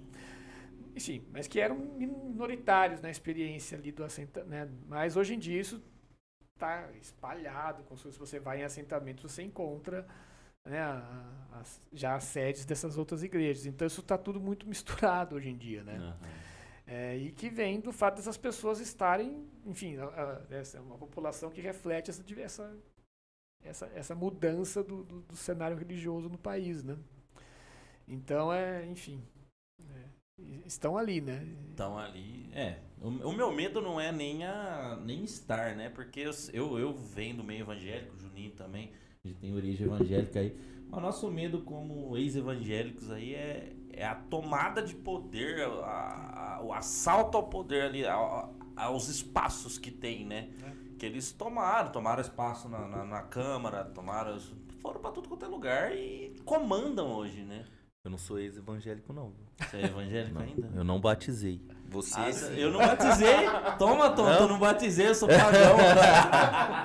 Enfim, 0.95 1.23
mas 1.31 1.47
que 1.47 1.59
eram 1.61 1.77
minoritários 1.77 2.99
na 2.99 3.09
experiência 3.09 3.77
ali 3.77 3.91
do 3.91 4.03
assentamento. 4.03 4.49
Né? 4.49 4.69
Mas 4.87 5.15
hoje 5.15 5.33
em 5.33 5.39
dia 5.39 5.59
isso 5.61 5.81
está 6.55 6.91
espalhado, 7.01 7.83
como 7.83 7.97
se 7.97 8.09
você 8.19 8.37
vai 8.37 8.59
em 8.59 8.63
assentamentos, 8.63 9.31
você 9.31 9.41
encontra 9.41 10.05
né, 10.65 10.79
a- 10.81 11.47
as- 11.53 11.81
já 11.93 12.15
as 12.15 12.25
sedes 12.25 12.65
dessas 12.65 12.97
outras 12.97 13.23
igrejas. 13.23 13.65
Então 13.65 13.87
isso 13.87 14.01
está 14.01 14.17
tudo 14.17 14.41
muito 14.41 14.67
misturado 14.67 15.35
hoje 15.37 15.49
em 15.49 15.57
dia, 15.57 15.83
né? 15.85 15.95
Aham. 15.95 16.17
É, 16.91 17.15
e 17.15 17.31
que 17.31 17.51
vem 17.51 17.79
do 17.79 17.91
fato 17.91 18.15
dessas 18.15 18.35
pessoas 18.35 18.79
estarem, 18.79 19.47
enfim, 19.63 19.97
essa 20.49 20.79
é 20.79 20.81
uma 20.81 20.97
população 20.97 21.51
que 21.51 21.61
reflete 21.61 22.09
essa, 22.09 22.23
diver- 22.23 22.45
essa, 22.45 23.85
essa, 23.93 24.15
mudança 24.15 24.83
do, 24.83 25.03
do, 25.03 25.21
do 25.21 25.35
cenário 25.35 25.77
religioso 25.77 26.27
no 26.29 26.37
país, 26.37 26.83
né? 26.83 26.97
Então, 28.07 28.51
é, 28.51 28.87
enfim, 28.87 29.21
é, 29.87 30.03
estão 30.65 30.97
ali, 30.97 31.21
né? 31.21 31.45
Então 31.71 31.95
ali, 31.95 32.49
é. 32.53 32.79
O, 32.99 33.09
o 33.09 33.33
meu 33.33 33.51
medo 33.51 33.83
não 33.83 34.01
é 34.01 34.11
nem 34.11 34.43
a 34.43 34.99
nem 35.05 35.23
estar, 35.23 35.75
né? 35.75 35.89
Porque 35.89 36.21
eu, 36.51 36.79
eu, 36.79 36.91
venho 36.91 37.37
do 37.37 37.43
meio 37.43 37.61
evangélico, 37.61 38.17
Juninho 38.17 38.53
também, 38.53 38.91
a 39.23 39.27
gente 39.27 39.39
tem 39.39 39.53
origem 39.53 39.85
evangélica 39.85 40.39
aí. 40.39 40.57
Mas 40.89 40.97
o 40.97 41.01
nosso 41.01 41.29
medo 41.29 41.61
como 41.61 42.17
ex-evangélicos 42.17 43.11
aí 43.11 43.35
é, 43.35 43.73
é 43.93 44.05
a 44.05 44.15
tomada 44.15 44.81
de 44.81 44.95
poder, 44.95 45.61
a- 45.83 46.57
a- 46.57 46.61
o 46.63 46.73
assalto 46.73 47.37
ao 47.37 47.43
poder 47.43 47.83
ali, 47.83 48.05
a- 48.05 48.15
a- 48.15 48.49
aos 48.85 49.07
espaços 49.09 49.77
que 49.77 49.91
tem, 49.91 50.25
né? 50.25 50.49
Que 50.97 51.05
eles 51.05 51.31
tomaram, 51.31 51.91
tomaram 51.91 52.21
espaço 52.21 52.67
na, 52.69 52.79
na, 52.87 53.05
na 53.05 53.21
Câmara, 53.21 53.83
tomaram. 53.85 54.37
Foram 54.81 54.99
pra 55.01 55.11
tudo 55.11 55.27
quanto 55.29 55.45
é 55.45 55.47
lugar 55.47 55.95
e 55.95 56.33
comandam 56.45 57.11
hoje, 57.11 57.41
né? 57.43 57.65
Eu 58.05 58.11
não 58.11 58.17
sou 58.17 58.39
ex-evangélico, 58.39 59.11
não. 59.11 59.33
Você 59.59 59.77
é 59.77 59.85
evangélico 59.85 60.33
Não, 60.35 60.41
ainda? 60.41 60.71
Eu 60.73 60.83
não 60.85 61.01
batizei. 61.01 61.61
Você 61.89 62.17
Ah, 62.19 62.31
sim. 62.31 62.55
eu 62.55 62.71
não 62.71 62.79
batizei. 62.79 63.35
Toma, 63.77 64.09
Tom, 64.11 64.23
Não? 64.23 64.31
eu 64.39 64.47
não 64.47 64.57
batizei, 64.59 65.09
eu 65.09 65.15
sou 65.15 65.27
pagão. 65.27 65.75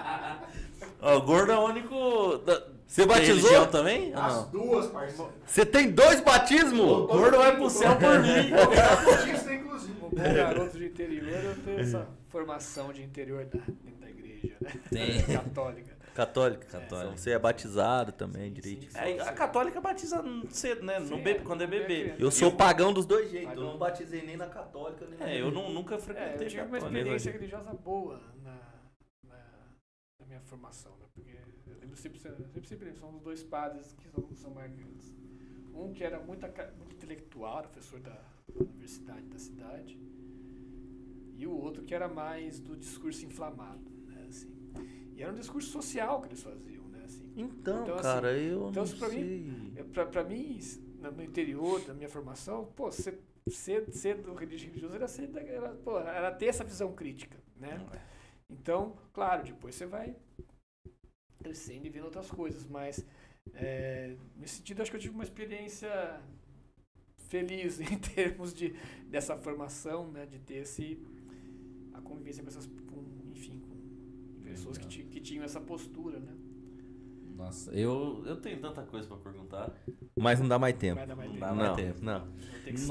Ó, 1.01 1.17
o 1.19 1.23
gordo 1.23 1.53
é 1.53 1.57
o 1.59 1.65
único. 1.65 2.39
Da... 2.39 2.63
Você 2.87 3.07
batizou? 3.07 3.37
religião 3.37 3.67
também? 3.71 4.15
As 4.15 4.35
não? 4.35 4.51
duas, 4.51 4.87
parceiro. 4.87 5.33
Você 5.47 5.67
tem 5.67 5.91
dois 5.91 6.21
batismos? 6.21 6.81
O 6.81 7.07
gordo 7.07 7.39
vai 7.39 7.57
pro 7.57 7.69
céu 7.71 7.97
por 7.97 8.21
mim. 8.21 8.51
Batista, 8.51 9.55
inclusive. 9.55 9.95
Bom 9.95 10.11
garoto 10.11 10.79
de 10.79 10.87
interior, 10.87 11.45
eu 11.45 11.57
tenho 11.65 11.81
essa 11.81 12.07
formação 12.29 12.93
de 12.93 13.03
interior 13.03 13.45
da, 13.47 13.59
dentro 13.59 14.01
da 14.01 14.11
igreja, 14.11 14.57
né? 14.61 14.73
Tem. 14.91 15.23
Católica. 15.35 15.95
Católico. 16.15 16.65
Católico. 16.67 16.95
Então, 16.95 17.17
Você 17.17 17.31
é 17.33 17.39
batizado 17.39 18.13
também, 18.13 18.53
direito. 18.53 18.97
É, 18.97 19.19
a 19.21 19.33
católica 19.33 19.81
batiza 19.81 20.23
cedo, 20.51 20.85
né? 20.85 21.01
No 21.01 21.09
Sim, 21.09 21.17
bebê, 21.17 21.31
é. 21.41 21.43
quando 21.43 21.63
é 21.63 21.67
bebê. 21.67 22.15
Eu 22.21 22.31
sou 22.31 22.53
pagão 22.53 22.93
dos 22.93 23.05
dois 23.05 23.29
jeitos. 23.33 23.57
Eu 23.57 23.65
não 23.65 23.77
batizei 23.79 24.23
nem 24.25 24.37
na 24.37 24.47
católica, 24.47 25.05
nem 25.07 25.19
na 25.19 25.29
É, 25.29 25.41
eu 25.41 25.51
não, 25.51 25.71
nunca 25.73 25.97
É, 25.97 25.99
frequentei 25.99 26.47
eu 26.47 26.51
tive 26.51 26.63
uma 26.63 26.71
católica. 26.71 26.99
experiência 26.99 27.33
religiosa 27.33 27.73
boa 27.73 28.21
na, 28.45 28.53
na, 29.29 29.37
na 30.21 30.27
minha 30.27 30.41
formação, 30.43 30.93
né? 31.01 31.07
Porque 31.13 31.37
sempre, 31.97 32.21
sempre 32.67 32.93
são 32.95 33.15
os 33.15 33.21
dois 33.23 33.43
padres 33.43 33.93
que 33.93 34.09
são, 34.09 34.29
são 34.37 34.51
marcantes. 34.51 35.15
Um 35.75 35.93
que 35.93 36.05
era 36.05 36.21
muito, 36.21 36.47
muito 36.79 36.95
intelectual, 36.95 37.59
era 37.59 37.69
professor 37.69 37.99
da, 38.01 38.11
da 38.55 38.65
universidade 38.65 39.27
da 39.27 39.39
cidade, 39.39 39.99
e 41.37 41.47
o 41.47 41.51
outro 41.53 41.83
que 41.83 41.95
era 41.95 42.09
mais 42.09 42.61
do 42.61 42.77
discurso 42.77 43.27
inflamado, 43.27 43.91
né? 44.07 44.27
Assim. 44.29 44.55
E 45.17 45.23
era 45.23 45.33
um 45.33 45.37
discurso 45.37 45.71
social 45.71 46.21
que 46.23 46.29
eles 46.29 46.43
faziam, 46.43 46.85
né? 46.89 47.03
Assim. 47.05 47.25
Então, 47.37 47.83
Então, 47.83 47.95
assim, 47.95 48.03
cara, 48.03 48.33
eu 48.39 48.69
então 48.71 48.85
não 48.85 48.97
pra 48.99 49.09
mim- 49.09 49.15
sei. 49.15 49.73
Eu, 49.77 49.85
pra, 49.87 50.07
pra 50.07 50.25
mim, 50.25 50.59
no 51.17 51.23
interior 51.23 51.81
da 51.81 51.93
minha 51.93 52.09
formação, 52.09 52.67
pô, 52.77 52.91
ser, 52.93 53.21
ser, 53.49 53.93
ser 53.93 54.17
do 54.23 54.33
religioso 54.35 54.95
era, 54.95 55.09
ser, 55.09 55.29
era, 55.37 55.71
pô, 55.71 55.99
era 55.99 56.31
ter 56.33 56.47
essa 56.47 56.63
visão 56.65 56.93
crítica, 56.93 57.37
né? 57.57 57.85
Então, 58.49 58.97
claro, 59.13 59.43
depois 59.43 59.75
você 59.75 59.87
vai 59.87 60.15
crescendo 61.45 61.87
e 61.87 61.91
vendo 61.91 62.05
outras 62.07 62.31
coisas, 62.31 62.63
mas 62.67 62.95
É, 63.55 64.17
nesse 64.39 64.57
sentido, 64.57 64.81
acho 64.83 64.91
que 64.91 64.97
eu 64.97 65.01
tive 65.01 65.15
uma 65.15 65.25
experiência 65.25 65.91
feliz 67.29 67.81
em 67.93 67.99
termos 67.99 68.55
de, 68.55 68.75
dessa 69.13 69.37
formação, 69.37 70.11
né? 70.11 70.27
De 70.27 70.39
ter 70.39 70.59
esse, 70.67 70.87
a 71.93 72.01
convivência 72.01 72.43
com 72.43 72.49
essas, 72.49 72.67
com, 72.67 73.03
enfim, 73.35 73.61
com 73.61 73.77
pessoas 74.43 74.79
que, 74.79 75.05
que 75.13 75.21
tinham 75.21 75.45
essa 75.45 75.61
postura, 75.61 76.19
né? 76.21 76.35
Nossa, 77.37 77.73
eu, 77.73 78.23
eu 78.27 78.37
tenho 78.37 78.61
tanta 78.61 78.83
coisa 78.83 79.09
pra 79.09 79.17
perguntar. 79.17 79.71
Mas 80.17 80.39
não 80.41 80.47
dá 80.47 80.57
mais 80.59 80.75
tempo. 80.77 80.95
Vai 80.97 81.07
dar 81.07 81.17
mais 81.17 81.29
Não 81.29 81.35
tempo. 81.35 81.47
dá 81.47 81.55
mais 81.55 81.69
Não, 81.69 81.77
tempo. 81.77 81.99
não. 82.01 82.29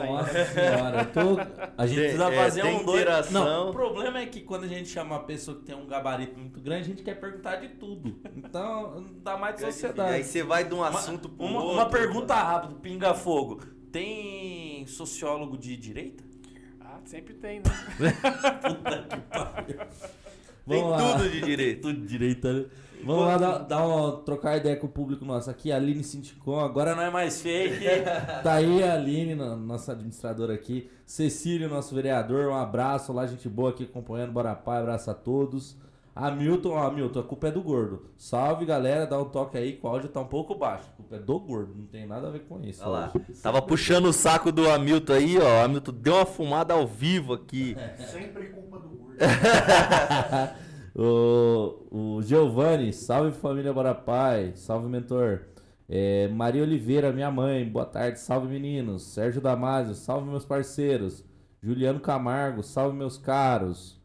Nossa 0.06 0.46
senhora, 0.54 1.00
eu 1.02 1.12
tô. 1.12 1.40
A 1.78 1.88
gente 1.88 1.96
Tem- 1.96 2.04
precisa 2.10 2.32
é, 2.34 2.36
fazer 2.36 2.62
tem 2.62 2.76
um 2.76 2.86
dois. 2.86 3.02
interação. 3.02 3.46
Não, 3.46 3.70
o 3.70 3.72
problema 3.72 4.20
é 4.20 4.26
que 4.26 4.42
quando 4.42 4.66
a 4.66 4.68
gente 4.68 4.90
chama 4.90 5.16
uma 5.16 5.24
pessoa 5.24 5.58
que 5.58 5.64
tem 5.64 5.76
um 5.76 5.88
gabarito 5.88 6.38
muito 6.38 6.60
grande, 6.62 6.82
a 6.82 6.88
gente 6.90 7.04
quer 7.04 7.16
perguntar 7.20 7.56
de 7.56 7.70
tudo. 7.70 8.20
Então, 8.36 9.00
não 9.02 9.14
dá 9.24 9.38
mais 9.38 9.56
de 9.56 9.64
Aí 9.66 9.72
sociedade. 9.72 10.24
você 10.26 10.44
vai 10.44 10.66
de 10.68 10.74
um 10.74 10.78
Uma- 10.80 10.90
assunto 10.90 11.30
pro 11.30 11.46
uma, 11.46 11.60
outro. 11.62 11.76
uma 11.78 11.90
pergunta 11.90 12.36
rápida, 12.36 12.76
pinga 12.82 13.14
fogo. 13.14 13.62
Tem 13.92 14.86
sociólogo 14.88 15.58
de 15.58 15.78
direita? 15.78 16.24
Ah, 16.82 17.00
sempre 17.06 17.34
tem, 17.36 17.60
né? 17.60 17.64
Puta 18.62 19.04
que 19.04 19.22
pariu. 19.22 19.78
Tem 20.68 20.82
Vamos 20.82 20.92
lá. 20.92 21.14
tudo 21.18 21.30
de 21.30 21.42
direito. 21.42 21.82
Tudo 21.82 22.02
de 22.02 22.08
direita, 22.08 22.54
né? 22.54 22.66
Vamos 23.06 23.26
lá 23.26 23.38
dar, 23.38 23.58
dar 23.60 23.86
uma, 23.86 24.12
trocar 24.24 24.58
ideia 24.58 24.76
com 24.76 24.88
o 24.88 24.90
público 24.90 25.24
nosso 25.26 25.50
aqui. 25.50 25.72
A 25.72 25.76
Aline 25.78 26.04
Sinticom, 26.04 26.60
agora 26.60 26.96
não 26.96 27.04
é 27.04 27.10
mais 27.10 27.42
fake. 27.42 27.84
tá 28.44 28.54
aí 28.54 28.84
a 28.84 28.94
Aline, 28.94 29.36
no- 29.36 29.56
nossa 29.58 29.92
administradora 29.92 30.54
aqui. 30.54 30.90
Cecílio, 31.06 31.70
nosso 31.70 31.94
vereador, 31.94 32.48
um 32.48 32.56
abraço 32.56 33.12
lá, 33.14 33.26
gente 33.28 33.48
boa 33.50 33.70
aqui 33.72 33.84
acompanhando. 33.84 34.32
Bora 34.32 34.56
pai, 34.56 34.80
abraço 34.80 35.12
a 35.12 35.14
todos. 35.14 35.78
Hamilton, 36.16 36.70
ó, 36.70 36.88
Hamilton, 36.88 37.20
a 37.20 37.24
culpa 37.24 37.48
é 37.48 37.52
do 37.52 37.62
gordo. 37.62 38.06
Salve 38.18 38.66
galera, 38.66 39.08
dá 39.08 39.20
um 39.20 39.26
toque 39.26 39.58
aí 39.58 39.74
que 39.74 39.84
o 39.86 39.90
áudio 39.90 40.10
tá 40.10 40.20
um 40.22 40.28
pouco 40.28 40.54
baixo. 40.54 40.86
A 40.94 40.96
culpa 40.98 41.16
é 41.16 41.20
do 41.20 41.40
gordo, 41.40 41.74
não 41.76 41.88
tem 41.88 42.06
nada 42.06 42.28
a 42.28 42.32
ver 42.32 42.42
com 42.42 42.62
isso. 42.64 42.82
Olha 42.84 42.90
lá. 42.92 43.12
hoje. 43.16 43.42
Tava 43.42 43.62
puxando 43.64 44.06
o 44.06 44.14
saco 44.14 44.52
do 44.52 44.70
Hamilton 44.70 45.14
aí, 45.14 45.40
ó. 45.40 45.44
O 45.62 45.66
Hamilton 45.66 45.92
deu 45.94 46.14
uma 46.14 46.26
fumada 46.26 46.74
ao 46.76 46.86
vivo 46.86 47.34
aqui. 47.34 47.76
Sempre 48.12 48.46
culpa 48.50 48.78
do 48.80 48.90
gordo. 48.90 49.18
o, 50.96 52.18
o 52.18 52.22
Giovanni, 52.22 52.94
salve 52.94 53.32
família 53.32 53.74
Bora 53.74 53.96
Pai, 53.96 54.54
salve 54.56 54.88
mentor. 54.88 55.48
É, 55.90 56.28
Maria 56.30 56.64
Oliveira, 56.64 57.12
minha 57.12 57.32
mãe, 57.32 57.68
boa 57.68 57.86
tarde, 57.86 58.20
salve 58.20 58.48
meninos. 58.48 59.04
Sérgio 59.04 59.42
Damasio, 59.42 59.96
salve 59.96 60.30
meus 60.30 60.46
parceiros. 60.46 61.24
Juliano 61.62 62.00
Camargo, 62.00 62.64
salve 62.64 62.96
meus 62.98 63.18
caros. 63.18 64.02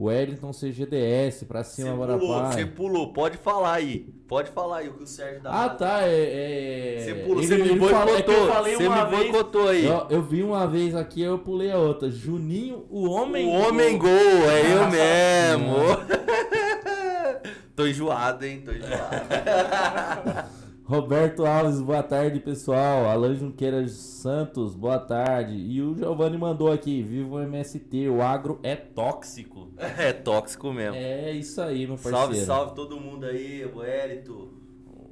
Wellington 0.00 0.52
CGDS, 0.52 1.44
pra 1.44 1.64
cima, 1.64 1.92
Bora 1.96 2.16
pulou, 2.16 2.44
você 2.44 2.64
pulou. 2.66 3.12
Pode 3.12 3.36
falar 3.36 3.72
aí. 3.72 4.06
Pode 4.28 4.48
falar 4.50 4.76
aí 4.78 4.88
o 4.88 4.94
que 4.94 5.02
o 5.02 5.06
Sérgio 5.08 5.42
dá. 5.42 5.50
Ah, 5.64 5.68
tá, 5.70 6.02
é. 6.06 7.00
é- 7.00 7.04
Você 7.04 7.14
pulou, 7.14 7.38
ele- 7.42 7.46
você 7.48 7.56
me 7.56 7.68
é 7.68 7.72
eu 7.72 7.76
boicotou. 7.78 8.46
Você 8.62 8.88
me 8.88 9.04
boicotou 9.06 9.68
aí. 9.68 9.84
Eu, 9.86 10.06
eu 10.08 10.22
vi 10.22 10.44
uma 10.44 10.68
vez 10.68 10.94
aqui, 10.94 11.20
eu 11.22 11.38
pulei 11.40 11.72
a 11.72 11.78
outra. 11.78 12.08
Juninho, 12.08 12.86
O 12.88 13.10
homem. 13.10 13.48
O 13.48 13.50
homem 13.50 13.98
gol, 13.98 14.08
é 14.08 14.72
eu 14.72 14.76
Nossa 14.76 14.90
mesmo. 14.90 15.74
Tô 17.74 17.84
enjoado, 17.86 18.44
hein? 18.44 18.62
Tô 18.64 18.70
enjoado. 18.70 20.48
Roberto 20.88 21.44
Alves, 21.44 21.82
boa 21.82 22.02
tarde, 22.02 22.40
pessoal. 22.40 23.04
Alan 23.10 23.34
Junqueira 23.34 23.86
Santos, 23.88 24.74
boa 24.74 24.98
tarde. 24.98 25.52
E 25.54 25.82
o 25.82 25.94
Giovanni 25.94 26.38
mandou 26.38 26.72
aqui: 26.72 27.02
Viva 27.02 27.34
o 27.34 27.40
MST, 27.42 28.08
o 28.08 28.22
agro 28.22 28.58
é 28.62 28.74
Tóxico. 28.74 29.68
É 29.98 30.14
tóxico 30.14 30.72
mesmo. 30.72 30.96
É 30.96 31.30
isso 31.32 31.60
aí, 31.60 31.86
meu 31.86 31.96
parceiro. 31.96 32.16
Salve, 32.16 32.36
salve 32.38 32.74
todo 32.74 32.98
mundo 32.98 33.26
aí, 33.26 33.66
o 33.66 33.82
Hélito, 33.82 34.50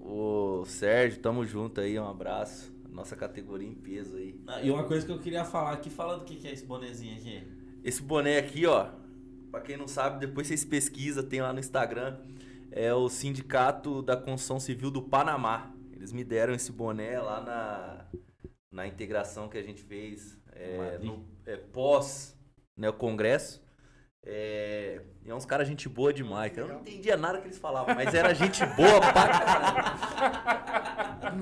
o 0.03 0.65
Sérgio, 0.65 1.21
tamo 1.21 1.45
junto 1.45 1.79
aí, 1.83 1.99
um 2.01 2.09
abraço. 2.09 2.75
Nossa 2.91 3.15
categoria 3.15 3.69
em 3.69 3.75
peso 3.75 4.17
aí. 4.17 4.35
Ah, 4.47 4.63
E 4.63 4.71
uma 4.71 4.85
coisa 4.85 5.05
que 5.05 5.13
eu 5.13 5.19
queria 5.19 5.45
falar 5.45 5.73
aqui, 5.75 5.91
fala 5.91 6.17
do 6.17 6.25
que 6.25 6.37
que 6.37 6.49
é 6.49 6.53
esse 6.55 6.65
bonezinho 6.65 7.15
aqui. 7.19 7.43
Esse 7.85 8.01
boné 8.01 8.39
aqui, 8.39 8.65
ó, 8.65 8.87
pra 9.51 9.61
quem 9.61 9.77
não 9.77 9.87
sabe, 9.87 10.21
depois 10.27 10.47
vocês 10.47 10.65
pesquisam, 10.65 11.23
tem 11.23 11.43
lá 11.43 11.53
no 11.53 11.61
Instagram, 11.61 12.17
é 12.71 12.93
o 12.93 13.09
Sindicato 13.09 14.03
da 14.03 14.17
Construção 14.17 14.61
Civil 14.61 14.91
do 14.91 15.03
Panamá. 15.03 15.73
Eles 15.93 16.13
me 16.13 16.25
deram 16.25 16.55
esse 16.55 16.71
boné 16.71 17.19
lá 17.21 17.41
na, 17.41 18.07
na 18.71 18.87
integração 18.87 19.49
que 19.49 19.59
a 19.59 19.63
gente 19.63 19.83
fez 19.83 20.39
é, 20.53 20.99
no 20.99 21.25
é, 21.47 21.57
pós 21.57 22.37
né, 22.77 22.89
o 22.89 22.93
congresso. 22.93 23.65
É, 24.29 25.01
e 25.25 25.31
é 25.31 25.35
uns 25.35 25.47
caras 25.47 25.69
gente 25.69 25.89
boa 25.89 26.13
demais, 26.13 26.53
cara. 26.53 26.67
Eu 26.67 26.75
não 26.75 26.81
entendia 26.81 27.17
nada 27.17 27.39
que 27.41 27.47
eles 27.47 27.59
falavam, 27.59 27.95
mas 27.95 28.13
era 28.13 28.35
gente 28.35 28.59
boa 28.67 29.01
pra 29.01 29.13
caralho. 29.29 29.87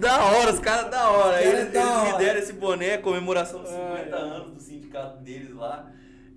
Da 0.00 0.24
hora, 0.24 0.52
os 0.52 0.60
caras 0.60 0.90
da 0.90 1.10
hora. 1.10 1.42
Eles, 1.42 1.72
da 1.72 1.80
eles 1.80 2.12
me 2.12 2.18
deram 2.18 2.40
esse 2.40 2.52
boné, 2.52 2.98
comemoração 2.98 3.62
dos 3.62 3.70
Ai, 3.70 4.04
50 4.04 4.16
anos 4.16 4.52
do 4.52 4.60
sindicato 4.60 5.22
deles 5.22 5.54
lá. 5.54 5.90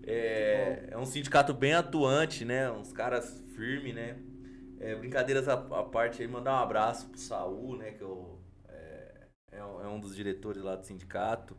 É, 0.03 0.88
é 0.91 0.97
um 0.97 1.05
sindicato 1.05 1.53
bem 1.53 1.73
atuante, 1.73 2.45
né? 2.45 2.72
Uns 2.72 2.93
caras 2.93 3.43
firmes, 3.53 3.93
né? 3.93 4.15
É, 4.80 4.95
brincadeiras 4.95 5.48
à, 5.48 5.54
à 5.54 5.84
parte 5.84 6.22
aí, 6.22 6.28
mandar 6.28 6.54
um 6.60 6.64
abraço 6.64 7.08
pro 7.10 7.20
Saul, 7.20 7.78
né? 7.78 7.91
Que 7.91 8.02
eu, 8.04 8.40
é, 8.70 9.28
é 9.54 9.64
um- 9.64 9.82
é 9.82 9.88
um 9.88 9.99
dos 9.99 10.16
diretores 10.16 10.62
lá 10.64 10.76
do 10.76 10.86
sindicato. 10.86 11.58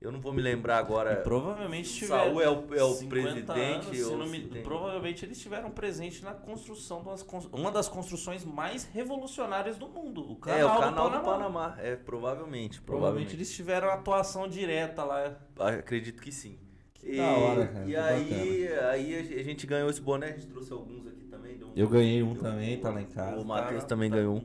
Eu 0.00 0.12
não 0.12 0.20
vou 0.20 0.32
me 0.32 0.40
lembrar 0.40 0.78
agora. 0.78 1.16
Provavelmente 1.22 2.04
o. 2.04 2.08
Saul 2.08 2.40
é 2.40 2.48
o, 2.48 2.72
é 2.72 2.84
o 2.84 2.94
50 2.94 3.08
presidente. 3.52 4.00
anos, 4.00 4.30
me- 4.30 4.62
Provavelmente 4.62 5.24
eles 5.24 5.36
estiveram 5.38 5.72
presentes 5.72 6.22
na 6.22 6.32
construção 6.34 7.02
de 7.02 7.08
umas 7.08 7.22
uma 7.52 7.72
das 7.72 7.88
construções 7.88 8.44
mais 8.44 8.84
revolucionárias 8.84 9.76
do 9.76 9.88
mundo. 9.88 10.20
O 10.30 10.36
canal, 10.36 10.60
É, 10.60 10.64
o 10.64 10.68
canal 10.78 11.10
do 11.10 11.16
do 11.18 11.24
Panamá. 11.24 11.70
Panamá. 11.70 11.76
É, 11.80 11.96
provavelmente. 11.96 12.80
Provavelmente 12.80 12.82
Provavelmente. 12.82 13.34
eles 13.34 13.52
tiveram 13.52 13.90
atuação 13.90 14.46
direta 14.46 15.02
lá. 15.02 15.36
Acredito 15.58 16.22
que 16.22 16.30
sim. 16.30 16.56
E, 17.04 17.16
da 17.16 17.30
hora, 17.32 17.66
cara, 17.66 17.84
E 17.84 17.88
que 17.90 17.96
aí, 17.96 18.68
aí 18.90 19.38
a 19.40 19.42
gente 19.42 19.66
ganhou 19.66 19.88
esse 19.88 20.00
boné, 20.00 20.26
a 20.26 20.32
gente 20.32 20.46
trouxe 20.46 20.72
alguns 20.72 21.06
aqui 21.06 21.24
também. 21.30 21.56
deu 21.56 21.68
um- 21.68 21.72
Eu 21.76 21.88
ganhei 21.88 22.22
um 22.22 22.32
deu 22.34 22.42
também, 22.42 22.76
tá 22.78 22.90
lá 22.90 23.00
em 23.00 23.06
casa. 23.06 23.40
O 23.40 23.44
Matheus 23.44 23.82
Tá, 23.82 23.88
também 23.88 24.10
tá. 24.10 24.16
ganhou 24.16 24.36
um. 24.38 24.44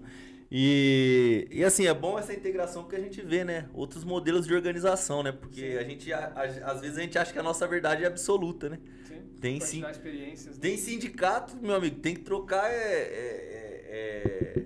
E, 0.55 1.47
e 1.49 1.63
assim, 1.63 1.88
é 1.88 1.93
bom 1.95 2.17
essa 2.19 2.31
integração 2.31 2.84
porque 2.84 2.95
a 2.95 2.99
gente 2.99 3.19
vê, 3.23 3.43
né? 3.43 3.67
Outros 3.73 4.03
modelos 4.03 4.45
de 4.45 4.53
organização, 4.53 5.23
né? 5.23 5.31
Porque 5.31 5.77
a 5.80 5.84
gente, 5.84 6.13
a- 6.13 6.31
a- 6.35 6.71
às 6.71 6.80
vezes 6.81 6.97
a 6.97 7.01
gente 7.01 7.17
acha 7.17 7.34
que 7.34 7.39
a 7.39 7.43
nossa 7.43 7.67
verdade 7.67 8.03
é 8.03 8.07
absoluta, 8.07 8.69
né? 8.69 8.77
Sim. 9.07 9.15
Tem 9.41 9.59
sim. 9.59 9.84
Experiências. 9.89 10.55
né? 10.55 10.61
Tem 10.61 10.77
sindicato, 10.77 11.57
meu 11.59 11.73
amigo, 11.75 11.95
tem 12.01 12.13
que 12.13 12.21
trocar 12.21 12.69
é- 12.69 12.75
é- 12.75 13.84
é- 13.89 14.59
é 14.59 14.62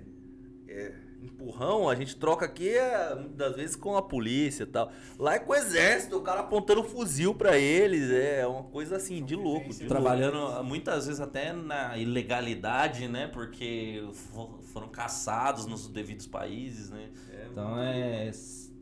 empurrão, 1.42 1.88
a 1.88 1.94
gente 1.94 2.16
troca 2.16 2.44
aqui 2.44 2.68
é, 2.68 3.14
muitas 3.14 3.54
vezes 3.56 3.76
com 3.76 3.96
a 3.96 4.02
polícia 4.02 4.64
e 4.64 4.66
tal. 4.66 4.90
Lá 5.18 5.34
é 5.34 5.38
com 5.38 5.52
o 5.52 5.54
exército, 5.54 6.16
o 6.16 6.20
cara 6.22 6.40
apontando 6.40 6.82
fuzil 6.82 7.34
pra 7.34 7.56
eles, 7.56 8.10
é 8.10 8.46
uma 8.46 8.64
coisa 8.64 8.96
assim, 8.96 9.24
de 9.24 9.36
louco. 9.36 9.68
De 9.68 9.72
louco. 9.78 9.86
Trabalhando 9.88 10.64
muitas 10.64 11.06
vezes 11.06 11.20
até 11.20 11.52
na 11.52 11.96
ilegalidade, 11.96 13.06
né? 13.06 13.28
Porque 13.28 14.04
fo- 14.12 14.58
foram 14.72 14.88
caçados 14.88 15.64
nos 15.66 15.86
devidos 15.88 16.26
países, 16.26 16.90
né? 16.90 17.08
Então 17.50 17.78
é. 17.80 18.30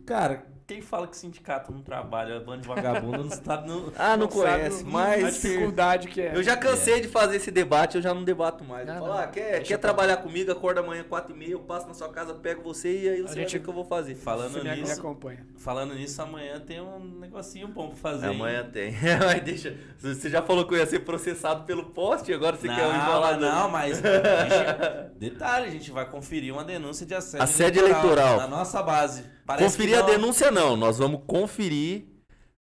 Cara, 0.06 0.46
Quem 0.66 0.80
fala 0.82 1.06
que 1.06 1.16
sindicato 1.16 1.70
não 1.70 1.80
trabalha, 1.80 2.40
bando 2.40 2.62
de 2.62 2.66
vagabundo, 2.68 3.18
não 3.18 3.28
está 3.28 3.60
no. 3.60 3.92
Ah, 3.96 4.16
não, 4.16 4.28
sabe 4.28 4.42
conhece, 4.42 4.82
o- 4.82 4.86
A 4.88 4.90
mas 4.90 5.34
dificuldade 5.40 6.08
que 6.08 6.20
é. 6.20 6.34
eu 6.36 6.42
já 6.42 6.56
cansei 6.56 7.00
de 7.00 7.06
fazer 7.06 7.36
esse 7.36 7.52
debate, 7.52 7.94
eu 7.96 8.02
já 8.02 8.12
não 8.12 8.24
debato 8.24 8.64
mais. 8.64 8.88
Eu 8.88 8.94
Ah, 8.94 8.98
falo, 8.98 9.06
não. 9.14 9.18
ah, 9.20 9.26
quer, 9.28 9.62
quer 9.62 9.78
trabalhar 9.78 10.16
comigo, 10.16 10.50
acorda 10.50 10.80
amanhã 10.80 11.04
4 11.08 11.32
e 11.32 11.38
meia, 11.38 11.52
eu 11.52 11.60
passo 11.60 11.86
na 11.86 11.94
sua 11.94 12.08
casa, 12.08 12.34
pego 12.34 12.62
você 12.62 13.00
e 13.04 13.08
aí 13.08 13.22
você 13.22 13.34
gente- 13.36 13.52
ver 13.52 13.58
o 13.58 13.62
que 13.62 13.68
eu 13.70 13.74
vou 13.74 13.84
fazer. 13.84 14.16
Falando 14.16 14.54
Você 14.54 14.62
me, 14.64 14.70
me 14.70 14.80
nisso, 14.80 14.98
acompanha. 14.98 15.46
falando 15.56 15.94
nisso, 15.94 16.20
amanhã 16.20 16.58
tem 16.58 16.80
um 16.80 16.98
negocinho 17.20 17.68
bom 17.68 17.88
pra 17.90 17.96
fazer. 17.98 18.26
hein? 18.26 18.34
Amanhã 18.34 18.64
tem. 18.64 18.92
Mas 19.24 19.42
deixa. 19.44 19.76
Você 19.98 20.28
já 20.28 20.42
falou 20.42 20.66
que 20.66 20.74
eu 20.74 20.78
ia 20.78 20.86
ser 20.86 20.98
processado 21.00 21.62
pelo 21.64 21.84
poste, 21.90 22.32
agora 22.32 22.56
você 22.56 22.66
não, 22.66 22.74
quer 22.74 22.86
o 22.88 22.92
enrolado. 22.92 23.40
não, 23.40 23.68
mas. 23.70 24.04
a 24.04 24.42
gente- 24.44 25.14
detalhe, 25.16 25.66
a 25.68 25.70
gente 25.70 25.92
vai 25.92 26.04
conferir 26.10 26.52
uma 26.52 26.64
denúncia 26.64 27.06
de 27.06 27.14
assédio, 27.14 27.44
Assédio 27.44 27.82
eleitoral. 27.84 28.36
Na 28.38 28.48
nossa 28.48 28.82
base. 28.82 29.35
Parece 29.46 29.76
Conferir 29.76 29.98
a 29.98 30.02
denúncia 30.02 30.50
não, 30.50 30.76
nós 30.76 30.98
vamos 30.98 31.22
conferir 31.26 32.04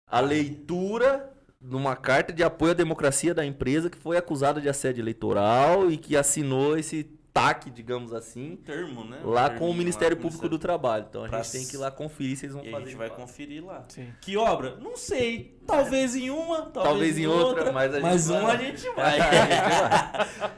a 0.06 0.20
leitura 0.20 1.32
de 1.62 1.76
uma 1.76 1.96
carta 1.96 2.34
de 2.34 2.44
apoio 2.44 2.72
à 2.72 2.76
democracia 2.76 3.34
da 3.34 3.46
empresa 3.46 3.90
que 3.90 3.98
foi 3.98 4.18
acusada 4.18 4.60
de 4.60 4.68
assédio 4.68 5.02
eleitoral 5.02 5.90
e 5.90 5.96
que 5.98 6.18
assinou 6.18 6.78
esse 6.78 7.06
TAC, 7.34 7.72
digamos 7.72 8.14
assim, 8.14 8.58
termo, 8.58 9.04
né? 9.06 9.20
lá 9.24 9.50
com 9.50 9.68
o 9.70 9.74
Ministério 9.74 10.16
Público 10.18 10.48
do 10.50 10.60
Trabalho. 10.60 11.06
Então 11.10 11.24
a 11.24 11.30
Pra 11.30 11.42
gente 11.42 11.52
tem 11.54 11.66
que 11.68 11.76
ir 11.76 11.80
lá 11.80 11.90
conferir 11.90 12.38
se 12.38 12.46
eles 12.46 12.54
vão 12.56 12.64
E 12.66 12.68
a 12.68 12.72
fazer. 12.72 12.86
gente 12.86 12.96
vai 12.98 13.10
conferir 13.10 13.66
lá. 13.66 13.86
Sim. 13.88 14.10
Que 14.22 14.36
obra? 14.38 14.76
Não 14.76 14.96
sei. 14.98 15.58
Talvez 15.66 16.16
em 16.16 16.30
uma, 16.30 16.64
talvez, 16.64 16.74
Talvez 16.84 17.18
em 17.18 17.26
outra, 17.26 17.72
mas 17.72 17.92
a 17.92 17.96
gente 17.96 18.04
mas 18.04 18.28
vai. 18.28 18.40
uma 18.42 18.52
a 18.52 18.58
gente 18.58 18.90
vai. 18.94 19.18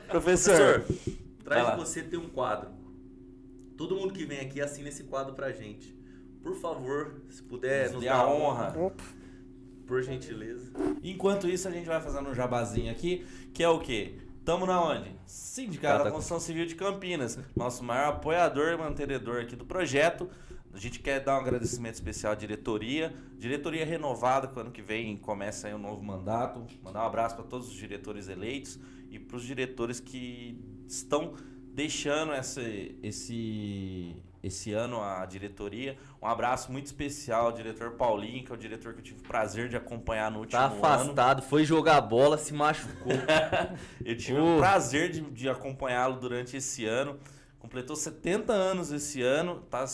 Professor, 0.10 0.81
Professor, 0.81 0.85
traz 1.45 1.77
você 1.77 2.02
ter 2.03 2.18
um 2.18 2.27
quadro. 2.27 2.72
Todo 3.77 3.95
mundo 3.95 4.14
que 4.14 4.26
vem 4.26 4.39
aqui 4.39 4.60
assina 4.60 4.89
esse 4.89 5.03
quadro 5.03 5.34
pra 5.34 5.52
gente. 5.52 5.95
Por 6.45 6.53
favor, 6.53 7.23
se 7.27 7.41
puder 7.41 7.89
nos 7.89 8.01
dê 8.01 8.05
dar 8.05 8.17
a 8.17 8.30
honra. 8.30 8.67
Opa. 8.77 9.03
Por 9.88 10.03
gentileza. 10.03 10.72
Enquanto 11.03 11.49
isso, 11.49 11.67
a 11.67 11.72
gente 11.72 11.88
vai 11.88 11.99
fazendo 11.99 12.30
um 12.30 12.35
jabazinho 12.35 12.91
aqui, 12.91 13.26
que 13.51 13.63
é 13.63 13.67
o 13.67 13.80
quê? 13.80 14.19
Tamo 14.43 14.67
na 14.67 14.80
onde? 14.80 15.09
Sindicato 15.26 16.03
da 16.03 16.11
Construção 16.11 16.39
Civil 16.39 16.67
de 16.67 16.76
Campinas. 16.76 17.39
Nosso 17.55 17.84
maior 17.84 18.09
apoiador 18.09 18.73
e 18.73 18.77
mantenedor 18.77 19.41
aqui 19.41 19.55
do 19.55 19.65
projeto. 19.65 20.30
A 20.72 20.77
gente 20.77 20.99
quer 20.99 21.19
dar 21.19 21.35
um 21.35 21.41
agradecimento 21.41 21.95
especial 21.95 22.34
à 22.34 22.35
diretoria. 22.35 23.11
Diretoria 23.39 23.84
renovada, 23.84 24.47
que 24.47 24.59
ano 24.59 24.69
que 24.69 24.84
vem 24.84 25.17
começa 25.17 25.67
aí 25.67 25.73
um 25.73 25.80
novo 25.80 26.03
mandato. 26.03 26.63
Mandar 26.84 27.05
um 27.05 27.07
abraço 27.07 27.35
para 27.35 27.45
todos 27.45 27.69
os 27.69 27.73
diretores 27.73 28.27
eleitos 28.27 28.80
e 29.09 29.17
para 29.17 29.35
os 29.35 29.43
diretores 29.43 29.99
que 29.99 30.63
estão 30.88 31.34
deixando 31.73 32.34
essa, 32.34 32.61
esse, 33.01 34.15
esse 34.45 34.72
ano 34.73 35.01
a 35.01 35.26
diretoria. 35.26 35.97
Um 36.22 36.27
abraço 36.27 36.72
muito 36.72 36.85
especial 36.85 37.47
ao 37.47 37.51
diretor 37.51 37.91
Paulinho, 37.91 38.43
que 38.45 38.51
é 38.51 38.55
o 38.55 38.57
diretor 38.57 38.93
que 38.93 38.99
eu 38.99 39.03
tive 39.03 39.19
o 39.19 39.23
prazer 39.23 39.67
de 39.69 39.76
acompanhar 39.76 40.30
no 40.30 40.39
último 40.39 40.59
Tá 40.59 40.67
ano. 40.67 40.76
afastado, 40.77 41.41
foi 41.41 41.65
jogar 41.65 41.99
bola, 42.01 42.38
se 42.38 42.53
machucou. 42.53 43.11
Eu 44.05 44.15
tive 44.17 44.39
Oh. 44.39 44.55
o 44.55 44.59
prazer 44.59 45.09
de, 45.11 45.22
de 45.22 45.49
acompanhá-lo 45.49 46.19
durante 46.19 46.55
esse 46.57 46.85
ano. 46.85 47.19
Completou 47.59 47.95
70 47.95 48.53
anos 48.53 48.91
esse 48.91 49.22
ano, 49.22 49.61
tá 49.69 49.85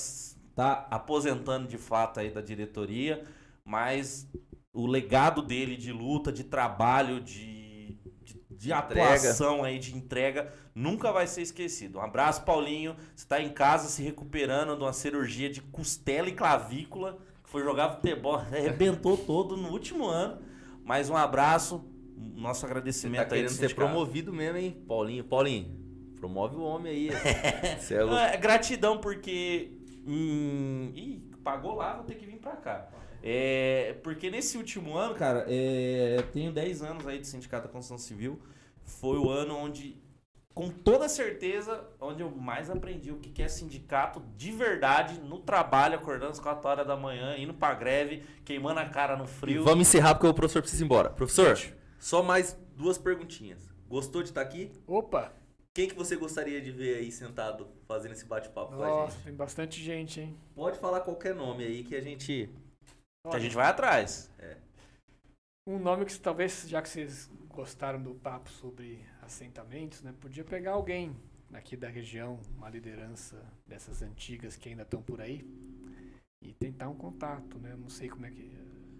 Tá. 0.53 0.85
aposentando 0.91 1.67
de 1.67 1.77
fato 1.77 2.19
aí 2.19 2.29
da 2.29 2.41
diretoria, 2.41 3.23
mas 3.63 4.27
o 4.73 4.85
legado 4.85 5.41
dele 5.41 5.77
de 5.77 5.93
luta, 5.93 6.29
de 6.31 6.43
trabalho, 6.43 7.21
de, 7.21 7.97
de, 8.21 8.41
de 8.49 8.73
atuação 8.73 9.63
aí, 9.63 9.79
de 9.79 9.95
entrega, 9.95 10.51
nunca 10.73 11.11
vai 11.11 11.27
ser 11.27 11.41
esquecido. 11.41 11.99
Um 11.99 12.01
abraço, 12.01 12.43
Paulinho. 12.43 12.95
Você 13.15 13.27
tá 13.27 13.41
em 13.41 13.49
casa 13.49 13.87
se 13.89 14.01
recuperando 14.01 14.75
de 14.75 14.83
uma 14.83 14.93
cirurgia 14.93 15.49
de 15.49 15.61
costela 15.61 16.29
e 16.29 16.33
clavícula, 16.33 17.19
que 17.43 17.49
foi 17.49 17.63
jogar 17.63 17.89
futebol, 17.91 18.35
arrebentou 18.51 19.17
todo 19.17 19.57
no 19.57 19.69
último 19.69 20.07
ano. 20.07 20.41
Mais 20.83 21.09
um 21.09 21.15
abraço, 21.15 21.83
nosso 22.35 22.61
Você 22.61 22.65
agradecimento 22.65 23.29
tá 23.29 23.35
aí 23.35 23.41
querendo 23.41 23.51
do 23.51 23.59
ser 23.59 23.75
promovido 23.75 24.33
mesmo, 24.33 24.57
hein? 24.57 24.83
Paulinho, 24.87 25.23
Paulinho, 25.23 25.77
promove 26.15 26.55
o 26.55 26.61
homem 26.61 26.91
aí. 26.91 27.09
É. 27.91 28.33
É, 28.33 28.37
gratidão 28.37 28.99
porque. 28.99 29.71
Hum, 30.07 30.91
ih, 30.95 31.21
pagou 31.43 31.75
lá, 31.75 31.95
vou 31.95 32.05
ter 32.05 32.15
que 32.15 32.25
vir 32.25 32.37
pra 32.37 32.55
cá. 32.55 32.89
É, 33.23 33.95
porque 34.01 34.31
nesse 34.31 34.57
último 34.57 34.97
ano, 34.97 35.13
cara, 35.13 35.45
é, 35.47 36.23
tenho 36.33 36.51
10 36.51 36.81
anos 36.81 37.07
aí 37.07 37.19
de 37.19 37.27
Sindicato 37.27 37.67
da 37.67 37.71
Construção 37.71 37.97
Civil. 37.97 38.39
Foi 38.83 39.17
o 39.17 39.29
ano 39.29 39.55
onde, 39.55 39.95
com 40.53 40.69
toda 40.69 41.07
certeza, 41.07 41.87
onde 41.99 42.21
eu 42.21 42.29
mais 42.29 42.69
aprendi 42.69 43.11
o 43.11 43.17
que 43.17 43.41
é 43.41 43.47
sindicato 43.47 44.21
de 44.35 44.51
verdade, 44.51 45.19
no 45.19 45.39
trabalho, 45.39 45.95
acordando 45.95 46.31
às 46.31 46.39
4 46.39 46.67
horas 46.67 46.87
da 46.87 46.95
manhã, 46.95 47.37
indo 47.37 47.53
pra 47.53 47.73
greve, 47.73 48.23
queimando 48.43 48.79
a 48.79 48.85
cara 48.85 49.15
no 49.15 49.25
frio. 49.25 49.63
Vamos 49.63 49.87
encerrar 49.87 50.15
porque 50.15 50.27
o 50.27 50.33
professor 50.33 50.61
precisa 50.61 50.83
ir 50.83 50.85
embora. 50.85 51.09
Professor, 51.09 51.57
só 51.97 52.21
mais 52.21 52.57
duas 52.75 52.97
perguntinhas. 52.97 53.69
Gostou 53.87 54.21
de 54.21 54.29
estar 54.29 54.41
aqui? 54.41 54.71
Opa! 54.87 55.33
Quem 55.73 55.87
que 55.87 55.95
você 55.95 56.17
gostaria 56.17 56.59
de 56.59 56.69
ver 56.69 56.97
aí 56.97 57.11
sentado 57.11 57.69
fazendo 57.87 58.11
esse 58.11 58.25
bate-papo 58.25 58.75
com 58.75 58.83
a 58.83 58.87
Nossa, 58.87 59.15
gente? 59.15 59.23
tem 59.23 59.33
bastante 59.33 59.81
gente, 59.81 60.19
hein? 60.19 60.37
Pode 60.53 60.77
falar 60.77 60.99
qualquer 60.99 61.33
nome 61.33 61.63
aí 61.63 61.83
que 61.83 61.95
a 61.95 62.01
gente. 62.01 62.49
Que 63.29 63.35
a 63.35 63.39
gente 63.39 63.55
vai 63.55 63.67
atrás. 63.67 64.29
Um 65.65 65.79
nome 65.79 66.05
que 66.05 66.19
talvez, 66.19 66.65
já 66.67 66.81
que 66.81 66.89
vocês 66.89 67.29
gostaram 67.47 68.01
do 68.01 68.15
papo 68.15 68.49
sobre 68.49 69.05
assentamentos, 69.33 70.01
né? 70.01 70.13
Podia 70.19 70.43
pegar 70.43 70.71
alguém 70.73 71.15
aqui 71.53 71.75
da 71.75 71.89
região, 71.89 72.39
uma 72.57 72.69
liderança 72.69 73.43
dessas 73.67 74.01
antigas 74.01 74.55
que 74.55 74.69
ainda 74.69 74.83
estão 74.83 75.01
por 75.01 75.19
aí 75.21 75.45
e 76.41 76.53
tentar 76.53 76.89
um 76.89 76.95
contato, 76.95 77.59
né? 77.59 77.75
Não 77.75 77.89
sei 77.89 78.09
como 78.09 78.25
é 78.25 78.31
que 78.31 78.49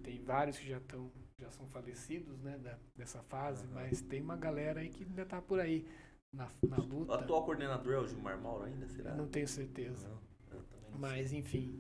tem 0.03 0.19
vários 0.23 0.57
que 0.57 0.67
já 0.67 0.77
estão 0.77 1.11
já 1.39 1.49
são 1.49 1.65
falecidos, 1.69 2.39
né, 2.41 2.55
da- 2.59 2.77
dessa 2.95 3.23
fase, 3.23 3.65
Aham. 3.65 3.73
mas 3.73 3.99
tem 4.03 4.21
uma 4.21 4.35
galera 4.37 4.79
aí 4.81 4.89
que 4.89 5.03
ainda 5.03 5.25
tá 5.25 5.41
por 5.41 5.59
aí 5.59 5.83
na, 6.31 6.47
na 6.69 6.77
O 6.77 6.81
luta. 6.83 7.15
atual 7.15 7.43
coordenador 7.43 7.93
é 7.95 7.97
o 7.97 8.07
Gilmar 8.07 8.39
Mauro 8.39 8.65
ainda, 8.65 8.87
será? 8.87 9.15
Não 9.15 9.27
tenho 9.27 9.47
certeza. 9.47 10.07
Não, 10.07 10.19
eu 10.53 10.91
não 10.91 10.99
Mas 10.99 11.33
enfim, 11.33 11.73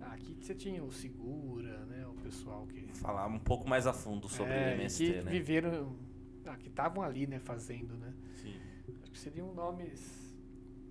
aqui 0.00 0.36
você 0.40 0.54
tinha 0.54 0.82
o 0.84 0.92
Segura, 0.92 1.84
né, 1.86 2.06
o 2.06 2.14
pessoal 2.22 2.66
que 2.68 2.86
Falar 2.94 3.26
um 3.26 3.40
pouco 3.40 3.68
mais 3.68 3.84
a 3.86 3.92
fundo 3.92 4.28
sobre 4.28 4.52
é, 4.52 4.70
o 4.70 4.80
MST, 4.80 5.04
que 5.06 5.20
né? 5.22 5.30
viveram, 5.32 5.96
ah, 6.46 6.56
que 6.56 6.68
estavam 6.68 7.02
ali, 7.02 7.26
né, 7.26 7.38
fazendo, 7.38 7.96
né? 7.96 8.12
Sim. 8.34 8.54
Acho 9.02 9.10
que 9.10 9.18
seriam 9.18 9.52
nomes, 9.54 10.36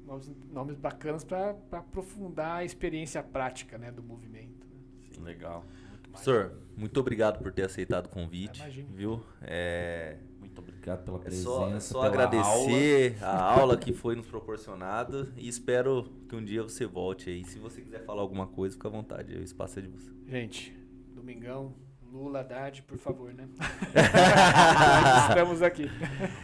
nomes, 0.05 0.31
nomes 0.51 0.77
bacanas 0.77 1.23
para 1.23 1.55
aprofundar 1.71 2.57
a 2.57 2.65
experiência 2.65 3.21
prática, 3.21 3.77
né, 3.77 3.91
do 3.91 4.03
movimento. 4.03 4.67
Né? 4.67 5.23
Legal. 5.23 5.65
Professor, 6.13 6.53
muito 6.77 6.99
obrigado 6.99 7.41
por 7.41 7.51
ter 7.51 7.63
aceitado 7.63 8.05
o 8.05 8.09
convite. 8.09 8.61
Ah, 8.61 8.65
imagina. 8.65 8.87
Viu? 8.93 9.23
É, 9.41 10.17
Muito 10.39 10.59
obrigado. 10.59 11.03
Pela 11.03 11.17
é 11.17 11.21
presença. 11.21 11.43
só, 11.43 11.69
é 11.69 11.79
só 11.79 12.01
pela 12.01 12.13
agradecer 12.13 13.17
a 13.21 13.59
aula 13.59 13.75
que 13.75 13.91
foi 13.93 14.15
nos 14.15 14.27
proporcionada 14.27 15.33
e 15.35 15.47
espero 15.47 16.03
que 16.29 16.35
um 16.35 16.43
dia 16.43 16.61
você 16.61 16.85
volte 16.85 17.29
aí. 17.31 17.43
Se 17.43 17.57
você 17.57 17.81
quiser 17.81 18.05
falar 18.05 18.21
alguma 18.21 18.45
coisa, 18.45 18.75
fica 18.75 18.87
à 18.87 18.91
vontade. 18.91 19.35
O 19.35 19.41
espaço 19.41 19.79
é 19.79 19.81
de 19.81 19.87
você. 19.87 20.11
Gente, 20.27 20.77
domingão, 21.15 21.73
Lula, 22.13 22.41
Haddad, 22.41 22.83
por 22.83 22.95
favor, 23.01 23.33
né? 23.33 23.45
Estamos 25.29 25.63
aqui. 25.63 25.89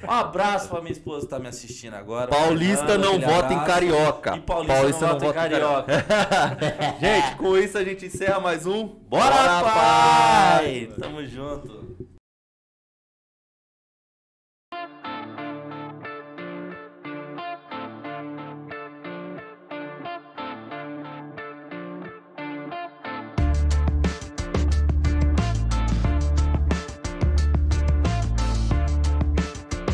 Um 0.04 0.12
abraço 0.12 0.68
pra 0.68 0.82
minha 0.82 0.92
esposa 0.92 1.28
que 1.28 1.30
tá 1.30 1.38
me 1.38 1.48
assistindo 1.48 1.94
agora. 1.94 2.32
Paulista 2.32 2.98
não 2.98 3.20
vota 3.20 3.54
em 3.54 3.64
carioca. 3.64 4.36
E 4.36 4.42
Paulista, 4.42 5.06
não, 5.06 5.20
vota 5.20 5.28
em 5.28 5.34
carioca. 5.52 6.06
Gente, 7.00 7.36
com 7.36 7.56
isso 7.56 7.78
a 7.78 7.84
gente 7.84 8.08
encerra 8.08 8.40
mais 8.40 8.66
um. 8.66 8.88
Bora, 9.08 9.62
paz! 9.62 10.90